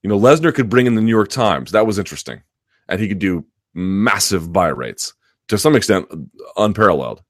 You 0.04 0.10
know, 0.10 0.20
Lesnar 0.20 0.54
could 0.54 0.70
bring 0.70 0.86
in 0.86 0.96
the 0.96 1.02
New 1.02 1.10
York 1.10 1.30
Times. 1.30 1.72
That 1.72 1.88
was 1.88 1.98
interesting, 1.98 2.44
and 2.88 3.00
he 3.00 3.08
could 3.08 3.20
do 3.20 3.46
massive 3.74 4.54
buy 4.54 4.68
rates 4.68 5.14
to 5.48 5.58
some 5.58 5.76
extent, 5.76 6.08
unparalleled. 6.56 7.24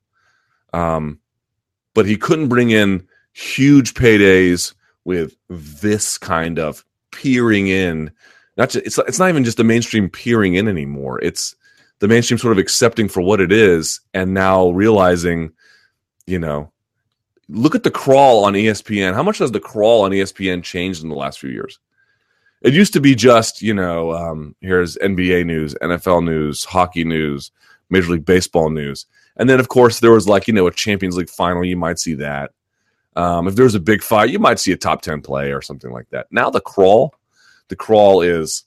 Um, 0.74 1.20
but 1.94 2.06
he 2.06 2.18
couldn't 2.18 2.50
bring 2.50 2.70
in 2.70 3.08
huge 3.34 3.94
paydays 3.94 4.74
with 5.06 5.36
this 5.50 6.18
kind 6.18 6.60
of 6.60 6.84
peering 7.12 7.68
in. 7.68 8.12
Not 8.58 8.72
just, 8.72 8.86
it's 8.86 8.98
it's 8.98 9.20
not 9.20 9.30
even 9.30 9.46
just 9.46 9.58
the 9.58 9.64
mainstream 9.64 10.10
peering 10.10 10.56
in 10.56 10.68
anymore. 10.68 11.22
It's 11.22 11.56
the 12.00 12.10
mainstream 12.10 12.38
sort 12.38 12.52
of 12.52 12.58
accepting 12.58 13.08
for 13.08 13.22
what 13.22 13.40
it 13.40 13.54
is, 13.54 14.02
and 14.14 14.34
now 14.34 14.70
realizing, 14.70 15.52
you 16.28 16.40
know, 16.40 16.72
look 17.50 17.76
at 17.76 17.84
the 17.84 17.92
crawl 17.92 18.46
on 18.46 18.54
ESPN. 18.54 19.14
How 19.14 19.24
much 19.24 19.38
has 19.40 19.52
the 19.52 19.60
crawl 19.60 20.04
on 20.04 20.12
ESPN 20.12 20.64
changed 20.64 21.04
in 21.04 21.10
the 21.10 21.16
last 21.16 21.40
few 21.40 21.50
years? 21.50 21.80
It 22.62 22.74
used 22.74 22.94
to 22.94 23.00
be 23.00 23.14
just, 23.14 23.62
you 23.62 23.74
know, 23.74 24.14
um, 24.14 24.56
here's 24.62 24.98
NBA 24.98 25.46
news, 25.46 25.76
NFL 25.82 26.24
news, 26.24 26.64
hockey 26.64 27.04
news, 27.04 27.52
Major 27.90 28.14
League 28.14 28.26
Baseball 28.26 28.70
news. 28.70 29.06
And 29.38 29.50
then, 29.50 29.60
of 29.60 29.68
course, 29.68 30.00
there 30.00 30.12
was 30.12 30.28
like, 30.28 30.48
you 30.48 30.54
know, 30.54 30.66
a 30.66 30.72
Champions 30.72 31.18
League 31.18 31.30
final. 31.30 31.64
You 31.64 31.78
might 31.78 32.00
see 32.00 32.16
that. 32.16 32.52
Um, 33.16 33.48
if 33.48 33.56
there's 33.56 33.76
a 33.76 33.80
big 33.80 34.02
fight, 34.02 34.30
you 34.30 34.40
might 34.40 34.60
see 34.60 34.72
a 34.72 34.78
top 34.78 35.02
10 35.02 35.22
play 35.22 35.54
or 35.54 35.62
something 35.62 35.92
like 35.92 36.10
that. 36.10 36.28
Now, 36.32 36.50
the 36.50 36.62
crawl, 36.62 37.14
the 37.68 37.76
crawl 37.76 38.22
is 38.22 38.64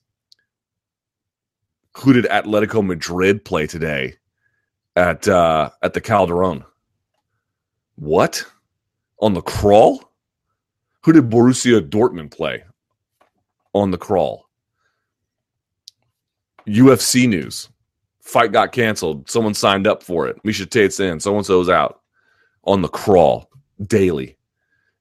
who 1.96 2.12
did 2.12 2.26
Atletico 2.26 2.84
Madrid 2.84 3.44
play 3.44 3.66
today 3.66 4.14
at 4.94 5.26
uh, 5.26 5.70
at 5.82 5.94
the 5.94 6.00
Calderon? 6.00 6.64
What 7.96 8.46
on 9.20 9.34
the 9.34 9.42
crawl? 9.42 10.02
Who 11.04 11.12
did 11.12 11.30
Borussia 11.30 11.80
Dortmund 11.80 12.30
play 12.30 12.64
on 13.72 13.90
the 13.90 13.98
crawl? 13.98 14.46
UFC 16.66 17.28
news 17.28 17.68
fight 18.28 18.52
got 18.52 18.72
canceled. 18.72 19.28
Someone 19.28 19.54
signed 19.54 19.86
up 19.86 20.02
for 20.02 20.28
it. 20.28 20.36
Miesha 20.44 20.68
Tate's 20.68 21.00
in. 21.00 21.18
So 21.18 21.34
and 21.34 21.46
so's 21.46 21.68
out 21.68 22.00
on 22.64 22.82
the 22.82 22.88
crawl 22.88 23.50
daily. 23.86 24.36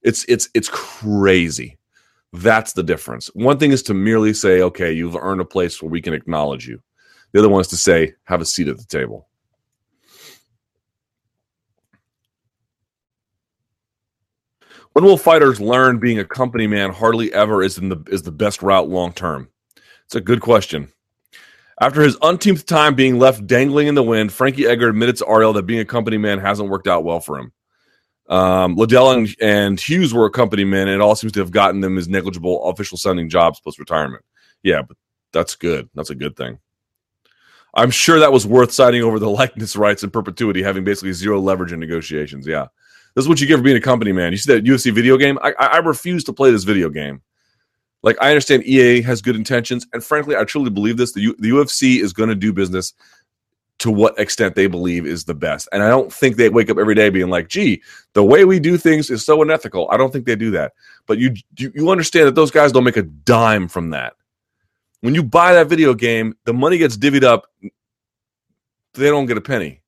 It's 0.01 0.23
it's 0.29 0.49
it's 0.53 0.69
crazy. 0.69 1.77
That's 2.33 2.73
the 2.73 2.83
difference. 2.83 3.27
One 3.33 3.57
thing 3.57 3.71
is 3.71 3.83
to 3.83 3.93
merely 3.93 4.33
say, 4.33 4.61
okay, 4.61 4.91
you've 4.91 5.15
earned 5.15 5.41
a 5.41 5.45
place 5.45 5.81
where 5.81 5.89
we 5.89 6.01
can 6.01 6.13
acknowledge 6.13 6.67
you. 6.67 6.81
The 7.31 7.39
other 7.39 7.49
one 7.49 7.61
is 7.61 7.67
to 7.69 7.77
say, 7.77 8.13
have 8.25 8.41
a 8.41 8.45
seat 8.45 8.67
at 8.67 8.77
the 8.77 8.85
table. 8.85 9.27
When 14.97 15.05
will 15.05 15.15
fighters 15.15 15.61
learn 15.61 15.99
being 15.99 16.17
a 16.17 16.25
company 16.25 16.65
man 16.65 16.91
hardly 16.91 17.31
ever 17.31 17.61
is 17.61 17.77
in 17.77 17.89
the 17.89 18.03
is 18.07 18.23
the 18.23 18.31
best 18.31 18.63
route 18.63 18.89
long 18.89 19.13
term? 19.13 19.47
It's 20.05 20.15
a 20.15 20.21
good 20.21 20.41
question. 20.41 20.91
After 21.79 22.01
his 22.01 22.17
unteenth 22.23 22.65
time 22.65 22.95
being 22.95 23.19
left 23.19 23.45
dangling 23.45 23.85
in 23.85 23.93
the 23.93 24.01
wind, 24.01 24.33
Frankie 24.33 24.65
Edgar 24.65 24.89
admitted 24.89 25.17
to 25.17 25.29
Ariel 25.29 25.53
that 25.53 25.67
being 25.67 25.81
a 25.81 25.85
company 25.85 26.17
man 26.17 26.39
hasn't 26.39 26.69
worked 26.69 26.87
out 26.87 27.03
well 27.03 27.19
for 27.19 27.37
him. 27.37 27.51
Um, 28.27 28.75
Liddell 28.75 29.11
and, 29.11 29.35
and, 29.39 29.79
Hughes 29.79 30.15
were 30.15 30.25
a 30.25 30.31
company 30.31 30.63
men, 30.63 30.87
and 30.87 30.95
it 30.95 31.01
all 31.01 31.15
seems 31.15 31.33
to 31.33 31.41
have 31.41 31.51
gotten 31.51 31.81
them 31.81 31.95
his 31.95 32.07
negligible 32.07 32.67
official 32.67 32.97
sounding 32.97 33.29
jobs 33.29 33.59
post 33.59 33.77
retirement. 33.77 34.25
Yeah, 34.63 34.81
but 34.81 34.97
that's 35.31 35.55
good. 35.55 35.91
That's 35.93 36.09
a 36.09 36.15
good 36.15 36.35
thing. 36.35 36.57
I'm 37.75 37.91
sure 37.91 38.17
that 38.17 38.33
was 38.33 38.47
worth 38.47 38.71
signing 38.71 39.03
over 39.03 39.19
the 39.19 39.29
likeness 39.29 39.75
rights 39.75 40.03
in 40.03 40.09
perpetuity, 40.09 40.63
having 40.63 40.83
basically 40.83 41.13
zero 41.13 41.39
leverage 41.39 41.71
in 41.71 41.79
negotiations. 41.79 42.47
Yeah. 42.47 42.65
This 43.17 43.23
is 43.23 43.29
what 43.29 43.41
you 43.41 43.47
get 43.47 43.57
for 43.57 43.63
being 43.63 43.75
a 43.75 43.81
company 43.81 44.11
man. 44.11 44.31
You 44.31 44.37
see 44.37 44.53
that 44.53 44.63
UFC 44.63 44.93
video 44.93 45.17
game? 45.17 45.39
I, 45.41 45.51
I 45.57 45.77
refuse 45.77 46.23
to 46.25 46.33
play 46.33 46.51
this 46.51 46.65
video 46.65 46.87
game. 46.87 47.23
Like 48.03 48.15
I 48.21 48.29
understand 48.29 48.63
EA 48.63 49.01
has 49.01 49.23
good 49.23 49.35
intentions, 49.35 49.87
and 49.91 50.03
frankly, 50.03 50.35
I 50.35 50.43
truly 50.43 50.69
believe 50.69 50.97
this. 50.97 51.13
The, 51.13 51.21
U- 51.21 51.35
the 51.39 51.49
UFC 51.49 51.99
is 51.99 52.13
going 52.13 52.29
to 52.29 52.35
do 52.35 52.53
business 52.53 52.93
to 53.79 53.89
what 53.89 54.19
extent 54.19 54.53
they 54.53 54.67
believe 54.67 55.07
is 55.07 55.25
the 55.25 55.33
best, 55.33 55.67
and 55.71 55.81
I 55.81 55.89
don't 55.89 56.13
think 56.13 56.35
they 56.35 56.49
wake 56.49 56.69
up 56.69 56.77
every 56.77 56.93
day 56.93 57.09
being 57.09 57.31
like, 57.31 57.47
"Gee, 57.47 57.81
the 58.13 58.23
way 58.23 58.45
we 58.45 58.59
do 58.59 58.77
things 58.77 59.09
is 59.09 59.25
so 59.25 59.41
unethical." 59.41 59.89
I 59.89 59.97
don't 59.97 60.13
think 60.13 60.27
they 60.27 60.35
do 60.35 60.51
that. 60.51 60.73
But 61.07 61.17
you 61.17 61.33
you, 61.57 61.71
you 61.73 61.89
understand 61.89 62.27
that 62.27 62.35
those 62.35 62.51
guys 62.51 62.71
don't 62.71 62.83
make 62.83 62.97
a 62.97 63.01
dime 63.01 63.67
from 63.67 63.89
that. 63.89 64.13
When 65.01 65.15
you 65.15 65.23
buy 65.23 65.55
that 65.55 65.69
video 65.69 65.95
game, 65.95 66.35
the 66.43 66.53
money 66.53 66.77
gets 66.77 66.95
divvied 66.95 67.23
up. 67.23 67.47
They 68.93 69.09
don't 69.09 69.25
get 69.25 69.37
a 69.37 69.41
penny 69.41 69.81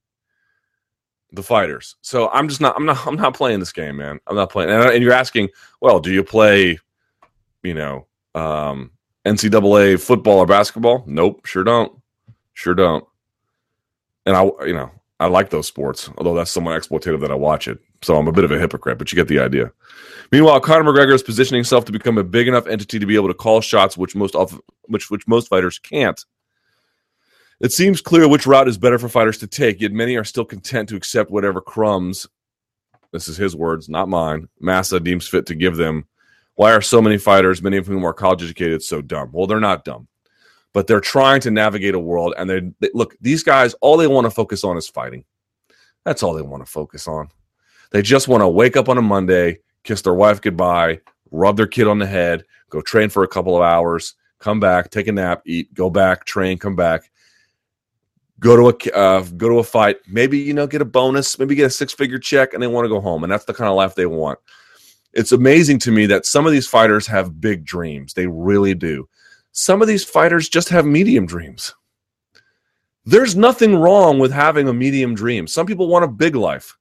the 1.32 1.44
fighters. 1.44 1.96
So 2.02 2.30
I'm 2.30 2.48
just 2.48 2.62
not 2.62 2.76
I'm 2.76 2.86
not 2.86 3.06
I'm 3.08 3.16
not 3.16 3.34
playing 3.34 3.60
this 3.60 3.72
game, 3.72 3.98
man. 3.98 4.20
I'm 4.28 4.36
not 4.36 4.52
playing. 4.52 4.70
And, 4.70 4.90
and, 4.90 5.04
you're 5.04 5.14
asking, 5.14 5.50
well, 5.82 6.00
do 6.00 6.12
you 6.12 6.24
play 6.24 6.80
you 7.64 7.74
know, 7.74 8.06
um, 8.36 8.92
NCAA 9.26 10.02
football 10.02 10.40
or 10.40 10.46
basketball? 10.46 11.04
Nope, 11.06 11.46
sure 11.46 11.64
don't. 11.64 11.92
Sure 12.54 12.74
don't. 12.74 13.06
And 14.26 14.36
I, 14.36 14.44
you 14.66 14.74
know, 14.74 14.92
I 15.20 15.28
like 15.28 15.50
those 15.50 15.68
sports, 15.68 16.10
although 16.18 16.36
that's 16.36 16.52
somewhat 16.52 16.82
exploitative 16.82 17.22
that 17.22 17.32
I 17.32 17.36
watch 17.36 17.68
it. 17.68 17.80
So 18.02 18.16
I'm 18.16 18.28
a 18.28 18.32
bit 18.32 18.44
of 18.44 18.52
a 18.52 18.60
hypocrite, 18.60 18.98
but 18.98 19.12
you 19.12 19.16
get 19.16 19.28
the 19.28 19.40
idea. 19.40 19.72
Meanwhile, 20.32 20.62
Conor 20.62 20.84
McGregor 20.84 21.14
is 21.14 21.24
positioning 21.24 21.60
himself 21.60 21.86
to 21.86 21.92
become 21.92 22.18
a 22.18 22.24
big 22.24 22.48
enough 22.48 22.68
entity 22.68 23.00
to 23.00 23.06
be 23.06 23.16
able 23.16 23.28
to 23.28 23.34
call 23.34 23.62
shots, 23.62 23.98
which 23.98 24.16
most 24.16 24.36
of, 24.36 24.60
which 24.84 25.10
which 25.10 25.28
most 25.28 25.48
fighters 25.48 25.80
can't. 25.80 26.24
It 27.60 27.74
seems 27.74 28.02
clear 28.02 28.28
which 28.28 28.48
route 28.48 28.70
is 28.70 28.78
better 28.78 28.98
for 28.98 29.10
fighters 29.10 29.38
to 29.40 29.48
take, 29.48 29.82
yet 29.82 29.92
many 29.92 30.16
are 30.16 30.24
still 30.24 30.46
content 30.46 30.90
to 30.90 30.96
accept 30.96 31.30
whatever 31.30 31.60
crumbs. 31.60 32.28
This 33.12 33.28
is 33.28 33.38
his 33.38 33.56
words, 33.56 33.90
not 33.90 34.08
mine. 34.08 34.48
Massa 34.60 35.00
deems 35.00 35.28
fit 35.28 35.46
to 35.48 35.56
give 35.56 35.76
them 35.76 36.06
why 36.60 36.74
are 36.74 36.82
so 36.82 37.02
many 37.02 37.18
fighters, 37.18 37.62
many 37.62 37.78
of 37.78 37.88
whom 37.88 38.04
are 38.04 38.12
college 38.12 38.44
educated, 38.44 38.84
so 38.84 39.02
dumb? 39.02 39.30
Well, 39.32 39.48
they're 39.48 39.62
not 39.62 39.86
dumb, 39.86 40.10
but 40.74 40.88
they're 40.88 41.00
trying 41.00 41.40
to 41.42 41.52
navigate 41.52 41.96
a 41.96 42.00
world. 42.00 42.34
And 42.38 42.50
they, 42.50 42.60
they 42.82 42.90
look, 42.94 43.16
these 43.22 43.44
guys, 43.44 43.76
all 43.76 43.96
they 43.96 44.08
want 44.08 44.26
to 44.26 44.32
focus 44.32 44.66
on 44.66 44.76
is 44.76 44.90
fighting. 44.90 45.24
That's 46.04 46.22
all 46.22 46.34
they 46.34 46.42
want 46.42 46.66
to 46.66 46.70
focus 46.70 47.08
on. 47.08 47.30
They 47.92 48.02
just 48.02 48.28
want 48.28 48.42
to 48.42 48.48
wake 48.50 48.76
up 48.76 48.90
on 48.90 48.98
a 48.98 49.02
Monday, 49.02 49.60
kiss 49.86 50.02
their 50.02 50.14
wife 50.14 50.42
goodbye, 50.42 51.00
rub 51.32 51.56
their 51.56 51.66
kid 51.66 51.88
on 51.88 51.98
the 51.98 52.06
head, 52.06 52.44
go 52.70 52.82
train 52.82 53.08
for 53.08 53.24
a 53.24 53.28
couple 53.30 53.56
of 53.56 53.64
hours, 53.64 54.16
come 54.40 54.60
back, 54.60 54.90
take 54.90 55.08
a 55.08 55.14
nap, 55.14 55.44
eat, 55.46 55.74
go 55.74 55.90
back, 55.90 56.26
train, 56.26 56.58
come 56.58 56.76
back, 56.76 57.10
go 58.40 58.56
to 58.56 58.92
a 58.92 58.98
uh, 58.98 59.22
go 59.38 59.50
to 59.50 59.60
a 59.60 59.64
fight, 59.64 59.98
maybe 60.08 60.38
you 60.38 60.54
know 60.54 60.68
get 60.68 60.82
a 60.82 60.86
bonus, 60.86 61.38
maybe 61.38 61.56
get 61.56 61.68
a 61.68 61.70
six 61.70 61.94
figure 61.94 62.20
check, 62.20 62.54
and 62.54 62.64
they 62.64 62.68
want 62.68 62.86
to 62.86 62.90
go 62.90 63.02
home, 63.02 63.24
and 63.24 63.32
that's 63.32 63.46
the 63.46 63.54
kind 63.54 63.70
of 63.70 63.76
life 63.76 63.96
they 63.96 64.06
want 64.06 64.40
it's 65.14 65.32
amazing 65.32 65.80
to 65.80 65.92
me 65.92 66.06
that 66.06 66.26
some 66.26 66.46
of 66.46 66.52
these 66.52 66.68
fighters 66.68 67.08
have 67.08 67.42
big 67.42 67.66
dreams. 67.66 68.14
They 68.14 68.28
really 68.28 68.74
do. 68.74 69.08
Some 69.52 69.82
of 69.82 69.88
these 69.88 70.04
fighters 70.04 70.50
just 70.50 70.70
have 70.70 70.86
medium 70.86 71.26
dreams. 71.26 71.74
There's 73.06 73.36
nothing 73.36 73.76
wrong 73.76 74.20
with 74.20 74.32
having 74.32 74.68
a 74.68 74.74
medium 74.74 75.16
dream. 75.16 75.48
Some 75.48 75.66
people 75.66 75.88
want 75.88 76.06
a 76.06 76.10
big 76.10 76.36
life. 76.36 76.78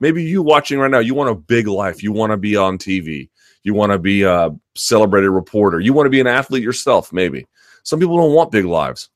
Maybe 0.00 0.22
you 0.22 0.42
watching 0.42 0.78
right 0.78 0.90
now, 0.90 0.98
you 0.98 1.14
want 1.14 1.30
a 1.30 1.34
big 1.34 1.66
life. 1.66 2.02
You 2.02 2.12
want 2.12 2.32
to 2.32 2.36
be 2.36 2.56
on 2.56 2.76
TV. 2.76 3.30
You 3.62 3.74
want 3.74 3.92
to 3.92 3.98
be 3.98 4.22
a 4.22 4.50
celebrated 4.74 5.30
reporter. 5.30 5.80
You 5.80 5.92
want 5.92 6.06
to 6.06 6.10
be 6.10 6.20
an 6.20 6.26
athlete 6.26 6.62
yourself, 6.62 7.12
maybe. 7.12 7.46
Some 7.82 7.98
people 7.98 8.16
don't 8.16 8.34
want 8.34 8.50
big 8.50 8.66
lives. 8.66 9.08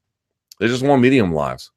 They 0.58 0.68
just 0.68 0.82
want 0.82 1.02
medium 1.02 1.34
lives. 1.34 1.70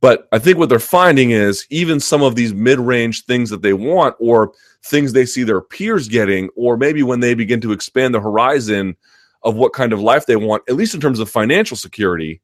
But 0.00 0.28
I 0.30 0.38
think 0.38 0.58
what 0.58 0.68
they're 0.68 0.78
finding 0.78 1.30
is 1.30 1.66
even 1.70 2.00
some 2.00 2.22
of 2.22 2.34
these 2.34 2.52
mid 2.52 2.78
range 2.78 3.24
things 3.24 3.50
that 3.50 3.62
they 3.62 3.72
want, 3.72 4.14
or 4.18 4.52
things 4.84 5.12
they 5.12 5.26
see 5.26 5.42
their 5.42 5.60
peers 5.60 6.08
getting, 6.08 6.50
or 6.54 6.76
maybe 6.76 7.02
when 7.02 7.20
they 7.20 7.34
begin 7.34 7.60
to 7.62 7.72
expand 7.72 8.14
the 8.14 8.20
horizon 8.20 8.96
of 9.42 9.54
what 9.54 9.72
kind 9.72 9.92
of 9.92 10.00
life 10.00 10.26
they 10.26 10.36
want, 10.36 10.62
at 10.68 10.74
least 10.74 10.94
in 10.94 11.00
terms 11.00 11.18
of 11.18 11.30
financial 11.30 11.76
security, 11.76 12.40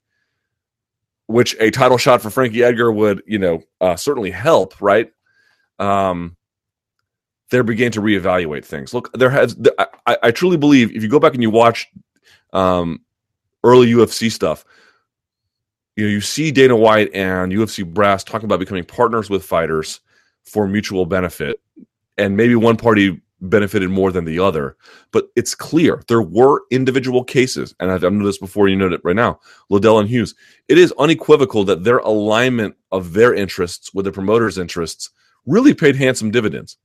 which 1.26 1.54
a 1.60 1.70
title 1.70 1.98
shot 1.98 2.22
for 2.22 2.30
Frankie 2.30 2.62
Edgar 2.62 2.90
would, 2.90 3.22
you 3.26 3.38
know, 3.38 3.62
uh, 3.80 3.96
certainly 3.96 4.30
help, 4.30 4.80
right? 4.80 5.12
Um, 5.78 6.36
they're 7.50 7.62
beginning 7.62 7.92
to 7.92 8.00
reevaluate 8.00 8.64
things. 8.64 8.94
Look, 8.94 9.12
there 9.12 9.30
has, 9.30 9.56
I, 10.06 10.16
I 10.22 10.30
truly 10.30 10.56
believe 10.56 10.94
if 10.94 11.02
you 11.02 11.08
go 11.08 11.20
back 11.20 11.34
and 11.34 11.42
you 11.42 11.50
watch 11.50 11.86
um, 12.52 13.00
early 13.62 13.92
UFC 13.92 14.30
stuff, 14.32 14.64
you 15.96 16.04
know, 16.04 16.10
you 16.10 16.20
see 16.20 16.50
Dana 16.50 16.76
White 16.76 17.10
and 17.14 17.52
UFC 17.52 17.84
brass 17.84 18.24
talking 18.24 18.46
about 18.46 18.60
becoming 18.60 18.84
partners 18.84 19.28
with 19.28 19.44
fighters 19.44 20.00
for 20.44 20.66
mutual 20.66 21.06
benefit, 21.06 21.60
and 22.16 22.36
maybe 22.36 22.54
one 22.54 22.76
party 22.76 23.20
benefited 23.40 23.90
more 23.90 24.12
than 24.12 24.24
the 24.24 24.38
other. 24.38 24.76
But 25.10 25.28
it's 25.36 25.54
clear 25.54 26.02
there 26.08 26.22
were 26.22 26.62
individual 26.70 27.24
cases, 27.24 27.74
and 27.80 27.90
I've 27.90 28.02
known 28.02 28.22
this 28.22 28.38
before. 28.38 28.68
You 28.68 28.76
know 28.76 28.90
it 28.90 29.00
right 29.04 29.16
now. 29.16 29.40
Liddell 29.68 29.98
and 29.98 30.08
Hughes. 30.08 30.34
It 30.68 30.78
is 30.78 30.94
unequivocal 30.98 31.64
that 31.64 31.84
their 31.84 31.98
alignment 31.98 32.76
of 32.90 33.12
their 33.12 33.34
interests 33.34 33.92
with 33.92 34.04
the 34.04 34.12
promoter's 34.12 34.58
interests 34.58 35.10
really 35.44 35.74
paid 35.74 35.96
handsome 35.96 36.30
dividends. 36.30 36.76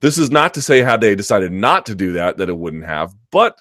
This 0.00 0.18
is 0.18 0.30
not 0.30 0.54
to 0.54 0.62
say 0.62 0.80
had 0.80 1.00
they 1.00 1.14
decided 1.14 1.52
not 1.52 1.86
to 1.86 1.94
do 1.94 2.12
that, 2.12 2.36
that 2.36 2.48
it 2.48 2.58
wouldn't 2.58 2.84
have, 2.84 3.14
but 3.30 3.58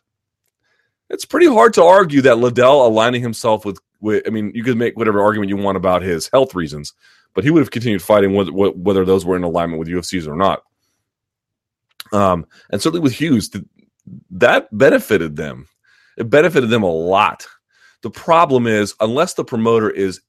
it's 1.10 1.26
pretty 1.26 1.46
hard 1.46 1.74
to 1.76 1.84
argue 1.84 2.22
that 2.22 2.40
Liddell 2.40 2.86
aligning 2.86 3.22
himself 3.22 3.64
with 3.64 3.80
I 4.04 4.30
mean, 4.30 4.52
you 4.54 4.64
could 4.64 4.78
make 4.78 4.98
whatever 4.98 5.22
argument 5.22 5.50
you 5.50 5.58
want 5.58 5.78
about 5.78 6.02
his 6.02 6.30
health 6.32 6.56
reasons, 6.56 6.94
but 7.34 7.44
he 7.44 7.52
would 7.52 7.62
have 7.62 7.72
continued 7.72 8.02
fighting 8.02 8.34
whether, 8.34 8.52
whether 8.52 9.06
those 9.06 9.26
were 9.26 9.36
in 9.36 9.44
alignment 9.44 9.80
with 9.80 9.88
UFC's 9.88 10.28
or 10.28 10.36
not. 10.36 10.64
Um, 12.12 12.46
and 12.72 12.82
certainly 12.82 13.02
with 13.02 13.14
Hughes, 13.14 13.50
that 14.32 14.68
benefited 14.78 15.36
them. 15.36 15.68
It 16.18 16.30
benefited 16.30 16.70
them 16.70 16.84
a 16.84 16.92
lot. 16.92 17.48
The 18.02 18.10
problem 18.10 18.68
is, 18.68 18.96
unless 19.00 19.36
the 19.36 19.46
promoter 19.46 19.90
is 19.90 20.22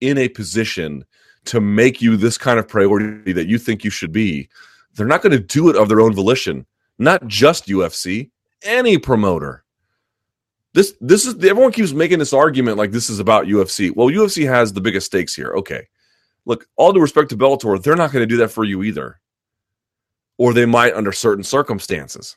in 0.00 0.18
a 0.18 0.28
position 0.28 1.04
to 1.44 1.60
make 1.60 2.02
you 2.02 2.16
this 2.16 2.36
kind 2.36 2.58
of 2.58 2.68
priority 2.68 3.32
that 3.32 3.46
you 3.46 3.58
think 3.58 3.84
you 3.84 3.90
should 3.90 4.12
be, 4.12 4.48
they're 4.94 5.06
not 5.06 5.22
going 5.22 5.32
to 5.32 5.38
do 5.38 5.68
it 5.68 5.76
of 5.76 5.88
their 5.88 6.00
own 6.00 6.14
volition. 6.14 6.66
Not 6.98 7.26
just 7.26 7.66
UFC, 7.66 8.30
any 8.62 8.98
promoter. 8.98 9.61
This 10.74 10.94
this 11.00 11.26
is 11.26 11.34
everyone 11.44 11.72
keeps 11.72 11.92
making 11.92 12.18
this 12.18 12.32
argument 12.32 12.78
like 12.78 12.90
this 12.90 13.10
is 13.10 13.18
about 13.18 13.46
UFC. 13.46 13.94
Well, 13.94 14.08
UFC 14.08 14.46
has 14.46 14.72
the 14.72 14.80
biggest 14.80 15.06
stakes 15.06 15.34
here. 15.34 15.52
Okay. 15.56 15.86
Look, 16.44 16.66
all 16.76 16.92
due 16.92 17.00
respect 17.00 17.28
to 17.30 17.36
Bellator, 17.36 17.80
they're 17.82 17.94
not 17.94 18.10
going 18.10 18.22
to 18.22 18.34
do 18.34 18.38
that 18.38 18.48
for 18.48 18.64
you 18.64 18.82
either. 18.82 19.20
Or 20.38 20.52
they 20.52 20.66
might 20.66 20.94
under 20.94 21.12
certain 21.12 21.44
circumstances. 21.44 22.36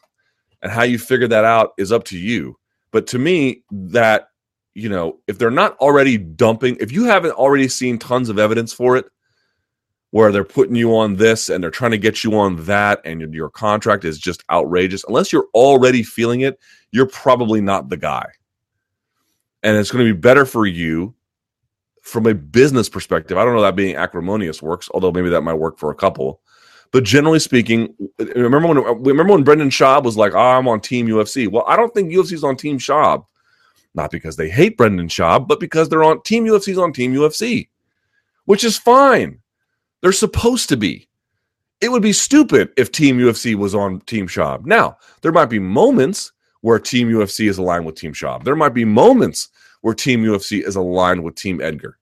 And 0.62 0.72
how 0.72 0.84
you 0.84 1.00
figure 1.00 1.28
that 1.28 1.46
out 1.46 1.74
is 1.78 1.92
up 1.92 2.04
to 2.06 2.18
you. 2.18 2.58
But 2.92 3.08
to 3.08 3.20
me, 3.20 3.64
that, 3.72 4.30
you 4.74 4.90
know, 4.90 5.20
if 5.28 5.38
they're 5.38 5.50
not 5.50 5.78
already 5.78 6.18
dumping, 6.18 6.78
if 6.80 6.92
you 6.92 7.06
haven't 7.06 7.32
already 7.32 7.68
seen 7.68 7.98
tons 7.98 8.30
of 8.30 8.38
evidence 8.38 8.74
for 8.74 8.96
it, 8.96 9.06
where 10.16 10.32
they're 10.32 10.46
putting 10.46 10.78
you 10.78 10.96
on 10.96 11.18
this 11.18 11.50
and 11.50 11.62
they're 11.62 11.70
trying 11.70 11.92
to 11.92 11.98
get 11.98 12.24
you 12.24 12.40
on 12.40 12.56
that, 12.64 13.02
and 13.04 13.20
your, 13.20 13.30
your 13.34 13.50
contract 13.50 14.06
is 14.06 14.18
just 14.18 14.46
outrageous, 14.50 15.04
unless 15.10 15.34
you're 15.34 15.50
already 15.54 16.04
feeling 16.04 16.40
it, 16.40 16.58
you're 16.92 17.06
probably 17.06 17.60
not 17.60 17.90
the 17.90 17.98
guy. 17.98 18.26
And 19.62 19.76
it's 19.76 19.92
going 19.92 20.08
to 20.08 20.14
be 20.14 20.18
better 20.18 20.46
for 20.46 20.66
you 20.66 21.14
from 22.02 22.28
a 22.28 22.34
business 22.34 22.88
perspective. 22.88 23.38
I 23.38 23.44
don't 23.44 23.56
know 23.56 23.62
that 23.64 23.76
being 23.76 23.98
acrimonious 23.98 24.62
works, 24.62 24.88
although 24.94 25.12
maybe 25.12 25.28
that 25.32 25.42
might 25.42 25.56
work 25.56 25.78
for 25.78 25.92
a 25.92 25.96
couple. 25.96 26.40
But 26.92 27.04
generally 27.04 27.40
speaking, 27.40 27.94
remember 28.18 28.70
when 28.70 29.04
remember 29.04 29.34
when 29.34 29.44
Brendan 29.44 29.70
Schaub 29.70 30.06
was 30.06 30.16
like, 30.16 30.34
oh, 30.34 30.40
"I'm 30.40 30.70
on 30.70 30.80
Team 30.80 31.08
UFC." 31.08 31.52
Well, 31.52 31.66
I 31.68 31.76
don't 31.76 31.94
think 31.94 32.14
UFC's 32.14 32.46
on 32.46 32.56
Team 32.56 32.80
Schaub, 32.80 33.26
not 33.94 34.12
because 34.12 34.38
they 34.38 34.50
hate 34.50 34.78
Brendan 34.78 35.10
Schaub, 35.10 35.46
but 35.46 35.60
because 35.60 35.90
they're 35.90 36.06
on 36.06 36.22
Team 36.22 36.46
UFC's 36.46 36.78
on 36.78 36.94
Team 36.94 37.14
UFC, 37.14 37.68
which 38.46 38.64
is 38.64 38.78
fine. 38.78 39.42
They're 40.06 40.12
supposed 40.12 40.70
to 40.70 40.78
be. 40.78 41.08
It 41.82 41.90
would 41.90 42.04
be 42.04 42.14
stupid 42.14 42.70
if 42.78 42.92
Team 42.92 43.18
UFC 43.18 43.56
was 43.56 43.74
on 43.74 44.02
Team 44.02 44.28
Schaub. 44.28 44.64
Now, 44.64 44.98
there 45.24 45.32
might 45.32 45.48
be 45.48 45.58
moments 45.58 46.32
where 46.62 46.78
Team 46.78 47.10
UFC 47.10 47.50
is 47.50 47.58
aligned 47.58 47.88
with 47.88 47.96
Team 47.96 48.14
Schaub. 48.14 48.44
There 48.44 48.56
might 48.56 48.76
be 48.76 48.86
moments 48.86 49.50
where 49.82 49.96
Team 49.96 50.24
UFC 50.24 50.64
is 50.64 50.76
aligned 50.76 51.24
with 51.24 51.34
Team 51.34 51.60
Edgar. 51.60 51.98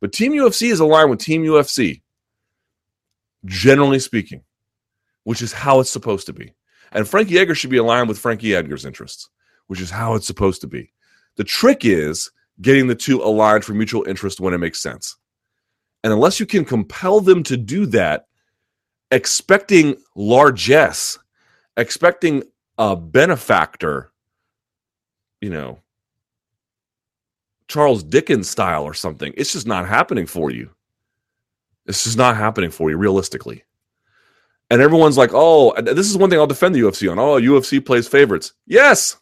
But 0.00 0.12
Team 0.12 0.32
UFC 0.32 0.70
is 0.70 0.80
aligned 0.80 1.08
with 1.08 1.18
Team 1.18 1.44
UFC 1.44 2.02
generally 3.46 4.00
speaking, 4.00 4.42
which 5.24 5.40
is 5.40 5.54
how 5.54 5.80
it's 5.80 5.88
supposed 5.88 6.26
to 6.26 6.34
be. 6.34 6.52
And 6.92 7.08
Frankie 7.08 7.38
Edgar 7.38 7.54
should 7.54 7.70
be 7.70 7.78
aligned 7.78 8.10
with 8.10 8.18
Frankie 8.18 8.54
Edgar's 8.54 8.84
interests, 8.84 9.30
which 9.68 9.80
is 9.80 9.88
how 9.90 10.14
it's 10.14 10.26
supposed 10.26 10.60
to 10.60 10.66
be. 10.66 10.92
The 11.36 11.44
trick 11.44 11.86
is 11.86 12.30
getting 12.60 12.86
the 12.86 12.94
two 12.94 13.22
aligned 13.22 13.64
for 13.64 13.72
mutual 13.72 14.04
interest 14.06 14.40
when 14.40 14.52
it 14.52 14.58
makes 14.58 14.82
sense. 14.82 15.16
And 16.04 16.12
unless 16.12 16.38
you 16.38 16.46
can 16.46 16.64
compel 16.64 17.20
them 17.20 17.42
to 17.44 17.56
do 17.56 17.86
that, 17.86 18.26
expecting 19.10 19.96
largesse, 20.14 21.18
expecting 21.76 22.42
a 22.78 22.94
benefactor, 22.94 24.12
you 25.40 25.50
know, 25.50 25.80
Charles 27.68 28.02
Dickens 28.02 28.48
style 28.48 28.84
or 28.84 28.94
something, 28.94 29.32
it's 29.36 29.52
just 29.52 29.66
not 29.66 29.88
happening 29.88 30.26
for 30.26 30.50
you. 30.50 30.70
This 31.86 32.06
is 32.06 32.16
not 32.16 32.36
happening 32.36 32.70
for 32.70 32.90
you 32.90 32.96
realistically. 32.96 33.64
And 34.70 34.82
everyone's 34.82 35.16
like, 35.16 35.30
oh, 35.32 35.72
this 35.80 36.10
is 36.10 36.16
one 36.16 36.28
thing 36.28 36.38
I'll 36.38 36.46
defend 36.46 36.74
the 36.74 36.80
UFC 36.80 37.10
on. 37.10 37.18
Oh, 37.18 37.40
UFC 37.40 37.84
plays 37.84 38.08
favorites. 38.08 38.52
Yes, 38.66 39.16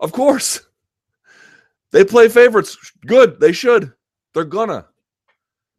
of 0.00 0.12
course. 0.12 0.60
They 1.90 2.04
play 2.04 2.28
favorites. 2.28 2.76
Good. 3.06 3.40
They 3.40 3.52
should. 3.52 3.92
They're 4.34 4.44
gonna. 4.44 4.86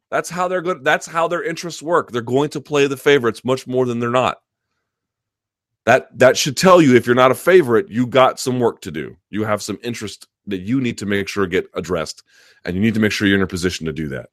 That's 0.09 0.29
how 0.29 0.47
they're 0.47 0.61
good. 0.61 0.83
That's 0.83 1.05
how 1.05 1.27
their 1.27 1.43
interests 1.43 1.81
work. 1.81 2.11
They're 2.11 2.21
going 2.21 2.49
to 2.51 2.61
play 2.61 2.87
the 2.87 2.97
favorites 2.97 3.45
much 3.45 3.67
more 3.67 3.85
than 3.85 3.99
they're 3.99 4.09
not. 4.09 4.39
That 5.85 6.17
that 6.17 6.37
should 6.37 6.57
tell 6.57 6.81
you 6.81 6.95
if 6.95 7.05
you're 7.05 7.15
not 7.15 7.31
a 7.31 7.35
favorite, 7.35 7.89
you 7.89 8.07
got 8.07 8.39
some 8.39 8.59
work 8.59 8.81
to 8.81 8.91
do. 8.91 9.15
You 9.29 9.43
have 9.43 9.61
some 9.61 9.79
interest 9.83 10.27
that 10.47 10.61
you 10.61 10.81
need 10.81 10.97
to 10.97 11.05
make 11.05 11.27
sure 11.27 11.47
get 11.47 11.69
addressed, 11.73 12.23
and 12.65 12.75
you 12.75 12.81
need 12.81 12.95
to 12.95 12.99
make 12.99 13.11
sure 13.11 13.27
you're 13.27 13.37
in 13.37 13.43
a 13.43 13.47
position 13.47 13.85
to 13.85 13.93
do 13.93 14.07
that. 14.09 14.29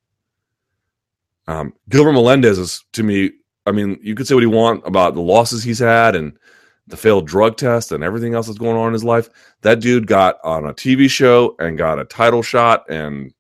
Um, 1.46 1.74
Gilbert 1.88 2.12
Melendez 2.12 2.58
is 2.58 2.84
to 2.94 3.02
me. 3.02 3.32
I 3.66 3.72
mean, 3.72 3.98
you 4.00 4.14
could 4.14 4.26
say 4.26 4.34
what 4.34 4.42
you 4.42 4.50
want 4.50 4.86
about 4.86 5.14
the 5.14 5.20
losses 5.20 5.62
he's 5.62 5.78
had 5.78 6.14
and 6.14 6.38
the 6.86 6.96
failed 6.96 7.26
drug 7.26 7.56
test 7.56 7.90
and 7.90 8.04
everything 8.04 8.34
else 8.34 8.46
that's 8.46 8.58
going 8.58 8.76
on 8.76 8.88
in 8.88 8.92
his 8.92 9.04
life. 9.04 9.28
That 9.62 9.80
dude 9.80 10.06
got 10.06 10.36
on 10.44 10.66
a 10.66 10.74
TV 10.74 11.10
show 11.10 11.56
and 11.58 11.76
got 11.76 11.98
a 11.98 12.04
title 12.04 12.42
shot 12.42 12.88
and 12.88 13.32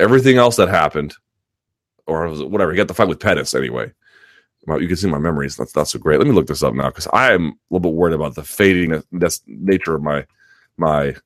everything 0.00 0.38
else 0.38 0.56
that 0.56 0.68
happened, 0.68 1.14
or 2.10 2.28
whatever. 2.46 2.72
He 2.72 2.76
got 2.76 2.88
the 2.88 2.94
fight 2.94 3.08
with 3.08 3.20
Pettis 3.20 3.54
anyway. 3.54 3.92
You 4.68 4.86
can 4.86 4.96
see 4.96 5.08
my 5.08 5.18
memories. 5.18 5.56
That's 5.56 5.74
not 5.74 5.88
so 5.88 5.98
great. 5.98 6.18
Let 6.18 6.26
me 6.26 6.34
look 6.34 6.46
this 6.46 6.62
up 6.62 6.74
now 6.74 6.88
because 6.88 7.08
I 7.12 7.32
am 7.32 7.46
a 7.46 7.52
little 7.70 7.90
bit 7.90 7.96
worried 7.96 8.14
about 8.14 8.34
the 8.34 8.44
fading 8.44 9.02
that's 9.12 9.42
nature 9.46 9.94
of 9.94 10.02
my 10.02 10.26
my 10.76 11.16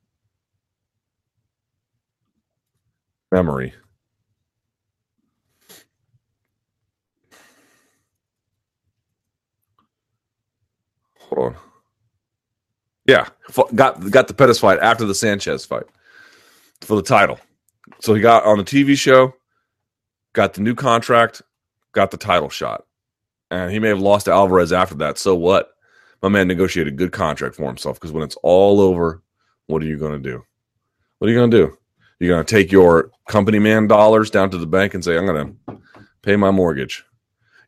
memory. 3.33 3.75
Hold 11.19 11.55
on. 11.55 11.57
Yeah, 13.07 13.29
got 13.75 14.11
got 14.11 14.29
the 14.29 14.35
Pettis 14.35 14.61
fight 14.61 14.79
after 14.79 15.05
the 15.05 15.15
Sanchez 15.15 15.67
fight 15.67 15.85
for 16.81 16.97
the 16.97 17.03
title. 17.03 17.41
So 18.01 18.15
he 18.15 18.21
got 18.23 18.45
on 18.45 18.59
the 18.59 18.65
TV 18.65 18.97
show, 18.97 19.35
got 20.35 20.55
the 20.55 20.61
new 20.61 20.75
contract, 20.75 21.41
got 21.93 22.11
the 22.11 22.17
title 22.19 22.51
shot, 22.51 22.85
and 23.51 23.73
he 23.73 23.79
may 23.79 23.89
have 23.89 24.01
lost 24.01 24.27
to 24.27 24.33
Alvarez 24.33 24.73
after 24.73 24.95
that. 24.97 25.17
So 25.19 25.35
what? 25.35 25.71
My 26.23 26.29
man 26.29 26.49
negotiated 26.49 26.93
a 26.95 26.97
good 26.97 27.13
contract 27.13 27.55
for 27.55 27.67
himself 27.67 27.99
because 27.99 28.13
when 28.13 28.23
it's 28.25 28.37
all 28.43 28.81
over, 28.81 29.23
what 29.67 29.83
are 29.83 29.87
you 29.87 29.99
going 29.99 30.23
to 30.23 30.31
do? 30.31 30.45
What 31.19 31.29
are 31.29 31.33
you 31.33 31.39
going 31.39 31.51
to 31.51 31.57
do? 31.57 31.79
You're 32.19 32.35
going 32.35 32.45
to 32.45 32.55
take 32.55 32.73
your 32.73 33.11
company 33.29 33.59
man 33.59 33.87
dollars 33.87 34.31
down 34.31 34.51
to 34.51 34.59
the 34.59 34.67
bank 34.67 34.95
and 34.95 35.05
say, 35.05 35.17
"I'm 35.17 35.27
going 35.27 35.59
to 35.69 35.79
pay 36.23 36.37
my 36.37 36.51
mortgage." 36.51 37.05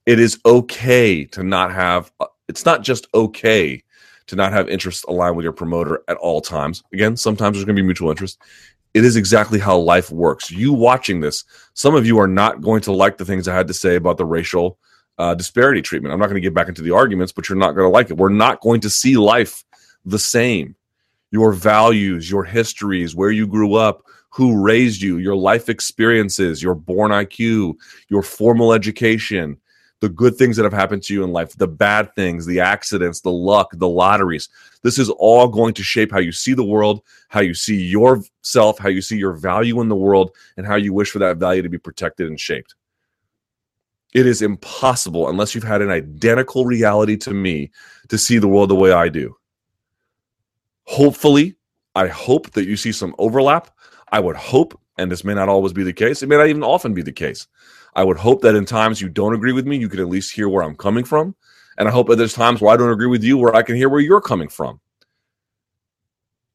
It 0.06 0.18
is 0.20 0.38
okay 0.46 1.24
to 1.26 1.42
not 1.42 1.72
have 1.72 2.12
uh, 2.20 2.26
it's 2.48 2.64
not 2.64 2.82
just 2.82 3.08
okay 3.14 3.82
to 4.26 4.36
not 4.36 4.52
have 4.52 4.68
interest 4.68 5.04
aligned 5.08 5.36
with 5.36 5.44
your 5.44 5.52
promoter 5.52 6.02
at 6.08 6.16
all 6.16 6.40
times. 6.40 6.82
Again, 6.92 7.16
sometimes 7.16 7.56
there's 7.56 7.64
going 7.64 7.76
to 7.76 7.82
be 7.82 7.86
mutual 7.86 8.10
interest. 8.10 8.38
It 8.96 9.04
is 9.04 9.14
exactly 9.14 9.58
how 9.58 9.76
life 9.76 10.10
works. 10.10 10.50
You 10.50 10.72
watching 10.72 11.20
this, 11.20 11.44
some 11.74 11.94
of 11.94 12.06
you 12.06 12.18
are 12.18 12.26
not 12.26 12.62
going 12.62 12.80
to 12.80 12.92
like 12.92 13.18
the 13.18 13.26
things 13.26 13.46
I 13.46 13.54
had 13.54 13.68
to 13.68 13.74
say 13.74 13.94
about 13.94 14.16
the 14.16 14.24
racial 14.24 14.78
uh, 15.18 15.34
disparity 15.34 15.82
treatment. 15.82 16.14
I'm 16.14 16.18
not 16.18 16.30
going 16.30 16.36
to 16.36 16.40
get 16.40 16.54
back 16.54 16.68
into 16.68 16.80
the 16.80 16.92
arguments, 16.92 17.30
but 17.30 17.46
you're 17.46 17.58
not 17.58 17.72
going 17.72 17.84
to 17.84 17.90
like 17.90 18.08
it. 18.08 18.16
We're 18.16 18.30
not 18.30 18.62
going 18.62 18.80
to 18.80 18.88
see 18.88 19.18
life 19.18 19.62
the 20.06 20.18
same. 20.18 20.76
Your 21.30 21.52
values, 21.52 22.30
your 22.30 22.42
histories, 22.42 23.14
where 23.14 23.30
you 23.30 23.46
grew 23.46 23.74
up, 23.74 24.02
who 24.30 24.64
raised 24.64 25.02
you, 25.02 25.18
your 25.18 25.36
life 25.36 25.68
experiences, 25.68 26.62
your 26.62 26.74
born 26.74 27.10
IQ, 27.10 27.74
your 28.08 28.22
formal 28.22 28.72
education, 28.72 29.58
the 30.00 30.08
good 30.08 30.36
things 30.36 30.56
that 30.56 30.64
have 30.64 30.72
happened 30.72 31.02
to 31.04 31.14
you 31.14 31.24
in 31.24 31.32
life, 31.32 31.56
the 31.56 31.66
bad 31.66 32.14
things, 32.14 32.44
the 32.44 32.60
accidents, 32.60 33.20
the 33.20 33.30
luck, 33.30 33.70
the 33.74 33.88
lotteries. 33.88 34.48
This 34.82 34.98
is 34.98 35.08
all 35.10 35.48
going 35.48 35.74
to 35.74 35.82
shape 35.82 36.12
how 36.12 36.18
you 36.18 36.32
see 36.32 36.52
the 36.52 36.64
world, 36.64 37.02
how 37.28 37.40
you 37.40 37.54
see 37.54 37.82
yourself, 37.82 38.78
how 38.78 38.88
you 38.88 39.00
see 39.00 39.16
your 39.16 39.32
value 39.32 39.80
in 39.80 39.88
the 39.88 39.96
world, 39.96 40.32
and 40.56 40.66
how 40.66 40.74
you 40.74 40.92
wish 40.92 41.10
for 41.10 41.18
that 41.20 41.38
value 41.38 41.62
to 41.62 41.68
be 41.68 41.78
protected 41.78 42.28
and 42.28 42.38
shaped. 42.38 42.74
It 44.12 44.26
is 44.26 44.42
impossible, 44.42 45.28
unless 45.28 45.54
you've 45.54 45.64
had 45.64 45.82
an 45.82 45.90
identical 45.90 46.64
reality 46.64 47.16
to 47.18 47.32
me, 47.32 47.70
to 48.08 48.18
see 48.18 48.38
the 48.38 48.48
world 48.48 48.70
the 48.70 48.74
way 48.74 48.92
I 48.92 49.08
do. 49.08 49.36
Hopefully, 50.84 51.56
I 51.94 52.06
hope 52.06 52.52
that 52.52 52.66
you 52.66 52.76
see 52.76 52.92
some 52.92 53.14
overlap. 53.18 53.70
I 54.12 54.20
would 54.20 54.36
hope, 54.36 54.78
and 54.98 55.10
this 55.10 55.24
may 55.24 55.34
not 55.34 55.48
always 55.48 55.72
be 55.72 55.82
the 55.82 55.92
case, 55.92 56.22
it 56.22 56.28
may 56.28 56.36
not 56.36 56.48
even 56.48 56.62
often 56.62 56.94
be 56.94 57.02
the 57.02 57.12
case 57.12 57.48
I 57.96 58.04
would 58.04 58.18
hope 58.18 58.42
that 58.42 58.54
in 58.54 58.66
times 58.66 59.00
you 59.00 59.08
don't 59.08 59.34
agree 59.34 59.52
with 59.52 59.66
me, 59.66 59.78
you 59.78 59.88
can 59.88 60.00
at 60.00 60.08
least 60.08 60.34
hear 60.34 60.48
where 60.48 60.62
I'm 60.64 60.76
coming 60.76 61.04
from. 61.04 61.34
And 61.78 61.88
I 61.88 61.92
hope 61.92 62.08
that 62.08 62.16
there's 62.16 62.34
times 62.34 62.60
where 62.60 62.72
I 62.74 62.78
don't 62.78 62.92
agree 62.92 63.08
with 63.08 63.24
you 63.24 63.38
where 63.38 63.56
I 63.56 63.62
can 63.62 63.76
hear 63.76 63.88
where 63.88 64.00
you're 64.00 64.20
coming 64.22 64.48
from. 64.48 64.80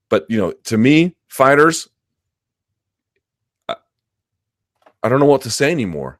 But, 0.09 0.25
you 0.29 0.37
know, 0.37 0.53
to 0.65 0.77
me, 0.77 1.15
fighters, 1.27 1.89
I, 3.69 3.75
I 5.03 5.09
don't 5.09 5.19
know 5.19 5.25
what 5.27 5.43
to 5.43 5.51
say 5.51 5.71
anymore. 5.71 6.19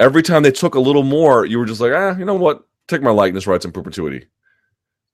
every 0.00 0.22
time 0.22 0.42
they 0.42 0.50
took 0.50 0.74
a 0.74 0.80
little 0.80 1.02
more, 1.02 1.44
you 1.46 1.58
were 1.58 1.66
just 1.66 1.80
like, 1.80 1.92
ah, 1.92 2.16
you 2.16 2.24
know 2.24 2.34
what? 2.34 2.64
Take 2.88 3.02
my 3.02 3.10
likeness 3.10 3.46
rights 3.46 3.64
in 3.64 3.72
perpetuity. 3.72 4.26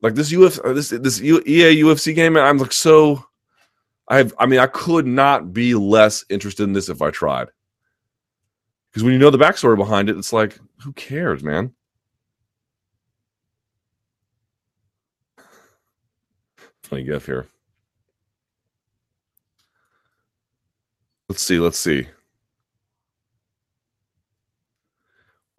Like 0.03 0.14
this 0.14 0.32
UFC, 0.32 0.61
uh, 0.64 0.72
this 0.72 0.91
this 0.91 1.20
EA 1.22 1.82
UFC 1.82 2.14
game, 2.14 2.37
I'm 2.37 2.59
like 2.59 2.72
so. 2.72 3.24
I 4.09 4.30
I 4.39 4.47
mean, 4.47 4.61
I 4.61 4.66
could 4.66 5.07
not 5.07 5.53
be 5.53 5.74
less 5.74 6.24
interested 6.30 6.64
in 6.64 6.72
this 6.72 6.89
if 6.89 7.03
I 7.03 7.11
tried. 7.11 7.49
Because 8.97 9.05
when 9.05 9.12
you 9.12 9.18
know 9.18 9.28
the 9.28 9.36
backstory 9.36 9.76
behind 9.76 10.09
it, 10.09 10.16
it's 10.16 10.32
like, 10.32 10.59
who 10.82 10.90
cares, 10.94 11.44
man? 11.44 11.74
Funny 16.82 17.03
gif 17.03 17.26
here. 17.26 17.47
Let's 21.28 21.42
see. 21.42 21.59
Let's 21.59 21.78
see. 21.78 22.09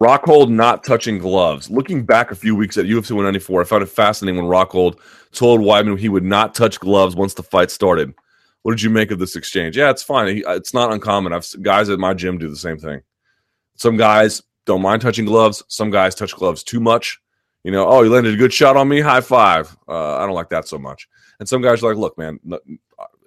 Rockhold 0.02 0.50
not 0.50 0.82
touching 0.82 1.18
gloves. 1.18 1.70
Looking 1.70 2.04
back 2.04 2.32
a 2.32 2.34
few 2.34 2.56
weeks 2.56 2.76
at 2.76 2.86
UFC 2.86 3.12
194, 3.12 3.60
I 3.60 3.64
found 3.64 3.84
it 3.84 3.86
fascinating 3.86 4.42
when 4.42 4.50
Rockhold 4.50 4.98
told 5.30 5.60
Weidman 5.60 5.96
he 5.96 6.08
would 6.08 6.24
not 6.24 6.56
touch 6.56 6.80
gloves 6.80 7.14
once 7.14 7.34
the 7.34 7.44
fight 7.44 7.70
started. 7.70 8.12
What 8.62 8.72
did 8.72 8.82
you 8.82 8.90
make 8.90 9.12
of 9.12 9.20
this 9.20 9.36
exchange? 9.36 9.76
Yeah, 9.76 9.90
it's 9.90 10.02
fine. 10.02 10.42
It's 10.44 10.74
not 10.74 10.92
uncommon. 10.92 11.32
I've 11.32 11.46
guys 11.62 11.88
at 11.88 12.00
my 12.00 12.14
gym 12.14 12.38
do 12.38 12.48
the 12.48 12.56
same 12.56 12.78
thing. 12.78 13.02
Some 13.78 13.96
guys 13.96 14.42
don't 14.66 14.82
mind 14.82 15.00
touching 15.00 15.24
gloves. 15.24 15.64
Some 15.68 15.90
guys 15.90 16.14
touch 16.14 16.34
gloves 16.34 16.62
too 16.62 16.80
much. 16.80 17.18
You 17.64 17.72
know, 17.72 17.86
oh, 17.88 18.02
you 18.02 18.10
landed 18.10 18.34
a 18.34 18.36
good 18.36 18.52
shot 18.52 18.76
on 18.76 18.88
me. 18.88 19.00
High 19.00 19.20
five. 19.20 19.74
Uh, 19.88 20.16
I 20.16 20.26
don't 20.26 20.34
like 20.34 20.50
that 20.50 20.68
so 20.68 20.78
much. 20.78 21.08
And 21.40 21.48
some 21.48 21.62
guys 21.62 21.82
are 21.82 21.88
like, 21.88 21.96
look, 21.96 22.18
man, 22.18 22.38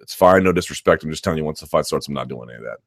it's 0.00 0.14
fine. 0.14 0.44
No 0.44 0.52
disrespect. 0.52 1.02
I'm 1.02 1.10
just 1.10 1.24
telling 1.24 1.38
you, 1.38 1.44
once 1.44 1.60
the 1.60 1.66
fight 1.66 1.86
starts, 1.86 2.06
I'm 2.06 2.14
not 2.14 2.28
doing 2.28 2.48
any 2.50 2.58
of 2.58 2.64
that. 2.64 2.78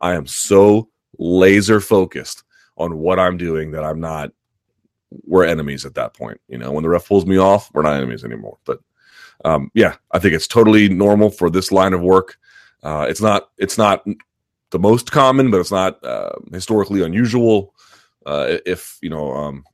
I 0.00 0.14
am 0.14 0.26
so 0.26 0.88
laser 1.18 1.80
focused 1.80 2.44
on 2.76 2.98
what 2.98 3.18
I'm 3.18 3.36
doing 3.36 3.70
that 3.72 3.84
I'm 3.84 4.00
not 4.00 4.32
we're 5.22 5.44
enemies 5.44 5.84
at 5.84 5.94
that 5.94 6.14
point. 6.14 6.40
You 6.48 6.58
know, 6.58 6.72
when 6.72 6.82
the 6.82 6.88
ref 6.88 7.06
pulls 7.06 7.26
me 7.26 7.38
off, 7.38 7.70
we're 7.72 7.82
not 7.82 7.96
enemies 7.96 8.24
anymore. 8.24 8.58
But 8.64 8.80
um, 9.44 9.70
yeah, 9.74 9.96
I 10.10 10.18
think 10.18 10.34
it's 10.34 10.48
totally 10.48 10.88
normal 10.88 11.30
for 11.30 11.50
this 11.50 11.72
line 11.72 11.92
of 11.92 12.00
work. 12.00 12.36
Uh, 12.82 13.06
it's 13.08 13.20
not 13.20 13.50
it's 13.56 13.78
not 13.78 14.04
the 14.70 14.78
most 14.78 15.12
common, 15.12 15.50
but 15.50 15.60
it's 15.60 15.70
not 15.70 16.02
uh, 16.04 16.32
historically 16.52 17.02
unusual. 17.02 17.74
Uh, 18.26 18.58
if 18.64 18.98
you 19.02 19.10
know, 19.10 19.32
um, 19.34 19.64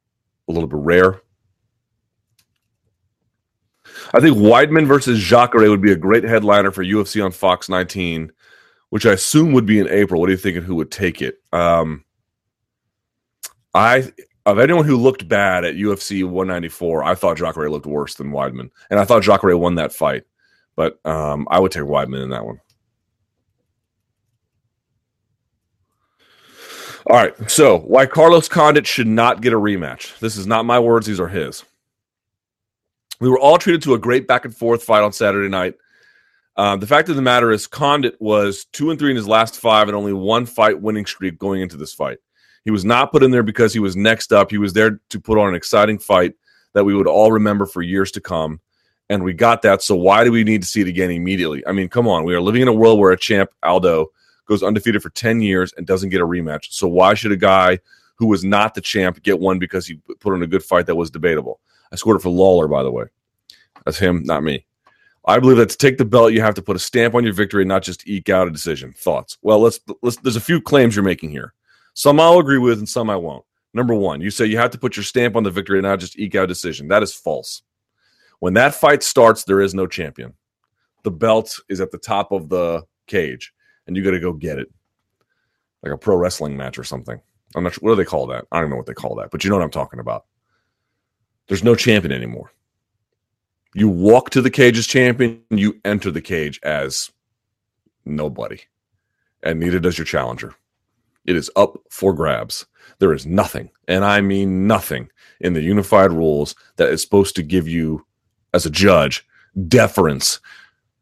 a 0.49 0.53
little 0.53 0.69
bit 0.69 0.79
rare. 0.79 1.21
I 4.13 4.21
think 4.21 4.37
Weidman 4.37 4.87
versus 4.87 5.19
Jacare 5.21 5.69
would 5.69 5.81
be 5.81 5.93
a 5.93 5.97
great 5.97 6.25
headliner 6.25 6.71
for 6.71 6.85
UFC 6.85 7.25
on 7.25 7.33
Fox 7.33 7.69
19, 7.69 8.33
which 8.91 9.07
I 9.07 9.13
assume 9.13 9.53
would 9.53 9.67
be 9.67 9.79
in 9.79 9.89
April. 9.89 10.21
What 10.21 10.27
do 10.27 10.33
you 10.33 10.39
think? 10.39 10.57
Who 10.59 10.77
would 10.77 10.91
take 10.91 11.23
it? 11.23 11.37
Um, 11.53 12.05
I 13.75 14.13
of 14.47 14.59
anyone 14.59 14.85
who 14.85 14.97
looked 14.97 15.29
bad 15.29 15.65
at 15.65 15.77
UFC 15.77 16.25
194, 16.25 17.05
I 17.05 17.15
thought 17.15 17.37
Jacare 17.37 17.71
looked 17.71 17.87
worse 17.87 18.15
than 18.15 18.33
Weidman, 18.33 18.71
and 18.91 18.99
I 18.99 19.05
thought 19.05 19.23
Jacare 19.23 19.57
won 19.57 19.77
that 19.77 19.93
fight. 19.93 20.25
But 20.77 21.05
um, 21.07 21.47
I 21.51 21.61
would 21.61 21.73
take 21.73 21.83
Weidman 21.83 22.23
in 22.23 22.31
that 22.31 22.45
one. 22.45 22.61
All 27.11 27.17
right, 27.17 27.51
so 27.51 27.79
why 27.81 28.07
Carlos 28.07 28.47
Condit 28.47 28.87
should 28.87 29.09
not 29.09 29.41
get 29.41 29.53
a 29.53 29.57
rematch? 29.57 30.17
This 30.21 30.37
is 30.37 30.47
not 30.47 30.65
my 30.65 30.79
words; 30.79 31.09
these 31.09 31.19
are 31.19 31.27
his. 31.27 31.65
We 33.19 33.29
were 33.29 33.39
all 33.39 33.59
treated 33.59 33.83
to 33.83 33.95
a 33.95 33.99
great 33.99 34.29
back 34.29 34.45
and 34.45 34.57
forth 34.57 34.85
fight 34.85 35.03
on 35.03 35.13
Saturday 35.13 35.49
night. 35.49 35.75
Um, 36.57 36.79
the 36.79 36.87
fact 36.87 37.09
of 37.09 37.17
the 37.17 37.23
matter 37.23 37.51
is, 37.51 37.67
Condit 37.67 38.15
was 38.21 38.65
two 38.67 38.91
and 38.91 38.99
three 38.99 39.11
in 39.11 39.17
his 39.17 39.27
last 39.27 39.59
five, 39.59 39.89
and 39.89 39.97
only 39.97 40.13
one 40.13 40.47
fight 40.47 40.81
winning 40.81 41.05
streak 41.05 41.37
going 41.37 41.63
into 41.63 41.77
this 41.77 41.93
fight. 41.93 42.19
He 42.65 42.71
was 42.71 42.85
not 42.85 43.11
put 43.11 43.25
in 43.25 43.33
there 43.33 43.43
because 43.43 43.73
he 43.73 43.81
was 43.81 43.97
next 43.97 44.33
up. 44.33 44.53
He 44.53 44.59
was 44.59 44.73
there 44.73 45.01
to 45.09 45.19
put 45.19 45.37
on 45.37 45.49
an 45.49 45.57
exciting 45.57 45.99
fight 45.99 46.35
that 46.75 46.85
we 46.85 46.95
would 46.95 47.09
all 47.09 47.33
remember 47.33 47.67
for 47.67 47.83
years 47.83 48.13
to 48.13 48.21
come. 48.21 48.61
And 49.09 49.25
we 49.25 49.33
got 49.33 49.63
that. 49.63 49.83
So 49.83 49.97
why 49.97 50.23
do 50.23 50.31
we 50.31 50.45
need 50.45 50.63
to 50.63 50.69
see 50.69 50.83
it 50.83 50.87
again 50.87 51.11
immediately? 51.11 51.67
I 51.67 51.73
mean, 51.73 51.89
come 51.89 52.07
on. 52.07 52.23
We 52.23 52.37
are 52.37 52.41
living 52.41 52.63
in 52.63 52.69
a 52.69 52.73
world 52.73 53.01
where 53.01 53.11
a 53.11 53.19
champ, 53.19 53.51
Aldo, 53.65 54.13
goes 54.51 54.63
undefeated 54.63 55.03
for 55.03 55.11
10 55.11 55.41
years 55.41 55.73
and 55.77 55.87
doesn't 55.87 56.11
get 56.11 56.21
a 56.21 56.27
rematch. 56.27 56.73
So 56.73 56.89
why 56.89 57.15
should 57.15 57.33
a 57.33 57.37
guy 57.37 57.79
who 58.17 58.27
was 58.27 58.45
not 58.45 58.75
the 58.75 58.81
champ 58.81 59.23
get 59.23 59.39
one 59.39 59.59
because 59.59 59.87
he 59.87 59.95
put 60.19 60.35
on 60.35 60.43
a 60.43 60.47
good 60.47 60.63
fight 60.63 60.87
that 60.87 60.97
was 60.97 61.11
debatable? 61.11 61.61
I 61.93 61.97
scored 61.97 62.17
it 62.17 62.23
for 62.23 62.29
Lawler, 62.29 62.69
by 62.69 62.83
the 62.83 62.91
way. 62.91 63.05
That's 63.87 63.99
him, 63.99 64.25
not 64.25 64.43
me. 64.43 64.67
I 65.25 65.39
believe 65.39 65.59
that 65.59 65.71
to 65.71 65.77
take 65.77 65.99
the 65.99 66.05
belt, 66.05 66.33
you 66.33 66.41
have 66.41 66.55
to 66.55 66.63
put 66.63 66.77
a 66.77 66.81
stamp 66.81 67.15
on 67.15 67.25
your 67.25 67.33
victory, 67.33 67.63
and 67.63 67.69
not 67.69 67.83
just 67.83 68.09
eke 68.09 68.31
out 68.31 68.49
a 68.49 68.51
decision. 68.51 68.93
Thoughts? 68.93 69.39
Well, 69.43 69.61
let's 69.61 69.79
let's. 70.03 70.17
There's 70.17 70.37
a 70.37 70.41
few 70.41 70.61
claims 70.61 70.97
you're 70.97 71.05
making 71.05 71.31
here. 71.31 71.53
Some 71.95 72.19
I'll 72.19 72.39
agree 72.39 72.59
with 72.59 72.79
and 72.79 72.89
some 72.89 73.11
I 73.11 73.17
won't. 73.17 73.45
Number 73.73 73.95
one, 73.95 74.21
you 74.21 74.31
say 74.31 74.47
you 74.47 74.59
have 74.59 74.71
to 74.71 74.79
put 74.79 74.97
your 74.97 75.05
stamp 75.05 75.37
on 75.37 75.43
the 75.43 75.51
victory 75.51 75.79
and 75.79 75.87
not 75.87 76.01
just 76.01 76.19
eke 76.19 76.35
out 76.35 76.45
a 76.45 76.49
decision. 76.49 76.89
That 76.89 77.03
is 77.03 77.15
false. 77.15 77.63
When 78.41 78.55
that 78.55 78.75
fight 78.75 79.03
starts, 79.03 79.45
there 79.45 79.61
is 79.61 79.75
no 79.75 79.87
champion. 79.87 80.35
The 81.05 81.11
belt 81.11 81.61
is 81.69 81.81
at 81.81 81.91
the 81.91 81.99
top 81.99 82.33
of 82.33 82.49
the 82.49 82.83
cage, 83.07 83.53
and 83.87 83.97
you 83.97 84.05
got 84.05 84.13
to 84.13 84.21
go 84.21 84.33
get 84.33 84.59
it, 84.59 84.69
like 85.83 85.93
a 85.93 85.99
pro 85.99 86.17
wrestling 86.17 86.57
match 86.57 86.79
or 86.79 86.85
something. 86.85 87.21
I'm 87.55 87.65
not 87.65 87.75
sure 87.75 87.81
what 87.83 87.93
do 87.93 87.97
they 87.97 88.05
call 88.05 88.27
that. 88.29 88.47
I 88.53 88.61
don't 88.61 88.71
know 88.71 88.77
what 88.77 88.87
they 88.87 88.95
call 88.95 89.17
that, 89.17 89.31
but 89.31 89.43
you 89.43 89.51
know 89.51 89.57
what 89.57 89.65
I'm 89.65 89.71
talking 89.71 90.01
about. 90.01 90.27
There's 91.49 91.65
no 91.65 91.75
champion 91.75 92.13
anymore. 92.13 92.53
You 93.75 93.89
walk 93.89 94.31
to 94.31 94.43
the 94.43 94.51
cage 94.51 94.79
as 94.79 94.87
champion, 94.87 95.43
you 95.51 95.81
enter 95.85 96.11
the 96.11 96.21
cage 96.21 96.61
as 96.63 97.11
nobody, 98.05 98.61
and 99.43 99.61
neither 99.61 99.81
does 99.81 99.99
your 99.99 100.05
challenger. 100.05 100.55
It 101.25 101.37
is 101.37 101.51
up 101.55 101.79
for 101.91 102.13
grabs. 102.13 102.67
There 102.99 103.13
is 103.13 103.27
nothing, 103.27 103.71
and 103.89 104.05
I 104.05 104.21
mean 104.21 104.67
nothing, 104.67 105.09
in 105.41 105.55
the 105.55 105.63
unified 105.63 106.13
rules 106.13 106.55
that 106.77 106.91
is 106.91 107.03
supposed 107.03 107.37
to 107.37 107.43
give 107.43 107.67
you, 107.67 108.05
as 108.53 108.67
a 108.67 108.71
judge, 108.71 109.27
deference 109.69 110.41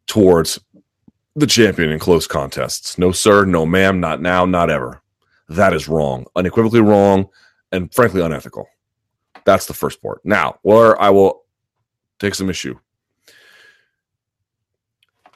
towards 0.07 0.59
the 1.39 1.47
champion 1.47 1.91
in 1.91 1.99
close 1.99 2.27
contests. 2.27 2.97
No, 2.97 3.11
sir, 3.11 3.45
no, 3.45 3.65
ma'am, 3.65 3.99
not 3.99 4.21
now, 4.21 4.45
not 4.45 4.69
ever. 4.69 5.01
That 5.47 5.73
is 5.73 5.87
wrong, 5.87 6.25
unequivocally 6.35 6.81
wrong, 6.81 7.27
and 7.71 7.93
frankly 7.93 8.21
unethical. 8.21 8.67
That's 9.45 9.65
the 9.65 9.73
first 9.73 10.01
part. 10.01 10.21
Now, 10.23 10.59
where 10.61 10.99
I 11.01 11.09
will 11.09 11.43
take 12.19 12.35
some 12.35 12.49
issue. 12.49 12.77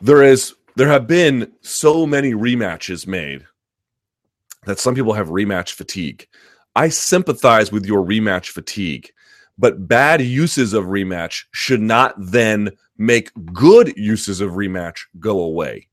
There 0.01 0.22
is 0.22 0.56
there 0.76 0.88
have 0.89 1.08
been 1.08 1.51
so 1.62 2.06
many 2.06 2.34
rematches 2.34 3.08
made 3.08 3.45
that 4.66 4.80
some 4.80 4.95
people 4.95 5.14
have 5.14 5.28
rematch 5.30 5.72
fatigue. 5.74 6.28
I 6.76 6.89
sympathize 6.89 7.72
with 7.72 7.86
your 7.86 8.04
rematch 8.04 8.49
fatigue, 8.49 9.12
but 9.58 9.88
bad 9.88 10.22
uses 10.22 10.74
of 10.74 10.86
rematch 10.86 11.43
should 11.51 11.82
not 11.82 12.16
then 12.18 12.72
make 12.97 13.32
good 13.54 13.95
uses 13.95 14.41
of 14.41 14.51
rematch 14.51 15.01
go 15.20 15.41
away. 15.41 15.88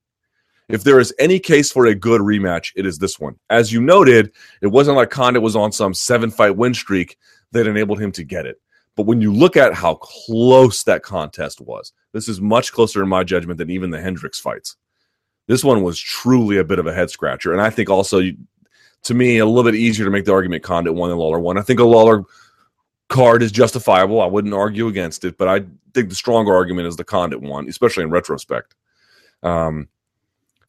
If 0.72 0.84
there 0.84 1.00
is 1.00 1.14
any 1.18 1.38
case 1.38 1.70
for 1.72 1.86
a 1.86 1.94
good 1.94 2.20
rematch, 2.20 2.72
it 2.76 2.86
is 2.86 2.98
this 2.98 3.18
one. 3.18 3.36
As 3.48 3.72
you 3.72 3.80
noted, 3.80 4.32
it 4.62 4.68
wasn't 4.68 4.96
like 4.96 5.10
Condit 5.10 5.42
was 5.42 5.56
on 5.56 5.72
some 5.72 5.94
seven 5.94 6.30
fight 6.30 6.56
win 6.56 6.74
streak 6.74 7.16
that 7.52 7.66
enabled 7.66 8.00
him 8.00 8.12
to 8.12 8.24
get 8.24 8.46
it. 8.46 8.60
But 8.96 9.06
when 9.06 9.20
you 9.20 9.32
look 9.32 9.56
at 9.56 9.74
how 9.74 9.94
close 9.94 10.82
that 10.84 11.02
contest 11.02 11.60
was, 11.60 11.92
this 12.12 12.28
is 12.28 12.40
much 12.40 12.72
closer 12.72 13.02
in 13.02 13.08
my 13.08 13.24
judgment 13.24 13.58
than 13.58 13.70
even 13.70 13.90
the 13.90 14.00
Hendricks 14.00 14.40
fights. 14.40 14.76
This 15.46 15.64
one 15.64 15.82
was 15.82 15.98
truly 15.98 16.58
a 16.58 16.64
bit 16.64 16.78
of 16.78 16.86
a 16.86 16.94
head 16.94 17.10
scratcher. 17.10 17.52
And 17.52 17.62
I 17.62 17.70
think 17.70 17.88
also 17.88 18.20
to 19.04 19.14
me, 19.14 19.38
a 19.38 19.46
little 19.46 19.70
bit 19.70 19.78
easier 19.78 20.04
to 20.04 20.10
make 20.10 20.24
the 20.24 20.32
argument 20.32 20.62
Condit 20.62 20.94
won 20.94 21.08
than 21.08 21.18
Lawler 21.18 21.40
won. 21.40 21.58
I 21.58 21.62
think 21.62 21.80
a 21.80 21.84
Lawler 21.84 22.24
card 23.08 23.42
is 23.42 23.50
justifiable. 23.50 24.20
I 24.20 24.26
wouldn't 24.26 24.54
argue 24.54 24.88
against 24.88 25.24
it, 25.24 25.38
but 25.38 25.48
I 25.48 25.64
think 25.94 26.08
the 26.08 26.14
stronger 26.14 26.54
argument 26.54 26.86
is 26.86 26.96
the 26.96 27.04
Condit 27.04 27.40
one, 27.40 27.68
especially 27.68 28.04
in 28.04 28.10
retrospect. 28.10 28.74
Um, 29.42 29.88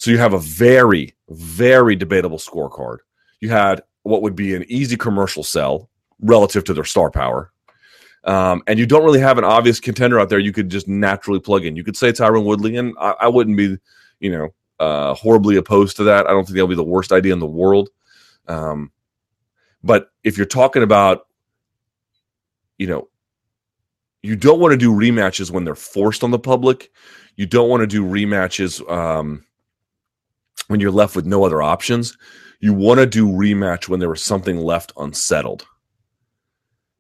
so 0.02 0.10
you 0.10 0.18
have 0.18 0.34
a 0.34 0.40
very, 0.40 1.14
very 1.30 1.96
debatable 1.96 2.40
scorecard. 2.40 2.98
You 3.40 3.50
had 3.50 3.84
what 4.02 4.24
would 4.24 4.36
be 4.36 4.56
an 4.56 4.66
easy 4.68 4.98
commercial 4.98 5.44
sell 5.44 5.92
relative 6.22 6.64
to 6.64 6.74
their 6.74 6.86
star 6.86 7.12
power. 7.12 7.52
Um, 8.24 8.64
and 8.66 8.80
you 8.80 8.88
don't 8.88 9.04
really 9.04 9.20
have 9.20 9.38
an 9.38 9.44
obvious 9.44 9.80
contender 9.80 10.20
out 10.20 10.30
there 10.30 10.40
you 10.40 10.54
could 10.54 10.70
just 10.70 10.88
naturally 10.88 11.40
plug 11.40 11.66
in. 11.66 11.76
You 11.76 11.84
could 11.84 11.96
say 11.96 12.12
Tyron 12.12 12.46
Woodley, 12.46 12.78
and 12.78 12.96
I, 13.00 13.14
I 13.22 13.28
wouldn't 13.28 13.56
be, 13.56 13.78
you 14.20 14.32
know, 14.32 14.50
uh, 14.80 15.14
horribly 15.14 15.58
opposed 15.58 15.98
to 15.98 16.04
that. 16.06 16.26
I 16.26 16.32
don't 16.32 16.46
think 16.46 16.56
that'll 16.56 16.68
be 16.68 16.74
the 16.74 16.84
worst 16.84 17.12
idea 17.12 17.34
in 17.34 17.40
the 17.40 17.46
world. 17.46 17.92
Um, 18.48 18.92
but 19.84 20.10
if 20.24 20.36
you're 20.36 20.48
talking 20.48 20.82
about, 20.82 21.28
you 22.80 22.88
know, 22.88 23.08
you 24.24 24.36
don't 24.36 24.60
want 24.60 24.72
to 24.72 24.78
do 24.78 24.92
rematches 24.92 25.52
when 25.52 25.64
they're 25.64 25.76
forced 25.76 26.24
on 26.24 26.32
the 26.32 26.40
public. 26.40 26.90
You 27.36 27.46
don't 27.46 27.70
want 27.70 27.82
to 27.82 27.88
do 27.88 28.04
rematches 28.04 28.82
um, 28.92 29.46
when 30.72 30.80
you're 30.80 30.92
left 30.92 31.16
with 31.16 31.26
no 31.26 31.44
other 31.44 31.62
options. 31.62 32.18
You 32.60 32.74
want 32.74 33.00
to 33.00 33.06
do 33.06 33.28
rematch 33.28 33.88
when 33.88 34.00
there 34.00 34.10
was 34.10 34.24
something 34.24 34.58
left 34.58 34.94
unsettled. 34.98 35.66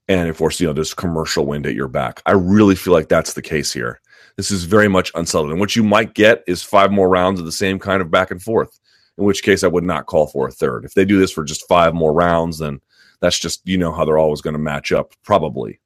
And 0.07 0.29
of 0.29 0.37
course, 0.37 0.59
you 0.59 0.67
know, 0.67 0.73
there's 0.73 0.93
commercial 0.93 1.45
wind 1.45 1.65
at 1.65 1.75
your 1.75 1.87
back. 1.87 2.21
I 2.25 2.31
really 2.31 2.75
feel 2.75 2.93
like 2.93 3.09
that's 3.09 3.33
the 3.33 3.41
case 3.41 3.71
here. 3.71 4.01
This 4.37 4.51
is 4.51 4.63
very 4.63 4.87
much 4.87 5.11
unsettled. 5.15 5.51
And 5.51 5.59
what 5.59 5.75
you 5.75 5.83
might 5.83 6.13
get 6.13 6.43
is 6.47 6.63
five 6.63 6.91
more 6.91 7.09
rounds 7.09 7.39
of 7.39 7.45
the 7.45 7.51
same 7.51 7.79
kind 7.79 8.01
of 8.01 8.11
back 8.11 8.31
and 8.31 8.41
forth 8.41 8.79
in 9.17 9.23
which 9.25 9.43
case 9.43 9.63
I 9.63 9.67
would 9.67 9.83
not 9.83 10.07
call 10.07 10.27
for 10.27 10.47
a 10.47 10.51
third. 10.51 10.83
If 10.85 10.93
they 10.95 11.05
do 11.05 11.19
this 11.19 11.31
for 11.31 11.43
just 11.43 11.67
five 11.67 11.93
more 11.93 12.13
rounds, 12.13 12.57
then 12.59 12.81
That's 13.21 13.39
just 13.39 13.61
you 13.65 13.77
know 13.77 13.91
how 13.93 14.03
they're 14.03 14.17
always 14.17 14.41
going 14.41 14.55
to 14.55 14.59
match 14.59 14.91
up, 14.91 15.13
probably. 15.23 15.79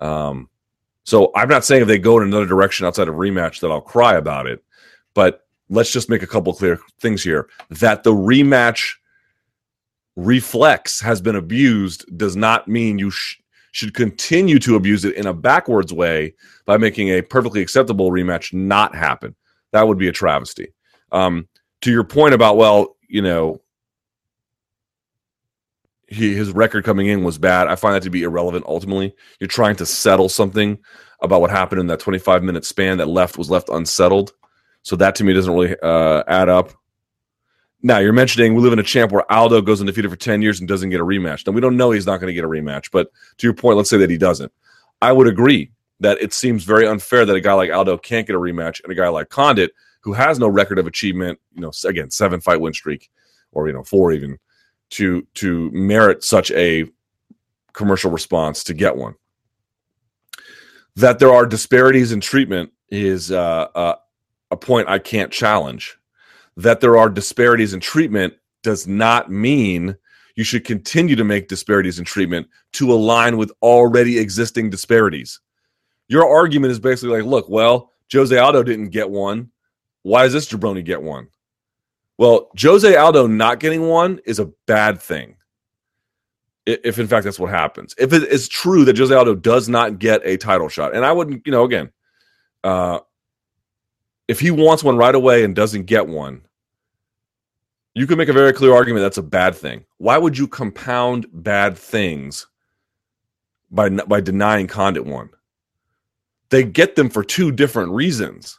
Um, 0.00 0.50
so 1.04 1.30
I'm 1.34 1.48
not 1.48 1.64
saying 1.64 1.82
if 1.82 1.88
they 1.88 1.98
go 1.98 2.18
in 2.18 2.26
another 2.26 2.46
direction 2.46 2.84
outside 2.86 3.08
of 3.08 3.14
rematch 3.14 3.60
that 3.60 3.70
I'll 3.70 3.80
cry 3.80 4.16
about 4.16 4.46
it, 4.46 4.62
but 5.14 5.46
let's 5.70 5.92
just 5.92 6.10
make 6.10 6.22
a 6.22 6.26
couple 6.26 6.52
clear 6.54 6.78
things 7.00 7.22
here. 7.22 7.48
That 7.70 8.02
the 8.02 8.12
rematch 8.12 8.94
reflex 10.16 11.00
has 11.00 11.20
been 11.20 11.36
abused 11.36 12.04
does 12.16 12.36
not 12.36 12.66
mean 12.68 12.98
you 12.98 13.10
sh- 13.10 13.36
should 13.72 13.94
continue 13.94 14.58
to 14.58 14.76
abuse 14.76 15.04
it 15.04 15.14
in 15.14 15.26
a 15.26 15.34
backwards 15.34 15.92
way 15.92 16.34
by 16.64 16.76
making 16.76 17.08
a 17.08 17.22
perfectly 17.22 17.60
acceptable 17.60 18.10
rematch 18.10 18.52
not 18.52 18.94
happen. 18.94 19.34
That 19.72 19.86
would 19.86 19.98
be 19.98 20.08
a 20.08 20.12
travesty. 20.12 20.72
Um, 21.12 21.48
to 21.82 21.90
your 21.90 22.04
point 22.04 22.34
about, 22.34 22.56
well, 22.56 22.96
you 23.08 23.22
know, 23.22 23.60
he, 26.08 26.34
his 26.34 26.50
record 26.52 26.84
coming 26.84 27.06
in 27.06 27.22
was 27.22 27.38
bad. 27.38 27.68
I 27.68 27.76
find 27.76 27.94
that 27.94 28.02
to 28.02 28.10
be 28.10 28.22
irrelevant. 28.22 28.64
Ultimately, 28.66 29.14
you're 29.40 29.48
trying 29.48 29.76
to 29.76 29.86
settle 29.86 30.28
something 30.28 30.78
about 31.20 31.40
what 31.40 31.50
happened 31.50 31.80
in 31.80 31.86
that 31.88 32.00
25 32.00 32.42
minute 32.42 32.64
span 32.64 32.98
that 32.98 33.08
left 33.08 33.36
was 33.36 33.50
left 33.50 33.68
unsettled. 33.68 34.32
So 34.82 34.96
that 34.96 35.14
to 35.16 35.24
me 35.24 35.32
doesn't 35.32 35.52
really 35.52 35.76
uh, 35.82 36.22
add 36.26 36.48
up. 36.48 36.72
Now 37.82 37.98
you're 37.98 38.12
mentioning 38.12 38.54
we 38.54 38.62
live 38.62 38.72
in 38.72 38.78
a 38.78 38.84
champ 38.84 39.12
where 39.12 39.30
Aldo 39.30 39.62
goes 39.62 39.80
undefeated 39.80 40.10
for 40.10 40.16
10 40.16 40.42
years 40.42 40.58
and 40.58 40.68
doesn't 40.68 40.90
get 40.90 41.00
a 41.00 41.04
rematch. 41.04 41.46
Now 41.46 41.52
we 41.52 41.60
don't 41.60 41.76
know 41.76 41.90
he's 41.90 42.06
not 42.06 42.18
going 42.18 42.28
to 42.28 42.34
get 42.34 42.44
a 42.44 42.48
rematch, 42.48 42.90
but 42.90 43.10
to 43.38 43.46
your 43.46 43.54
point, 43.54 43.76
let's 43.76 43.90
say 43.90 43.98
that 43.98 44.10
he 44.10 44.18
doesn't. 44.18 44.52
I 45.00 45.12
would 45.12 45.28
agree 45.28 45.70
that 46.00 46.20
it 46.20 46.32
seems 46.32 46.64
very 46.64 46.86
unfair 46.86 47.24
that 47.24 47.36
a 47.36 47.40
guy 47.40 47.52
like 47.52 47.70
Aldo 47.70 47.98
can't 47.98 48.26
get 48.26 48.36
a 48.36 48.38
rematch 48.38 48.82
and 48.82 48.92
a 48.92 48.96
guy 48.96 49.08
like 49.08 49.28
Condit, 49.28 49.72
who 50.00 50.12
has 50.12 50.38
no 50.38 50.48
record 50.48 50.78
of 50.78 50.86
achievement, 50.86 51.38
you 51.54 51.60
know, 51.60 51.72
again, 51.84 52.10
seven 52.10 52.40
fight 52.40 52.60
win 52.60 52.72
streak, 52.72 53.10
or 53.52 53.66
you 53.66 53.72
know, 53.72 53.82
four 53.82 54.12
even, 54.12 54.38
to 54.90 55.26
to 55.34 55.70
merit 55.72 56.24
such 56.24 56.50
a 56.52 56.84
commercial 57.72 58.10
response 58.10 58.64
to 58.64 58.74
get 58.74 58.96
one. 58.96 59.14
That 60.96 61.18
there 61.18 61.32
are 61.32 61.46
disparities 61.46 62.12
in 62.12 62.20
treatment 62.20 62.72
is 62.90 63.30
uh, 63.30 63.68
uh, 63.74 63.94
a 64.50 64.56
point 64.56 64.88
I 64.88 64.98
can't 64.98 65.32
challenge. 65.32 65.96
That 66.56 66.80
there 66.80 66.98
are 66.98 67.08
disparities 67.08 67.72
in 67.72 67.80
treatment 67.80 68.34
does 68.62 68.86
not 68.86 69.30
mean 69.30 69.96
you 70.34 70.44
should 70.44 70.64
continue 70.64 71.16
to 71.16 71.24
make 71.24 71.48
disparities 71.48 71.98
in 71.98 72.04
treatment 72.04 72.48
to 72.72 72.92
align 72.92 73.36
with 73.36 73.52
already 73.62 74.18
existing 74.18 74.70
disparities. 74.70 75.40
Your 76.08 76.28
argument 76.28 76.70
is 76.70 76.78
basically 76.78 77.20
like, 77.20 77.28
look, 77.28 77.48
well, 77.48 77.92
Jose 78.12 78.36
Aldo 78.36 78.62
didn't 78.62 78.90
get 78.90 79.10
one. 79.10 79.50
Why 80.02 80.24
does 80.24 80.32
this 80.32 80.48
jabroni 80.48 80.84
get 80.84 81.02
one? 81.02 81.28
Well, 82.18 82.50
Jose 82.60 82.96
Aldo 82.96 83.26
not 83.26 83.60
getting 83.60 83.88
one 83.88 84.20
is 84.24 84.38
a 84.38 84.50
bad 84.66 85.00
thing. 85.00 85.36
If 86.66 86.98
in 86.98 87.08
fact 87.08 87.24
that's 87.24 87.38
what 87.38 87.50
happens. 87.50 87.94
If 87.98 88.12
it 88.12 88.24
is 88.24 88.48
true 88.48 88.84
that 88.84 88.98
Jose 88.98 89.14
Aldo 89.14 89.36
does 89.36 89.68
not 89.68 89.98
get 89.98 90.20
a 90.24 90.36
title 90.36 90.68
shot, 90.68 90.94
and 90.94 91.04
I 91.04 91.12
wouldn't, 91.12 91.46
you 91.46 91.52
know, 91.52 91.64
again, 91.64 91.90
uh, 92.62 93.00
if 94.28 94.38
he 94.38 94.50
wants 94.50 94.84
one 94.84 94.96
right 94.96 95.14
away 95.14 95.42
and 95.42 95.56
doesn't 95.56 95.86
get 95.86 96.06
one, 96.06 96.42
you 97.94 98.06
can 98.06 98.18
make 98.18 98.28
a 98.28 98.34
very 98.34 98.52
clear 98.52 98.74
argument 98.74 99.02
that's 99.02 99.18
a 99.18 99.22
bad 99.22 99.56
thing. 99.56 99.84
Why 99.96 100.18
would 100.18 100.38
you 100.38 100.46
compound 100.46 101.26
bad 101.32 101.76
things 101.76 102.46
by 103.70 103.88
by 103.88 104.20
denying 104.20 104.68
Condit 104.68 105.04
one? 105.04 105.30
They 106.50 106.62
get 106.62 106.94
them 106.94 107.10
for 107.10 107.24
two 107.24 107.50
different 107.50 107.92
reasons. 107.92 108.58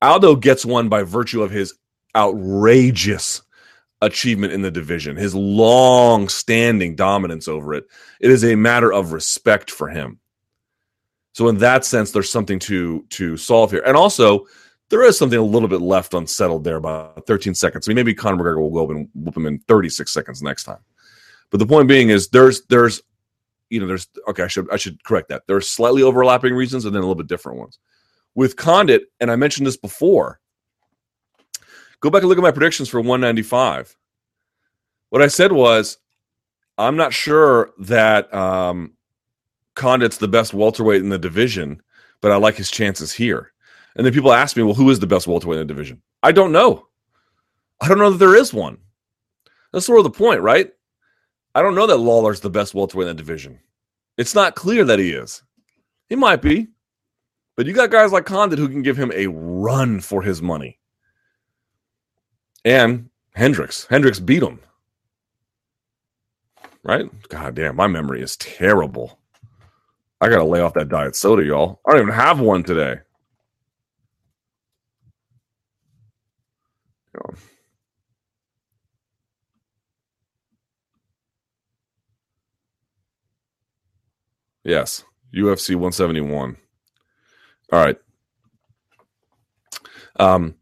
Aldo 0.00 0.36
gets 0.36 0.64
one 0.64 0.88
by 0.88 1.02
virtue 1.02 1.42
of 1.42 1.50
his 1.50 1.74
outrageous 2.16 3.42
achievement 4.00 4.52
in 4.52 4.62
the 4.62 4.70
division, 4.70 5.16
his 5.16 5.34
long 5.34 6.28
standing 6.28 6.96
dominance 6.96 7.46
over 7.46 7.74
it. 7.74 7.84
It 8.20 8.30
is 8.30 8.44
a 8.44 8.54
matter 8.54 8.92
of 8.92 9.12
respect 9.12 9.70
for 9.70 9.88
him. 9.88 10.20
So 11.32 11.48
in 11.48 11.58
that 11.58 11.84
sense, 11.84 12.10
there's 12.10 12.30
something 12.30 12.58
to 12.60 13.04
to 13.10 13.36
solve 13.36 13.70
here. 13.70 13.82
And 13.86 13.96
also, 13.96 14.46
there 14.88 15.04
is 15.04 15.16
something 15.16 15.38
a 15.38 15.42
little 15.42 15.68
bit 15.68 15.80
left 15.80 16.14
unsettled 16.14 16.64
there 16.64 16.76
about 16.76 17.26
13 17.26 17.54
seconds. 17.54 17.86
I 17.86 17.90
mean, 17.90 17.96
maybe 17.96 18.14
Conor 18.14 18.42
McGregor 18.42 18.60
will 18.60 18.70
go 18.70 18.90
and 18.90 19.08
whoop 19.14 19.36
him 19.36 19.46
in 19.46 19.60
36 19.60 20.12
seconds 20.12 20.42
next 20.42 20.64
time. 20.64 20.80
But 21.50 21.58
the 21.58 21.66
point 21.66 21.88
being 21.88 22.10
is 22.10 22.28
there's 22.28 22.62
there's 22.66 23.02
you 23.70 23.78
know, 23.78 23.86
there's 23.86 24.08
okay, 24.28 24.42
I 24.42 24.48
should 24.48 24.70
I 24.70 24.76
should 24.76 25.02
correct 25.04 25.28
that. 25.28 25.46
There 25.46 25.56
are 25.56 25.62
slightly 25.62 26.02
overlapping 26.02 26.54
reasons 26.54 26.84
and 26.84 26.94
then 26.94 27.00
a 27.00 27.06
little 27.06 27.14
bit 27.14 27.28
different 27.28 27.58
ones. 27.58 27.78
With 28.34 28.56
Condit, 28.56 29.04
and 29.20 29.30
I 29.30 29.36
mentioned 29.36 29.66
this 29.66 29.76
before, 29.76 30.40
go 32.00 32.10
back 32.10 32.22
and 32.22 32.28
look 32.28 32.38
at 32.38 32.42
my 32.42 32.50
predictions 32.50 32.88
for 32.88 33.00
195. 33.00 33.96
What 35.10 35.22
I 35.22 35.28
said 35.28 35.52
was, 35.52 35.98
I'm 36.78 36.96
not 36.96 37.12
sure 37.12 37.70
that 37.80 38.32
um, 38.32 38.94
Condit's 39.74 40.18
the 40.18 40.28
best 40.28 40.52
welterweight 40.54 41.02
in 41.02 41.08
the 41.08 41.18
division, 41.18 41.82
but 42.20 42.32
I 42.32 42.36
like 42.36 42.56
his 42.56 42.70
chances 42.70 43.12
here. 43.12 43.52
And 43.96 44.04
then 44.04 44.12
people 44.12 44.32
ask 44.32 44.56
me, 44.56 44.62
well, 44.62 44.74
who 44.74 44.90
is 44.90 45.00
the 45.00 45.06
best 45.06 45.26
welterweight 45.26 45.60
in 45.60 45.66
the 45.66 45.72
division? 45.72 46.02
I 46.22 46.32
don't 46.32 46.52
know. 46.52 46.86
I 47.80 47.88
don't 47.88 47.98
know 47.98 48.10
that 48.10 48.18
there 48.18 48.36
is 48.36 48.52
one. 48.52 48.78
That's 49.72 49.86
sort 49.86 49.98
of 49.98 50.04
the 50.04 50.10
point, 50.10 50.40
right? 50.40 50.70
I 51.54 51.62
don't 51.62 51.74
know 51.74 51.86
that 51.86 51.96
Lawler's 51.96 52.40
the 52.40 52.50
best 52.50 52.74
welterweight 52.74 53.08
in 53.08 53.16
the 53.16 53.22
division. 53.22 53.60
It's 54.16 54.34
not 54.34 54.54
clear 54.54 54.84
that 54.84 54.98
he 54.98 55.12
is. 55.12 55.42
He 56.08 56.16
might 56.16 56.42
be. 56.42 56.68
But 57.56 57.66
you 57.66 57.72
got 57.72 57.90
guys 57.90 58.12
like 58.12 58.26
Condit 58.26 58.58
who 58.58 58.68
can 58.68 58.82
give 58.82 58.96
him 58.96 59.12
a 59.14 59.26
run 59.26 60.00
for 60.00 60.22
his 60.22 60.40
money. 60.40 60.78
And 62.64 63.10
Hendricks. 63.34 63.86
Hendricks 63.86 64.20
beat 64.20 64.42
him. 64.42 64.60
Right? 66.82 67.10
God 67.28 67.54
damn, 67.54 67.76
my 67.76 67.86
memory 67.86 68.22
is 68.22 68.36
terrible. 68.36 69.19
I 70.20 70.28
got 70.28 70.36
to 70.36 70.44
lay 70.44 70.60
off 70.60 70.74
that 70.74 70.88
diet 70.88 71.16
soda, 71.16 71.44
y'all. 71.44 71.80
I 71.86 71.92
don't 71.92 72.02
even 72.02 72.14
have 72.14 72.40
one 72.40 72.62
today. 72.62 72.96
Yes, 84.64 85.04
UFC 85.34 85.70
171. 85.70 86.56
All 87.72 87.84
right. 87.84 87.96
Um, 90.18 90.54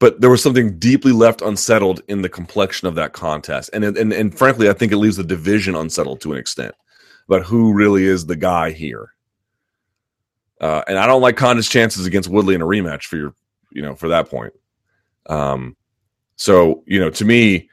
but 0.00 0.20
there 0.20 0.30
was 0.30 0.42
something 0.42 0.78
deeply 0.78 1.12
left 1.12 1.40
unsettled 1.40 2.02
in 2.08 2.22
the 2.22 2.28
complexion 2.28 2.88
of 2.88 2.96
that 2.96 3.12
contest, 3.12 3.70
and 3.72 3.84
and 3.84 4.12
and 4.12 4.36
frankly, 4.36 4.68
I 4.68 4.72
think 4.72 4.92
it 4.92 4.96
leaves 4.96 5.16
the 5.16 5.24
division 5.24 5.76
unsettled 5.76 6.20
to 6.22 6.32
an 6.32 6.38
extent 6.38 6.74
about 7.28 7.42
who 7.42 7.72
really 7.72 8.04
is 8.04 8.26
the 8.26 8.36
guy 8.36 8.70
here. 8.70 9.10
Uh, 10.60 10.82
and 10.86 10.98
I 10.98 11.06
don't 11.06 11.22
like 11.22 11.36
Condit's 11.36 11.68
chances 11.68 12.06
against 12.06 12.28
Woodley 12.28 12.54
in 12.54 12.62
a 12.62 12.66
rematch 12.66 13.04
for 13.04 13.16
your, 13.16 13.34
you 13.70 13.82
know, 13.82 13.94
for 13.94 14.08
that 14.08 14.28
point. 14.28 14.52
Um, 15.26 15.76
so 16.36 16.82
you 16.86 16.98
know, 16.98 17.10
to 17.10 17.24
me, 17.24 17.68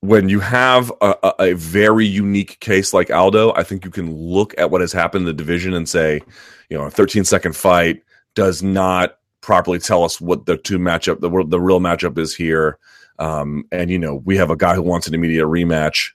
when 0.00 0.28
you 0.28 0.40
have 0.40 0.92
a, 1.00 1.16
a, 1.38 1.52
very 1.54 2.06
unique 2.06 2.60
case 2.60 2.92
like 2.92 3.10
Aldo, 3.10 3.52
I 3.54 3.62
think 3.62 3.84
you 3.84 3.90
can 3.90 4.14
look 4.14 4.54
at 4.58 4.70
what 4.70 4.80
has 4.80 4.92
happened 4.92 5.22
in 5.22 5.26
the 5.26 5.32
division 5.32 5.74
and 5.74 5.88
say, 5.88 6.20
you 6.68 6.78
know, 6.78 6.84
a 6.84 6.90
13 6.90 7.24
second 7.24 7.56
fight 7.56 8.02
does 8.34 8.62
not 8.62 9.18
properly 9.40 9.78
tell 9.78 10.04
us 10.04 10.20
what 10.20 10.46
the 10.46 10.58
two 10.58 10.78
matchup, 10.78 11.20
the, 11.20 11.44
the 11.48 11.60
real 11.60 11.80
matchup 11.80 12.18
is 12.18 12.34
here. 12.34 12.78
Um, 13.18 13.64
and, 13.72 13.90
you 13.90 13.98
know, 13.98 14.16
we 14.24 14.36
have 14.36 14.50
a 14.50 14.56
guy 14.56 14.74
who 14.74 14.82
wants 14.82 15.08
an 15.08 15.14
immediate 15.14 15.46
rematch 15.46 16.10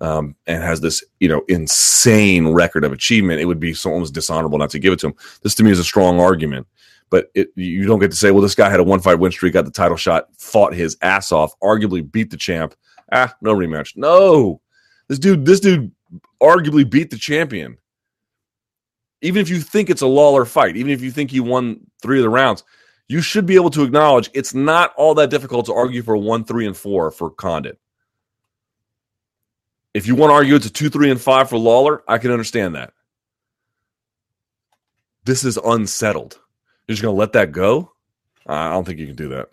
um, 0.00 0.36
and 0.46 0.62
has 0.62 0.80
this, 0.80 1.02
you 1.20 1.28
know, 1.28 1.42
insane 1.48 2.48
record 2.48 2.84
of 2.84 2.92
achievement. 2.92 3.40
It 3.40 3.46
would 3.46 3.60
be 3.60 3.74
so 3.74 3.90
almost 3.90 4.14
dishonorable 4.14 4.58
not 4.58 4.70
to 4.70 4.78
give 4.78 4.92
it 4.92 5.00
to 5.00 5.08
him. 5.08 5.14
This 5.42 5.54
to 5.56 5.64
me 5.64 5.70
is 5.70 5.78
a 5.78 5.84
strong 5.84 6.20
argument. 6.20 6.66
But 7.08 7.30
it, 7.34 7.50
you 7.54 7.86
don't 7.86 8.00
get 8.00 8.10
to 8.10 8.16
say, 8.16 8.32
well, 8.32 8.42
this 8.42 8.56
guy 8.56 8.68
had 8.68 8.80
a 8.80 8.84
one 8.84 9.00
fight 9.00 9.20
win 9.20 9.30
streak, 9.30 9.52
got 9.52 9.64
the 9.64 9.70
title 9.70 9.96
shot, 9.96 10.28
fought 10.36 10.74
his 10.74 10.96
ass 11.02 11.30
off, 11.30 11.58
arguably 11.60 12.10
beat 12.10 12.30
the 12.30 12.36
champ, 12.36 12.74
ah, 13.12 13.34
no 13.40 13.54
rematch. 13.54 13.96
No, 13.96 14.60
this 15.08 15.18
dude, 15.18 15.46
this 15.46 15.60
dude 15.60 15.92
arguably 16.42 16.88
beat 16.88 17.10
the 17.10 17.18
champion. 17.18 17.78
Even 19.22 19.40
if 19.40 19.48
you 19.48 19.60
think 19.60 19.88
it's 19.88 20.02
a 20.02 20.06
Lawler 20.06 20.44
fight, 20.44 20.76
even 20.76 20.90
if 20.90 21.00
you 21.00 21.10
think 21.10 21.30
he 21.30 21.40
won 21.40 21.80
three 22.02 22.18
of 22.18 22.22
the 22.22 22.28
rounds, 22.28 22.64
you 23.08 23.20
should 23.20 23.46
be 23.46 23.54
able 23.54 23.70
to 23.70 23.82
acknowledge 23.82 24.28
it's 24.34 24.52
not 24.52 24.92
all 24.96 25.14
that 25.14 25.30
difficult 25.30 25.66
to 25.66 25.74
argue 25.74 26.02
for 26.02 26.16
one, 26.16 26.44
three, 26.44 26.66
and 26.66 26.76
four 26.76 27.10
for 27.10 27.30
Condit. 27.30 27.78
If 29.96 30.06
you 30.06 30.14
want 30.14 30.28
to 30.28 30.34
argue 30.34 30.54
it's 30.56 30.66
a 30.66 30.70
two, 30.70 30.90
three, 30.90 31.10
and 31.10 31.18
five 31.18 31.48
for 31.48 31.56
Lawler, 31.56 32.02
I 32.06 32.18
can 32.18 32.30
understand 32.30 32.74
that. 32.74 32.92
This 35.24 35.42
is 35.42 35.56
unsettled. 35.56 36.38
You're 36.86 36.96
just 36.96 37.02
going 37.02 37.14
to 37.14 37.18
let 37.18 37.32
that 37.32 37.50
go? 37.50 37.92
I 38.46 38.72
don't 38.72 38.84
think 38.84 38.98
you 38.98 39.06
can 39.06 39.16
do 39.16 39.30
that. 39.30 39.48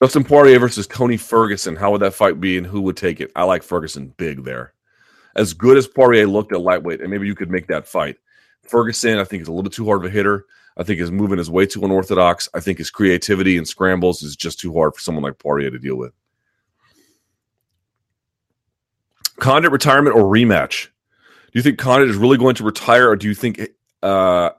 Dustin 0.00 0.24
Poirier 0.24 0.58
versus 0.58 0.86
Tony 0.86 1.18
Ferguson. 1.18 1.76
How 1.76 1.90
would 1.90 2.00
that 2.00 2.14
fight 2.14 2.40
be, 2.40 2.56
and 2.56 2.66
who 2.66 2.80
would 2.80 2.96
take 2.96 3.20
it? 3.20 3.30
I 3.36 3.44
like 3.44 3.62
Ferguson 3.62 4.14
big 4.16 4.42
there. 4.42 4.72
As 5.36 5.52
good 5.52 5.76
as 5.76 5.86
Poirier 5.86 6.26
looked 6.26 6.54
at 6.54 6.62
lightweight, 6.62 7.02
and 7.02 7.10
maybe 7.10 7.26
you 7.26 7.34
could 7.34 7.50
make 7.50 7.66
that 7.66 7.86
fight. 7.86 8.16
Ferguson, 8.62 9.18
I 9.18 9.24
think, 9.24 9.42
is 9.42 9.48
a 9.48 9.50
little 9.50 9.64
bit 9.64 9.74
too 9.74 9.84
hard 9.84 10.02
of 10.02 10.10
a 10.10 10.14
hitter. 10.14 10.46
I 10.78 10.82
think 10.82 10.98
his 10.98 11.10
movement 11.10 11.42
is 11.42 11.50
way 11.50 11.66
too 11.66 11.84
unorthodox. 11.84 12.48
I 12.54 12.60
think 12.60 12.78
his 12.78 12.90
creativity 12.90 13.58
and 13.58 13.68
scrambles 13.68 14.22
is 14.22 14.34
just 14.34 14.58
too 14.60 14.72
hard 14.72 14.94
for 14.94 15.00
someone 15.00 15.24
like 15.24 15.38
Poirier 15.38 15.70
to 15.70 15.78
deal 15.78 15.96
with. 15.96 16.14
Condit 19.42 19.72
retirement 19.72 20.14
or 20.14 20.22
rematch? 20.22 20.84
Do 20.84 21.50
you 21.54 21.62
think 21.62 21.76
Condit 21.76 22.08
is 22.08 22.16
really 22.16 22.38
going 22.38 22.54
to 22.54 22.64
retire, 22.64 23.10
or 23.10 23.16
do 23.16 23.26
you 23.26 23.34
think 23.34 23.60
uh, 24.00 24.50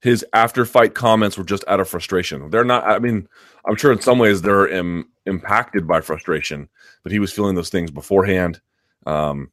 his 0.00 0.26
after 0.32 0.64
fight 0.64 0.94
comments 0.94 1.38
were 1.38 1.44
just 1.44 1.62
out 1.68 1.78
of 1.78 1.88
frustration? 1.88 2.50
They're 2.50 2.64
not. 2.64 2.84
I 2.84 2.98
mean, 2.98 3.28
I'm 3.64 3.76
sure 3.76 3.92
in 3.92 4.00
some 4.00 4.18
ways 4.18 4.42
they're 4.42 4.66
Im- 4.66 5.08
impacted 5.26 5.86
by 5.86 6.00
frustration, 6.00 6.68
but 7.04 7.12
he 7.12 7.20
was 7.20 7.32
feeling 7.32 7.54
those 7.54 7.70
things 7.70 7.92
beforehand. 7.92 8.60
Um, 9.06 9.52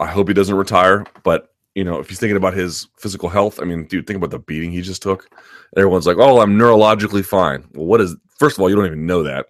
I 0.00 0.06
hope 0.06 0.26
he 0.26 0.32
doesn't 0.32 0.56
retire, 0.56 1.04
but 1.22 1.52
you 1.74 1.84
know, 1.84 1.98
if 1.98 2.08
he's 2.08 2.18
thinking 2.18 2.38
about 2.38 2.54
his 2.54 2.88
physical 2.96 3.28
health, 3.28 3.60
I 3.60 3.64
mean, 3.64 3.84
dude, 3.84 4.06
think 4.06 4.16
about 4.16 4.30
the 4.30 4.38
beating 4.38 4.72
he 4.72 4.80
just 4.80 5.02
took. 5.02 5.28
Everyone's 5.76 6.06
like, 6.06 6.16
"Oh, 6.16 6.40
I'm 6.40 6.58
neurologically 6.58 7.26
fine." 7.26 7.68
Well, 7.74 7.84
what 7.84 8.00
is? 8.00 8.16
First 8.38 8.56
of 8.56 8.62
all, 8.62 8.70
you 8.70 8.76
don't 8.76 8.86
even 8.86 9.04
know 9.04 9.22
that, 9.24 9.48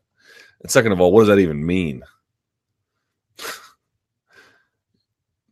and 0.62 0.70
second 0.70 0.90
of 0.90 1.00
all, 1.00 1.12
what 1.12 1.20
does 1.20 1.28
that 1.28 1.38
even 1.38 1.64
mean? 1.64 2.02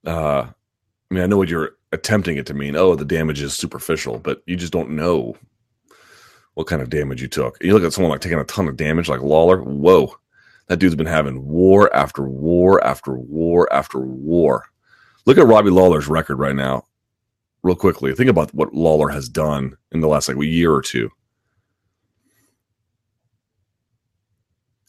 Uh, 0.07 0.47
I 1.11 1.15
mean, 1.15 1.23
I 1.23 1.27
know 1.27 1.37
what 1.37 1.49
you're 1.49 1.73
attempting 1.93 2.37
it 2.37 2.47
to 2.47 2.55
mean. 2.55 2.77
Oh, 2.77 2.95
the 2.95 3.05
damage 3.05 3.41
is 3.41 3.55
superficial, 3.57 4.19
but 4.19 4.43
you 4.47 4.57
just 4.57 4.73
don't 4.73 4.91
know 4.91 5.37
what 6.55 6.67
kind 6.67 6.83
of 6.83 6.91
damage 6.91 7.23
you 7.23 7.29
took. 7.29 7.57
You 7.63 7.73
look 7.73 7.85
at 7.85 7.93
someone 7.93 8.11
like 8.11 8.21
taking 8.21 8.39
a 8.39 8.45
ton 8.45 8.69
of 8.69 8.77
damage, 8.77 9.09
like 9.09 9.21
Lawler. 9.21 9.59
Whoa, 9.59 10.13
that 10.67 10.79
dude's 10.79 10.97
been 10.97 11.07
having 11.07 11.47
war 11.47 11.95
after 11.95 12.23
war 12.29 12.85
after 12.85 13.13
war 13.17 13.73
after 13.73 14.01
war. 14.01 14.67
Look 15.25 15.39
at 15.39 15.47
Robbie 15.47 15.71
Lawler's 15.71 16.09
record 16.09 16.39
right 16.39 16.57
now, 16.57 16.85
real 17.63 17.77
quickly. 17.77 18.15
Think 18.15 18.31
about 18.31 18.53
what 18.55 18.75
Lawler 18.75 19.09
has 19.09 19.29
done 19.29 19.77
in 19.93 20.01
the 20.01 20.09
last 20.09 20.29
like 20.29 20.37
a 20.37 20.45
year 20.45 20.73
or 20.73 20.83
two. 20.83 21.11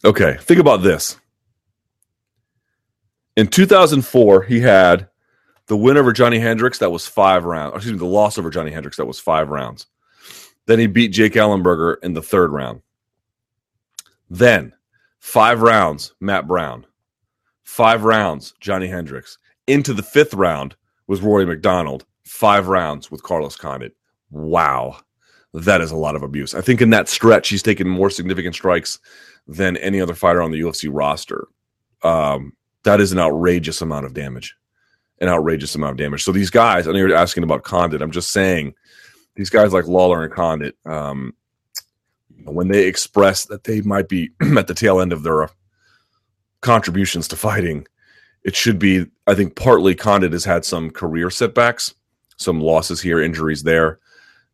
Okay, 0.03 0.37
think 0.41 0.59
about 0.59 0.81
this. 0.81 1.17
In 3.39 3.47
2004, 3.47 4.43
he 4.43 4.59
had 4.59 5.07
the 5.67 5.77
win 5.77 5.95
over 5.95 6.11
Johnny 6.11 6.39
Hendricks, 6.39 6.79
that 6.79 6.91
was 6.91 7.07
five 7.07 7.45
rounds. 7.45 7.73
Excuse 7.73 7.93
me, 7.93 7.99
the 7.99 8.03
loss 8.03 8.37
over 8.37 8.49
Johnny 8.49 8.69
Hendricks, 8.69 8.97
that 8.97 9.05
was 9.05 9.17
five 9.17 9.47
rounds. 9.47 9.87
Then 10.65 10.77
he 10.77 10.87
beat 10.87 11.13
Jake 11.13 11.35
Ellenberger 11.35 11.95
in 12.03 12.13
the 12.13 12.21
third 12.21 12.51
round. 12.51 12.81
Then 14.29 14.73
five 15.19 15.61
rounds, 15.61 16.13
Matt 16.19 16.49
Brown. 16.49 16.85
Five 17.63 18.03
rounds, 18.03 18.55
Johnny 18.59 18.87
Hendricks. 18.87 19.37
Into 19.67 19.93
the 19.93 20.03
fifth 20.03 20.33
round 20.33 20.75
was 21.07 21.21
Rory 21.21 21.45
MacDonald. 21.45 22.05
Five 22.25 22.67
rounds 22.67 23.09
with 23.09 23.23
Carlos 23.23 23.55
Condit. 23.55 23.95
Wow. 24.31 24.97
That 25.53 25.79
is 25.79 25.91
a 25.91 25.95
lot 25.95 26.17
of 26.17 26.23
abuse. 26.23 26.53
I 26.53 26.59
think 26.59 26.81
in 26.81 26.89
that 26.89 27.07
stretch, 27.07 27.47
he's 27.47 27.63
taken 27.63 27.87
more 27.87 28.09
significant 28.09 28.55
strikes 28.55 28.99
than 29.47 29.77
any 29.77 30.01
other 30.01 30.13
fighter 30.13 30.41
on 30.41 30.51
the 30.51 30.59
UFC 30.59 30.89
roster. 30.91 31.47
Um, 32.03 32.51
that 32.83 33.01
is 33.01 33.11
an 33.11 33.19
outrageous 33.19 33.81
amount 33.81 34.05
of 34.05 34.13
damage. 34.13 34.55
An 35.21 35.27
outrageous 35.27 35.75
amount 35.75 35.91
of 35.91 35.97
damage. 35.97 36.23
So 36.23 36.31
these 36.31 36.49
guys, 36.49 36.87
I 36.87 36.91
know 36.91 36.99
you're 36.99 37.13
asking 37.13 37.43
about 37.43 37.63
Condit. 37.63 38.01
I'm 38.01 38.11
just 38.11 38.31
saying 38.31 38.73
these 39.35 39.49
guys 39.49 39.73
like 39.73 39.87
Lawler 39.87 40.23
and 40.23 40.33
Condit, 40.33 40.75
um, 40.85 41.33
when 42.45 42.69
they 42.69 42.87
express 42.87 43.45
that 43.45 43.65
they 43.65 43.81
might 43.81 44.07
be 44.07 44.31
at 44.57 44.67
the 44.67 44.73
tail 44.73 45.01
end 45.01 45.13
of 45.13 45.23
their 45.23 45.49
contributions 46.61 47.27
to 47.29 47.35
fighting, 47.35 47.85
it 48.43 48.55
should 48.55 48.79
be, 48.79 49.05
I 49.27 49.35
think, 49.35 49.55
partly 49.55 49.95
Condit 49.95 50.31
has 50.31 50.45
had 50.45 50.63
some 50.65 50.89
career 50.89 51.29
setbacks, 51.29 51.93
some 52.37 52.61
losses 52.61 53.01
here, 53.01 53.21
injuries 53.21 53.63
there. 53.63 53.99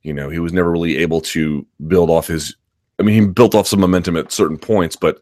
You 0.02 0.14
know, 0.14 0.30
he 0.30 0.40
was 0.40 0.54
never 0.54 0.72
really 0.72 0.98
able 0.98 1.22
to 1.22 1.66
build 1.88 2.10
off 2.10 2.28
his. 2.28 2.56
I 3.00 3.04
mean, 3.04 3.22
he 3.22 3.28
built 3.28 3.56
off 3.56 3.68
some 3.68 3.80
momentum 3.80 4.18
at 4.18 4.32
certain 4.32 4.58
points, 4.58 4.96
but 4.96 5.20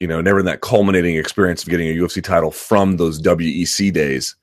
you 0.00 0.06
know, 0.06 0.20
never 0.20 0.38
in 0.38 0.46
that 0.46 0.60
culminating 0.60 1.16
experience 1.16 1.62
of 1.62 1.68
getting 1.68 1.88
a 1.88 1.94
UFC 1.94 2.22
title 2.22 2.50
from 2.50 2.96
those 2.96 3.20
WEC 3.20 3.92
days. 3.92 4.36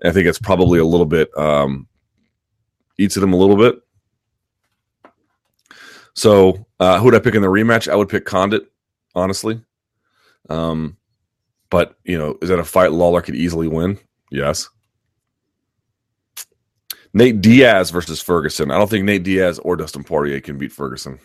And 0.00 0.10
I 0.10 0.12
think 0.12 0.26
it's 0.26 0.38
probably 0.38 0.78
a 0.78 0.84
little 0.84 1.06
bit 1.06 1.36
um, 1.36 1.86
eats 2.98 3.16
at 3.16 3.22
him 3.22 3.32
a 3.32 3.36
little 3.36 3.56
bit. 3.56 3.80
So, 6.14 6.66
uh, 6.80 6.98
who 6.98 7.06
would 7.06 7.14
I 7.14 7.20
pick 7.20 7.34
in 7.34 7.42
the 7.42 7.48
rematch? 7.48 7.88
I 7.88 7.94
would 7.94 8.08
pick 8.08 8.24
Condit, 8.24 8.70
honestly. 9.14 9.60
Um, 10.50 10.96
but 11.70 11.96
you 12.04 12.18
know, 12.18 12.36
is 12.42 12.48
that 12.48 12.58
a 12.58 12.64
fight 12.64 12.92
Lawler 12.92 13.22
could 13.22 13.36
easily 13.36 13.68
win? 13.68 13.98
Yes. 14.30 14.68
Nate 17.14 17.40
Diaz 17.40 17.90
versus 17.90 18.20
Ferguson. 18.20 18.70
I 18.70 18.78
don't 18.78 18.90
think 18.90 19.04
Nate 19.04 19.22
Diaz 19.22 19.58
or 19.60 19.76
Dustin 19.76 20.04
Poirier 20.04 20.40
can 20.40 20.58
beat 20.58 20.72
Ferguson. 20.72 21.18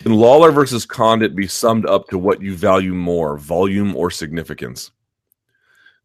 Can 0.00 0.14
Lawler 0.14 0.50
versus 0.50 0.86
Condit 0.86 1.36
be 1.36 1.46
summed 1.46 1.84
up 1.84 2.08
to 2.08 2.16
what 2.16 2.40
you 2.40 2.56
value 2.56 2.94
more, 2.94 3.36
volume 3.36 3.94
or 3.94 4.10
significance? 4.10 4.92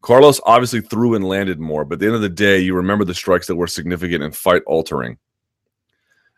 Carlos 0.02 0.38
obviously 0.44 0.82
threw 0.82 1.14
and 1.14 1.24
landed 1.24 1.58
more, 1.58 1.86
but 1.86 1.94
at 1.94 2.00
the 2.00 2.06
end 2.06 2.14
of 2.14 2.20
the 2.20 2.28
day, 2.28 2.60
you 2.60 2.74
remember 2.74 3.06
the 3.06 3.14
strikes 3.14 3.46
that 3.46 3.56
were 3.56 3.66
significant 3.66 4.22
and 4.22 4.36
fight 4.36 4.62
altering. 4.66 5.16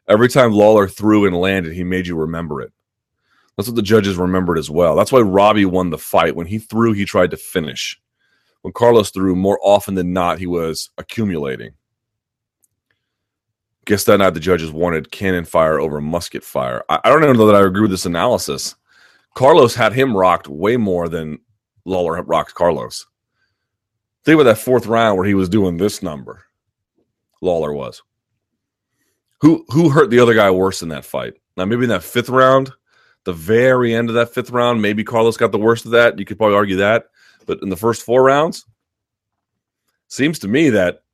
Every 0.07 0.29
time 0.29 0.53
Lawler 0.53 0.87
threw 0.87 1.27
and 1.27 1.37
landed, 1.37 1.73
he 1.73 1.83
made 1.83 2.07
you 2.07 2.15
remember 2.17 2.63
it. 2.63 2.73
That's 3.57 3.69
what 3.69 3.75
the 3.75 3.83
judges 3.83 4.17
remembered 4.17 4.57
as 4.57 4.71
well. 4.71 4.95
That's 4.95 5.11
why 5.11 5.19
Robbie 5.19 5.65
won 5.65 5.91
the 5.91 5.99
fight. 5.99 6.37
When 6.37 6.47
he 6.47 6.61
threw, 6.61 6.93
he 6.93 7.05
tried 7.05 7.33
to 7.33 7.37
finish. 7.37 8.01
When 8.63 8.73
Carlos 8.73 9.11
threw, 9.11 9.35
more 9.35 9.59
often 9.63 9.97
than 9.97 10.13
not, 10.13 10.39
he 10.39 10.47
was 10.47 10.91
accumulating. 10.97 11.73
Guess 13.89 14.05
that 14.05 14.19
night 14.19 14.35
the 14.35 14.41
judges 14.41 14.71
wanted 14.71 15.11
cannon 15.13 15.47
fire 15.47 15.81
over 15.81 15.99
musket 15.99 16.45
fire. 16.45 16.85
I, 16.91 17.01
I 17.05 17.09
don't 17.09 17.25
even 17.25 17.39
know 17.39 17.47
that 17.47 17.57
I 17.57 17.65
agree 17.65 17.81
with 17.81 17.91
this 17.91 18.05
analysis. 18.05 18.75
Carlos 19.35 19.75
had 19.75 19.95
him 19.95 20.15
rocked 20.15 20.47
way 20.47 20.77
more 20.77 21.09
than 21.09 21.39
Lawler 21.87 22.23
rocked 22.23 22.55
Carlos. 22.55 23.07
Think 24.27 24.35
about 24.35 24.45
that 24.45 24.59
fourth 24.59 24.85
round 24.85 25.17
where 25.17 25.27
he 25.27 25.33
was 25.33 25.49
doing 25.49 25.79
this 25.79 26.03
number. 26.03 26.45
Lawler 27.41 27.73
was. 27.73 28.03
Who 29.41 29.65
who 29.71 29.89
hurt 29.89 30.11
the 30.11 30.21
other 30.21 30.35
guy 30.35 30.51
worse 30.51 30.83
in 30.83 30.91
that 30.91 31.07
fight? 31.07 31.41
Now 31.57 31.65
maybe 31.65 31.85
in 31.85 31.89
that 31.89 32.05
fifth 32.05 32.29
round, 32.29 32.71
the 33.25 33.33
very 33.33 33.95
end 33.95 34.11
of 34.11 34.17
that 34.17 34.35
fifth 34.35 34.51
round, 34.51 34.83
maybe 34.83 35.03
Carlos 35.03 35.39
got 35.39 35.51
the 35.51 35.57
worst 35.57 35.87
of 35.87 35.93
that. 35.93 36.19
You 36.19 36.27
could 36.27 36.37
probably 36.37 36.57
argue 36.57 36.77
that. 36.77 37.07
But 37.47 37.63
in 37.63 37.71
the 37.71 37.77
first 37.77 38.03
four 38.03 38.23
rounds, 38.23 38.67
seems 40.09 40.41
to 40.41 40.49
me 40.49 40.69
that 40.69 41.05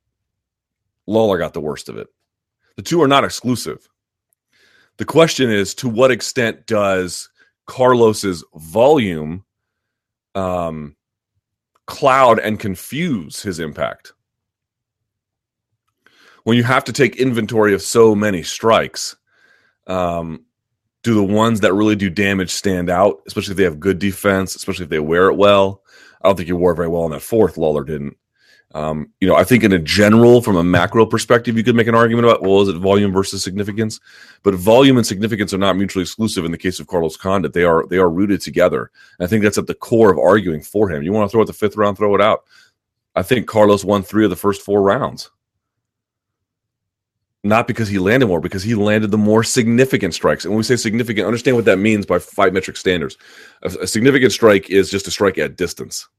Lawler 1.07 1.37
got 1.37 1.53
the 1.53 1.61
worst 1.61 1.87
of 1.87 1.95
it. 1.97 2.09
The 2.77 2.83
two 2.83 3.01
are 3.01 3.07
not 3.07 3.23
exclusive. 3.23 3.87
The 4.97 5.05
question 5.05 5.49
is 5.49 5.73
to 5.75 5.89
what 5.89 6.11
extent 6.11 6.65
does 6.65 7.29
Carlos's 7.65 8.43
volume 8.55 9.43
um, 10.35 10.95
cloud 11.85 12.39
and 12.39 12.59
confuse 12.59 13.41
his 13.41 13.59
impact. 13.59 14.13
When 16.43 16.57
you 16.57 16.63
have 16.63 16.83
to 16.85 16.93
take 16.93 17.15
inventory 17.15 17.73
of 17.73 17.81
so 17.81 18.13
many 18.13 18.43
strikes, 18.43 19.15
um, 19.87 20.45
do 21.03 21.15
the 21.15 21.23
ones 21.23 21.61
that 21.61 21.73
really 21.73 21.95
do 21.95 22.09
damage 22.09 22.51
stand 22.51 22.89
out, 22.89 23.21
especially 23.27 23.51
if 23.51 23.57
they 23.57 23.63
have 23.63 23.79
good 23.79 23.99
defense, 23.99 24.55
especially 24.55 24.83
if 24.83 24.89
they 24.89 24.99
wear 24.99 25.29
it 25.29 25.35
well? 25.35 25.83
I 26.21 26.27
don't 26.27 26.35
think 26.35 26.47
he 26.47 26.53
wore 26.53 26.71
it 26.71 26.75
very 26.75 26.87
well 26.87 27.05
in 27.05 27.11
that 27.11 27.21
fourth. 27.21 27.57
Lawler 27.57 27.83
didn't. 27.83 28.17
Um, 28.75 29.09
you 29.21 29.27
know, 29.27 29.35
I 29.35 29.45
think 29.45 29.63
in 29.63 29.71
a 29.71 29.79
general, 29.79 30.41
from 30.41 30.57
a 30.57 30.63
macro 30.63 31.05
perspective, 31.05 31.55
you 31.55 31.63
could 31.63 31.77
make 31.77 31.87
an 31.87 31.95
argument 31.95 32.27
about 32.27 32.41
well, 32.41 32.59
is 32.59 32.67
it 32.67 32.75
volume 32.75 33.13
versus 33.13 33.41
significance? 33.41 34.01
But 34.43 34.53
volume 34.55 34.97
and 34.97 35.07
significance 35.07 35.53
are 35.53 35.57
not 35.57 35.77
mutually 35.77 36.03
exclusive 36.03 36.43
in 36.43 36.51
the 36.51 36.57
case 36.57 36.81
of 36.81 36.87
Carlos 36.87 37.15
Condit. 37.15 37.53
They 37.53 37.63
are 37.63 37.87
they 37.87 37.97
are 37.99 38.09
rooted 38.09 38.41
together. 38.41 38.91
And 39.17 39.25
I 39.25 39.29
think 39.29 39.43
that's 39.43 39.57
at 39.57 39.67
the 39.67 39.75
core 39.75 40.11
of 40.11 40.19
arguing 40.19 40.61
for 40.61 40.89
him. 40.89 41.03
You 41.03 41.13
want 41.13 41.29
to 41.29 41.31
throw 41.31 41.41
it 41.41 41.45
the 41.45 41.53
fifth 41.53 41.77
round, 41.77 41.97
throw 41.97 42.15
it 42.15 42.21
out. 42.21 42.43
I 43.15 43.23
think 43.23 43.47
Carlos 43.47 43.85
won 43.85 44.03
three 44.03 44.25
of 44.25 44.29
the 44.29 44.35
first 44.35 44.61
four 44.61 44.81
rounds. 44.81 45.31
Not 47.45 47.67
because 47.67 47.87
he 47.87 47.97
landed 47.97 48.27
more, 48.27 48.41
because 48.41 48.63
he 48.63 48.75
landed 48.75 49.09
the 49.09 49.17
more 49.17 49.45
significant 49.45 50.13
strikes. 50.13 50.43
And 50.43 50.51
when 50.51 50.57
we 50.57 50.63
say 50.63 50.75
significant, 50.75 51.27
understand 51.27 51.55
what 51.55 51.65
that 51.65 51.79
means 51.79 52.05
by 52.05 52.17
FightMetric 52.17 52.75
standards. 52.75 53.17
A, 53.63 53.67
a 53.83 53.87
significant 53.87 54.33
strike 54.33 54.69
is 54.69 54.91
just 54.91 55.07
a 55.07 55.11
strike 55.11 55.37
at 55.37 55.55
distance. 55.55 56.09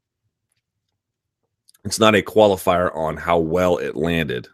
It's 1.86 2.00
not 2.00 2.16
a 2.16 2.22
qualifier 2.22 2.94
on 2.96 3.16
how 3.16 3.38
well 3.38 3.78
it 3.78 3.94
landed. 3.94 4.48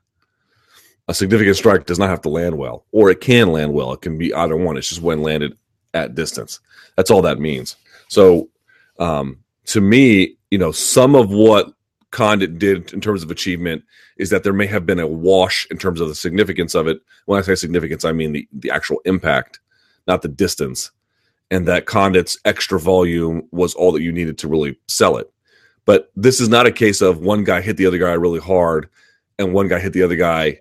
A 1.09 1.15
significant 1.15 1.57
strike 1.57 1.87
does 1.87 1.99
not 1.99 2.11
have 2.11 2.21
to 2.23 2.29
land 2.29 2.59
well, 2.59 2.85
or 2.93 3.11
it 3.11 3.21
can 3.21 3.53
land 3.53 3.73
well. 3.73 3.93
It 3.93 4.03
can 4.03 4.19
be 4.19 4.33
either 4.35 4.57
one. 4.57 4.77
It's 4.77 4.91
just 4.91 5.01
when 5.01 5.23
landed 5.23 5.57
at 5.95 6.15
distance. 6.15 6.61
That's 6.97 7.11
all 7.11 7.23
that 7.23 7.41
means. 7.41 7.77
So, 8.09 8.51
um, 8.99 9.39
to 9.67 9.81
me, 9.81 10.37
you 10.51 10.59
know, 10.59 10.73
some 10.73 11.15
of 11.15 11.31
what 11.31 11.73
Condit 12.11 12.59
did 12.59 12.93
in 12.93 13.01
terms 13.01 13.23
of 13.23 13.31
achievement 13.31 13.83
is 14.19 14.29
that 14.31 14.45
there 14.45 14.53
may 14.53 14.67
have 14.67 14.85
been 14.85 15.01
a 15.01 15.07
wash 15.07 15.67
in 15.71 15.79
terms 15.79 16.01
of 16.01 16.09
the 16.09 16.15
significance 16.15 16.75
of 16.75 16.87
it. 16.87 17.01
When 17.25 17.39
I 17.39 17.43
say 17.43 17.55
significance, 17.55 18.05
I 18.05 18.13
mean 18.13 18.33
the, 18.33 18.47
the 18.53 18.71
actual 18.71 19.01
impact, 19.07 19.61
not 20.07 20.21
the 20.21 20.29
distance. 20.29 20.91
And 21.51 21.67
that 21.67 21.87
Condit's 21.87 22.39
extra 22.45 22.79
volume 22.79 23.49
was 23.51 23.75
all 23.75 23.93
that 23.93 24.03
you 24.03 24.13
needed 24.13 24.39
to 24.39 24.49
really 24.49 24.79
sell 24.87 25.17
it. 25.17 25.33
But 25.85 26.13
this 26.15 26.41
is 26.41 26.49
not 26.49 26.67
a 26.67 26.73
case 26.73 27.01
of 27.01 27.19
one 27.19 27.45
guy 27.45 27.61
hit 27.61 27.77
the 27.77 27.87
other 27.87 27.99
guy 27.99 28.13
really 28.13 28.39
hard 28.41 28.89
and 29.39 29.53
one 29.53 29.69
guy 29.69 29.79
hit 29.81 29.93
the 29.93 30.03
other 30.03 30.17
guy 30.17 30.61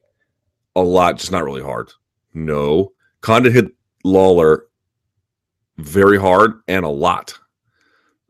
a 0.76 0.82
lot, 0.82 1.17
just 1.17 1.32
not 1.32 1.43
really 1.43 1.61
hard. 1.61 1.91
No, 2.34 2.93
Condit 3.22 3.53
hit 3.53 3.67
Lawler 4.03 4.65
very 5.78 6.17
hard 6.17 6.61
and 6.67 6.86
a 6.86 6.89
lot. 6.89 7.38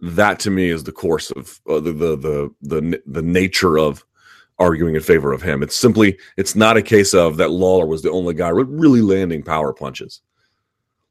That 0.02 0.40
to 0.42 0.50
me 0.50 0.70
is 0.70 0.84
the 0.84 0.92
course 0.92 1.32
of 1.32 1.60
uh, 1.70 1.80
the, 1.80 1.94
the 1.94 2.16
the 2.18 2.56
the 2.62 3.02
the 3.06 3.22
nature 3.22 3.78
of 3.78 4.04
arguing 4.58 4.96
in 4.96 5.02
favor 5.02 5.32
of 5.32 5.42
him. 5.42 5.62
It's 5.62 5.76
simply 5.76 6.18
it's 6.38 6.56
not 6.56 6.78
a 6.78 6.82
case 6.82 7.14
of 7.14 7.38
that 7.38 7.52
Lawler 7.52 7.86
was 7.86 8.02
the 8.02 8.12
only 8.12 8.34
guy 8.34 8.50
really 8.50 9.02
landing 9.02 9.44
power 9.44 9.74
punches. 9.74 10.22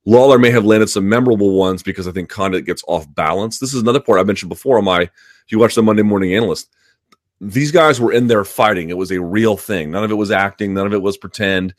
Lawler 0.06 0.38
may 0.38 0.50
have 0.50 0.64
landed 0.64 0.88
some 0.88 1.08
memorable 1.08 1.56
ones 1.56 1.82
because 1.82 2.08
I 2.08 2.12
think 2.12 2.30
Condit 2.30 2.64
gets 2.64 2.82
off 2.88 3.12
balance. 3.14 3.58
This 3.58 3.74
is 3.74 3.82
another 3.82 4.00
part 4.00 4.18
I 4.18 4.24
mentioned 4.24 4.48
before 4.48 4.78
on 4.78 4.84
my 4.84 5.10
you 5.50 5.58
watch 5.58 5.74
the 5.74 5.82
Monday 5.82 6.02
Morning 6.02 6.34
Analyst. 6.34 6.68
These 7.40 7.72
guys 7.72 8.00
were 8.00 8.12
in 8.12 8.26
there 8.26 8.44
fighting. 8.44 8.90
It 8.90 8.96
was 8.96 9.10
a 9.10 9.20
real 9.20 9.56
thing. 9.56 9.90
None 9.90 10.04
of 10.04 10.10
it 10.10 10.16
was 10.16 10.30
acting, 10.30 10.74
none 10.74 10.86
of 10.86 10.92
it 10.92 11.02
was 11.02 11.16
pretend, 11.16 11.74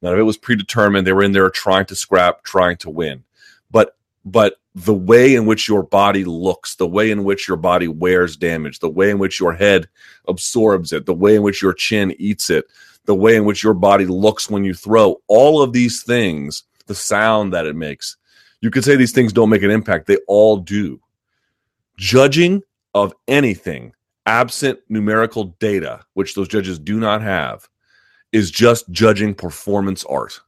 none 0.00 0.12
of 0.12 0.18
it 0.18 0.22
was 0.22 0.38
predetermined. 0.38 1.06
They 1.06 1.12
were 1.12 1.22
in 1.22 1.32
there 1.32 1.50
trying 1.50 1.86
to 1.86 1.94
scrap, 1.94 2.44
trying 2.44 2.78
to 2.78 2.90
win. 2.90 3.24
But 3.70 3.96
but 4.24 4.56
the 4.74 4.94
way 4.94 5.34
in 5.34 5.46
which 5.46 5.68
your 5.68 5.82
body 5.82 6.24
looks, 6.24 6.76
the 6.76 6.86
way 6.86 7.10
in 7.10 7.24
which 7.24 7.46
your 7.46 7.56
body 7.56 7.88
wears 7.88 8.36
damage, 8.36 8.78
the 8.78 8.88
way 8.88 9.10
in 9.10 9.18
which 9.18 9.38
your 9.38 9.52
head 9.52 9.88
absorbs 10.28 10.92
it, 10.92 11.04
the 11.04 11.14
way 11.14 11.36
in 11.36 11.42
which 11.42 11.60
your 11.60 11.74
chin 11.74 12.14
eats 12.18 12.48
it, 12.48 12.64
the 13.04 13.14
way 13.14 13.36
in 13.36 13.44
which 13.44 13.62
your 13.62 13.74
body 13.74 14.06
looks 14.06 14.48
when 14.48 14.64
you 14.64 14.72
throw, 14.72 15.20
all 15.26 15.60
of 15.60 15.72
these 15.72 16.02
things, 16.02 16.62
the 16.86 16.94
sound 16.94 17.52
that 17.52 17.66
it 17.66 17.76
makes, 17.76 18.16
you 18.60 18.70
could 18.70 18.84
say 18.84 18.96
these 18.96 19.12
things 19.12 19.32
don't 19.32 19.50
make 19.50 19.62
an 19.62 19.70
impact. 19.70 20.06
They 20.06 20.18
all 20.26 20.56
do. 20.56 21.00
Judging 21.96 22.62
of 22.94 23.14
anything 23.28 23.92
absent 24.26 24.78
numerical 24.88 25.44
data, 25.58 26.00
which 26.14 26.34
those 26.34 26.48
judges 26.48 26.78
do 26.78 26.98
not 26.98 27.22
have, 27.22 27.68
is 28.32 28.50
just 28.50 28.90
judging 28.90 29.34
performance 29.34 30.04
art. 30.04 30.40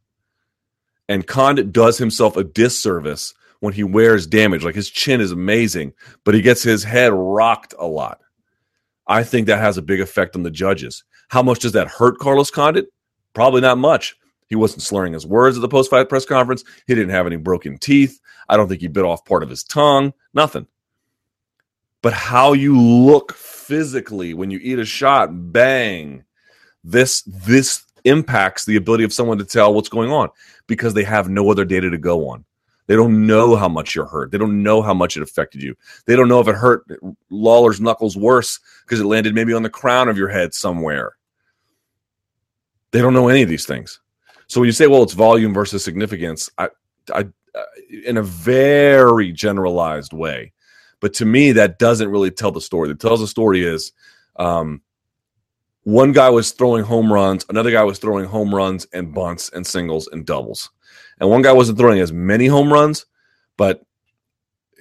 And 1.09 1.27
Condit 1.27 1.73
does 1.73 1.99
himself 1.99 2.37
a 2.37 2.45
disservice 2.45 3.35
when 3.61 3.75
he 3.75 3.85
wears 3.85 4.27
damage. 4.27 4.65
Like 4.65 4.75
his 4.75 4.91
chin 4.91 5.21
is 5.21 5.33
amazing, 5.33 5.93
but 6.25 6.35
he 6.35 6.43
gets 6.43 6.63
his 6.63 6.85
head 6.85 7.13
rocked 7.13 7.75
a 7.79 7.87
lot. 7.87 8.21
I 9.07 9.23
think 9.23 9.47
that 9.47 9.59
has 9.59 9.77
a 9.77 9.83
big 9.83 10.01
effect 10.01 10.35
on 10.35 10.43
the 10.43 10.51
judges. 10.51 11.05
How 11.29 11.43
much 11.43 11.59
does 11.59 11.73
that 11.73 11.89
hurt 11.89 12.19
Carlos 12.19 12.51
Condit? 12.51 12.87
Probably 13.35 13.61
not 13.61 13.79
much. 13.79 14.17
He 14.47 14.55
wasn't 14.55 14.83
slurring 14.83 15.13
his 15.13 15.27
words 15.27 15.57
at 15.57 15.61
the 15.61 15.69
post 15.69 15.91
fight 15.91 16.09
press 16.09 16.25
conference. 16.25 16.65
He 16.87 16.95
didn't 16.95 17.11
have 17.11 17.27
any 17.27 17.37
broken 17.37 17.79
teeth. 17.79 18.21
I 18.49 18.57
don't 18.57 18.69
think 18.69 18.81
he 18.81 18.89
bit 18.89 19.05
off 19.05 19.25
part 19.25 19.43
of 19.43 19.51
his 19.51 19.65
tongue. 19.65 20.13
Nothing. 20.33 20.67
But 22.05 22.13
how 22.13 22.53
you 22.53 22.79
look 22.79 23.33
physically 23.33 24.35
when 24.35 24.51
you 24.51 24.61
eat 24.63 24.79
a 24.79 24.85
shot, 24.85 25.31
bang. 25.55 26.23
This 26.85 27.23
this 27.23 27.87
impacts 28.05 28.67
the 28.67 28.77
ability 28.77 29.05
of 29.05 29.13
someone 29.15 29.39
to 29.39 29.45
tell 29.47 29.73
what's 29.73 29.89
going 29.89 30.13
on 30.13 30.29
because 30.67 30.93
they 30.93 31.05
have 31.05 31.31
no 31.31 31.51
other 31.51 31.65
data 31.65 31.89
to 31.89 31.97
go 31.97 32.29
on. 32.29 32.45
They 32.89 32.95
don't 32.95 33.27
know 33.27 33.57
how 33.57 33.69
much 33.69 33.95
you're 33.95 34.05
hurt. 34.05 34.31
They 34.31 34.37
don't 34.37 34.63
know 34.63 34.83
how 34.83 34.93
much 34.93 35.17
it 35.17 35.23
affected 35.23 35.63
you. 35.63 35.75
They 36.05 36.15
don't 36.15 36.29
know 36.29 36.41
if 36.41 36.49
it 36.49 36.57
hurt 36.57 36.85
Lawler's 37.31 37.81
knuckles 37.81 38.19
worse 38.19 38.61
because 38.85 39.01
it 39.01 39.07
landed 39.07 39.35
maybe 39.35 39.55
on 39.55 39.63
the 39.63 39.71
crown 39.71 40.11
of 40.11 40.19
your 40.19 40.29
head 40.29 40.53
somewhere. 40.53 41.17
They 42.91 43.01
don't 43.01 43.15
know 43.15 43.29
any 43.29 43.41
of 43.41 43.49
these 43.49 43.65
things. 43.65 44.01
So 44.47 44.61
when 44.61 44.67
you 44.67 44.73
say, 44.73 44.89
well, 44.89 45.05
it's 45.05 45.15
volume 45.15 45.55
versus 45.55 45.83
significance, 45.83 46.51
I, 46.59 46.69
I, 47.15 47.29
in 48.05 48.19
a 48.19 48.23
very 48.23 49.33
generalized 49.33 50.13
way, 50.13 50.53
but 51.05 51.13
to 51.13 51.27
me, 51.27 51.53
that 51.53 51.79
doesn't 51.79 52.09
really 52.09 52.31
tell 52.31 52.51
the 52.51 52.63
story. 52.63 52.89
That 52.89 52.99
tells 52.99 53.21
the 53.21 53.27
story 53.27 53.63
is 53.63 53.93
um, 54.37 54.81
one 55.83 56.13
guy 56.13 56.31
was 56.31 56.53
throwing 56.53 56.83
home 56.83 57.13
runs, 57.13 57.45
another 57.51 57.71
guy 57.71 57.85
was 57.85 57.99
throwing 57.99 58.25
home 58.25 58.55
runs 58.55 58.87
and 58.91 59.13
bunts 59.13 59.51
and 59.51 59.67
singles 59.67 60.09
and 60.11 60.25
doubles. 60.25 60.71
And 61.21 61.29
one 61.29 61.43
guy 61.43 61.53
wasn't 61.53 61.77
throwing 61.77 62.01
as 62.01 62.11
many 62.11 62.47
home 62.47 62.73
runs, 62.73 63.05
but 63.59 63.85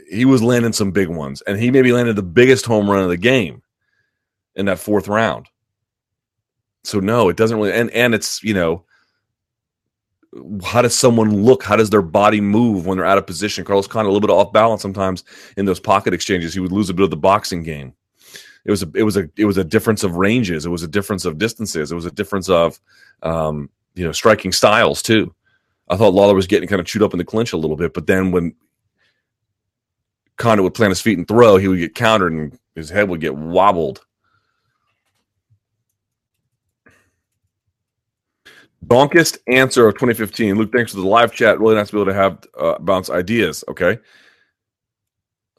he 0.10 0.24
was 0.24 0.42
landing 0.42 0.72
some 0.72 0.92
big 0.92 1.10
ones. 1.10 1.42
And 1.42 1.60
he 1.60 1.72
maybe 1.72 1.92
landed 1.92 2.16
the 2.16 2.24
biggest 2.24 2.66
home 2.66 2.90
run 2.90 3.04
of 3.04 3.10
the 3.10 3.18
game 3.18 3.62
in 4.56 4.68
that 4.68 4.80
fourth 4.80 5.10
round. 5.10 5.48
So 6.86 7.02
no, 7.02 7.28
it 7.28 7.36
doesn't 7.36 7.58
really 7.58 7.74
and 7.74 7.92
and 7.92 8.16
it's, 8.16 8.42
you 8.42 8.54
know, 8.54 8.86
how 10.64 10.82
does 10.82 10.98
someone 10.98 11.44
look? 11.44 11.64
How 11.64 11.76
does 11.76 11.90
their 11.90 12.02
body 12.02 12.42
move 12.42 12.86
when 12.86 12.98
they're 12.98 13.06
out 13.06 13.18
of 13.18 13.28
position? 13.28 13.66
Carlos 13.66 13.88
Condit 13.88 14.10
a 14.10 14.14
little 14.14 14.28
bit 14.28 14.34
off 14.34 14.54
balance 14.54 14.82
sometimes 14.82 15.24
in 15.58 15.66
those 15.66 15.80
pocket 15.80 16.14
exchanges. 16.14 16.54
He 16.54 16.60
would 16.60 16.72
lose 16.72 16.90
a 16.90 16.94
bit 16.94 17.04
of 17.04 17.10
the 17.10 17.18
boxing 17.18 17.64
game. 17.64 17.94
It 18.66 18.72
was 18.72 18.84
a 18.84 18.92
it 18.96 19.04
was 19.04 19.18
a 19.18 19.30
it 19.38 19.46
was 19.46 19.58
a 19.58 19.64
difference 19.64 20.04
of 20.04 20.16
ranges. 20.16 20.66
It 20.66 20.70
was 20.70 20.84
a 20.84 20.88
difference 20.88 21.26
of 21.26 21.38
distances. 21.38 21.92
It 21.92 21.96
was 21.96 22.06
a 22.06 22.12
difference 22.12 22.50
of 22.50 22.80
um, 23.22 23.70
you 23.96 24.06
know 24.06 24.12
striking 24.12 24.52
styles 24.52 25.02
too. 25.02 25.34
I 25.90 25.98
thought 25.98 26.14
Lawler 26.14 26.34
was 26.34 26.48
getting 26.48 26.70
kind 26.70 26.80
of 26.80 26.86
chewed 26.86 27.04
up 27.04 27.14
in 27.14 27.18
the 27.18 27.26
clinch 27.26 27.54
a 27.54 27.58
little 27.58 27.76
bit, 27.76 27.94
but 27.94 28.08
then 28.08 28.32
when 28.32 28.56
Condit 30.38 30.64
would 30.64 30.74
plant 30.74 30.92
his 30.92 31.02
feet 31.02 31.18
and 31.18 31.28
throw, 31.28 31.58
he 31.58 31.68
would 31.68 31.80
get 31.80 31.94
countered 31.94 32.32
and 32.32 32.58
his 32.74 32.90
head 32.90 33.10
would 33.10 33.22
get 33.22 33.36
wobbled. 33.36 34.06
Donkest 38.88 39.38
answer 39.48 39.88
of 39.88 39.96
2015. 39.96 40.56
Luke, 40.56 40.72
thanks 40.72 40.92
for 40.92 41.02
the 41.02 41.08
live 41.08 41.34
chat. 41.34 41.60
Really 41.60 41.76
nice 41.76 41.88
to 41.88 41.94
be 41.94 42.02
able 42.02 42.12
to 42.12 42.18
have 42.18 42.46
uh, 42.58 42.80
bounce 42.80 43.10
ideas. 43.10 43.64
Okay. 43.68 44.00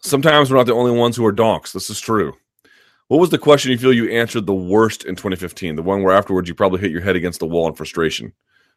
Sometimes 0.01 0.51
we're 0.51 0.57
not 0.57 0.67
the 0.67 0.75
only 0.75 0.91
ones 0.91 1.17
who 1.17 1.25
are 1.25 1.33
donks. 1.33 1.73
This 1.73 1.91
is 1.91 2.01
true. 2.01 2.35
What 3.09 3.21
was 3.21 3.31
the 3.31 3.39
question 3.39 3.71
you 3.71 3.79
feel 3.79 3.93
you 3.93 4.11
answered 4.11 4.47
the 4.47 4.55
worst 4.55 5.05
in 5.05 5.15
2015? 5.15 5.77
The 5.77 5.83
one 5.83 6.03
where 6.03 6.15
afterwards 6.15 6.49
you 6.49 6.55
probably 6.55 6.81
hit 6.81 6.91
your 6.91 7.01
head 7.01 7.17
against 7.17 7.41
the 7.41 7.47
wall 7.47 7.69
in 7.69 7.75
frustration 7.75 8.33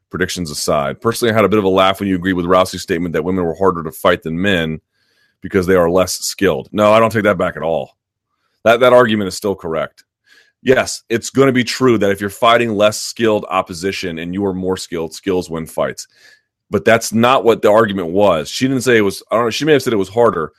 predictions 0.09 0.51
aside. 0.51 1.01
Personally, 1.01 1.31
I 1.31 1.35
had 1.35 1.45
a 1.45 1.49
bit 1.49 1.59
of 1.59 1.65
a 1.65 1.69
laugh 1.69 1.99
when 1.99 2.09
you 2.09 2.15
agreed 2.15 2.33
with 2.33 2.45
Rousey's 2.45 2.81
statement 2.81 3.13
that 3.13 3.23
women 3.23 3.43
were 3.43 3.55
harder 3.55 3.83
to 3.83 3.91
fight 3.91 4.23
than 4.23 4.41
men 4.41 4.79
because 5.41 5.67
they 5.67 5.75
are 5.75 5.89
less 5.89 6.19
skilled. 6.19 6.69
No, 6.71 6.93
I 6.93 6.99
don't 6.99 7.11
take 7.11 7.23
that 7.23 7.37
back 7.37 7.57
at 7.57 7.63
all. 7.63 7.97
That 8.63 8.79
that 8.81 8.93
argument 8.93 9.27
is 9.27 9.35
still 9.35 9.55
correct. 9.55 10.03
Yes, 10.61 11.03
it's 11.09 11.29
going 11.29 11.47
to 11.47 11.53
be 11.53 11.63
true 11.63 11.97
that 11.97 12.11
if 12.11 12.19
you're 12.19 12.29
fighting 12.29 12.75
less 12.75 12.99
skilled 12.99 13.45
opposition 13.49 14.19
and 14.19 14.33
you 14.33 14.45
are 14.45 14.53
more 14.53 14.77
skilled, 14.77 15.13
skills 15.13 15.49
win 15.49 15.65
fights. 15.65 16.07
But 16.69 16.83
that's 16.83 17.13
not 17.13 17.43
what 17.43 17.61
the 17.61 17.71
argument 17.71 18.09
was. 18.09 18.49
She 18.49 18.67
didn't 18.67 18.83
say 18.83 18.97
it 18.97 19.01
was. 19.01 19.23
I 19.31 19.35
don't 19.35 19.45
know. 19.45 19.49
She 19.51 19.65
may 19.65 19.73
have 19.73 19.83
said 19.83 19.93
it 19.93 19.97
was 19.97 20.09
harder, 20.09 20.51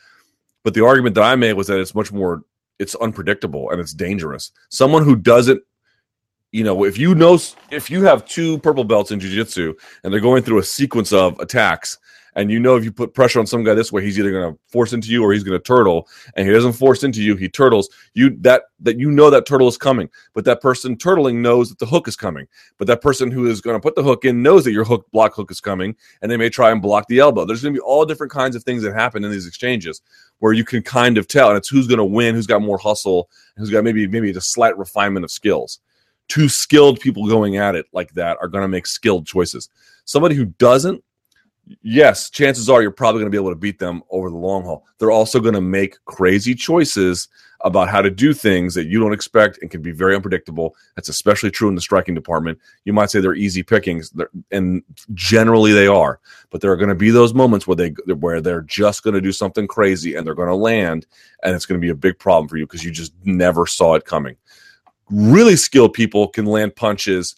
but 0.64 0.72
the 0.72 0.84
argument 0.84 1.14
that 1.16 1.24
I 1.24 1.36
made 1.36 1.54
was 1.54 1.66
that 1.66 1.80
it's 1.80 1.94
much 1.94 2.12
more. 2.12 2.42
It's 2.78 2.94
unpredictable 2.94 3.70
and 3.70 3.80
it's 3.80 3.92
dangerous. 3.92 4.52
Someone 4.70 5.02
who 5.02 5.16
doesn't 5.16 5.62
you 6.52 6.64
know, 6.64 6.84
if 6.84 6.96
you 6.96 7.14
know, 7.14 7.38
if 7.70 7.90
you 7.90 8.04
have 8.04 8.26
two 8.26 8.58
purple 8.58 8.84
belts 8.84 9.10
in 9.10 9.20
jujitsu 9.20 9.74
and 10.02 10.12
they're 10.12 10.20
going 10.20 10.42
through 10.42 10.58
a 10.58 10.64
sequence 10.64 11.12
of 11.12 11.38
attacks, 11.40 11.98
and 12.34 12.50
you 12.50 12.58
know 12.60 12.76
if 12.76 12.84
you 12.84 12.92
put 12.92 13.14
pressure 13.14 13.38
on 13.38 13.46
some 13.46 13.64
guy 13.64 13.74
this 13.74 13.92
way, 13.92 14.02
he's 14.04 14.18
either 14.18 14.30
going 14.30 14.52
to 14.52 14.58
force 14.68 14.92
into 14.92 15.08
you 15.08 15.22
or 15.22 15.32
he's 15.32 15.42
going 15.42 15.58
to 15.58 15.62
turtle, 15.62 16.08
and 16.34 16.46
he 16.46 16.52
doesn't 16.52 16.72
force 16.72 17.04
into 17.04 17.22
you, 17.22 17.36
he 17.36 17.48
turtles. 17.48 17.88
You 18.14 18.30
that 18.40 18.64
that 18.80 18.98
you 18.98 19.10
know 19.10 19.30
that 19.30 19.46
turtle 19.46 19.68
is 19.68 19.78
coming, 19.78 20.08
but 20.34 20.44
that 20.44 20.60
person 20.60 20.96
turtling 20.96 21.36
knows 21.36 21.68
that 21.68 21.78
the 21.78 21.86
hook 21.86 22.08
is 22.08 22.16
coming. 22.16 22.46
But 22.78 22.86
that 22.88 23.00
person 23.00 23.30
who 23.30 23.46
is 23.46 23.60
going 23.60 23.76
to 23.76 23.80
put 23.80 23.94
the 23.94 24.02
hook 24.02 24.24
in 24.24 24.42
knows 24.42 24.64
that 24.64 24.72
your 24.72 24.84
hook 24.84 25.06
block 25.12 25.34
hook 25.34 25.50
is 25.50 25.60
coming, 25.60 25.96
and 26.22 26.30
they 26.30 26.36
may 26.36 26.48
try 26.48 26.70
and 26.70 26.82
block 26.82 27.06
the 27.08 27.18
elbow. 27.18 27.44
There's 27.44 27.62
going 27.62 27.74
to 27.74 27.80
be 27.80 27.84
all 27.84 28.04
different 28.04 28.32
kinds 28.32 28.56
of 28.56 28.62
things 28.64 28.82
that 28.82 28.94
happen 28.94 29.24
in 29.24 29.30
these 29.30 29.46
exchanges 29.46 30.02
where 30.38 30.52
you 30.52 30.64
can 30.64 30.82
kind 30.82 31.18
of 31.18 31.26
tell, 31.26 31.48
and 31.48 31.56
it's 31.56 31.68
who's 31.68 31.86
going 31.86 31.98
to 31.98 32.04
win, 32.04 32.34
who's 32.34 32.46
got 32.46 32.62
more 32.62 32.78
hustle, 32.78 33.28
who's 33.56 33.70
got 33.70 33.84
maybe 33.84 34.06
maybe 34.06 34.30
a 34.30 34.40
slight 34.40 34.76
refinement 34.78 35.24
of 35.24 35.30
skills 35.30 35.80
two 36.28 36.48
skilled 36.48 37.00
people 37.00 37.26
going 37.26 37.56
at 37.56 37.74
it 37.74 37.86
like 37.92 38.12
that 38.12 38.36
are 38.40 38.48
going 38.48 38.62
to 38.62 38.68
make 38.68 38.86
skilled 38.86 39.26
choices. 39.26 39.68
Somebody 40.04 40.34
who 40.34 40.46
doesn't, 40.46 41.02
yes, 41.82 42.30
chances 42.30 42.68
are 42.68 42.82
you're 42.82 42.90
probably 42.90 43.20
going 43.20 43.30
to 43.30 43.36
be 43.36 43.40
able 43.40 43.50
to 43.50 43.56
beat 43.56 43.78
them 43.78 44.02
over 44.10 44.30
the 44.30 44.36
long 44.36 44.64
haul. 44.64 44.86
They're 44.98 45.10
also 45.10 45.40
going 45.40 45.54
to 45.54 45.60
make 45.60 45.96
crazy 46.04 46.54
choices 46.54 47.28
about 47.62 47.88
how 47.88 48.00
to 48.00 48.10
do 48.10 48.32
things 48.32 48.72
that 48.74 48.86
you 48.86 49.00
don't 49.00 49.12
expect 49.12 49.58
and 49.60 49.70
can 49.70 49.82
be 49.82 49.90
very 49.90 50.14
unpredictable. 50.14 50.76
That's 50.94 51.08
especially 51.08 51.50
true 51.50 51.68
in 51.68 51.74
the 51.74 51.80
striking 51.80 52.14
department. 52.14 52.58
You 52.84 52.92
might 52.92 53.10
say 53.10 53.20
they're 53.20 53.34
easy 53.34 53.64
pickings, 53.64 54.12
and 54.52 54.82
generally 55.14 55.72
they 55.72 55.88
are. 55.88 56.20
But 56.50 56.60
there 56.60 56.70
are 56.70 56.76
going 56.76 56.88
to 56.90 56.94
be 56.94 57.10
those 57.10 57.34
moments 57.34 57.66
where 57.66 57.74
they 57.74 57.90
where 58.14 58.40
they're 58.40 58.62
just 58.62 59.02
going 59.02 59.14
to 59.14 59.20
do 59.20 59.32
something 59.32 59.66
crazy 59.66 60.14
and 60.14 60.26
they're 60.26 60.34
going 60.34 60.48
to 60.48 60.54
land, 60.54 61.06
and 61.42 61.54
it's 61.56 61.66
going 61.66 61.80
to 61.80 61.84
be 61.84 61.90
a 61.90 61.96
big 61.96 62.18
problem 62.18 62.48
for 62.48 62.56
you 62.56 62.66
because 62.66 62.84
you 62.84 62.92
just 62.92 63.12
never 63.24 63.66
saw 63.66 63.94
it 63.94 64.04
coming 64.04 64.36
really 65.10 65.56
skilled 65.56 65.94
people 65.94 66.28
can 66.28 66.46
land 66.46 66.76
punches 66.76 67.36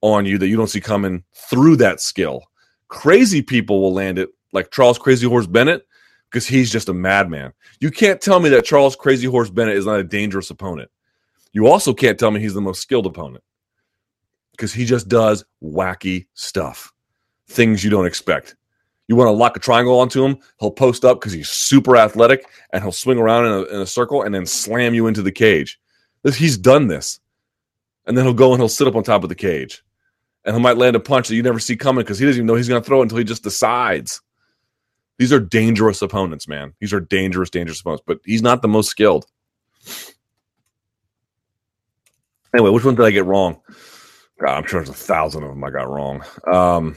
on 0.00 0.24
you 0.26 0.38
that 0.38 0.48
you 0.48 0.56
don't 0.56 0.68
see 0.68 0.80
coming 0.80 1.24
through 1.34 1.76
that 1.76 2.00
skill. 2.00 2.44
Crazy 2.90 3.40
people 3.40 3.80
will 3.80 3.94
land 3.94 4.18
it 4.18 4.28
like 4.52 4.70
Charles 4.70 4.98
Crazy 4.98 5.26
Horse 5.26 5.46
Bennett 5.46 5.86
because 6.28 6.46
he's 6.46 6.70
just 6.70 6.88
a 6.88 6.94
madman. 6.94 7.52
You 7.80 7.90
can't 7.90 8.20
tell 8.20 8.40
me 8.40 8.48
that 8.50 8.64
Charles 8.64 8.96
Crazy 8.96 9.26
Horse 9.26 9.48
Bennett 9.48 9.76
is 9.76 9.86
not 9.86 10.00
a 10.00 10.04
dangerous 10.04 10.50
opponent. 10.50 10.90
You 11.52 11.66
also 11.68 11.94
can't 11.94 12.18
tell 12.18 12.30
me 12.30 12.40
he's 12.40 12.54
the 12.54 12.60
most 12.60 12.82
skilled 12.82 13.06
opponent 13.06 13.42
because 14.52 14.72
he 14.72 14.84
just 14.84 15.08
does 15.08 15.44
wacky 15.62 16.26
stuff, 16.34 16.92
things 17.48 17.82
you 17.82 17.90
don't 17.90 18.06
expect. 18.06 18.56
You 19.08 19.16
want 19.16 19.28
to 19.28 19.32
lock 19.32 19.56
a 19.56 19.60
triangle 19.60 19.98
onto 19.98 20.24
him, 20.24 20.38
he'll 20.60 20.70
post 20.70 21.04
up 21.04 21.20
because 21.20 21.32
he's 21.32 21.48
super 21.48 21.96
athletic 21.96 22.44
and 22.72 22.82
he'll 22.82 22.92
swing 22.92 23.18
around 23.18 23.46
in 23.46 23.52
a, 23.52 23.62
in 23.62 23.80
a 23.80 23.86
circle 23.86 24.22
and 24.22 24.34
then 24.34 24.46
slam 24.46 24.94
you 24.94 25.06
into 25.06 25.22
the 25.22 25.32
cage. 25.32 25.80
He's 26.34 26.58
done 26.58 26.86
this. 26.86 27.18
And 28.06 28.16
then 28.16 28.24
he'll 28.24 28.34
go 28.34 28.52
and 28.52 28.60
he'll 28.60 28.68
sit 28.68 28.86
up 28.86 28.96
on 28.96 29.02
top 29.02 29.22
of 29.22 29.28
the 29.28 29.34
cage. 29.34 29.82
And 30.44 30.56
he 30.56 30.62
might 30.62 30.78
land 30.78 30.96
a 30.96 31.00
punch 31.00 31.28
that 31.28 31.34
you 31.34 31.42
never 31.42 31.58
see 31.58 31.76
coming 31.76 32.02
because 32.02 32.18
he 32.18 32.26
doesn't 32.26 32.38
even 32.38 32.46
know 32.46 32.54
he's 32.54 32.68
going 32.68 32.80
to 32.80 32.86
throw 32.86 33.00
it 33.00 33.04
until 33.04 33.18
he 33.18 33.24
just 33.24 33.42
decides. 33.42 34.20
These 35.18 35.32
are 35.32 35.40
dangerous 35.40 36.00
opponents, 36.00 36.48
man. 36.48 36.72
These 36.80 36.94
are 36.94 37.00
dangerous, 37.00 37.50
dangerous 37.50 37.80
opponents, 37.80 38.04
but 38.06 38.20
he's 38.24 38.42
not 38.42 38.62
the 38.62 38.68
most 38.68 38.88
skilled. 38.88 39.26
Anyway, 42.54 42.70
which 42.70 42.84
one 42.84 42.94
did 42.94 43.04
I 43.04 43.10
get 43.10 43.26
wrong? 43.26 43.60
God, 44.40 44.56
I'm 44.56 44.66
sure 44.66 44.80
there's 44.80 44.88
a 44.88 44.94
thousand 44.94 45.42
of 45.42 45.50
them 45.50 45.62
I 45.62 45.70
got 45.70 45.90
wrong. 45.90 46.24
Um, 46.50 46.96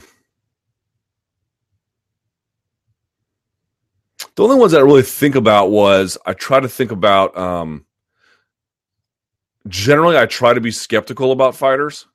the 4.34 4.42
only 4.42 4.56
ones 4.56 4.72
that 4.72 4.78
I 4.78 4.84
really 4.84 5.02
think 5.02 5.34
about 5.34 5.70
was 5.70 6.16
I 6.24 6.32
try 6.32 6.60
to 6.60 6.68
think 6.68 6.90
about. 6.90 7.36
Um, 7.36 7.84
generally, 9.68 10.16
I 10.16 10.26
try 10.26 10.54
to 10.54 10.60
be 10.60 10.70
skeptical 10.70 11.30
about 11.30 11.54
fighters. 11.54 12.06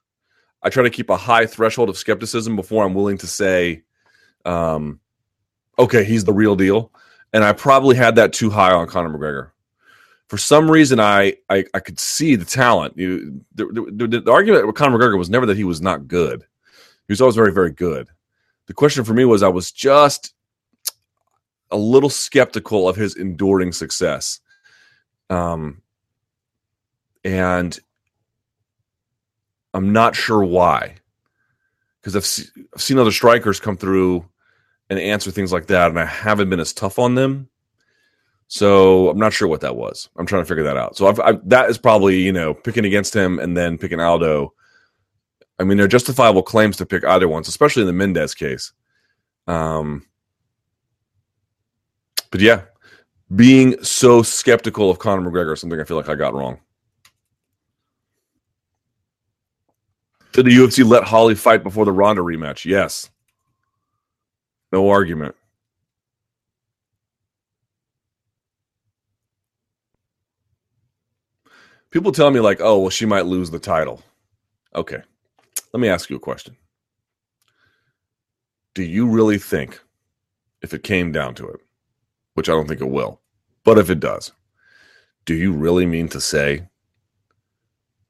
I 0.61 0.69
try 0.69 0.83
to 0.83 0.89
keep 0.89 1.09
a 1.09 1.17
high 1.17 1.45
threshold 1.45 1.89
of 1.89 1.97
skepticism 1.97 2.55
before 2.55 2.85
I'm 2.85 2.93
willing 2.93 3.17
to 3.19 3.27
say, 3.27 3.83
um, 4.45 4.99
okay, 5.77 6.03
he's 6.03 6.25
the 6.25 6.33
real 6.33 6.55
deal. 6.55 6.91
And 7.31 7.43
I 7.43 7.53
probably 7.53 7.95
had 7.95 8.15
that 8.15 8.33
too 8.33 8.49
high 8.49 8.71
on 8.73 8.87
Conor 8.87 9.09
McGregor. 9.09 9.51
For 10.27 10.37
some 10.37 10.69
reason, 10.69 10.99
I 10.99 11.35
I, 11.49 11.65
I 11.73 11.79
could 11.79 11.99
see 11.99 12.35
the 12.35 12.45
talent. 12.45 12.97
You, 12.97 13.43
the, 13.55 13.65
the, 13.65 14.07
the, 14.07 14.21
the 14.21 14.31
argument 14.31 14.67
with 14.67 14.75
Conor 14.75 14.97
McGregor 14.97 15.17
was 15.17 15.29
never 15.29 15.45
that 15.45 15.57
he 15.57 15.63
was 15.63 15.81
not 15.81 16.07
good. 16.07 16.41
He 17.07 17.11
was 17.11 17.21
always 17.21 17.35
very, 17.35 17.51
very 17.51 17.71
good. 17.71 18.07
The 18.67 18.73
question 18.73 19.03
for 19.03 19.13
me 19.13 19.25
was 19.25 19.41
I 19.41 19.47
was 19.47 19.71
just 19.71 20.33
a 21.71 21.77
little 21.77 22.09
skeptical 22.09 22.87
of 22.87 22.95
his 22.95 23.15
enduring 23.15 23.71
success. 23.71 24.39
Um, 25.29 25.81
and 27.23 27.79
I'm 29.73 29.93
not 29.93 30.15
sure 30.15 30.43
why, 30.43 30.95
because 32.01 32.15
I've, 32.15 32.25
se- 32.25 32.49
I've 32.73 32.81
seen 32.81 32.97
other 32.97 33.11
strikers 33.11 33.59
come 33.59 33.77
through 33.77 34.25
and 34.89 34.99
answer 34.99 35.31
things 35.31 35.51
like 35.51 35.67
that, 35.67 35.89
and 35.89 35.99
I 35.99 36.05
haven't 36.05 36.49
been 36.49 36.59
as 36.59 36.73
tough 36.73 36.97
on 36.99 37.15
them. 37.15 37.49
So 38.47 39.09
I'm 39.09 39.19
not 39.19 39.31
sure 39.31 39.47
what 39.47 39.61
that 39.61 39.75
was. 39.75 40.09
I'm 40.17 40.25
trying 40.25 40.41
to 40.41 40.47
figure 40.47 40.63
that 40.63 40.75
out. 40.77 40.97
So 40.97 41.07
I've, 41.07 41.19
I've, 41.19 41.49
that 41.49 41.69
is 41.69 41.77
probably 41.77 42.19
you 42.19 42.31
know 42.31 42.53
picking 42.53 42.85
against 42.85 43.15
him 43.15 43.37
and 43.37 43.55
then 43.55 43.77
picking 43.77 43.99
Aldo. 43.99 44.53
I 45.59 45.63
mean, 45.65 45.77
they're 45.77 45.87
justifiable 45.87 46.41
claims 46.41 46.77
to 46.77 46.85
pick 46.85 47.03
either 47.03 47.27
ones, 47.27 47.47
especially 47.47 47.83
in 47.83 47.87
the 47.87 47.93
Mendes 47.93 48.33
case. 48.33 48.71
Um, 49.45 50.05
but 52.31 52.41
yeah, 52.41 52.61
being 53.35 53.81
so 53.83 54.23
skeptical 54.23 54.89
of 54.89 54.99
Conor 54.99 55.29
McGregor 55.29 55.53
is 55.53 55.61
something 55.61 55.79
I 55.79 55.83
feel 55.83 55.97
like 55.97 56.09
I 56.09 56.15
got 56.15 56.33
wrong. 56.33 56.59
Did 60.39 60.45
the 60.45 60.55
UFC 60.55 60.89
let 60.89 61.03
Holly 61.03 61.35
fight 61.35 61.63
before 61.63 61.83
the 61.83 61.91
Ronda 61.91 62.21
rematch? 62.21 62.63
Yes. 62.63 63.09
No 64.71 64.87
argument. 64.87 65.35
People 71.91 72.13
tell 72.13 72.31
me, 72.31 72.39
like, 72.39 72.61
oh, 72.61 72.79
well, 72.79 72.89
she 72.89 73.05
might 73.05 73.25
lose 73.25 73.51
the 73.51 73.59
title. 73.59 74.01
Okay. 74.73 75.01
Let 75.73 75.81
me 75.81 75.89
ask 75.89 76.09
you 76.09 76.15
a 76.15 76.19
question. 76.19 76.55
Do 78.75 78.83
you 78.83 79.09
really 79.09 79.39
think, 79.39 79.77
if 80.61 80.73
it 80.73 80.83
came 80.83 81.11
down 81.11 81.35
to 81.35 81.49
it, 81.49 81.59
which 82.35 82.47
I 82.47 82.53
don't 82.53 82.65
think 82.69 82.79
it 82.79 82.89
will, 82.89 83.19
but 83.65 83.77
if 83.77 83.89
it 83.89 83.99
does, 83.99 84.31
do 85.25 85.35
you 85.35 85.51
really 85.51 85.85
mean 85.85 86.07
to 86.07 86.21
say 86.21 86.69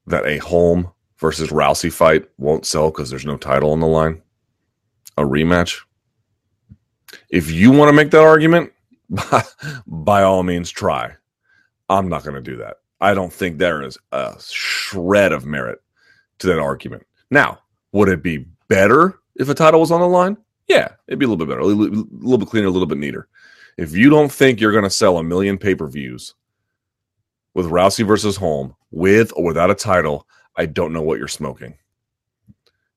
that 0.05 0.27
a 0.27 0.37
Holm 0.37 0.91
versus 1.19 1.49
Rousey 1.49 1.91
fight 1.91 2.29
won't 2.37 2.65
sell 2.65 2.89
because 2.91 3.09
there's 3.09 3.25
no 3.25 3.37
title 3.37 3.71
on 3.71 3.79
the 3.79 3.87
line? 3.87 4.21
A 5.17 5.23
rematch? 5.23 5.81
If 7.29 7.51
you 7.51 7.71
want 7.71 7.89
to 7.89 7.93
make 7.93 8.11
that 8.11 8.23
argument, 8.23 8.71
by, 9.09 9.43
by 9.87 10.23
all 10.23 10.43
means, 10.43 10.71
try. 10.71 11.13
I'm 11.89 12.07
not 12.07 12.23
going 12.23 12.35
to 12.35 12.41
do 12.41 12.57
that. 12.57 12.77
I 13.01 13.13
don't 13.13 13.33
think 13.33 13.57
there 13.57 13.81
is 13.81 13.97
a 14.11 14.35
shred 14.39 15.31
of 15.31 15.45
merit 15.45 15.79
to 16.39 16.47
that 16.47 16.59
argument. 16.59 17.05
Now, 17.31 17.59
would 17.91 18.09
it 18.09 18.21
be 18.21 18.45
better 18.67 19.19
if 19.35 19.49
a 19.49 19.53
title 19.53 19.79
was 19.79 19.91
on 19.91 20.01
the 20.01 20.07
line? 20.07 20.37
Yeah, 20.67 20.89
it'd 21.07 21.19
be 21.19 21.25
a 21.25 21.29
little 21.29 21.43
bit 21.43 21.49
better, 21.49 21.61
a 21.61 21.65
little, 21.65 22.01
a 22.01 22.05
little 22.11 22.37
bit 22.37 22.49
cleaner, 22.49 22.67
a 22.67 22.71
little 22.71 22.87
bit 22.87 22.97
neater. 22.97 23.27
If 23.77 23.95
you 23.95 24.09
don't 24.09 24.31
think 24.31 24.59
you're 24.59 24.71
going 24.71 24.83
to 24.83 24.89
sell 24.89 25.17
a 25.17 25.23
million 25.23 25.57
pay 25.57 25.73
per 25.73 25.87
views 25.87 26.35
with 27.53 27.65
Rousey 27.65 28.05
versus 28.05 28.35
Holm, 28.35 28.75
with 28.91 29.31
or 29.35 29.45
without 29.45 29.71
a 29.71 29.75
title, 29.75 30.27
I 30.59 30.65
don't 30.65 30.91
know 30.91 31.01
what 31.01 31.19
you're 31.19 31.29
smoking. 31.29 31.77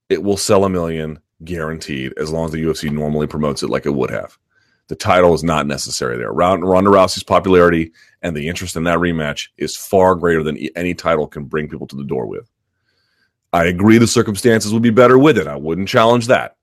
It 0.09 0.23
will 0.23 0.37
sell 0.37 0.65
a 0.65 0.69
million 0.69 1.21
guaranteed 1.45 2.13
as 2.19 2.31
long 2.33 2.47
as 2.47 2.51
the 2.51 2.63
UFC 2.63 2.91
normally 2.91 3.29
promotes 3.29 3.63
it 3.63 3.71
like 3.71 3.87
it 3.87 3.95
would 3.95 4.11
have. 4.11 4.37
The 4.89 4.97
title 4.97 5.33
is 5.33 5.45
not 5.45 5.69
necessary 5.69 6.19
there. 6.19 6.33
Ronda 6.33 6.67
Rousey's 6.67 7.23
popularity 7.23 7.93
and 8.21 8.37
the 8.37 8.49
interest 8.49 8.75
in 8.75 8.83
that 8.85 8.99
rematch 8.99 9.49
is 9.59 9.77
far 9.77 10.17
greater 10.17 10.43
than 10.43 10.59
any 10.75 10.93
title 10.93 11.29
can 11.29 11.45
bring 11.45 11.69
people 11.69 11.87
to 11.87 11.97
the 11.97 12.03
door 12.05 12.27
with. 12.27 12.51
I 13.53 13.67
agree 13.67 13.99
the 13.99 14.09
circumstances 14.09 14.73
would 14.73 14.83
be 14.83 14.91
better 14.91 15.17
with 15.17 15.39
it. 15.39 15.47
I 15.47 15.57
wouldn't 15.57 15.89
challenge 15.89 16.27
that. 16.27 16.57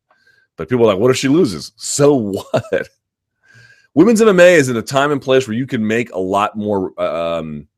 But 0.57 0.67
people 0.67 0.83
are 0.85 0.93
like, 0.93 1.01
what 1.01 1.11
if 1.11 1.17
she 1.17 1.29
loses? 1.29 1.71
So 1.77 2.13
what? 2.15 2.89
Women's 3.93 4.19
MMA 4.19 4.57
is 4.57 4.67
in 4.67 4.75
a 4.75 4.81
time 4.81 5.11
and 5.11 5.21
place 5.21 5.47
where 5.47 5.55
you 5.55 5.65
can 5.65 5.87
make 5.87 6.11
a 6.11 6.19
lot 6.19 6.57
more. 6.57 6.99
Um, 7.01 7.69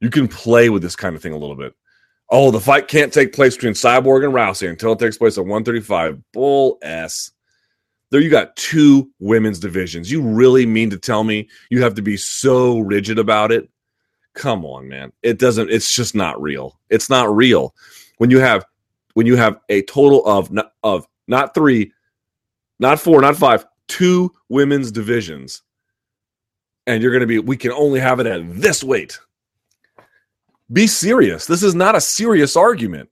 you 0.00 0.10
can 0.10 0.26
play 0.26 0.68
with 0.68 0.82
this 0.82 0.96
kind 0.96 1.14
of 1.14 1.22
thing 1.22 1.32
a 1.32 1.38
little 1.38 1.56
bit. 1.56 1.74
Oh, 2.30 2.50
the 2.50 2.60
fight 2.60 2.88
can't 2.88 3.12
take 3.12 3.32
place 3.32 3.54
between 3.54 3.74
Cyborg 3.74 4.24
and 4.24 4.32
Rousey 4.32 4.68
until 4.68 4.92
it 4.92 4.98
takes 4.98 5.18
place 5.18 5.36
at 5.36 5.44
135. 5.44 6.20
Bull 6.32 6.78
s. 6.82 7.30
There 8.10 8.20
you 8.20 8.30
got 8.30 8.56
two 8.56 9.10
women's 9.18 9.58
divisions. 9.58 10.10
You 10.10 10.22
really 10.22 10.66
mean 10.66 10.90
to 10.90 10.98
tell 10.98 11.24
me 11.24 11.48
you 11.70 11.82
have 11.82 11.94
to 11.94 12.02
be 12.02 12.16
so 12.16 12.78
rigid 12.78 13.18
about 13.18 13.52
it? 13.52 13.68
Come 14.34 14.64
on, 14.64 14.88
man. 14.88 15.12
It 15.22 15.38
doesn't 15.38 15.70
it's 15.70 15.94
just 15.94 16.14
not 16.14 16.40
real. 16.40 16.78
It's 16.90 17.10
not 17.10 17.34
real. 17.34 17.74
When 18.18 18.30
you 18.30 18.38
have 18.40 18.64
when 19.14 19.26
you 19.26 19.36
have 19.36 19.60
a 19.68 19.82
total 19.82 20.24
of 20.26 20.50
of 20.82 21.06
not 21.26 21.54
3, 21.54 21.92
not 22.78 23.00
4, 23.00 23.20
not 23.20 23.36
5, 23.36 23.66
two 23.88 24.32
women's 24.48 24.90
divisions 24.90 25.62
and 26.86 27.02
you're 27.02 27.12
going 27.12 27.20
to 27.20 27.26
be 27.26 27.38
we 27.38 27.56
can 27.56 27.72
only 27.72 28.00
have 28.00 28.20
it 28.20 28.26
at 28.26 28.42
this 28.54 28.82
weight. 28.84 29.18
Be 30.74 30.88
serious. 30.88 31.46
This 31.46 31.62
is 31.62 31.74
not 31.74 31.94
a 31.94 32.00
serious 32.00 32.56
argument. 32.56 33.08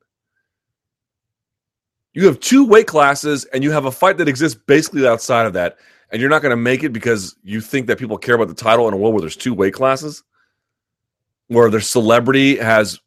You 2.13 2.27
have 2.27 2.41
two 2.41 2.67
weight 2.67 2.89
classes 2.89 3.45
and 3.47 3.63
you 3.63 3.71
have 3.71 3.85
a 3.85 3.93
fight 3.93 4.19
that 4.19 4.29
exists 4.29 4.61
basically 4.67 5.07
outside 5.07 5.47
of 5.47 5.53
that, 5.53 5.79
and 6.11 6.21
you're 6.21 6.29
not 6.29 6.43
going 6.43 6.51
to 6.51 6.57
make 6.57 6.83
it 6.83 6.93
because 6.93 7.37
you 7.45 7.61
think 7.61 7.87
that 7.87 7.99
people 7.99 8.19
care 8.19 8.35
about 8.35 8.49
the 8.49 8.55
title 8.55 8.89
in 8.89 8.95
a 8.95 8.97
world 8.97 9.15
where 9.15 9.21
there's 9.21 9.37
two 9.37 9.55
weight 9.55 9.75
classes, 9.75 10.25
where 11.47 11.71
their 11.71 11.81
celebrity 11.81 12.57
has, 12.57 12.99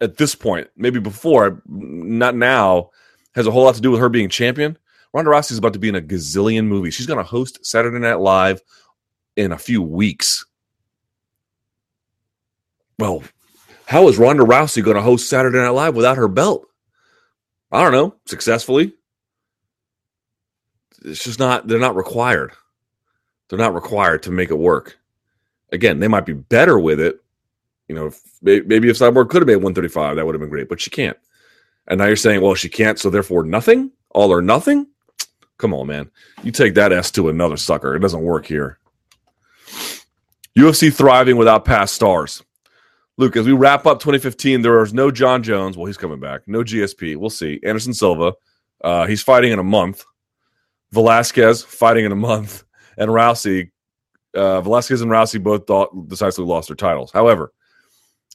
at 0.00 0.16
this 0.16 0.34
point, 0.34 0.68
maybe 0.74 0.98
before, 0.98 1.62
not 1.66 2.34
now, 2.34 2.90
has 3.34 3.46
a 3.46 3.50
whole 3.50 3.64
lot 3.64 3.74
to 3.74 3.82
do 3.82 3.90
with 3.90 4.00
her 4.00 4.08
being 4.08 4.30
champion. 4.30 4.78
Ronda 5.12 5.30
Rousey 5.30 5.52
is 5.52 5.58
about 5.58 5.74
to 5.74 5.78
be 5.78 5.90
in 5.90 5.96
a 5.96 6.00
gazillion 6.00 6.64
movies. 6.64 6.94
She's 6.94 7.06
going 7.06 7.18
to 7.18 7.22
host 7.22 7.64
Saturday 7.64 7.98
Night 7.98 8.20
Live 8.20 8.62
in 9.36 9.52
a 9.52 9.58
few 9.58 9.82
weeks. 9.82 10.46
Well, 12.98 13.22
how 13.88 14.06
is 14.06 14.18
Ronda 14.18 14.44
Rousey 14.44 14.84
going 14.84 14.96
to 14.98 15.02
host 15.02 15.30
Saturday 15.30 15.56
Night 15.56 15.70
Live 15.70 15.96
without 15.96 16.18
her 16.18 16.28
belt? 16.28 16.66
I 17.72 17.82
don't 17.82 17.92
know, 17.92 18.14
successfully. 18.26 18.92
It's 21.06 21.24
just 21.24 21.38
not, 21.38 21.66
they're 21.66 21.78
not 21.78 21.96
required. 21.96 22.52
They're 23.48 23.58
not 23.58 23.72
required 23.72 24.24
to 24.24 24.30
make 24.30 24.50
it 24.50 24.58
work. 24.58 24.98
Again, 25.72 26.00
they 26.00 26.08
might 26.08 26.26
be 26.26 26.34
better 26.34 26.78
with 26.78 27.00
it. 27.00 27.18
You 27.88 27.94
know, 27.94 28.08
if, 28.08 28.20
maybe 28.42 28.90
if 28.90 28.98
Cyborg 28.98 29.30
could 29.30 29.40
have 29.40 29.46
made 29.46 29.56
135, 29.56 30.16
that 30.16 30.26
would 30.26 30.34
have 30.34 30.40
been 30.40 30.50
great, 30.50 30.68
but 30.68 30.82
she 30.82 30.90
can't. 30.90 31.16
And 31.86 31.96
now 31.96 32.08
you're 32.08 32.16
saying, 32.16 32.42
well, 32.42 32.54
she 32.54 32.68
can't, 32.68 32.98
so 32.98 33.08
therefore 33.08 33.42
nothing? 33.42 33.90
All 34.10 34.30
or 34.30 34.42
nothing? 34.42 34.86
Come 35.56 35.72
on, 35.72 35.86
man. 35.86 36.10
You 36.42 36.52
take 36.52 36.74
that 36.74 36.92
S 36.92 37.10
to 37.12 37.30
another 37.30 37.56
sucker. 37.56 37.96
It 37.96 38.00
doesn't 38.00 38.20
work 38.20 38.44
here. 38.44 38.78
UFC 40.54 40.92
thriving 40.92 41.38
without 41.38 41.64
past 41.64 41.94
stars. 41.94 42.42
Luke, 43.18 43.36
as 43.36 43.46
we 43.46 43.52
wrap 43.52 43.84
up 43.84 43.98
2015, 43.98 44.62
there 44.62 44.80
is 44.80 44.94
no 44.94 45.10
Jon 45.10 45.42
Jones. 45.42 45.76
Well, 45.76 45.86
he's 45.86 45.96
coming 45.96 46.20
back. 46.20 46.42
No 46.46 46.62
GSP. 46.62 47.16
We'll 47.16 47.30
see. 47.30 47.58
Anderson 47.64 47.92
Silva. 47.92 48.32
Uh, 48.80 49.06
he's 49.06 49.22
fighting 49.22 49.50
in 49.50 49.58
a 49.58 49.64
month. 49.64 50.04
Velasquez 50.92 51.64
fighting 51.64 52.04
in 52.04 52.12
a 52.12 52.16
month. 52.16 52.62
And 52.96 53.10
Rousey. 53.10 53.72
Uh, 54.34 54.60
Velasquez 54.60 55.00
and 55.00 55.10
Rousey 55.10 55.42
both 55.42 55.66
thought, 55.66 56.08
decisively 56.08 56.48
lost 56.48 56.68
their 56.68 56.76
titles. 56.76 57.10
However, 57.10 57.52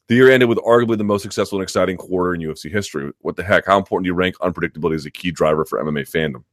the 0.10 0.15
year 0.15 0.30
ended 0.30 0.49
with 0.49 0.57
arguably 0.57 0.97
the 0.97 1.05
most 1.05 1.22
successful 1.22 1.60
and 1.60 1.64
exciting 1.64 1.95
quarter 1.95 2.35
in 2.35 2.41
UFC 2.41 2.69
history. 2.69 3.14
What 3.19 3.38
the 3.38 3.43
heck? 3.43 3.65
How 3.65 3.77
important 3.77 4.03
do 4.03 4.10
you 4.10 4.15
rank 4.15 4.35
unpredictability 4.39 4.95
as 4.95 5.05
a 5.05 5.11
key 5.11 5.31
driver 5.31 5.64
for 5.64 5.81
MMA 5.81 6.10
fandom? 6.11 6.43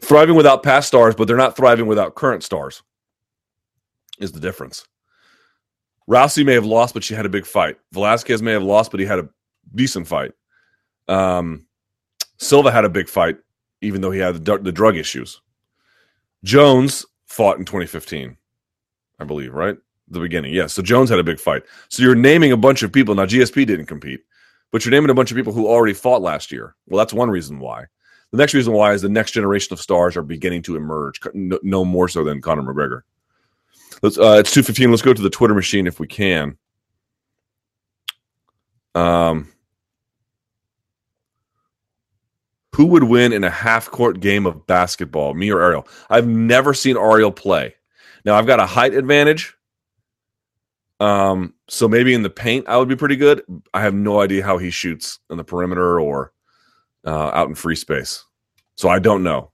Thriving 0.00 0.36
without 0.36 0.62
past 0.62 0.88
stars, 0.88 1.14
but 1.14 1.28
they're 1.28 1.36
not 1.36 1.54
thriving 1.54 1.86
without 1.86 2.14
current 2.14 2.42
stars, 2.42 2.82
is 4.18 4.32
the 4.32 4.40
difference. 4.40 4.86
Rousey 6.08 6.44
may 6.44 6.54
have 6.54 6.66
lost, 6.66 6.94
but 6.94 7.04
she 7.04 7.14
had 7.14 7.26
a 7.26 7.30
big 7.30 7.46
fight. 7.46 7.78
Velasquez 7.92 8.42
may 8.42 8.52
have 8.52 8.62
lost, 8.62 8.90
but 8.90 9.00
he 9.00 9.06
had 9.06 9.18
a 9.18 9.28
decent 9.74 10.06
fight. 10.06 10.32
Um, 11.08 11.66
Silva 12.38 12.72
had 12.72 12.84
a 12.84 12.88
big 12.88 13.08
fight, 13.08 13.38
even 13.80 14.00
though 14.00 14.10
he 14.10 14.20
had 14.20 14.44
the, 14.44 14.58
the 14.58 14.72
drug 14.72 14.96
issues. 14.96 15.40
Jones 16.44 17.06
fought 17.26 17.58
in 17.58 17.64
2015, 17.64 18.36
I 19.20 19.24
believe, 19.24 19.54
right? 19.54 19.76
The 20.08 20.20
beginning, 20.20 20.52
yes. 20.52 20.74
So 20.74 20.82
Jones 20.82 21.08
had 21.08 21.20
a 21.20 21.24
big 21.24 21.38
fight. 21.38 21.62
So 21.88 22.02
you're 22.02 22.14
naming 22.14 22.52
a 22.52 22.56
bunch 22.56 22.82
of 22.82 22.92
people. 22.92 23.14
Now 23.14 23.24
GSP 23.24 23.66
didn't 23.66 23.86
compete, 23.86 24.20
but 24.70 24.84
you're 24.84 24.90
naming 24.90 25.10
a 25.10 25.14
bunch 25.14 25.30
of 25.30 25.36
people 25.36 25.52
who 25.52 25.66
already 25.66 25.94
fought 25.94 26.20
last 26.20 26.50
year. 26.50 26.74
Well, 26.86 26.98
that's 26.98 27.14
one 27.14 27.30
reason 27.30 27.58
why. 27.58 27.84
The 28.32 28.38
next 28.38 28.54
reason 28.54 28.72
why 28.72 28.92
is 28.92 29.02
the 29.02 29.08
next 29.08 29.32
generation 29.32 29.72
of 29.72 29.80
stars 29.80 30.16
are 30.16 30.22
beginning 30.22 30.62
to 30.62 30.76
emerge, 30.76 31.20
no, 31.34 31.58
no 31.62 31.84
more 31.84 32.08
so 32.08 32.24
than 32.24 32.40
Conor 32.40 32.62
McGregor. 32.62 33.02
Let's. 34.02 34.18
Uh, 34.18 34.36
it's 34.38 34.52
two 34.52 34.62
fifteen. 34.62 34.90
Let's 34.90 35.02
go 35.02 35.14
to 35.14 35.22
the 35.22 35.30
Twitter 35.30 35.54
machine 35.54 35.86
if 35.86 36.00
we 36.00 36.06
can. 36.06 36.56
Um, 38.94 39.48
who 42.74 42.86
would 42.86 43.04
win 43.04 43.32
in 43.32 43.44
a 43.44 43.50
half 43.50 43.90
court 43.90 44.20
game 44.20 44.46
of 44.46 44.66
basketball, 44.66 45.34
me 45.34 45.50
or 45.50 45.60
Ariel? 45.62 45.86
I've 46.10 46.26
never 46.26 46.74
seen 46.74 46.96
Ariel 46.96 47.32
play. 47.32 47.74
Now 48.24 48.34
I've 48.34 48.46
got 48.46 48.60
a 48.60 48.66
height 48.66 48.94
advantage. 48.94 49.54
Um, 51.00 51.54
so 51.68 51.88
maybe 51.88 52.14
in 52.14 52.22
the 52.22 52.30
paint 52.30 52.68
I 52.68 52.76
would 52.76 52.88
be 52.88 52.96
pretty 52.96 53.16
good. 53.16 53.42
I 53.72 53.82
have 53.82 53.94
no 53.94 54.20
idea 54.20 54.44
how 54.44 54.58
he 54.58 54.70
shoots 54.70 55.18
in 55.30 55.36
the 55.36 55.44
perimeter 55.44 56.00
or 56.00 56.32
uh, 57.06 57.30
out 57.34 57.48
in 57.48 57.54
free 57.54 57.76
space. 57.76 58.24
So 58.76 58.88
I 58.88 58.98
don't 58.98 59.22
know. 59.22 59.51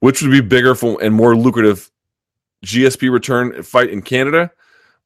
Which 0.00 0.22
would 0.22 0.30
be 0.30 0.40
bigger 0.40 0.74
for, 0.74 1.02
and 1.02 1.14
more 1.14 1.36
lucrative 1.36 1.90
GSP 2.64 3.10
return 3.10 3.62
fight 3.62 3.90
in 3.90 4.02
Canada 4.02 4.50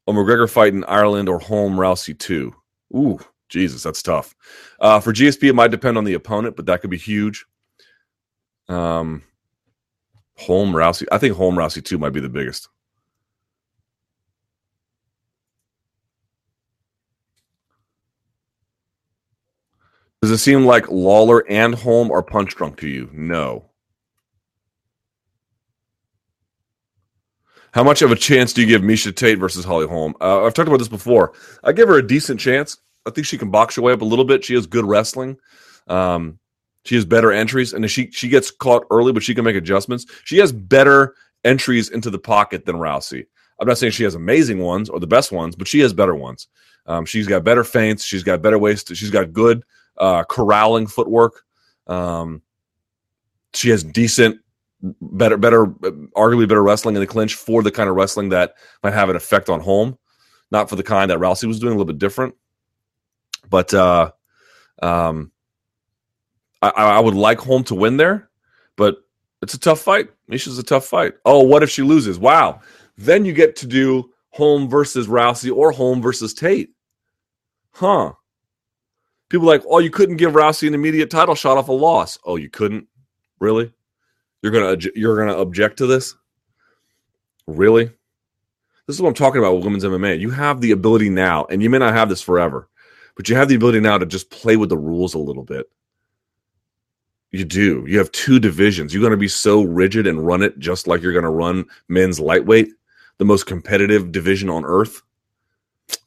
or 0.05 0.13
McGregor 0.13 0.49
fight 0.49 0.73
in 0.73 0.83
Ireland 0.85 1.29
or 1.29 1.39
Holm 1.39 1.75
Rousey 1.75 2.17
2? 2.17 2.53
Ooh, 2.95 3.19
Jesus, 3.49 3.83
that's 3.83 4.03
tough. 4.03 4.35
Uh, 4.79 4.99
for 4.99 5.13
GSP, 5.13 5.49
it 5.49 5.53
might 5.53 5.71
depend 5.71 5.97
on 5.97 6.03
the 6.03 6.13
opponent, 6.13 6.55
but 6.55 6.65
that 6.67 6.81
could 6.81 6.89
be 6.89 6.97
huge. 6.97 7.45
Um, 8.69 9.23
Holm 10.37 10.73
Rousey, 10.73 11.05
I 11.11 11.17
think 11.17 11.35
Holm 11.35 11.55
Rousey 11.55 11.83
2 11.83 11.97
might 11.97 12.13
be 12.13 12.19
the 12.19 12.29
biggest. 12.29 12.69
Does 20.21 20.31
it 20.31 20.37
seem 20.37 20.65
like 20.65 20.89
Lawler 20.89 21.43
and 21.49 21.75
Holm 21.75 22.09
are 22.09 22.23
punch 22.23 22.55
drunk 22.55 22.77
to 22.77 22.87
you? 22.87 23.09
No. 23.11 23.65
How 27.73 27.83
much 27.83 28.03
of 28.03 28.11
a 28.11 28.15
chance 28.15 28.53
do 28.53 28.61
you 28.61 28.67
give 28.67 28.81
Miesha 28.83 29.15
Tate 29.15 29.39
versus 29.39 29.65
Holly 29.65 29.87
Holm? 29.87 30.15
Uh, 30.21 30.43
I've 30.43 30.53
talked 30.53 30.67
about 30.67 30.77
this 30.77 30.87
before. 30.87 31.33
I 31.63 31.71
give 31.71 31.87
her 31.87 31.97
a 31.97 32.07
decent 32.07 32.39
chance. 32.39 32.77
I 33.05 33.09
think 33.09 33.25
she 33.25 33.37
can 33.37 33.49
box 33.49 33.75
her 33.75 33.81
way 33.81 33.93
up 33.93 34.01
a 34.01 34.05
little 34.05 34.25
bit. 34.25 34.45
She 34.45 34.53
has 34.53 34.67
good 34.67 34.85
wrestling. 34.85 35.37
Um, 35.87 36.39
she 36.85 36.95
has 36.95 37.03
better 37.03 37.31
entries, 37.31 37.73
and 37.73 37.89
she 37.89 38.11
she 38.11 38.29
gets 38.29 38.51
caught 38.51 38.85
early, 38.91 39.11
but 39.11 39.23
she 39.23 39.33
can 39.33 39.43
make 39.43 39.55
adjustments. 39.55 40.05
She 40.23 40.37
has 40.37 40.51
better 40.51 41.15
entries 41.43 41.89
into 41.89 42.09
the 42.09 42.19
pocket 42.19 42.65
than 42.65 42.75
Rousey. 42.75 43.25
I'm 43.59 43.67
not 43.67 43.77
saying 43.77 43.93
she 43.93 44.03
has 44.03 44.15
amazing 44.15 44.59
ones 44.59 44.89
or 44.89 44.99
the 44.99 45.07
best 45.07 45.31
ones, 45.31 45.55
but 45.55 45.67
she 45.67 45.79
has 45.79 45.93
better 45.93 46.15
ones. 46.15 46.47
Um, 46.85 47.05
she's 47.05 47.27
got 47.27 47.43
better 47.43 47.63
feints. 47.63 48.03
She's 48.03 48.23
got 48.23 48.41
better 48.41 48.59
ways. 48.59 48.83
To, 48.85 48.95
she's 48.95 49.09
got 49.09 49.33
good 49.33 49.63
uh, 49.97 50.23
corralling 50.25 50.87
footwork. 50.87 51.43
Um, 51.87 52.41
she 53.53 53.69
has 53.69 53.83
decent, 53.83 54.39
better, 55.01 55.37
better, 55.37 55.67
arguably 55.67 56.47
better 56.47 56.63
wrestling 56.63 56.95
in 56.95 57.01
the 57.01 57.07
clinch 57.07 57.35
for 57.35 57.63
the 57.63 57.71
kind 57.71 57.89
of 57.89 57.95
wrestling 57.95 58.29
that 58.29 58.55
might 58.83 58.93
have 58.93 59.09
an 59.09 59.15
effect 59.15 59.49
on 59.49 59.59
Holm, 59.59 59.97
not 60.51 60.69
for 60.69 60.75
the 60.75 60.83
kind 60.83 61.09
that 61.09 61.19
Rousey 61.19 61.47
was 61.47 61.59
doing, 61.59 61.73
a 61.73 61.77
little 61.77 61.91
bit 61.91 61.99
different. 61.99 62.35
But 63.49 63.73
uh, 63.73 64.11
um, 64.81 65.31
I, 66.61 66.69
I 66.69 66.99
would 66.99 67.15
like 67.15 67.39
Holm 67.39 67.63
to 67.65 67.75
win 67.75 67.97
there, 67.97 68.29
but 68.75 68.97
it's 69.41 69.53
a 69.53 69.59
tough 69.59 69.81
fight. 69.81 70.09
Miesha's 70.29 70.57
a 70.57 70.63
tough 70.63 70.85
fight. 70.85 71.13
Oh, 71.25 71.43
what 71.43 71.63
if 71.63 71.69
she 71.69 71.81
loses? 71.81 72.19
Wow. 72.19 72.61
Then 72.97 73.25
you 73.25 73.33
get 73.33 73.55
to 73.57 73.67
do 73.67 74.11
Holm 74.29 74.69
versus 74.69 75.07
Rousey 75.07 75.55
or 75.55 75.71
Holm 75.71 76.01
versus 76.01 76.33
Tate. 76.33 76.71
Huh 77.71 78.13
people 79.33 79.47
like, 79.47 79.63
oh, 79.67 79.79
you 79.79 79.89
couldn't 79.89 80.17
give 80.17 80.33
Rousey 80.33 80.67
an 80.67 80.75
immediate 80.75 81.09
title 81.09 81.33
shot 81.33 81.57
off 81.57 81.67
a 81.67 81.71
loss. 81.71 82.19
Oh, 82.23 82.35
you 82.35 82.51
couldn't? 82.51 82.87
Really? 83.39 83.73
You're 84.43 84.51
gonna 84.51 84.77
you're 84.93 85.17
gonna 85.17 85.39
object 85.39 85.77
to 85.77 85.87
this? 85.87 86.15
Really? 87.47 87.85
This 88.85 88.97
is 88.97 89.01
what 89.01 89.07
I'm 89.07 89.15
talking 89.15 89.39
about 89.39 89.55
with 89.55 89.63
women's 89.63 89.85
MMA. 89.85 90.19
You 90.19 90.29
have 90.31 90.59
the 90.59 90.71
ability 90.71 91.09
now, 91.09 91.45
and 91.45 91.63
you 91.63 91.69
may 91.69 91.77
not 91.77 91.93
have 91.93 92.09
this 92.09 92.21
forever, 92.21 92.67
but 93.15 93.29
you 93.29 93.35
have 93.37 93.47
the 93.47 93.55
ability 93.55 93.79
now 93.79 93.97
to 93.97 94.05
just 94.05 94.29
play 94.29 94.57
with 94.57 94.67
the 94.67 94.77
rules 94.77 95.13
a 95.13 95.19
little 95.19 95.43
bit. 95.43 95.69
You 97.31 97.45
do. 97.45 97.85
You 97.87 97.97
have 97.97 98.11
two 98.11 98.39
divisions. 98.39 98.93
You're 98.93 99.01
going 99.01 99.11
to 99.11 99.17
be 99.17 99.29
so 99.29 99.63
rigid 99.63 100.05
and 100.05 100.25
run 100.25 100.43
it 100.43 100.59
just 100.59 100.85
like 100.85 101.01
you're 101.01 101.13
going 101.13 101.23
to 101.23 101.29
run 101.29 101.65
men's 101.87 102.19
lightweight, 102.19 102.69
the 103.17 103.25
most 103.25 103.45
competitive 103.45 104.11
division 104.11 104.49
on 104.49 104.65
earth. 104.65 105.01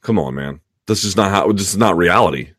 Come 0.02 0.18
on, 0.18 0.34
man. 0.34 0.60
This 0.86 1.02
is 1.02 1.16
not 1.16 1.30
how. 1.30 1.50
This 1.50 1.70
is 1.70 1.78
not 1.78 1.96
reality. 1.96 2.52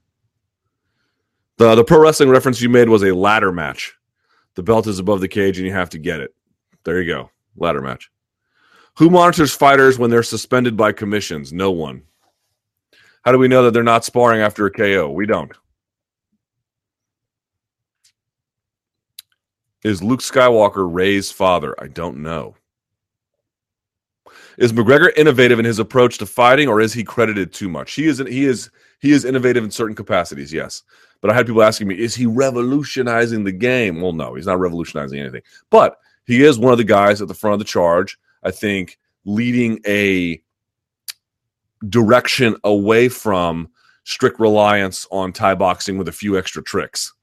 The 1.58 1.76
the 1.76 1.84
pro 1.84 2.00
wrestling 2.00 2.30
reference 2.30 2.60
you 2.60 2.70
made 2.70 2.90
was 2.90 3.04
a 3.04 3.16
ladder 3.16 3.52
match. 3.52 3.97
The 4.58 4.64
belt 4.64 4.88
is 4.88 4.98
above 4.98 5.22
the 5.22 5.28
cage 5.28 5.60
and 5.60 5.68
you 5.68 5.74
have 5.74 5.92
to 5.92 6.00
get 6.00 6.20
it. 6.20 6.34
There 6.84 7.00
you 7.00 7.14
go. 7.14 7.30
Ladder 7.58 7.80
match. 7.80 8.10
Who 8.98 9.12
monitors 9.12 9.54
fighters 9.54 10.00
when 10.00 10.10
they're 10.10 10.24
suspended 10.24 10.76
by 10.76 10.94
commissions? 10.94 11.54
No 11.54 11.70
one. 11.70 12.02
How 13.22 13.32
do 13.32 13.38
we 13.38 13.48
know 13.48 13.62
that 13.64 13.76
they're 13.76 13.84
not 13.84 14.04
sparring 14.04 14.42
after 14.42 14.66
a 14.66 14.72
KO? 14.72 15.12
We 15.12 15.28
don't. 15.28 15.52
Is 19.84 20.02
Luke 20.02 20.22
Skywalker 20.22 20.92
Rey's 20.92 21.32
father? 21.32 21.76
I 21.80 21.86
don't 21.86 22.24
know. 22.24 22.56
Is 24.58 24.74
McGregor 24.74 25.16
innovative 25.16 25.60
in 25.60 25.66
his 25.66 25.78
approach 25.78 26.18
to 26.18 26.26
fighting, 26.26 26.68
or 26.68 26.82
is 26.82 26.94
he 26.94 27.04
credited 27.04 27.54
too 27.54 27.70
much? 27.70 27.94
He 27.94 28.08
is. 28.08 28.18
He 28.18 28.46
is. 28.46 28.72
He 29.02 29.12
is 29.12 29.24
innovative 29.24 29.64
in 29.64 29.70
certain 29.70 29.96
capacities. 29.96 30.52
Yes, 30.52 30.82
but 31.22 31.32
I 31.32 31.34
had 31.34 31.48
people 31.48 31.64
asking 31.64 31.88
me, 31.88 32.00
is 32.00 32.16
he 32.16 32.26
revolutionizing 32.26 33.44
the 33.44 33.52
game? 33.52 34.02
Well, 34.02 34.14
no, 34.14 34.36
he's 34.36 34.46
not 34.46 34.60
revolutionizing 34.60 35.20
anything. 35.20 35.42
But 35.70 35.98
he 36.26 36.44
is 36.44 36.60
one 36.60 36.72
of 36.72 36.78
the 36.78 36.84
guys 36.84 37.22
at 37.22 37.28
the 37.28 37.34
front 37.34 37.54
of 37.54 37.60
the 37.60 37.66
charge, 37.66 38.18
I 38.44 38.52
think, 38.52 38.98
leading 39.26 39.80
a 39.88 40.42
direction 41.90 42.56
away 42.64 43.10
from 43.10 43.70
strict 44.04 44.40
reliance 44.40 45.08
on 45.12 45.34
Thai 45.34 45.56
boxing 45.56 45.98
with 45.98 46.08
a 46.08 46.14
few 46.14 46.38
extra 46.38 46.64
tricks. 46.64 47.14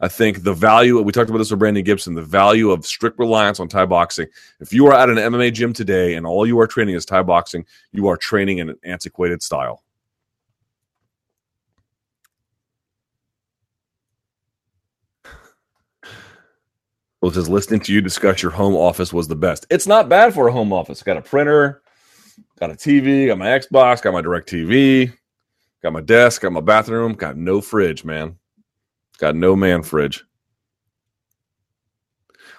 I 0.00 0.08
think 0.08 0.42
the 0.42 0.52
value, 0.52 1.00
we 1.00 1.12
talked 1.12 1.30
about 1.30 1.38
this 1.38 1.52
with 1.52 1.60
Brandon 1.60 1.84
Gibson, 1.84 2.14
the 2.14 2.22
value 2.22 2.72
of 2.72 2.84
strict 2.84 3.18
reliance 3.20 3.60
on 3.60 3.68
Thai 3.68 3.86
boxing. 3.86 4.26
If 4.58 4.72
you 4.72 4.88
are 4.88 4.92
at 4.92 5.08
an 5.08 5.16
MMA 5.16 5.52
gym 5.52 5.72
today 5.72 6.14
and 6.14 6.26
all 6.26 6.44
you 6.44 6.58
are 6.58 6.66
training 6.66 6.96
is 6.96 7.06
Thai 7.06 7.22
boxing, 7.22 7.64
you 7.92 8.08
are 8.08 8.16
training 8.16 8.58
in 8.58 8.68
an 8.68 8.76
antiquated 8.82 9.42
style. 9.42 9.84
Well, 17.22 17.30
just 17.30 17.48
listening 17.48 17.78
to 17.82 17.92
you 17.92 18.00
discuss 18.00 18.42
your 18.42 18.50
home 18.50 18.74
office 18.74 19.12
was 19.12 19.28
the 19.28 19.36
best. 19.36 19.64
It's 19.70 19.86
not 19.86 20.08
bad 20.08 20.34
for 20.34 20.48
a 20.48 20.52
home 20.52 20.72
office. 20.72 21.04
Got 21.04 21.18
a 21.18 21.22
printer, 21.22 21.80
got 22.58 22.70
a 22.70 22.74
TV, 22.74 23.28
got 23.28 23.38
my 23.38 23.46
Xbox, 23.46 24.02
got 24.02 24.12
my 24.12 24.20
DirecTV, 24.20 25.16
got 25.84 25.92
my 25.92 26.00
desk, 26.00 26.42
got 26.42 26.50
my 26.50 26.60
bathroom, 26.60 27.12
got 27.12 27.36
no 27.36 27.60
fridge, 27.60 28.04
man. 28.04 28.38
Got 29.18 29.36
no 29.36 29.54
man 29.54 29.84
fridge. 29.84 30.24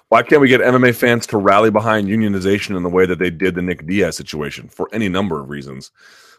Why 0.08 0.24
can't 0.24 0.40
we 0.40 0.48
get 0.48 0.62
MMA 0.62 0.96
fans 0.96 1.28
to 1.28 1.38
rally 1.38 1.70
behind 1.70 2.08
unionization 2.08 2.78
in 2.78 2.84
the 2.84 2.90
way 2.90 3.06
that 3.06 3.20
they 3.20 3.32
did 3.32 3.56
the 3.56 3.62
Nick 3.62 3.86
Diaz 3.86 4.16
situation 4.16 4.70
for 4.70 4.88
any 4.94 5.10
number 5.10 5.42
of 5.42 5.50
reasons? 5.50 5.92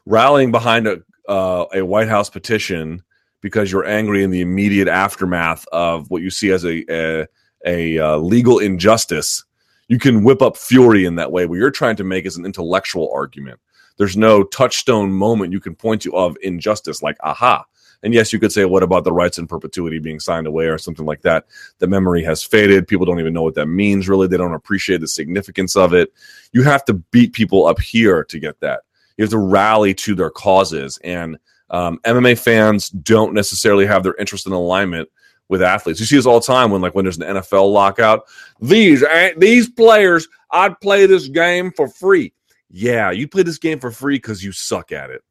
Rallying 0.07 0.51
behind 0.51 0.89
a, 0.89 1.03
uh, 1.29 1.67
a 1.75 1.83
White 1.83 2.09
House 2.09 2.31
petition 2.31 3.03
because 3.43 3.71
you're 3.71 3.85
angry 3.85 4.25
in 4.25 4.31
the 4.31 4.41
immediate 4.41 4.89
aftermath 4.89 5.67
of 5.73 6.11
what 6.11 6.23
you 6.23 6.31
see 6.31 6.53
as 6.53 6.65
a, 6.65 6.85
a 6.91 7.27
a 7.65 7.99
uh, 7.99 8.17
legal 8.17 8.59
injustice, 8.59 9.45
you 9.89 9.99
can 9.99 10.25
whip 10.25 10.43
up 10.43 10.57
fury 10.57 11.05
in 11.05 11.17
that 11.17 11.33
way. 11.33 11.47
What 11.47 11.59
you're 11.59 11.71
trying 11.71 11.97
to 11.97 12.05
make 12.05 12.27
is 12.27 12.37
an 12.37 12.45
intellectual 12.45 13.11
argument. 13.13 13.61
There's 13.97 14.17
no 14.17 14.43
touchstone 14.43 15.13
moment 15.13 15.53
you 15.53 15.61
can 15.61 15.75
point 15.75 16.03
to 16.03 16.17
of 16.17 16.37
injustice, 16.43 17.03
like 17.03 17.17
aha. 17.23 17.65
And 18.03 18.13
yes, 18.13 18.33
you 18.33 18.39
could 18.39 18.53
say, 18.53 18.67
what 18.67 18.83
about 18.83 19.05
the 19.05 19.13
rights 19.13 19.39
in 19.39 19.47
perpetuity 19.47 19.99
being 19.99 20.21
signed 20.21 20.47
away 20.47 20.67
or 20.67 20.77
something 20.77 21.07
like 21.07 21.23
that? 21.23 21.47
The 21.79 21.87
memory 21.87 22.23
has 22.25 22.43
faded. 22.43 22.87
People 22.87 23.07
don't 23.07 23.21
even 23.21 23.33
know 23.33 23.43
what 23.43 23.55
that 23.55 23.67
means, 23.67 24.09
really. 24.09 24.27
They 24.27 24.37
don't 24.37 24.53
appreciate 24.53 25.01
the 25.01 25.09
significance 25.09 25.75
of 25.75 25.95
it. 25.95 26.13
You 26.53 26.63
have 26.65 26.85
to 26.87 26.95
beat 26.95 27.33
people 27.33 27.67
up 27.67 27.81
here 27.81 28.25
to 28.25 28.39
get 28.39 28.61
that. 28.61 28.83
You 29.17 29.25
have 29.25 29.31
to 29.31 29.39
rally 29.39 29.95
to 29.95 30.15
their 30.15 30.29
causes. 30.29 30.99
And 31.03 31.39
um, 31.71 31.99
MMA 32.05 32.39
fans 32.39 32.91
don't 32.91 33.33
necessarily 33.33 33.87
have 33.87 34.03
their 34.03 34.15
interest 34.17 34.47
in 34.47 34.53
alignment 34.53 35.09
with 35.49 35.63
athletes. 35.63 36.01
You 36.01 36.07
see 36.07 36.17
this 36.17 36.27
all 36.27 36.41
the 36.41 36.47
time 36.47 36.71
when 36.71 36.81
like 36.81 36.95
when 36.95 37.05
there's 37.05 37.19
an 37.19 37.37
NFL 37.37 37.73
lockout. 37.73 38.25
These 38.61 39.05
these 39.37 39.71
players, 39.71 40.29
I'd 40.51 40.79
play 40.81 41.07
this 41.07 41.29
game 41.29 41.73
for 41.73 41.89
free. 41.89 42.33
Yeah, 42.71 43.11
you 43.11 43.29
play 43.29 43.43
this 43.43 43.59
game 43.59 43.79
for 43.79 43.91
free 43.91 44.17
because 44.17 44.43
you 44.43 44.53
suck 44.53 44.93
at 44.93 45.11
it. 45.11 45.23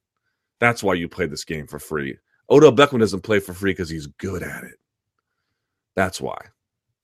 That's 0.59 0.83
why 0.83 0.93
you 0.93 1.09
play 1.09 1.25
this 1.25 1.43
game 1.43 1.67
for 1.67 1.79
free. 1.79 2.17
Odell 2.49 2.71
Beckham 2.71 2.99
doesn't 2.99 3.21
play 3.21 3.39
for 3.39 3.53
free 3.53 3.71
because 3.71 3.89
he's 3.89 4.07
good 4.07 4.43
at 4.43 4.63
it. 4.63 4.75
That's 5.95 6.21
why. 6.21 6.37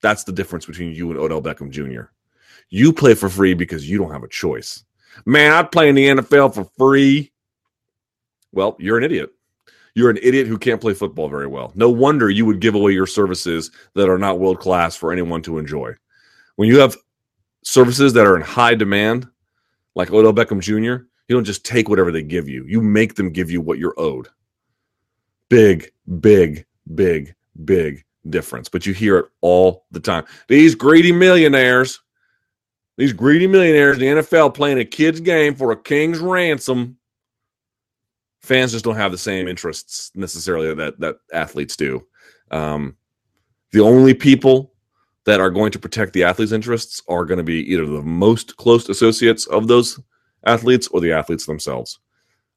That's 0.02 0.24
the 0.24 0.32
difference 0.32 0.66
between 0.66 0.92
you 0.92 1.10
and 1.10 1.20
Odell 1.20 1.42
Beckham 1.42 1.70
Jr. 1.70 2.12
You 2.70 2.92
play 2.92 3.14
for 3.14 3.28
free 3.28 3.54
because 3.54 3.88
you 3.88 3.98
don't 3.98 4.12
have 4.12 4.22
a 4.22 4.28
choice. 4.28 4.84
Man, 5.26 5.52
I 5.52 5.62
play 5.62 5.88
in 5.88 5.94
the 5.94 6.06
NFL 6.06 6.54
for 6.54 6.64
free. 6.78 7.32
Well, 8.52 8.76
you're 8.78 8.98
an 8.98 9.04
idiot. 9.04 9.30
You're 9.94 10.10
an 10.10 10.18
idiot 10.22 10.46
who 10.46 10.58
can't 10.58 10.80
play 10.80 10.94
football 10.94 11.28
very 11.28 11.46
well. 11.46 11.72
No 11.74 11.90
wonder 11.90 12.30
you 12.30 12.46
would 12.46 12.60
give 12.60 12.74
away 12.74 12.92
your 12.92 13.06
services 13.06 13.70
that 13.94 14.08
are 14.08 14.18
not 14.18 14.38
world 14.38 14.60
class 14.60 14.96
for 14.96 15.12
anyone 15.12 15.42
to 15.42 15.58
enjoy. 15.58 15.94
When 16.56 16.68
you 16.68 16.78
have 16.78 16.96
services 17.64 18.12
that 18.12 18.26
are 18.26 18.36
in 18.36 18.42
high 18.42 18.74
demand, 18.74 19.28
like 19.94 20.12
Odell 20.12 20.32
Beckham 20.32 20.60
Jr., 20.60 21.04
you 21.28 21.36
don't 21.36 21.44
just 21.44 21.64
take 21.64 21.88
whatever 21.88 22.10
they 22.10 22.22
give 22.22 22.48
you. 22.48 22.64
You 22.66 22.80
make 22.80 23.14
them 23.14 23.30
give 23.30 23.50
you 23.50 23.60
what 23.60 23.78
you're 23.78 23.98
owed. 23.98 24.28
Big, 25.48 25.92
big, 26.20 26.66
big, 26.94 27.34
big 27.64 28.04
difference. 28.28 28.68
But 28.68 28.86
you 28.86 28.92
hear 28.92 29.18
it 29.18 29.26
all 29.40 29.86
the 29.90 30.00
time. 30.00 30.24
These 30.48 30.74
greedy 30.74 31.12
millionaires, 31.12 32.00
these 32.96 33.12
greedy 33.12 33.46
millionaires, 33.46 33.98
in 33.98 34.16
the 34.16 34.22
NFL 34.22 34.54
playing 34.54 34.78
a 34.78 34.84
kid's 34.84 35.20
game 35.20 35.54
for 35.54 35.72
a 35.72 35.76
king's 35.76 36.18
ransom. 36.18 36.96
Fans 38.40 38.72
just 38.72 38.84
don't 38.84 38.96
have 38.96 39.12
the 39.12 39.18
same 39.18 39.48
interests 39.48 40.10
necessarily 40.14 40.74
that 40.74 40.98
that 40.98 41.16
athletes 41.32 41.76
do. 41.76 42.06
Um, 42.50 42.96
the 43.72 43.80
only 43.80 44.14
people 44.14 44.72
that 45.24 45.40
are 45.40 45.50
going 45.50 45.70
to 45.72 45.78
protect 45.78 46.12
the 46.12 46.24
athletes' 46.24 46.52
interests 46.52 47.02
are 47.08 47.24
going 47.24 47.38
to 47.38 47.44
be 47.44 47.60
either 47.70 47.86
the 47.86 48.02
most 48.02 48.56
close 48.56 48.88
associates 48.88 49.46
of 49.46 49.68
those 49.68 50.00
athletes 50.46 50.88
or 50.88 51.00
the 51.00 51.12
athletes 51.12 51.46
themselves. 51.46 51.98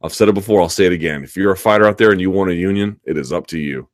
I've 0.02 0.14
said 0.14 0.30
it 0.30 0.34
before, 0.34 0.62
I'll 0.62 0.70
say 0.70 0.86
it 0.86 0.92
again. 0.92 1.24
If 1.24 1.36
you're 1.36 1.52
a 1.52 1.58
fighter 1.58 1.86
out 1.86 1.98
there 1.98 2.12
and 2.12 2.20
you 2.20 2.32
want 2.32 2.52
a 2.52 2.56
union, 2.56 3.00
it 3.06 3.18
is 3.18 3.32
up 3.32 3.48
to 3.48 3.60
you. 3.60 3.88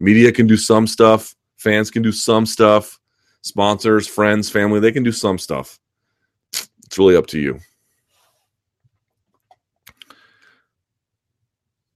Media 0.00 0.32
can 0.32 0.46
do 0.46 0.56
some 0.56 0.86
stuff, 0.86 1.34
fans 1.56 1.90
can 1.90 2.02
do 2.02 2.12
some 2.12 2.46
stuff, 2.46 2.98
sponsors, 3.42 4.06
friends, 4.06 4.50
family, 4.50 4.80
they 4.80 4.92
can 4.92 5.02
do 5.02 5.12
some 5.12 5.38
stuff. 5.38 5.78
It's 6.52 6.98
really 6.98 7.16
up 7.16 7.26
to 7.28 7.38
you. 7.38 7.60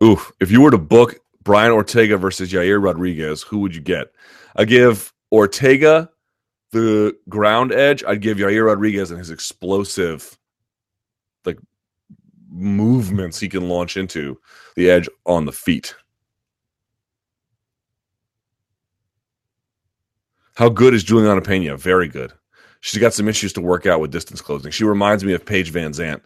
Ooh, 0.03 0.21
if 0.41 0.51
you 0.51 0.61
were 0.61 0.71
to 0.71 0.79
book 0.79 1.17
Brian 1.45 1.73
Ortega 1.73 2.17
versus 2.17 2.53
Yair 2.53 2.83
Rodriguez, 2.83 3.43
who 3.43 3.59
would 3.61 3.75
you 3.75 3.81
get? 3.81 4.09
I 4.57 4.65
give 4.65 5.13
Ortega 5.31 6.11
the 6.73 7.17
ground 7.29 7.73
edge. 7.73 8.03
I'd 8.07 8.21
give 8.21 8.39
Yair 8.39 8.67
Rodriguez 8.67 9.11
and 9.11 9.19
his 9.19 9.31
explosive 9.31 10.39
like 11.45 11.59
movements 12.51 13.39
he 13.39 13.49
can 13.49 13.69
launch 13.69 13.97
into 13.97 14.41
the 14.75 14.91
edge 14.91 15.09
on 15.25 15.45
the 15.45 15.53
feet. 15.53 15.95
How 20.57 20.69
good 20.69 20.95
is 20.95 21.05
Julianna 21.05 21.41
Peña? 21.41 21.79
Very 21.79 22.09
good. 22.09 22.33
She's 22.81 23.01
got 23.01 23.15
some 23.15 23.29
issues 23.29 23.53
to 23.55 23.61
work 23.61 23.87
out 23.87 24.01
with 24.01 24.11
distance 24.11 24.41
closing. 24.41 24.73
She 24.73 24.85
reminds 24.85 25.25
me 25.25 25.33
of 25.33 25.47
Paige 25.47 25.73
VanZant, 25.73 26.21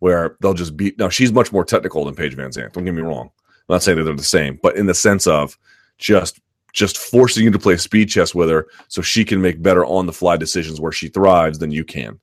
where 0.00 0.36
they'll 0.40 0.54
just 0.54 0.76
beat. 0.76 0.98
Now, 0.98 1.08
she's 1.08 1.32
much 1.32 1.52
more 1.52 1.64
technical 1.64 2.04
than 2.04 2.14
Paige 2.14 2.36
VanZant. 2.36 2.72
Don't 2.72 2.84
get 2.84 2.94
me 2.94 3.02
wrong. 3.02 3.30
I'm 3.68 3.74
not 3.74 3.82
saying 3.82 3.98
that 3.98 4.04
they're 4.04 4.14
the 4.14 4.22
same, 4.22 4.58
but 4.62 4.76
in 4.76 4.86
the 4.86 4.94
sense 4.94 5.26
of 5.26 5.58
just 5.98 6.40
just 6.72 6.98
forcing 6.98 7.44
you 7.44 7.50
to 7.50 7.58
play 7.58 7.76
speed 7.76 8.08
chess 8.08 8.34
with 8.34 8.48
her 8.48 8.68
so 8.88 9.02
she 9.02 9.24
can 9.24 9.40
make 9.40 9.62
better 9.62 9.84
on 9.84 10.06
the 10.06 10.12
fly 10.12 10.36
decisions 10.36 10.80
where 10.80 10.92
she 10.92 11.08
thrives 11.08 11.58
than 11.58 11.70
you 11.70 11.84
can. 11.84 12.20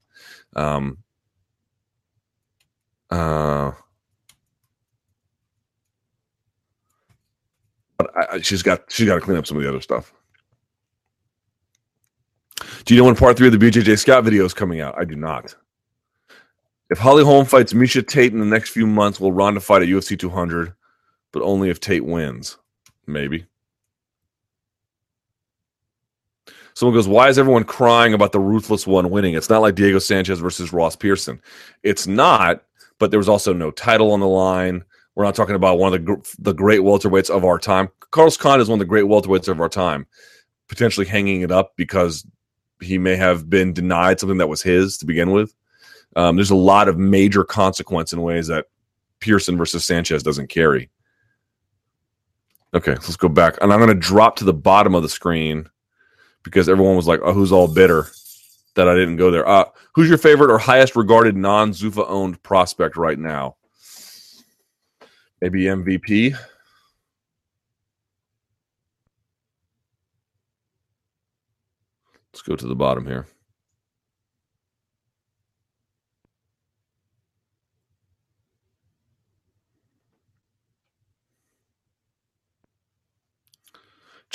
Um, 0.55 0.97
uh, 3.09 3.71
but 7.97 8.11
I, 8.15 8.41
she's 8.41 8.63
got 8.63 8.91
she's 8.91 9.07
got 9.07 9.15
to 9.15 9.21
clean 9.21 9.37
up 9.37 9.45
some 9.45 9.57
of 9.57 9.63
the 9.63 9.69
other 9.69 9.81
stuff. 9.81 10.13
Do 12.85 12.93
you 12.93 13.01
know 13.01 13.05
when 13.05 13.15
part 13.15 13.37
three 13.37 13.47
of 13.47 13.59
the 13.59 13.59
BJJ 13.59 13.99
Scout 13.99 14.23
video 14.23 14.45
is 14.45 14.53
coming 14.53 14.79
out? 14.79 14.95
I 14.97 15.05
do 15.05 15.15
not. 15.15 15.55
If 16.89 16.99
Holly 16.99 17.23
Holm 17.23 17.45
fights 17.45 17.73
Miesha 17.73 18.05
Tate 18.05 18.31
in 18.31 18.39
the 18.39 18.45
next 18.45 18.69
few 18.69 18.85
months, 18.85 19.19
will 19.19 19.31
Ronda 19.31 19.59
fight 19.59 19.81
at 19.81 19.87
UFC 19.87 20.17
200? 20.17 20.73
But 21.31 21.41
only 21.41 21.69
if 21.69 21.79
Tate 21.79 22.05
wins. 22.05 22.57
Maybe. 23.07 23.47
Someone 26.75 26.95
goes, 26.95 27.07
Why 27.07 27.29
is 27.29 27.39
everyone 27.39 27.63
crying 27.63 28.13
about 28.13 28.33
the 28.33 28.39
ruthless 28.39 28.85
one 28.85 29.09
winning? 29.09 29.33
It's 29.33 29.49
not 29.49 29.61
like 29.61 29.75
Diego 29.75 29.97
Sanchez 29.99 30.39
versus 30.39 30.73
Ross 30.73 30.95
Pearson. 30.95 31.41
It's 31.83 32.05
not, 32.05 32.63
but 32.99 33.11
there 33.11 33.19
was 33.19 33.29
also 33.29 33.53
no 33.53 33.71
title 33.71 34.11
on 34.11 34.19
the 34.19 34.27
line. 34.27 34.83
We're 35.15 35.23
not 35.23 35.35
talking 35.35 35.55
about 35.55 35.79
one 35.79 35.93
of 35.93 36.05
the 36.05 36.35
the 36.39 36.53
great 36.53 36.81
welterweights 36.81 37.29
of 37.29 37.45
our 37.45 37.57
time. 37.57 37.89
Carlos 38.11 38.37
Condit 38.37 38.63
is 38.63 38.69
one 38.69 38.77
of 38.77 38.85
the 38.85 38.89
great 38.89 39.05
welterweights 39.05 39.47
of 39.47 39.61
our 39.61 39.69
time, 39.69 40.05
potentially 40.67 41.05
hanging 41.05 41.41
it 41.41 41.51
up 41.51 41.77
because 41.77 42.27
he 42.81 42.97
may 42.97 43.15
have 43.15 43.49
been 43.49 43.71
denied 43.71 44.19
something 44.19 44.37
that 44.37 44.49
was 44.49 44.61
his 44.61 44.97
to 44.97 45.05
begin 45.05 45.31
with. 45.31 45.55
Um, 46.15 46.35
there's 46.35 46.51
a 46.51 46.55
lot 46.55 46.87
of 46.87 46.97
major 46.97 47.43
consequence 47.43 48.13
in 48.13 48.21
ways 48.21 48.47
that 48.47 48.67
Pearson 49.19 49.57
versus 49.57 49.85
Sanchez 49.85 50.23
doesn't 50.23 50.47
carry. 50.47 50.89
Okay, 52.73 52.93
let's 52.93 53.15
go 53.15 53.29
back. 53.29 53.57
And 53.61 53.71
I'm 53.71 53.79
going 53.79 53.89
to 53.89 53.95
drop 53.95 54.35
to 54.37 54.43
the 54.43 54.53
bottom 54.53 54.95
of 54.95 55.03
the 55.03 55.09
screen 55.09 55.69
because 56.43 56.69
everyone 56.69 56.95
was 56.95 57.07
like, 57.07 57.21
oh, 57.23 57.33
who's 57.33 57.51
all 57.51 57.67
bitter 57.67 58.07
that 58.75 58.87
I 58.87 58.95
didn't 58.95 59.17
go 59.17 59.31
there? 59.31 59.47
Uh, 59.47 59.65
who's 59.93 60.09
your 60.09 60.17
favorite 60.17 60.51
or 60.51 60.57
highest 60.57 60.95
regarded 60.95 61.35
non 61.35 61.71
Zuffa 61.71 62.05
owned 62.07 62.41
prospect 62.43 62.97
right 62.97 63.17
now? 63.17 63.55
Maybe 65.41 65.63
MVP. 65.63 66.37
Let's 72.33 72.41
go 72.41 72.55
to 72.55 72.67
the 72.67 72.75
bottom 72.75 73.05
here. 73.05 73.27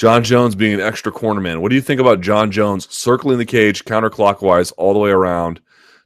Jon 0.01 0.25
Jones 0.25 0.55
being 0.55 0.73
an 0.73 0.81
extra 0.81 1.13
cornerman. 1.13 1.61
What 1.61 1.69
do 1.69 1.75
you 1.75 1.83
think 1.83 2.01
about 2.01 2.23
Jon 2.23 2.51
Jones 2.51 2.91
circling 2.91 3.37
the 3.37 3.45
cage 3.45 3.85
counterclockwise 3.85 4.73
all 4.79 4.95
the 4.95 4.99
way 4.99 5.11
around 5.11 5.61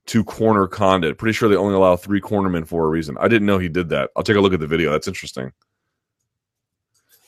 to 0.07 0.25
corner 0.25 0.67
Condit? 0.67 1.17
Pretty 1.17 1.33
sure 1.33 1.49
they 1.49 1.55
only 1.55 1.77
allow 1.77 1.95
three 1.95 2.21
cornermen 2.21 2.67
for 2.67 2.85
a 2.85 2.89
reason. 2.89 3.17
I 3.21 3.29
didn't 3.29 3.47
know 3.47 3.61
he 3.61 3.69
did 3.69 3.91
that. 3.91 4.11
I'll 4.17 4.25
take 4.25 4.35
a 4.35 4.41
look 4.41 4.53
at 4.53 4.59
the 4.59 4.67
video. 4.67 4.91
That's 4.91 5.07
interesting. 5.07 5.53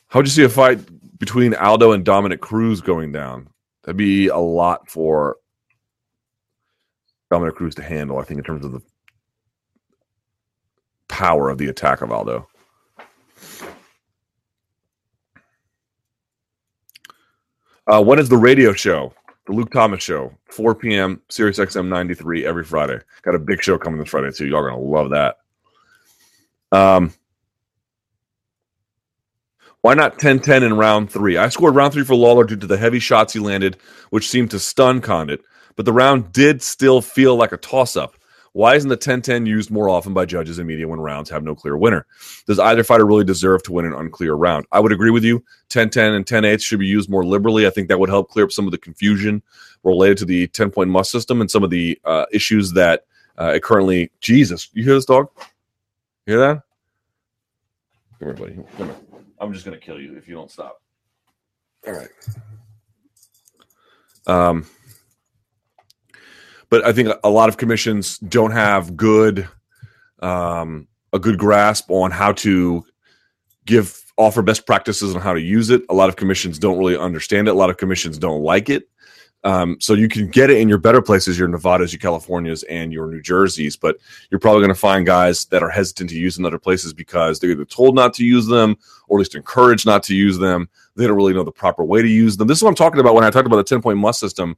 How 0.08 0.18
would 0.18 0.26
you 0.26 0.32
see 0.32 0.42
a 0.42 0.48
fight 0.48 0.80
between 1.20 1.54
Aldo 1.54 1.92
and 1.92 2.04
Dominick 2.04 2.40
Cruz 2.40 2.80
going 2.80 3.12
down? 3.12 3.48
That'd 3.84 3.96
be 3.96 4.26
a 4.26 4.36
lot 4.36 4.90
for 4.90 5.36
Dominick 7.30 7.54
Cruz 7.54 7.76
to 7.76 7.82
handle, 7.84 8.18
I 8.18 8.24
think, 8.24 8.38
in 8.38 8.44
terms 8.44 8.64
of 8.64 8.72
the 8.72 8.82
power 11.06 11.48
of 11.48 11.58
the 11.58 11.68
attack 11.68 12.02
of 12.02 12.10
Aldo. 12.10 12.48
Uh, 17.86 18.02
when 18.02 18.18
is 18.18 18.28
the 18.28 18.36
radio 18.36 18.72
show? 18.72 19.12
The 19.46 19.52
Luke 19.52 19.70
Thomas 19.70 20.02
Show, 20.02 20.36
4 20.46 20.74
p.m. 20.74 21.20
Sirius 21.28 21.58
XM 21.58 21.86
93 21.86 22.44
every 22.44 22.64
Friday. 22.64 22.98
Got 23.22 23.36
a 23.36 23.38
big 23.38 23.62
show 23.62 23.78
coming 23.78 24.00
this 24.00 24.08
Friday 24.08 24.32
too. 24.32 24.46
Y'all 24.46 24.58
are 24.58 24.70
gonna 24.70 24.82
love 24.82 25.10
that. 25.10 25.36
Um, 26.72 27.14
why 29.82 29.94
not 29.94 30.18
10-10 30.18 30.62
in 30.66 30.76
round 30.76 31.12
three? 31.12 31.36
I 31.36 31.48
scored 31.48 31.76
round 31.76 31.92
three 31.92 32.02
for 32.02 32.16
Lawler 32.16 32.42
due 32.42 32.56
to 32.56 32.66
the 32.66 32.76
heavy 32.76 32.98
shots 32.98 33.32
he 33.32 33.38
landed, 33.38 33.76
which 34.10 34.28
seemed 34.28 34.50
to 34.50 34.58
stun 34.58 35.00
Condit. 35.00 35.42
But 35.76 35.84
the 35.84 35.92
round 35.92 36.32
did 36.32 36.60
still 36.62 37.00
feel 37.00 37.36
like 37.36 37.52
a 37.52 37.56
toss-up. 37.56 38.15
Why 38.56 38.74
isn't 38.74 38.88
the 38.88 38.96
10 38.96 39.20
10 39.20 39.44
used 39.44 39.70
more 39.70 39.90
often 39.90 40.14
by 40.14 40.24
judges 40.24 40.58
and 40.58 40.66
media 40.66 40.88
when 40.88 40.98
rounds 40.98 41.28
have 41.28 41.44
no 41.44 41.54
clear 41.54 41.76
winner? 41.76 42.06
Does 42.46 42.58
either 42.58 42.82
fighter 42.82 43.04
really 43.04 43.22
deserve 43.22 43.62
to 43.64 43.72
win 43.72 43.84
an 43.84 43.92
unclear 43.92 44.32
round? 44.32 44.64
I 44.72 44.80
would 44.80 44.92
agree 44.92 45.10
with 45.10 45.24
you. 45.24 45.44
10 45.68 45.90
10 45.90 46.14
and 46.14 46.26
10 46.26 46.46
8 46.46 46.62
should 46.62 46.78
be 46.78 46.86
used 46.86 47.10
more 47.10 47.22
liberally. 47.22 47.66
I 47.66 47.70
think 47.70 47.88
that 47.88 48.00
would 48.00 48.08
help 48.08 48.30
clear 48.30 48.46
up 48.46 48.52
some 48.52 48.64
of 48.64 48.70
the 48.70 48.78
confusion 48.78 49.42
related 49.84 50.16
to 50.16 50.24
the 50.24 50.46
10 50.46 50.70
point 50.70 50.88
must 50.88 51.10
system 51.10 51.42
and 51.42 51.50
some 51.50 51.64
of 51.64 51.68
the 51.68 52.00
uh, 52.06 52.24
issues 52.32 52.72
that 52.72 53.04
uh, 53.38 53.52
it 53.56 53.62
currently. 53.62 54.10
Jesus, 54.22 54.70
you 54.72 54.82
hear 54.84 54.94
this 54.94 55.04
dog? 55.04 55.28
Hear 56.24 56.38
that? 56.38 56.62
Come 58.18 58.28
here, 58.28 58.32
buddy. 58.32 58.54
Come 58.78 58.86
here. 58.86 58.96
I'm 59.38 59.52
just 59.52 59.66
going 59.66 59.78
to 59.78 59.84
kill 59.84 60.00
you 60.00 60.16
if 60.16 60.26
you 60.26 60.34
don't 60.34 60.50
stop. 60.50 60.80
All 61.86 61.92
right. 61.92 62.08
Um, 64.26 64.66
but 66.68 66.84
I 66.84 66.92
think 66.92 67.08
a 67.22 67.30
lot 67.30 67.48
of 67.48 67.56
commissions 67.56 68.18
don't 68.18 68.52
have 68.52 68.96
good 68.96 69.48
um, 70.20 70.88
a 71.12 71.18
good 71.18 71.38
grasp 71.38 71.90
on 71.90 72.10
how 72.10 72.32
to 72.32 72.84
give 73.64 74.02
offer 74.16 74.42
best 74.42 74.66
practices 74.66 75.14
on 75.14 75.20
how 75.20 75.34
to 75.34 75.40
use 75.40 75.70
it. 75.70 75.82
A 75.90 75.94
lot 75.94 76.08
of 76.08 76.16
commissions 76.16 76.58
don't 76.58 76.78
really 76.78 76.96
understand 76.96 77.48
it. 77.48 77.50
A 77.50 77.54
lot 77.54 77.70
of 77.70 77.76
commissions 77.76 78.18
don't 78.18 78.42
like 78.42 78.70
it. 78.70 78.88
Um, 79.44 79.76
so 79.80 79.94
you 79.94 80.08
can 80.08 80.28
get 80.28 80.50
it 80.50 80.58
in 80.58 80.68
your 80.68 80.78
better 80.78 81.00
places, 81.00 81.38
your 81.38 81.46
Nevadas, 81.46 81.92
your 81.92 82.00
Californias, 82.00 82.64
and 82.68 82.92
your 82.92 83.06
New 83.06 83.22
Jerseys, 83.22 83.76
but 83.76 83.96
you're 84.28 84.40
probably 84.40 84.60
going 84.60 84.74
to 84.74 84.80
find 84.80 85.06
guys 85.06 85.44
that 85.46 85.62
are 85.62 85.68
hesitant 85.68 86.10
to 86.10 86.18
use 86.18 86.36
in 86.36 86.44
other 86.44 86.58
places 86.58 86.92
because 86.92 87.38
they're 87.38 87.50
either 87.50 87.64
told 87.64 87.94
not 87.94 88.12
to 88.14 88.24
use 88.24 88.46
them 88.46 88.76
or 89.06 89.18
at 89.18 89.20
least 89.20 89.36
encouraged 89.36 89.86
not 89.86 90.02
to 90.04 90.16
use 90.16 90.38
them. 90.38 90.68
They 90.96 91.06
don't 91.06 91.16
really 91.16 91.34
know 91.34 91.44
the 91.44 91.52
proper 91.52 91.84
way 91.84 92.02
to 92.02 92.08
use 92.08 92.36
them. 92.36 92.48
This 92.48 92.58
is 92.58 92.64
what 92.64 92.70
I'm 92.70 92.74
talking 92.74 92.98
about 92.98 93.14
when 93.14 93.22
I 93.22 93.30
talked 93.30 93.46
about 93.46 93.56
the 93.56 93.64
10 93.64 93.82
point 93.82 93.98
must 93.98 94.18
system. 94.18 94.56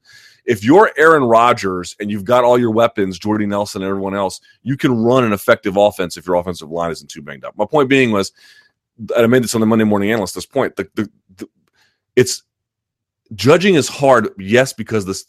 If 0.49 0.65
you're 0.65 0.91
Aaron 0.97 1.25
Rodgers 1.25 1.95
and 2.01 2.11
you've 2.11 2.25
got 2.25 2.43
all 2.43 2.59
your 2.59 2.71
weapons, 2.71 3.19
Jordy 3.19 3.45
Nelson 3.45 3.83
and 3.83 3.89
everyone 3.89 4.15
else, 4.15 4.41
you 4.63 4.79
can 4.79 4.97
run 4.97 5.23
an 5.23 5.35
effective 5.35 5.77
offense 5.77 6.17
if 6.17 6.27
your 6.27 6.37
offensive 6.37 6.71
line 6.71 6.91
isn't 6.91 7.09
too 7.09 7.21
banged 7.21 7.45
up. 7.45 7.57
My 7.59 7.67
point 7.67 7.91
being 7.91 8.13
was, 8.13 8.33
I 9.15 9.27
made 9.27 9.45
this 9.45 9.55
on 9.55 9.61
the 9.61 9.67
Monday 9.67 9.85
Morning 9.85 10.11
Analyst. 10.11 10.35
This 10.35 10.47
point, 10.47 10.75
the, 10.77 10.89
the, 10.95 11.11
the 11.37 11.47
it's 12.17 12.45
judging 13.35 13.75
is 13.75 13.89
hard. 13.89 14.31
Yes, 14.39 14.73
because 14.73 15.05
this 15.05 15.27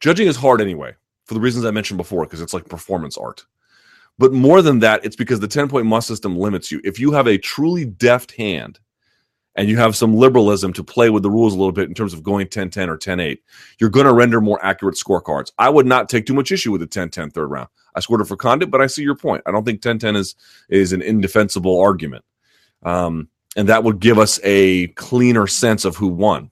judging 0.00 0.28
is 0.28 0.36
hard 0.36 0.62
anyway 0.62 0.94
for 1.26 1.34
the 1.34 1.40
reasons 1.40 1.66
I 1.66 1.70
mentioned 1.70 1.98
before, 1.98 2.24
because 2.24 2.40
it's 2.40 2.54
like 2.54 2.66
performance 2.66 3.18
art. 3.18 3.44
But 4.18 4.32
more 4.32 4.62
than 4.62 4.78
that, 4.78 5.04
it's 5.04 5.16
because 5.16 5.40
the 5.40 5.48
10 5.48 5.68
point 5.68 5.86
must 5.86 6.08
system 6.08 6.38
limits 6.38 6.72
you. 6.72 6.80
If 6.84 6.98
you 6.98 7.12
have 7.12 7.26
a 7.26 7.36
truly 7.36 7.84
deft 7.84 8.32
hand 8.32 8.78
and 9.56 9.68
you 9.68 9.76
have 9.76 9.94
some 9.94 10.16
liberalism 10.16 10.72
to 10.72 10.84
play 10.84 11.10
with 11.10 11.22
the 11.22 11.30
rules 11.30 11.54
a 11.54 11.56
little 11.56 11.72
bit 11.72 11.88
in 11.88 11.94
terms 11.94 12.12
of 12.12 12.22
going 12.22 12.48
10 12.48 12.70
10 12.70 12.90
or 12.90 12.96
10 12.96 13.20
8, 13.20 13.42
you're 13.78 13.90
going 13.90 14.06
to 14.06 14.12
render 14.12 14.40
more 14.40 14.64
accurate 14.64 14.96
scorecards. 14.96 15.52
I 15.58 15.68
would 15.68 15.86
not 15.86 16.08
take 16.08 16.26
too 16.26 16.34
much 16.34 16.52
issue 16.52 16.72
with 16.72 16.80
the 16.80 16.86
10 16.86 17.10
10 17.10 17.30
third 17.30 17.46
round. 17.46 17.68
I 17.94 18.00
scored 18.00 18.20
it 18.20 18.26
for 18.26 18.36
Condit, 18.36 18.70
but 18.70 18.80
I 18.80 18.86
see 18.86 19.02
your 19.02 19.14
point. 19.14 19.42
I 19.46 19.52
don't 19.52 19.64
think 19.64 19.80
10 19.80 19.98
10 19.98 20.16
is, 20.16 20.34
is 20.68 20.92
an 20.92 21.02
indefensible 21.02 21.80
argument. 21.80 22.24
Um, 22.82 23.28
and 23.56 23.68
that 23.68 23.84
would 23.84 24.00
give 24.00 24.18
us 24.18 24.40
a 24.42 24.88
cleaner 24.88 25.46
sense 25.46 25.84
of 25.84 25.96
who 25.96 26.08
won. 26.08 26.50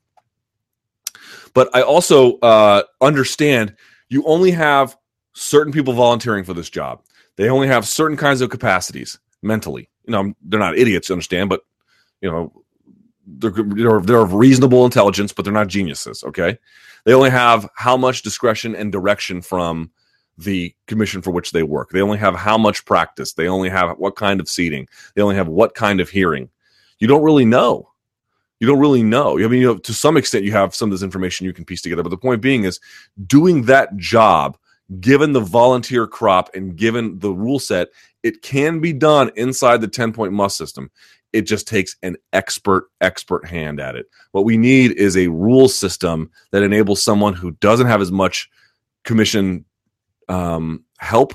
But 1.55 1.75
I 1.75 1.83
also 1.83 2.39
uh, 2.39 2.85
understand 3.01 3.75
you 4.09 4.25
only 4.25 4.53
have 4.53 4.97
certain 5.35 5.73
people 5.73 5.95
volunteering 5.95 6.45
for 6.45 6.55
this 6.55 6.71
job. 6.71 7.03
They 7.37 7.49
only 7.49 7.67
have 7.67 7.89
certain 7.89 8.17
kinds 8.17 8.41
of 8.41 8.51
capacities 8.51 9.19
mentally. 9.43 9.89
You 10.07 10.13
know, 10.13 10.35
they're 10.43 10.61
not 10.61 10.79
idiots, 10.79 11.11
understand, 11.11 11.49
but 11.49 11.63
you 12.21 12.31
know, 12.31 12.62
they're 13.27 13.51
they're, 13.51 14.01
they're 14.01 14.23
of 14.23 14.35
reasonable 14.35 14.85
intelligence, 14.85 15.33
but 15.33 15.45
they're 15.45 15.53
not 15.53 15.69
geniuses. 15.69 16.25
Okay, 16.25 16.59
they 17.05 17.15
only 17.15 17.31
have 17.31 17.69
how 17.75 17.97
much 17.97 18.23
discretion 18.23 18.75
and 18.75 18.93
direction 18.93 19.43
from 19.43 19.91
the 20.39 20.75
commission 20.87 21.23
for 21.23 21.31
which 21.31 21.53
they 21.53 21.63
work. 21.63 21.91
They 21.91 22.01
only 22.01 22.19
have 22.19 22.35
how 22.35 22.57
much 22.57 22.85
practice. 22.85 23.33
They 23.35 23.49
only 23.49 23.69
have 23.69 23.97
what 23.99 24.17
kind 24.17 24.41
of 24.41 24.49
seating. 24.49 24.89
They 25.15 25.23
only 25.23 25.37
have 25.37 25.49
what 25.49 25.75
kind 25.75 26.01
of 26.01 26.09
hearing. 26.09 26.49
You 26.99 27.07
don't 27.07 27.23
really 27.23 27.45
know. 27.45 27.91
You 28.61 28.69
don't 28.69 28.79
really 28.79 29.03
know. 29.03 29.39
I 29.39 29.49
mean, 29.49 29.61
you 29.61 29.67
know, 29.67 29.79
to 29.79 29.93
some 29.93 30.17
extent, 30.17 30.45
you 30.45 30.53
have 30.53 30.75
some 30.75 30.89
of 30.89 30.93
this 30.93 31.03
information 31.03 31.47
you 31.47 31.53
can 31.53 31.65
piece 31.65 31.83
together. 31.83 32.03
But 32.03 32.11
the 32.11 32.17
point 32.17 32.41
being 32.41 32.65
is, 32.65 32.79
doing 33.27 33.63
that 33.63 33.97
job, 33.97 34.57
given 35.01 35.33
the 35.33 35.41
volunteer 35.41 36.07
crop 36.07 36.55
and 36.55 36.77
given 36.77 37.19
the 37.19 37.33
rule 37.33 37.59
set, 37.59 37.89
it 38.23 38.41
can 38.43 38.79
be 38.79 38.93
done 38.93 39.33
inside 39.35 39.81
the 39.81 39.89
ten 39.89 40.13
point 40.13 40.33
must 40.33 40.57
system. 40.57 40.91
It 41.33 41.43
just 41.43 41.67
takes 41.67 41.97
an 42.03 42.17
expert, 42.33 42.89
expert 43.01 43.47
hand 43.47 43.81
at 43.81 43.97
it. 43.97 44.07
What 44.33 44.45
we 44.45 44.57
need 44.57 44.93
is 44.93 45.17
a 45.17 45.29
rule 45.29 45.69
system 45.69 46.31
that 46.51 46.63
enables 46.63 47.03
someone 47.03 47.35
who 47.35 47.53
doesn't 47.53 47.87
have 47.87 48.01
as 48.01 48.13
much 48.13 48.51
commission 49.05 49.65
um, 50.29 50.85
help 50.99 51.35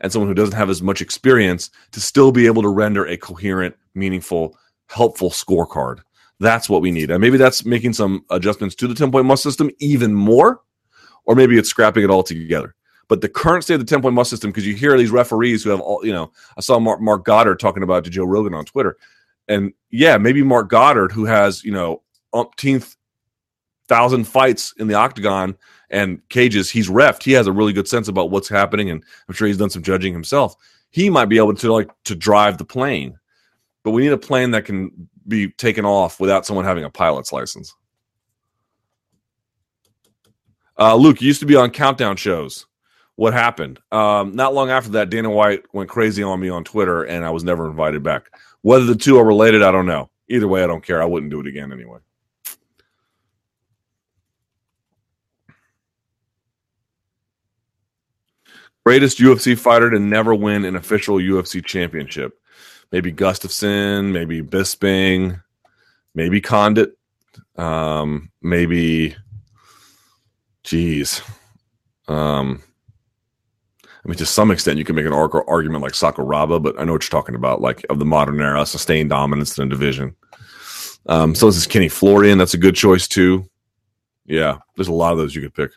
and 0.00 0.12
someone 0.12 0.28
who 0.28 0.34
doesn't 0.34 0.56
have 0.56 0.70
as 0.70 0.82
much 0.82 1.00
experience 1.00 1.70
to 1.92 2.00
still 2.00 2.32
be 2.32 2.46
able 2.46 2.62
to 2.62 2.68
render 2.68 3.06
a 3.06 3.16
coherent, 3.16 3.74
meaningful, 3.94 4.56
helpful 4.88 5.30
scorecard. 5.30 6.00
That's 6.40 6.68
what 6.68 6.82
we 6.82 6.90
need. 6.90 7.10
And 7.10 7.20
maybe 7.20 7.36
that's 7.38 7.64
making 7.64 7.92
some 7.92 8.24
adjustments 8.30 8.74
to 8.76 8.88
the 8.88 8.94
10 8.94 9.12
point 9.12 9.26
must 9.26 9.42
system 9.42 9.70
even 9.78 10.14
more, 10.14 10.60
or 11.24 11.34
maybe 11.34 11.58
it's 11.58 11.68
scrapping 11.68 12.04
it 12.04 12.10
all 12.10 12.22
together. 12.22 12.74
But 13.08 13.20
the 13.20 13.28
current 13.28 13.64
state 13.64 13.74
of 13.74 13.80
the 13.80 13.86
10 13.86 14.02
point 14.02 14.14
must 14.14 14.30
system, 14.30 14.50
because 14.50 14.66
you 14.66 14.74
hear 14.74 14.96
these 14.98 15.10
referees 15.10 15.62
who 15.62 15.70
have 15.70 15.80
all, 15.80 16.04
you 16.04 16.12
know, 16.12 16.32
I 16.56 16.60
saw 16.60 16.78
Marc, 16.78 17.00
Marc 17.00 17.24
Goddard 17.24 17.60
talking 17.60 17.82
about 17.82 18.04
to 18.04 18.10
Joe 18.10 18.24
Rogan 18.24 18.54
on 18.54 18.64
Twitter. 18.64 18.96
And 19.48 19.72
yeah, 19.90 20.16
maybe 20.16 20.42
Marc 20.42 20.68
Goddard, 20.68 21.12
who 21.12 21.24
has, 21.24 21.64
you 21.64 21.72
know, 21.72 22.02
umpteenth 22.32 22.96
thousand 23.88 24.24
fights 24.24 24.72
in 24.78 24.88
the 24.88 24.94
octagon 24.94 25.56
and 25.90 26.26
cages 26.30 26.70
he's 26.70 26.88
refed 26.88 27.22
he 27.22 27.32
has 27.32 27.46
a 27.46 27.52
really 27.52 27.72
good 27.72 27.86
sense 27.86 28.08
about 28.08 28.30
what's 28.30 28.48
happening 28.48 28.88
and 28.88 29.04
i'm 29.28 29.34
sure 29.34 29.46
he's 29.46 29.58
done 29.58 29.70
some 29.70 29.82
judging 29.82 30.12
himself. 30.12 30.56
He 30.90 31.10
might 31.10 31.26
be 31.26 31.38
able 31.38 31.54
to 31.54 31.72
like 31.72 31.90
to 32.04 32.14
drive 32.14 32.56
the 32.56 32.64
plane 32.64 33.18
but 33.82 33.90
we 33.90 34.02
need 34.02 34.12
a 34.12 34.18
plane 34.18 34.52
that 34.52 34.64
can 34.64 35.08
be 35.28 35.48
taken 35.48 35.84
off 35.84 36.18
without 36.18 36.46
someone 36.46 36.64
having 36.64 36.84
a 36.84 36.90
pilot's 36.90 37.32
license. 37.32 37.74
Uh, 40.78 40.96
luke 40.96 41.20
you 41.20 41.26
used 41.26 41.40
to 41.40 41.46
be 41.46 41.56
on 41.56 41.70
countdown 41.70 42.16
shows 42.16 42.66
what 43.16 43.32
happened 43.32 43.78
um, 43.92 44.34
not 44.34 44.54
long 44.54 44.70
after 44.70 44.90
that 44.90 45.10
dana 45.10 45.30
white 45.30 45.62
went 45.72 45.88
crazy 45.88 46.22
on 46.22 46.40
me 46.40 46.48
on 46.48 46.64
twitter 46.64 47.04
and 47.04 47.24
i 47.24 47.30
was 47.30 47.44
never 47.44 47.68
invited 47.68 48.02
back 48.02 48.30
whether 48.62 48.84
the 48.84 48.94
two 48.94 49.18
are 49.18 49.24
related 49.24 49.62
i 49.62 49.70
don't 49.70 49.86
know 49.86 50.10
either 50.28 50.48
way 50.48 50.64
i 50.64 50.66
don't 50.66 50.84
care 50.84 51.02
i 51.02 51.06
wouldn't 51.06 51.30
do 51.30 51.40
it 51.40 51.46
again 51.46 51.72
anyway 51.72 51.98
greatest 58.84 59.18
UFC 59.18 59.58
fighter 59.58 59.90
to 59.90 59.98
never 59.98 60.34
win 60.34 60.64
an 60.64 60.76
official 60.76 61.16
UFC 61.16 61.64
championship. 61.64 62.38
Maybe 62.92 63.12
Gustafsson, 63.12 64.12
maybe 64.12 64.42
Bisping, 64.42 65.42
maybe 66.14 66.40
Condit, 66.40 66.96
um, 67.56 68.30
maybe, 68.42 69.16
geez. 70.62 71.22
Um, 72.06 72.62
I 74.04 74.08
mean, 74.08 74.18
to 74.18 74.26
some 74.26 74.50
extent, 74.50 74.78
you 74.78 74.84
can 74.84 74.96
make 74.96 75.06
an 75.06 75.12
argument 75.14 75.82
like 75.82 75.92
Sakuraba, 75.92 76.62
but 76.62 76.78
I 76.78 76.84
know 76.84 76.92
what 76.92 77.04
you're 77.04 77.20
talking 77.20 77.34
about, 77.34 77.62
like 77.62 77.86
of 77.88 77.98
the 77.98 78.04
modern 78.04 78.40
era, 78.40 78.66
sustained 78.66 79.08
dominance 79.08 79.56
in 79.56 79.68
the 79.68 79.74
division. 79.74 80.14
Um, 81.06 81.34
so 81.34 81.46
this 81.46 81.56
is 81.56 81.66
Kenny 81.66 81.88
Florian. 81.88 82.36
That's 82.36 82.54
a 82.54 82.58
good 82.58 82.74
choice 82.74 83.08
too. 83.08 83.48
Yeah, 84.26 84.58
there's 84.76 84.88
a 84.88 84.92
lot 84.92 85.12
of 85.12 85.18
those 85.18 85.34
you 85.34 85.42
could 85.42 85.54
pick. 85.54 85.70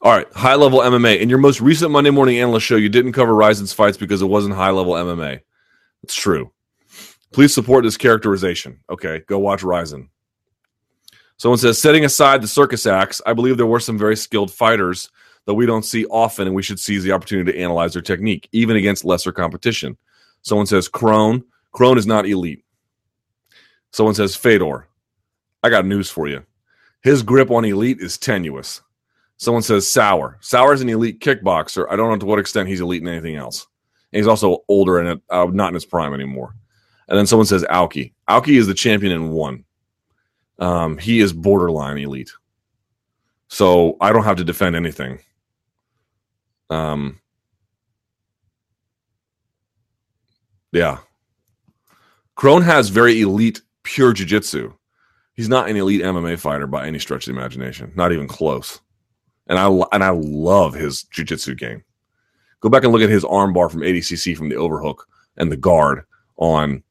All 0.00 0.12
right, 0.12 0.32
high 0.32 0.54
level 0.54 0.78
MMA. 0.78 1.18
In 1.18 1.28
your 1.28 1.38
most 1.38 1.60
recent 1.60 1.90
Monday 1.90 2.10
morning 2.10 2.38
analyst 2.38 2.64
show, 2.64 2.76
you 2.76 2.88
didn't 2.88 3.12
cover 3.12 3.34
Rizin's 3.34 3.72
fights 3.72 3.96
because 3.96 4.22
it 4.22 4.26
wasn't 4.26 4.54
high 4.54 4.70
level 4.70 4.92
MMA. 4.92 5.40
It's 6.02 6.14
true. 6.14 6.52
Please 7.32 7.52
support 7.52 7.84
this 7.84 7.96
characterization. 7.96 8.80
Okay, 8.88 9.22
go 9.26 9.38
watch 9.38 9.62
Rizin. 9.62 10.08
Someone 11.36 11.58
says, 11.58 11.80
setting 11.80 12.04
aside 12.04 12.42
the 12.42 12.48
circus 12.48 12.86
acts, 12.86 13.20
I 13.24 13.32
believe 13.32 13.56
there 13.56 13.66
were 13.66 13.80
some 13.80 13.98
very 13.98 14.16
skilled 14.16 14.50
fighters 14.50 15.10
that 15.44 15.54
we 15.54 15.66
don't 15.66 15.84
see 15.84 16.04
often, 16.06 16.46
and 16.46 16.56
we 16.56 16.62
should 16.62 16.80
seize 16.80 17.04
the 17.04 17.12
opportunity 17.12 17.52
to 17.52 17.58
analyze 17.58 17.92
their 17.92 18.02
technique, 18.02 18.48
even 18.52 18.76
against 18.76 19.04
lesser 19.04 19.32
competition. 19.32 19.96
Someone 20.42 20.66
says, 20.66 20.88
Kron. 20.88 21.44
Kron 21.72 21.96
is 21.96 22.06
not 22.06 22.26
elite. 22.26 22.64
Someone 23.92 24.14
says, 24.14 24.34
Fedor. 24.34 24.88
I 25.62 25.70
got 25.70 25.86
news 25.86 26.10
for 26.10 26.28
you. 26.28 26.44
His 27.02 27.22
grip 27.22 27.50
on 27.50 27.64
elite 27.64 28.00
is 28.00 28.18
tenuous. 28.18 28.82
Someone 29.36 29.62
says 29.62 29.86
Sauer. 29.86 30.38
Sauer 30.40 30.72
is 30.72 30.80
an 30.80 30.88
elite 30.88 31.20
kickboxer. 31.20 31.86
I 31.88 31.96
don't 31.96 32.10
know 32.10 32.16
to 32.16 32.26
what 32.26 32.40
extent 32.40 32.68
he's 32.68 32.80
elite 32.80 33.02
in 33.02 33.08
anything 33.08 33.36
else. 33.36 33.66
And 34.12 34.18
he's 34.18 34.26
also 34.26 34.64
older 34.68 34.98
and 34.98 35.20
uh, 35.30 35.46
not 35.46 35.68
in 35.68 35.74
his 35.74 35.84
prime 35.84 36.14
anymore. 36.14 36.54
And 37.08 37.18
then 37.18 37.26
someone 37.26 37.46
says 37.46 37.64
Aoki. 37.64 38.12
Aoki 38.28 38.58
is 38.58 38.66
the 38.66 38.74
champion 38.74 39.12
in 39.12 39.30
one. 39.30 39.64
Um, 40.58 40.98
he 40.98 41.20
is 41.20 41.32
borderline 41.32 41.98
elite. 41.98 42.30
So 43.48 43.96
I 44.00 44.12
don't 44.12 44.24
have 44.24 44.36
to 44.36 44.44
defend 44.44 44.76
anything. 44.76 45.20
Um, 46.68 47.20
yeah. 50.72 50.98
Kron 52.34 52.62
has 52.62 52.88
very 52.88 53.20
elite 53.22 53.62
pure 53.82 54.12
jiu-jitsu. 54.12 54.72
He's 55.34 55.48
not 55.48 55.68
an 55.68 55.76
elite 55.76 56.02
MMA 56.02 56.38
fighter 56.38 56.66
by 56.66 56.86
any 56.86 56.98
stretch 56.98 57.26
of 57.26 57.34
the 57.34 57.40
imagination. 57.40 57.92
Not 57.94 58.12
even 58.12 58.28
close 58.28 58.80
and 59.48 59.58
I 59.58 59.68
and 59.92 60.04
I 60.04 60.10
love 60.10 60.74
his 60.74 61.04
jiu-jitsu 61.04 61.54
game. 61.54 61.82
Go 62.60 62.68
back 62.68 62.84
and 62.84 62.92
look 62.92 63.02
at 63.02 63.08
his 63.08 63.24
armbar 63.24 63.70
from 63.70 63.82
ADCC 63.82 64.36
from 64.36 64.48
the 64.48 64.56
overhook 64.56 65.06
and 65.36 65.50
the 65.50 65.56
guard 65.56 66.04
on 66.36 66.82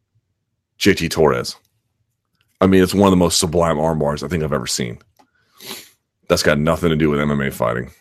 JT 0.80 1.10
Torres. 1.10 1.56
I 2.62 2.68
mean, 2.68 2.82
it's 2.82 2.94
one 2.94 3.08
of 3.08 3.12
the 3.12 3.18
most 3.18 3.40
sublime 3.40 3.78
armbars 3.78 4.24
I 4.24 4.28
think 4.28 4.44
I've 4.44 4.54
ever 4.54 4.68
seen. 4.68 5.00
That's 6.30 6.44
got 6.44 6.60
nothing 6.60 6.90
to 6.90 6.96
do 6.96 7.10
with 7.10 7.20
MMA 7.20 7.54
fighting. 7.54 7.92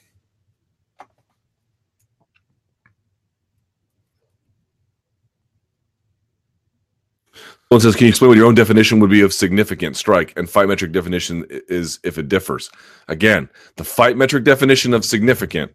Someone 7.69 7.81
says, 7.81 7.97
"Can 7.97 8.05
you 8.05 8.11
explain 8.11 8.29
what 8.29 8.37
your 8.37 8.47
own 8.47 8.55
definition 8.55 9.01
would 9.01 9.11
be 9.11 9.23
of 9.23 9.35
significant 9.35 9.97
strike?" 9.97 10.33
And 10.37 10.47
FightMetric 10.47 10.93
definition 10.93 11.45
is 11.51 11.99
if 12.05 12.17
it 12.17 12.29
differs. 12.29 12.71
Again, 13.09 13.51
the 13.77 13.83
FightMetric 13.83 14.45
definition 14.45 14.95
of 14.95 15.05
significant 15.05 15.73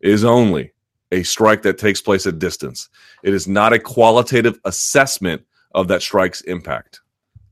is 0.00 0.24
only 0.24 0.73
a 1.14 1.22
strike 1.22 1.62
that 1.62 1.78
takes 1.78 2.00
place 2.00 2.26
at 2.26 2.38
distance. 2.38 2.88
It 3.22 3.34
is 3.34 3.46
not 3.46 3.72
a 3.72 3.78
qualitative 3.78 4.58
assessment 4.64 5.42
of 5.74 5.88
that 5.88 6.02
strike's 6.02 6.40
impact. 6.42 7.00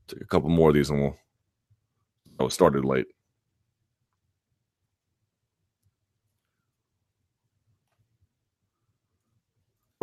Take 0.07 0.21
a 0.21 0.25
couple 0.25 0.49
more 0.49 0.69
of 0.69 0.75
these 0.75 0.89
and 0.89 1.01
we'll. 1.01 1.17
Oh, 2.39 2.47
it 2.47 2.51
started 2.51 2.83
late. 2.83 3.05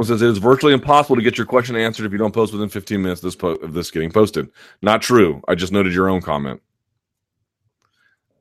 says 0.02 0.22
it 0.22 0.30
is 0.30 0.38
virtually 0.38 0.72
impossible 0.72 1.14
to 1.14 1.20
get 1.20 1.36
your 1.36 1.46
question 1.46 1.76
answered 1.76 2.06
if 2.06 2.12
you 2.12 2.16
don't 2.16 2.32
post 2.32 2.54
within 2.54 2.70
15 2.70 3.02
minutes 3.02 3.20
of 3.20 3.26
this, 3.26 3.36
po- 3.36 3.56
of 3.56 3.74
this 3.74 3.90
getting 3.90 4.10
posted. 4.10 4.48
Not 4.80 5.02
true. 5.02 5.42
I 5.46 5.54
just 5.54 5.74
noted 5.74 5.92
your 5.92 6.08
own 6.08 6.22
comment. 6.22 6.62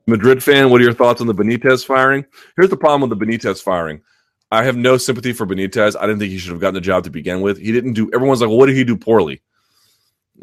Madrid 0.06 0.42
fan, 0.42 0.70
what 0.70 0.80
are 0.80 0.84
your 0.84 0.94
thoughts 0.94 1.20
on 1.20 1.26
the 1.26 1.34
Benitez 1.34 1.84
firing? 1.84 2.24
Here's 2.56 2.70
the 2.70 2.78
problem 2.78 3.10
with 3.10 3.18
the 3.18 3.26
Benitez 3.26 3.62
firing. 3.62 4.00
I 4.50 4.64
have 4.64 4.76
no 4.76 4.96
sympathy 4.96 5.32
for 5.32 5.46
Benitez. 5.46 5.96
I 5.96 6.06
didn't 6.06 6.18
think 6.18 6.32
he 6.32 6.38
should 6.38 6.52
have 6.52 6.60
gotten 6.60 6.74
the 6.74 6.80
job 6.80 7.04
to 7.04 7.10
begin 7.10 7.40
with. 7.40 7.58
He 7.58 7.72
didn't 7.72 7.92
do. 7.92 8.10
Everyone's 8.12 8.40
like, 8.40 8.48
well, 8.48 8.58
"What 8.58 8.66
did 8.66 8.76
he 8.76 8.84
do 8.84 8.96
poorly?" 8.96 9.40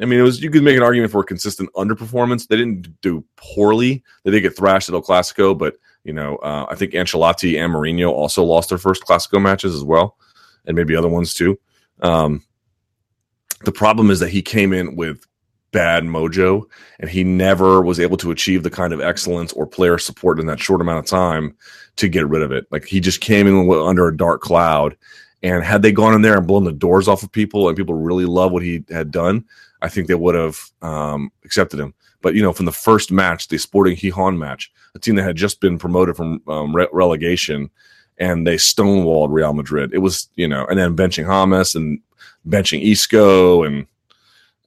I 0.01 0.05
mean, 0.05 0.19
it 0.19 0.23
was 0.23 0.41
you 0.41 0.49
could 0.49 0.63
make 0.63 0.77
an 0.77 0.83
argument 0.83 1.11
for 1.11 1.21
a 1.21 1.25
consistent 1.25 1.71
underperformance. 1.73 2.47
They 2.47 2.55
didn't 2.55 3.01
do 3.01 3.23
poorly. 3.35 4.03
They 4.23 4.31
did 4.31 4.41
get 4.41 4.55
thrashed 4.55 4.89
at 4.89 4.95
El 4.95 5.01
Clasico, 5.01 5.57
but 5.57 5.77
you 6.03 6.13
know, 6.13 6.37
uh, 6.37 6.67
I 6.69 6.75
think 6.75 6.93
Ancelotti 6.93 7.61
and 7.61 7.73
Mourinho 7.73 8.11
also 8.11 8.43
lost 8.43 8.69
their 8.69 8.77
first 8.77 9.03
Clasico 9.03 9.41
matches 9.41 9.75
as 9.75 9.83
well, 9.83 10.17
and 10.65 10.75
maybe 10.75 10.95
other 10.95 11.09
ones 11.09 11.33
too. 11.33 11.59
Um, 12.01 12.43
the 13.65 13.71
problem 13.71 14.11
is 14.11 14.19
that 14.19 14.29
he 14.29 14.41
came 14.41 14.71
in 14.71 14.95
with 14.95 15.25
bad 15.71 16.03
mojo 16.03 16.63
and 16.99 17.09
he 17.09 17.23
never 17.23 17.81
was 17.81 17.99
able 17.99 18.17
to 18.17 18.31
achieve 18.31 18.63
the 18.63 18.69
kind 18.69 18.93
of 18.93 19.01
excellence 19.01 19.51
or 19.53 19.67
player 19.67 19.97
support 19.97 20.39
in 20.39 20.45
that 20.47 20.59
short 20.59 20.81
amount 20.81 20.99
of 20.99 21.05
time 21.05 21.55
to 21.97 22.07
get 22.07 22.27
rid 22.27 22.41
of 22.41 22.51
it. 22.51 22.65
Like 22.71 22.85
he 22.85 22.99
just 22.99 23.21
came 23.21 23.47
in 23.47 23.69
under 23.69 24.07
a 24.07 24.15
dark 24.15 24.41
cloud 24.41 24.95
and 25.43 25.63
had 25.63 25.81
they 25.81 25.91
gone 25.91 26.13
in 26.13 26.21
there 26.21 26.37
and 26.37 26.47
blown 26.47 26.63
the 26.63 26.71
doors 26.71 27.07
off 27.07 27.23
of 27.23 27.31
people 27.31 27.67
and 27.67 27.77
people 27.77 27.95
really 27.95 28.25
love 28.25 28.51
what 28.51 28.63
he 28.63 28.83
had 28.89 29.11
done 29.11 29.45
i 29.81 29.89
think 29.89 30.07
they 30.07 30.15
would 30.15 30.35
have 30.35 30.59
um, 30.81 31.31
accepted 31.45 31.79
him. 31.79 31.93
But 32.21 32.33
you 32.33 32.41
know 32.41 32.53
from 32.53 32.65
the 32.65 32.71
first 32.71 33.11
match 33.11 33.47
the 33.47 33.57
sporting 33.57 33.95
Gijón 33.95 34.37
match 34.37 34.71
a 34.95 34.99
team 34.99 35.15
that 35.15 35.23
had 35.23 35.35
just 35.35 35.61
been 35.61 35.77
promoted 35.77 36.15
from 36.15 36.41
um, 36.47 36.75
re- 36.75 36.87
relegation 36.91 37.69
and 38.17 38.47
they 38.47 38.55
stonewalled 38.55 39.31
real 39.31 39.53
madrid. 39.53 39.93
It 39.93 39.99
was 39.99 40.29
you 40.35 40.47
know 40.47 40.65
and 40.65 40.79
then 40.79 40.95
benching 40.95 41.27
James 41.27 41.75
and 41.75 41.99
benching 42.47 42.89
isco 42.89 43.63
and 43.63 43.85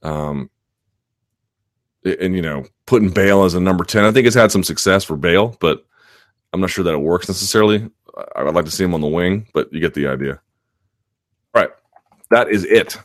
um, 0.03 0.49
and 2.03 2.35
you 2.35 2.41
know 2.41 2.65
putting 2.85 3.09
Bale 3.09 3.43
as 3.43 3.53
a 3.53 3.59
number 3.59 3.83
ten. 3.83 4.05
I 4.05 4.11
think 4.11 4.27
it's 4.27 4.35
had 4.35 4.51
some 4.51 4.63
success 4.63 5.03
for 5.03 5.17
Bale, 5.17 5.55
but 5.59 5.85
I'm 6.53 6.61
not 6.61 6.69
sure 6.69 6.83
that 6.83 6.93
it 6.93 7.01
works 7.01 7.27
necessarily. 7.27 7.89
I 8.35 8.43
would 8.43 8.55
like 8.55 8.65
to 8.65 8.71
see 8.71 8.83
him 8.83 8.93
on 8.93 9.01
the 9.01 9.07
wing, 9.07 9.47
but 9.53 9.71
you 9.71 9.79
get 9.79 9.93
the 9.93 10.07
idea. 10.07 10.41
All 11.53 11.61
right, 11.61 11.71
that 12.29 12.49
is 12.49 12.65
it. 12.65 12.97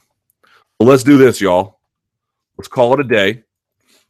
Well, 0.79 0.89
let's 0.89 1.05
do 1.05 1.17
this, 1.17 1.41
y'all. 1.41 1.79
Let's 2.59 2.69
call 2.69 2.95
it 2.95 3.01
a 3.01 3.05
day. 3.05 3.43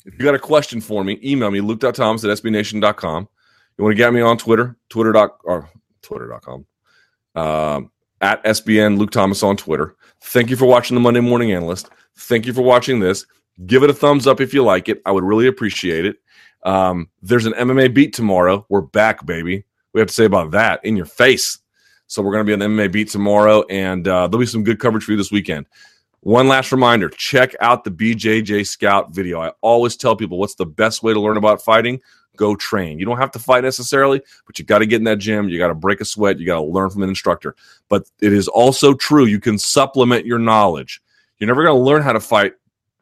If 0.04 0.14
you 0.18 0.24
got 0.24 0.34
a 0.34 0.38
question 0.38 0.80
for 0.80 1.02
me, 1.02 1.18
email 1.22 1.50
me, 1.50 1.60
luke.thomas 1.60 2.24
at 2.24 2.30
sbnation.com. 2.38 3.28
You 3.76 3.84
want 3.84 3.92
to 3.92 3.96
get 3.96 4.12
me 4.12 4.20
on 4.20 4.38
Twitter, 4.38 4.76
twitter. 4.88 5.16
or 5.44 5.68
twitter.com, 6.02 6.64
um, 7.34 7.90
at 8.20 8.42
SBN 8.44 8.98
Luke 8.98 9.10
Thomas 9.10 9.42
on 9.42 9.56
Twitter. 9.56 9.96
Thank 10.22 10.48
you 10.48 10.56
for 10.56 10.66
watching 10.66 10.94
the 10.94 11.00
Monday 11.00 11.20
Morning 11.20 11.52
Analyst. 11.52 11.90
Thank 12.16 12.46
you 12.46 12.52
for 12.52 12.62
watching 12.62 13.00
this. 13.00 13.26
Give 13.64 13.82
it 13.82 13.90
a 13.90 13.94
thumbs 13.94 14.26
up 14.26 14.40
if 14.40 14.52
you 14.52 14.62
like 14.62 14.88
it. 14.88 15.00
I 15.06 15.12
would 15.12 15.24
really 15.24 15.46
appreciate 15.46 16.04
it. 16.04 16.16
Um, 16.62 17.08
there's 17.22 17.46
an 17.46 17.54
MMA 17.54 17.94
beat 17.94 18.12
tomorrow. 18.12 18.66
We're 18.68 18.82
back, 18.82 19.24
baby. 19.24 19.64
We 19.94 20.00
have 20.00 20.08
to 20.08 20.14
say 20.14 20.24
about 20.26 20.50
that 20.50 20.84
in 20.84 20.96
your 20.96 21.06
face. 21.06 21.58
So 22.06 22.22
we're 22.22 22.32
going 22.32 22.46
to 22.46 22.56
be 22.56 22.64
on 22.64 22.70
MMA 22.70 22.92
beat 22.92 23.08
tomorrow, 23.08 23.64
and 23.70 24.06
uh, 24.06 24.28
there'll 24.28 24.40
be 24.40 24.46
some 24.46 24.62
good 24.62 24.78
coverage 24.78 25.04
for 25.04 25.12
you 25.12 25.16
this 25.16 25.32
weekend. 25.32 25.66
One 26.20 26.48
last 26.48 26.72
reminder 26.72 27.08
check 27.08 27.54
out 27.60 27.84
the 27.84 27.90
BJJ 27.90 28.66
Scout 28.66 29.14
video. 29.14 29.40
I 29.40 29.52
always 29.60 29.96
tell 29.96 30.16
people 30.16 30.38
what's 30.38 30.56
the 30.56 30.66
best 30.66 31.02
way 31.02 31.14
to 31.14 31.20
learn 31.20 31.36
about 31.36 31.62
fighting? 31.62 32.00
Go 32.36 32.56
train. 32.56 32.98
You 32.98 33.06
don't 33.06 33.16
have 33.16 33.30
to 33.32 33.38
fight 33.38 33.62
necessarily, 33.62 34.20
but 34.44 34.58
you 34.58 34.64
got 34.64 34.80
to 34.80 34.86
get 34.86 34.96
in 34.96 35.04
that 35.04 35.18
gym. 35.18 35.48
You 35.48 35.58
got 35.58 35.68
to 35.68 35.74
break 35.74 36.00
a 36.00 36.04
sweat. 36.04 36.38
You 36.38 36.46
got 36.46 36.56
to 36.56 36.64
learn 36.64 36.90
from 36.90 37.04
an 37.04 37.08
instructor. 37.08 37.54
But 37.88 38.10
it 38.20 38.32
is 38.32 38.48
also 38.48 38.92
true 38.92 39.24
you 39.26 39.40
can 39.40 39.56
supplement 39.56 40.26
your 40.26 40.38
knowledge. 40.38 41.00
You're 41.38 41.46
never 41.46 41.64
going 41.64 41.78
to 41.78 41.82
learn 41.82 42.02
how 42.02 42.12
to 42.12 42.20
fight 42.20 42.54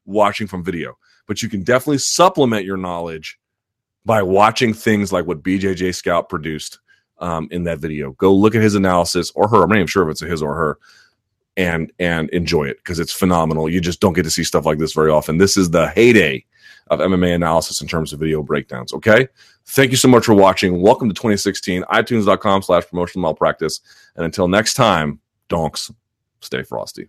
watching 0.05 0.47
from 0.47 0.65
video, 0.65 0.97
but 1.27 1.43
you 1.43 1.49
can 1.49 1.63
definitely 1.63 1.99
supplement 1.99 2.65
your 2.65 2.77
knowledge 2.77 3.39
by 4.05 4.23
watching 4.23 4.75
things 4.75 5.13
like 5.13 5.27
what 5.27 5.43
BJJ 5.43 5.95
Scout 5.95 6.29
produced 6.29 6.79
um, 7.19 7.49
in 7.51 7.65
that 7.65 7.79
video. 7.79 8.13
Go 8.13 8.35
look 8.35 8.55
at 8.55 8.63
his 8.63 8.75
analysis 8.75 9.33
or 9.35 9.49
her. 9.49 9.63
I'm 9.63 9.69
not 9.69 9.77
even 9.77 9.87
sure 9.87 10.03
if 10.05 10.11
it's 10.11 10.23
a 10.23 10.27
his 10.27 10.43
or 10.43 10.55
her, 10.55 10.79
and 11.57 11.93
and 11.99 12.29
enjoy 12.31 12.65
it 12.65 12.79
because 12.79 12.99
it's 12.99 13.13
phenomenal. 13.13 13.69
You 13.69 13.81
just 13.81 14.01
don't 14.01 14.13
get 14.13 14.25
to 14.25 14.31
see 14.31 14.45
stuff 14.45 14.67
like 14.67 14.79
this 14.79 14.93
very 14.93 15.11
often. 15.11 15.39
This 15.39 15.57
is 15.57 15.71
the 15.71 15.89
heyday 15.89 16.45
of 16.89 17.01
MMA 17.01 17.35
analysis 17.35 17.81
in 17.81 17.89
terms 17.89 18.13
of 18.13 18.21
video 18.21 18.43
breakdowns. 18.43 18.93
Okay, 18.93 19.29
thank 19.67 19.91
you 19.91 19.97
so 19.97 20.09
much 20.09 20.27
for 20.27 20.35
watching. 20.35 20.83
Welcome 20.83 21.09
to 21.09 21.15
2016. 21.15 21.83
iTunes.com/slash 21.85 22.87
promotional 22.89 23.23
malpractice. 23.23 23.81
And 24.17 24.25
until 24.25 24.49
next 24.49 24.75
time, 24.75 25.21
donks, 25.49 25.91
stay 26.41 26.63
frosty. 26.63 27.09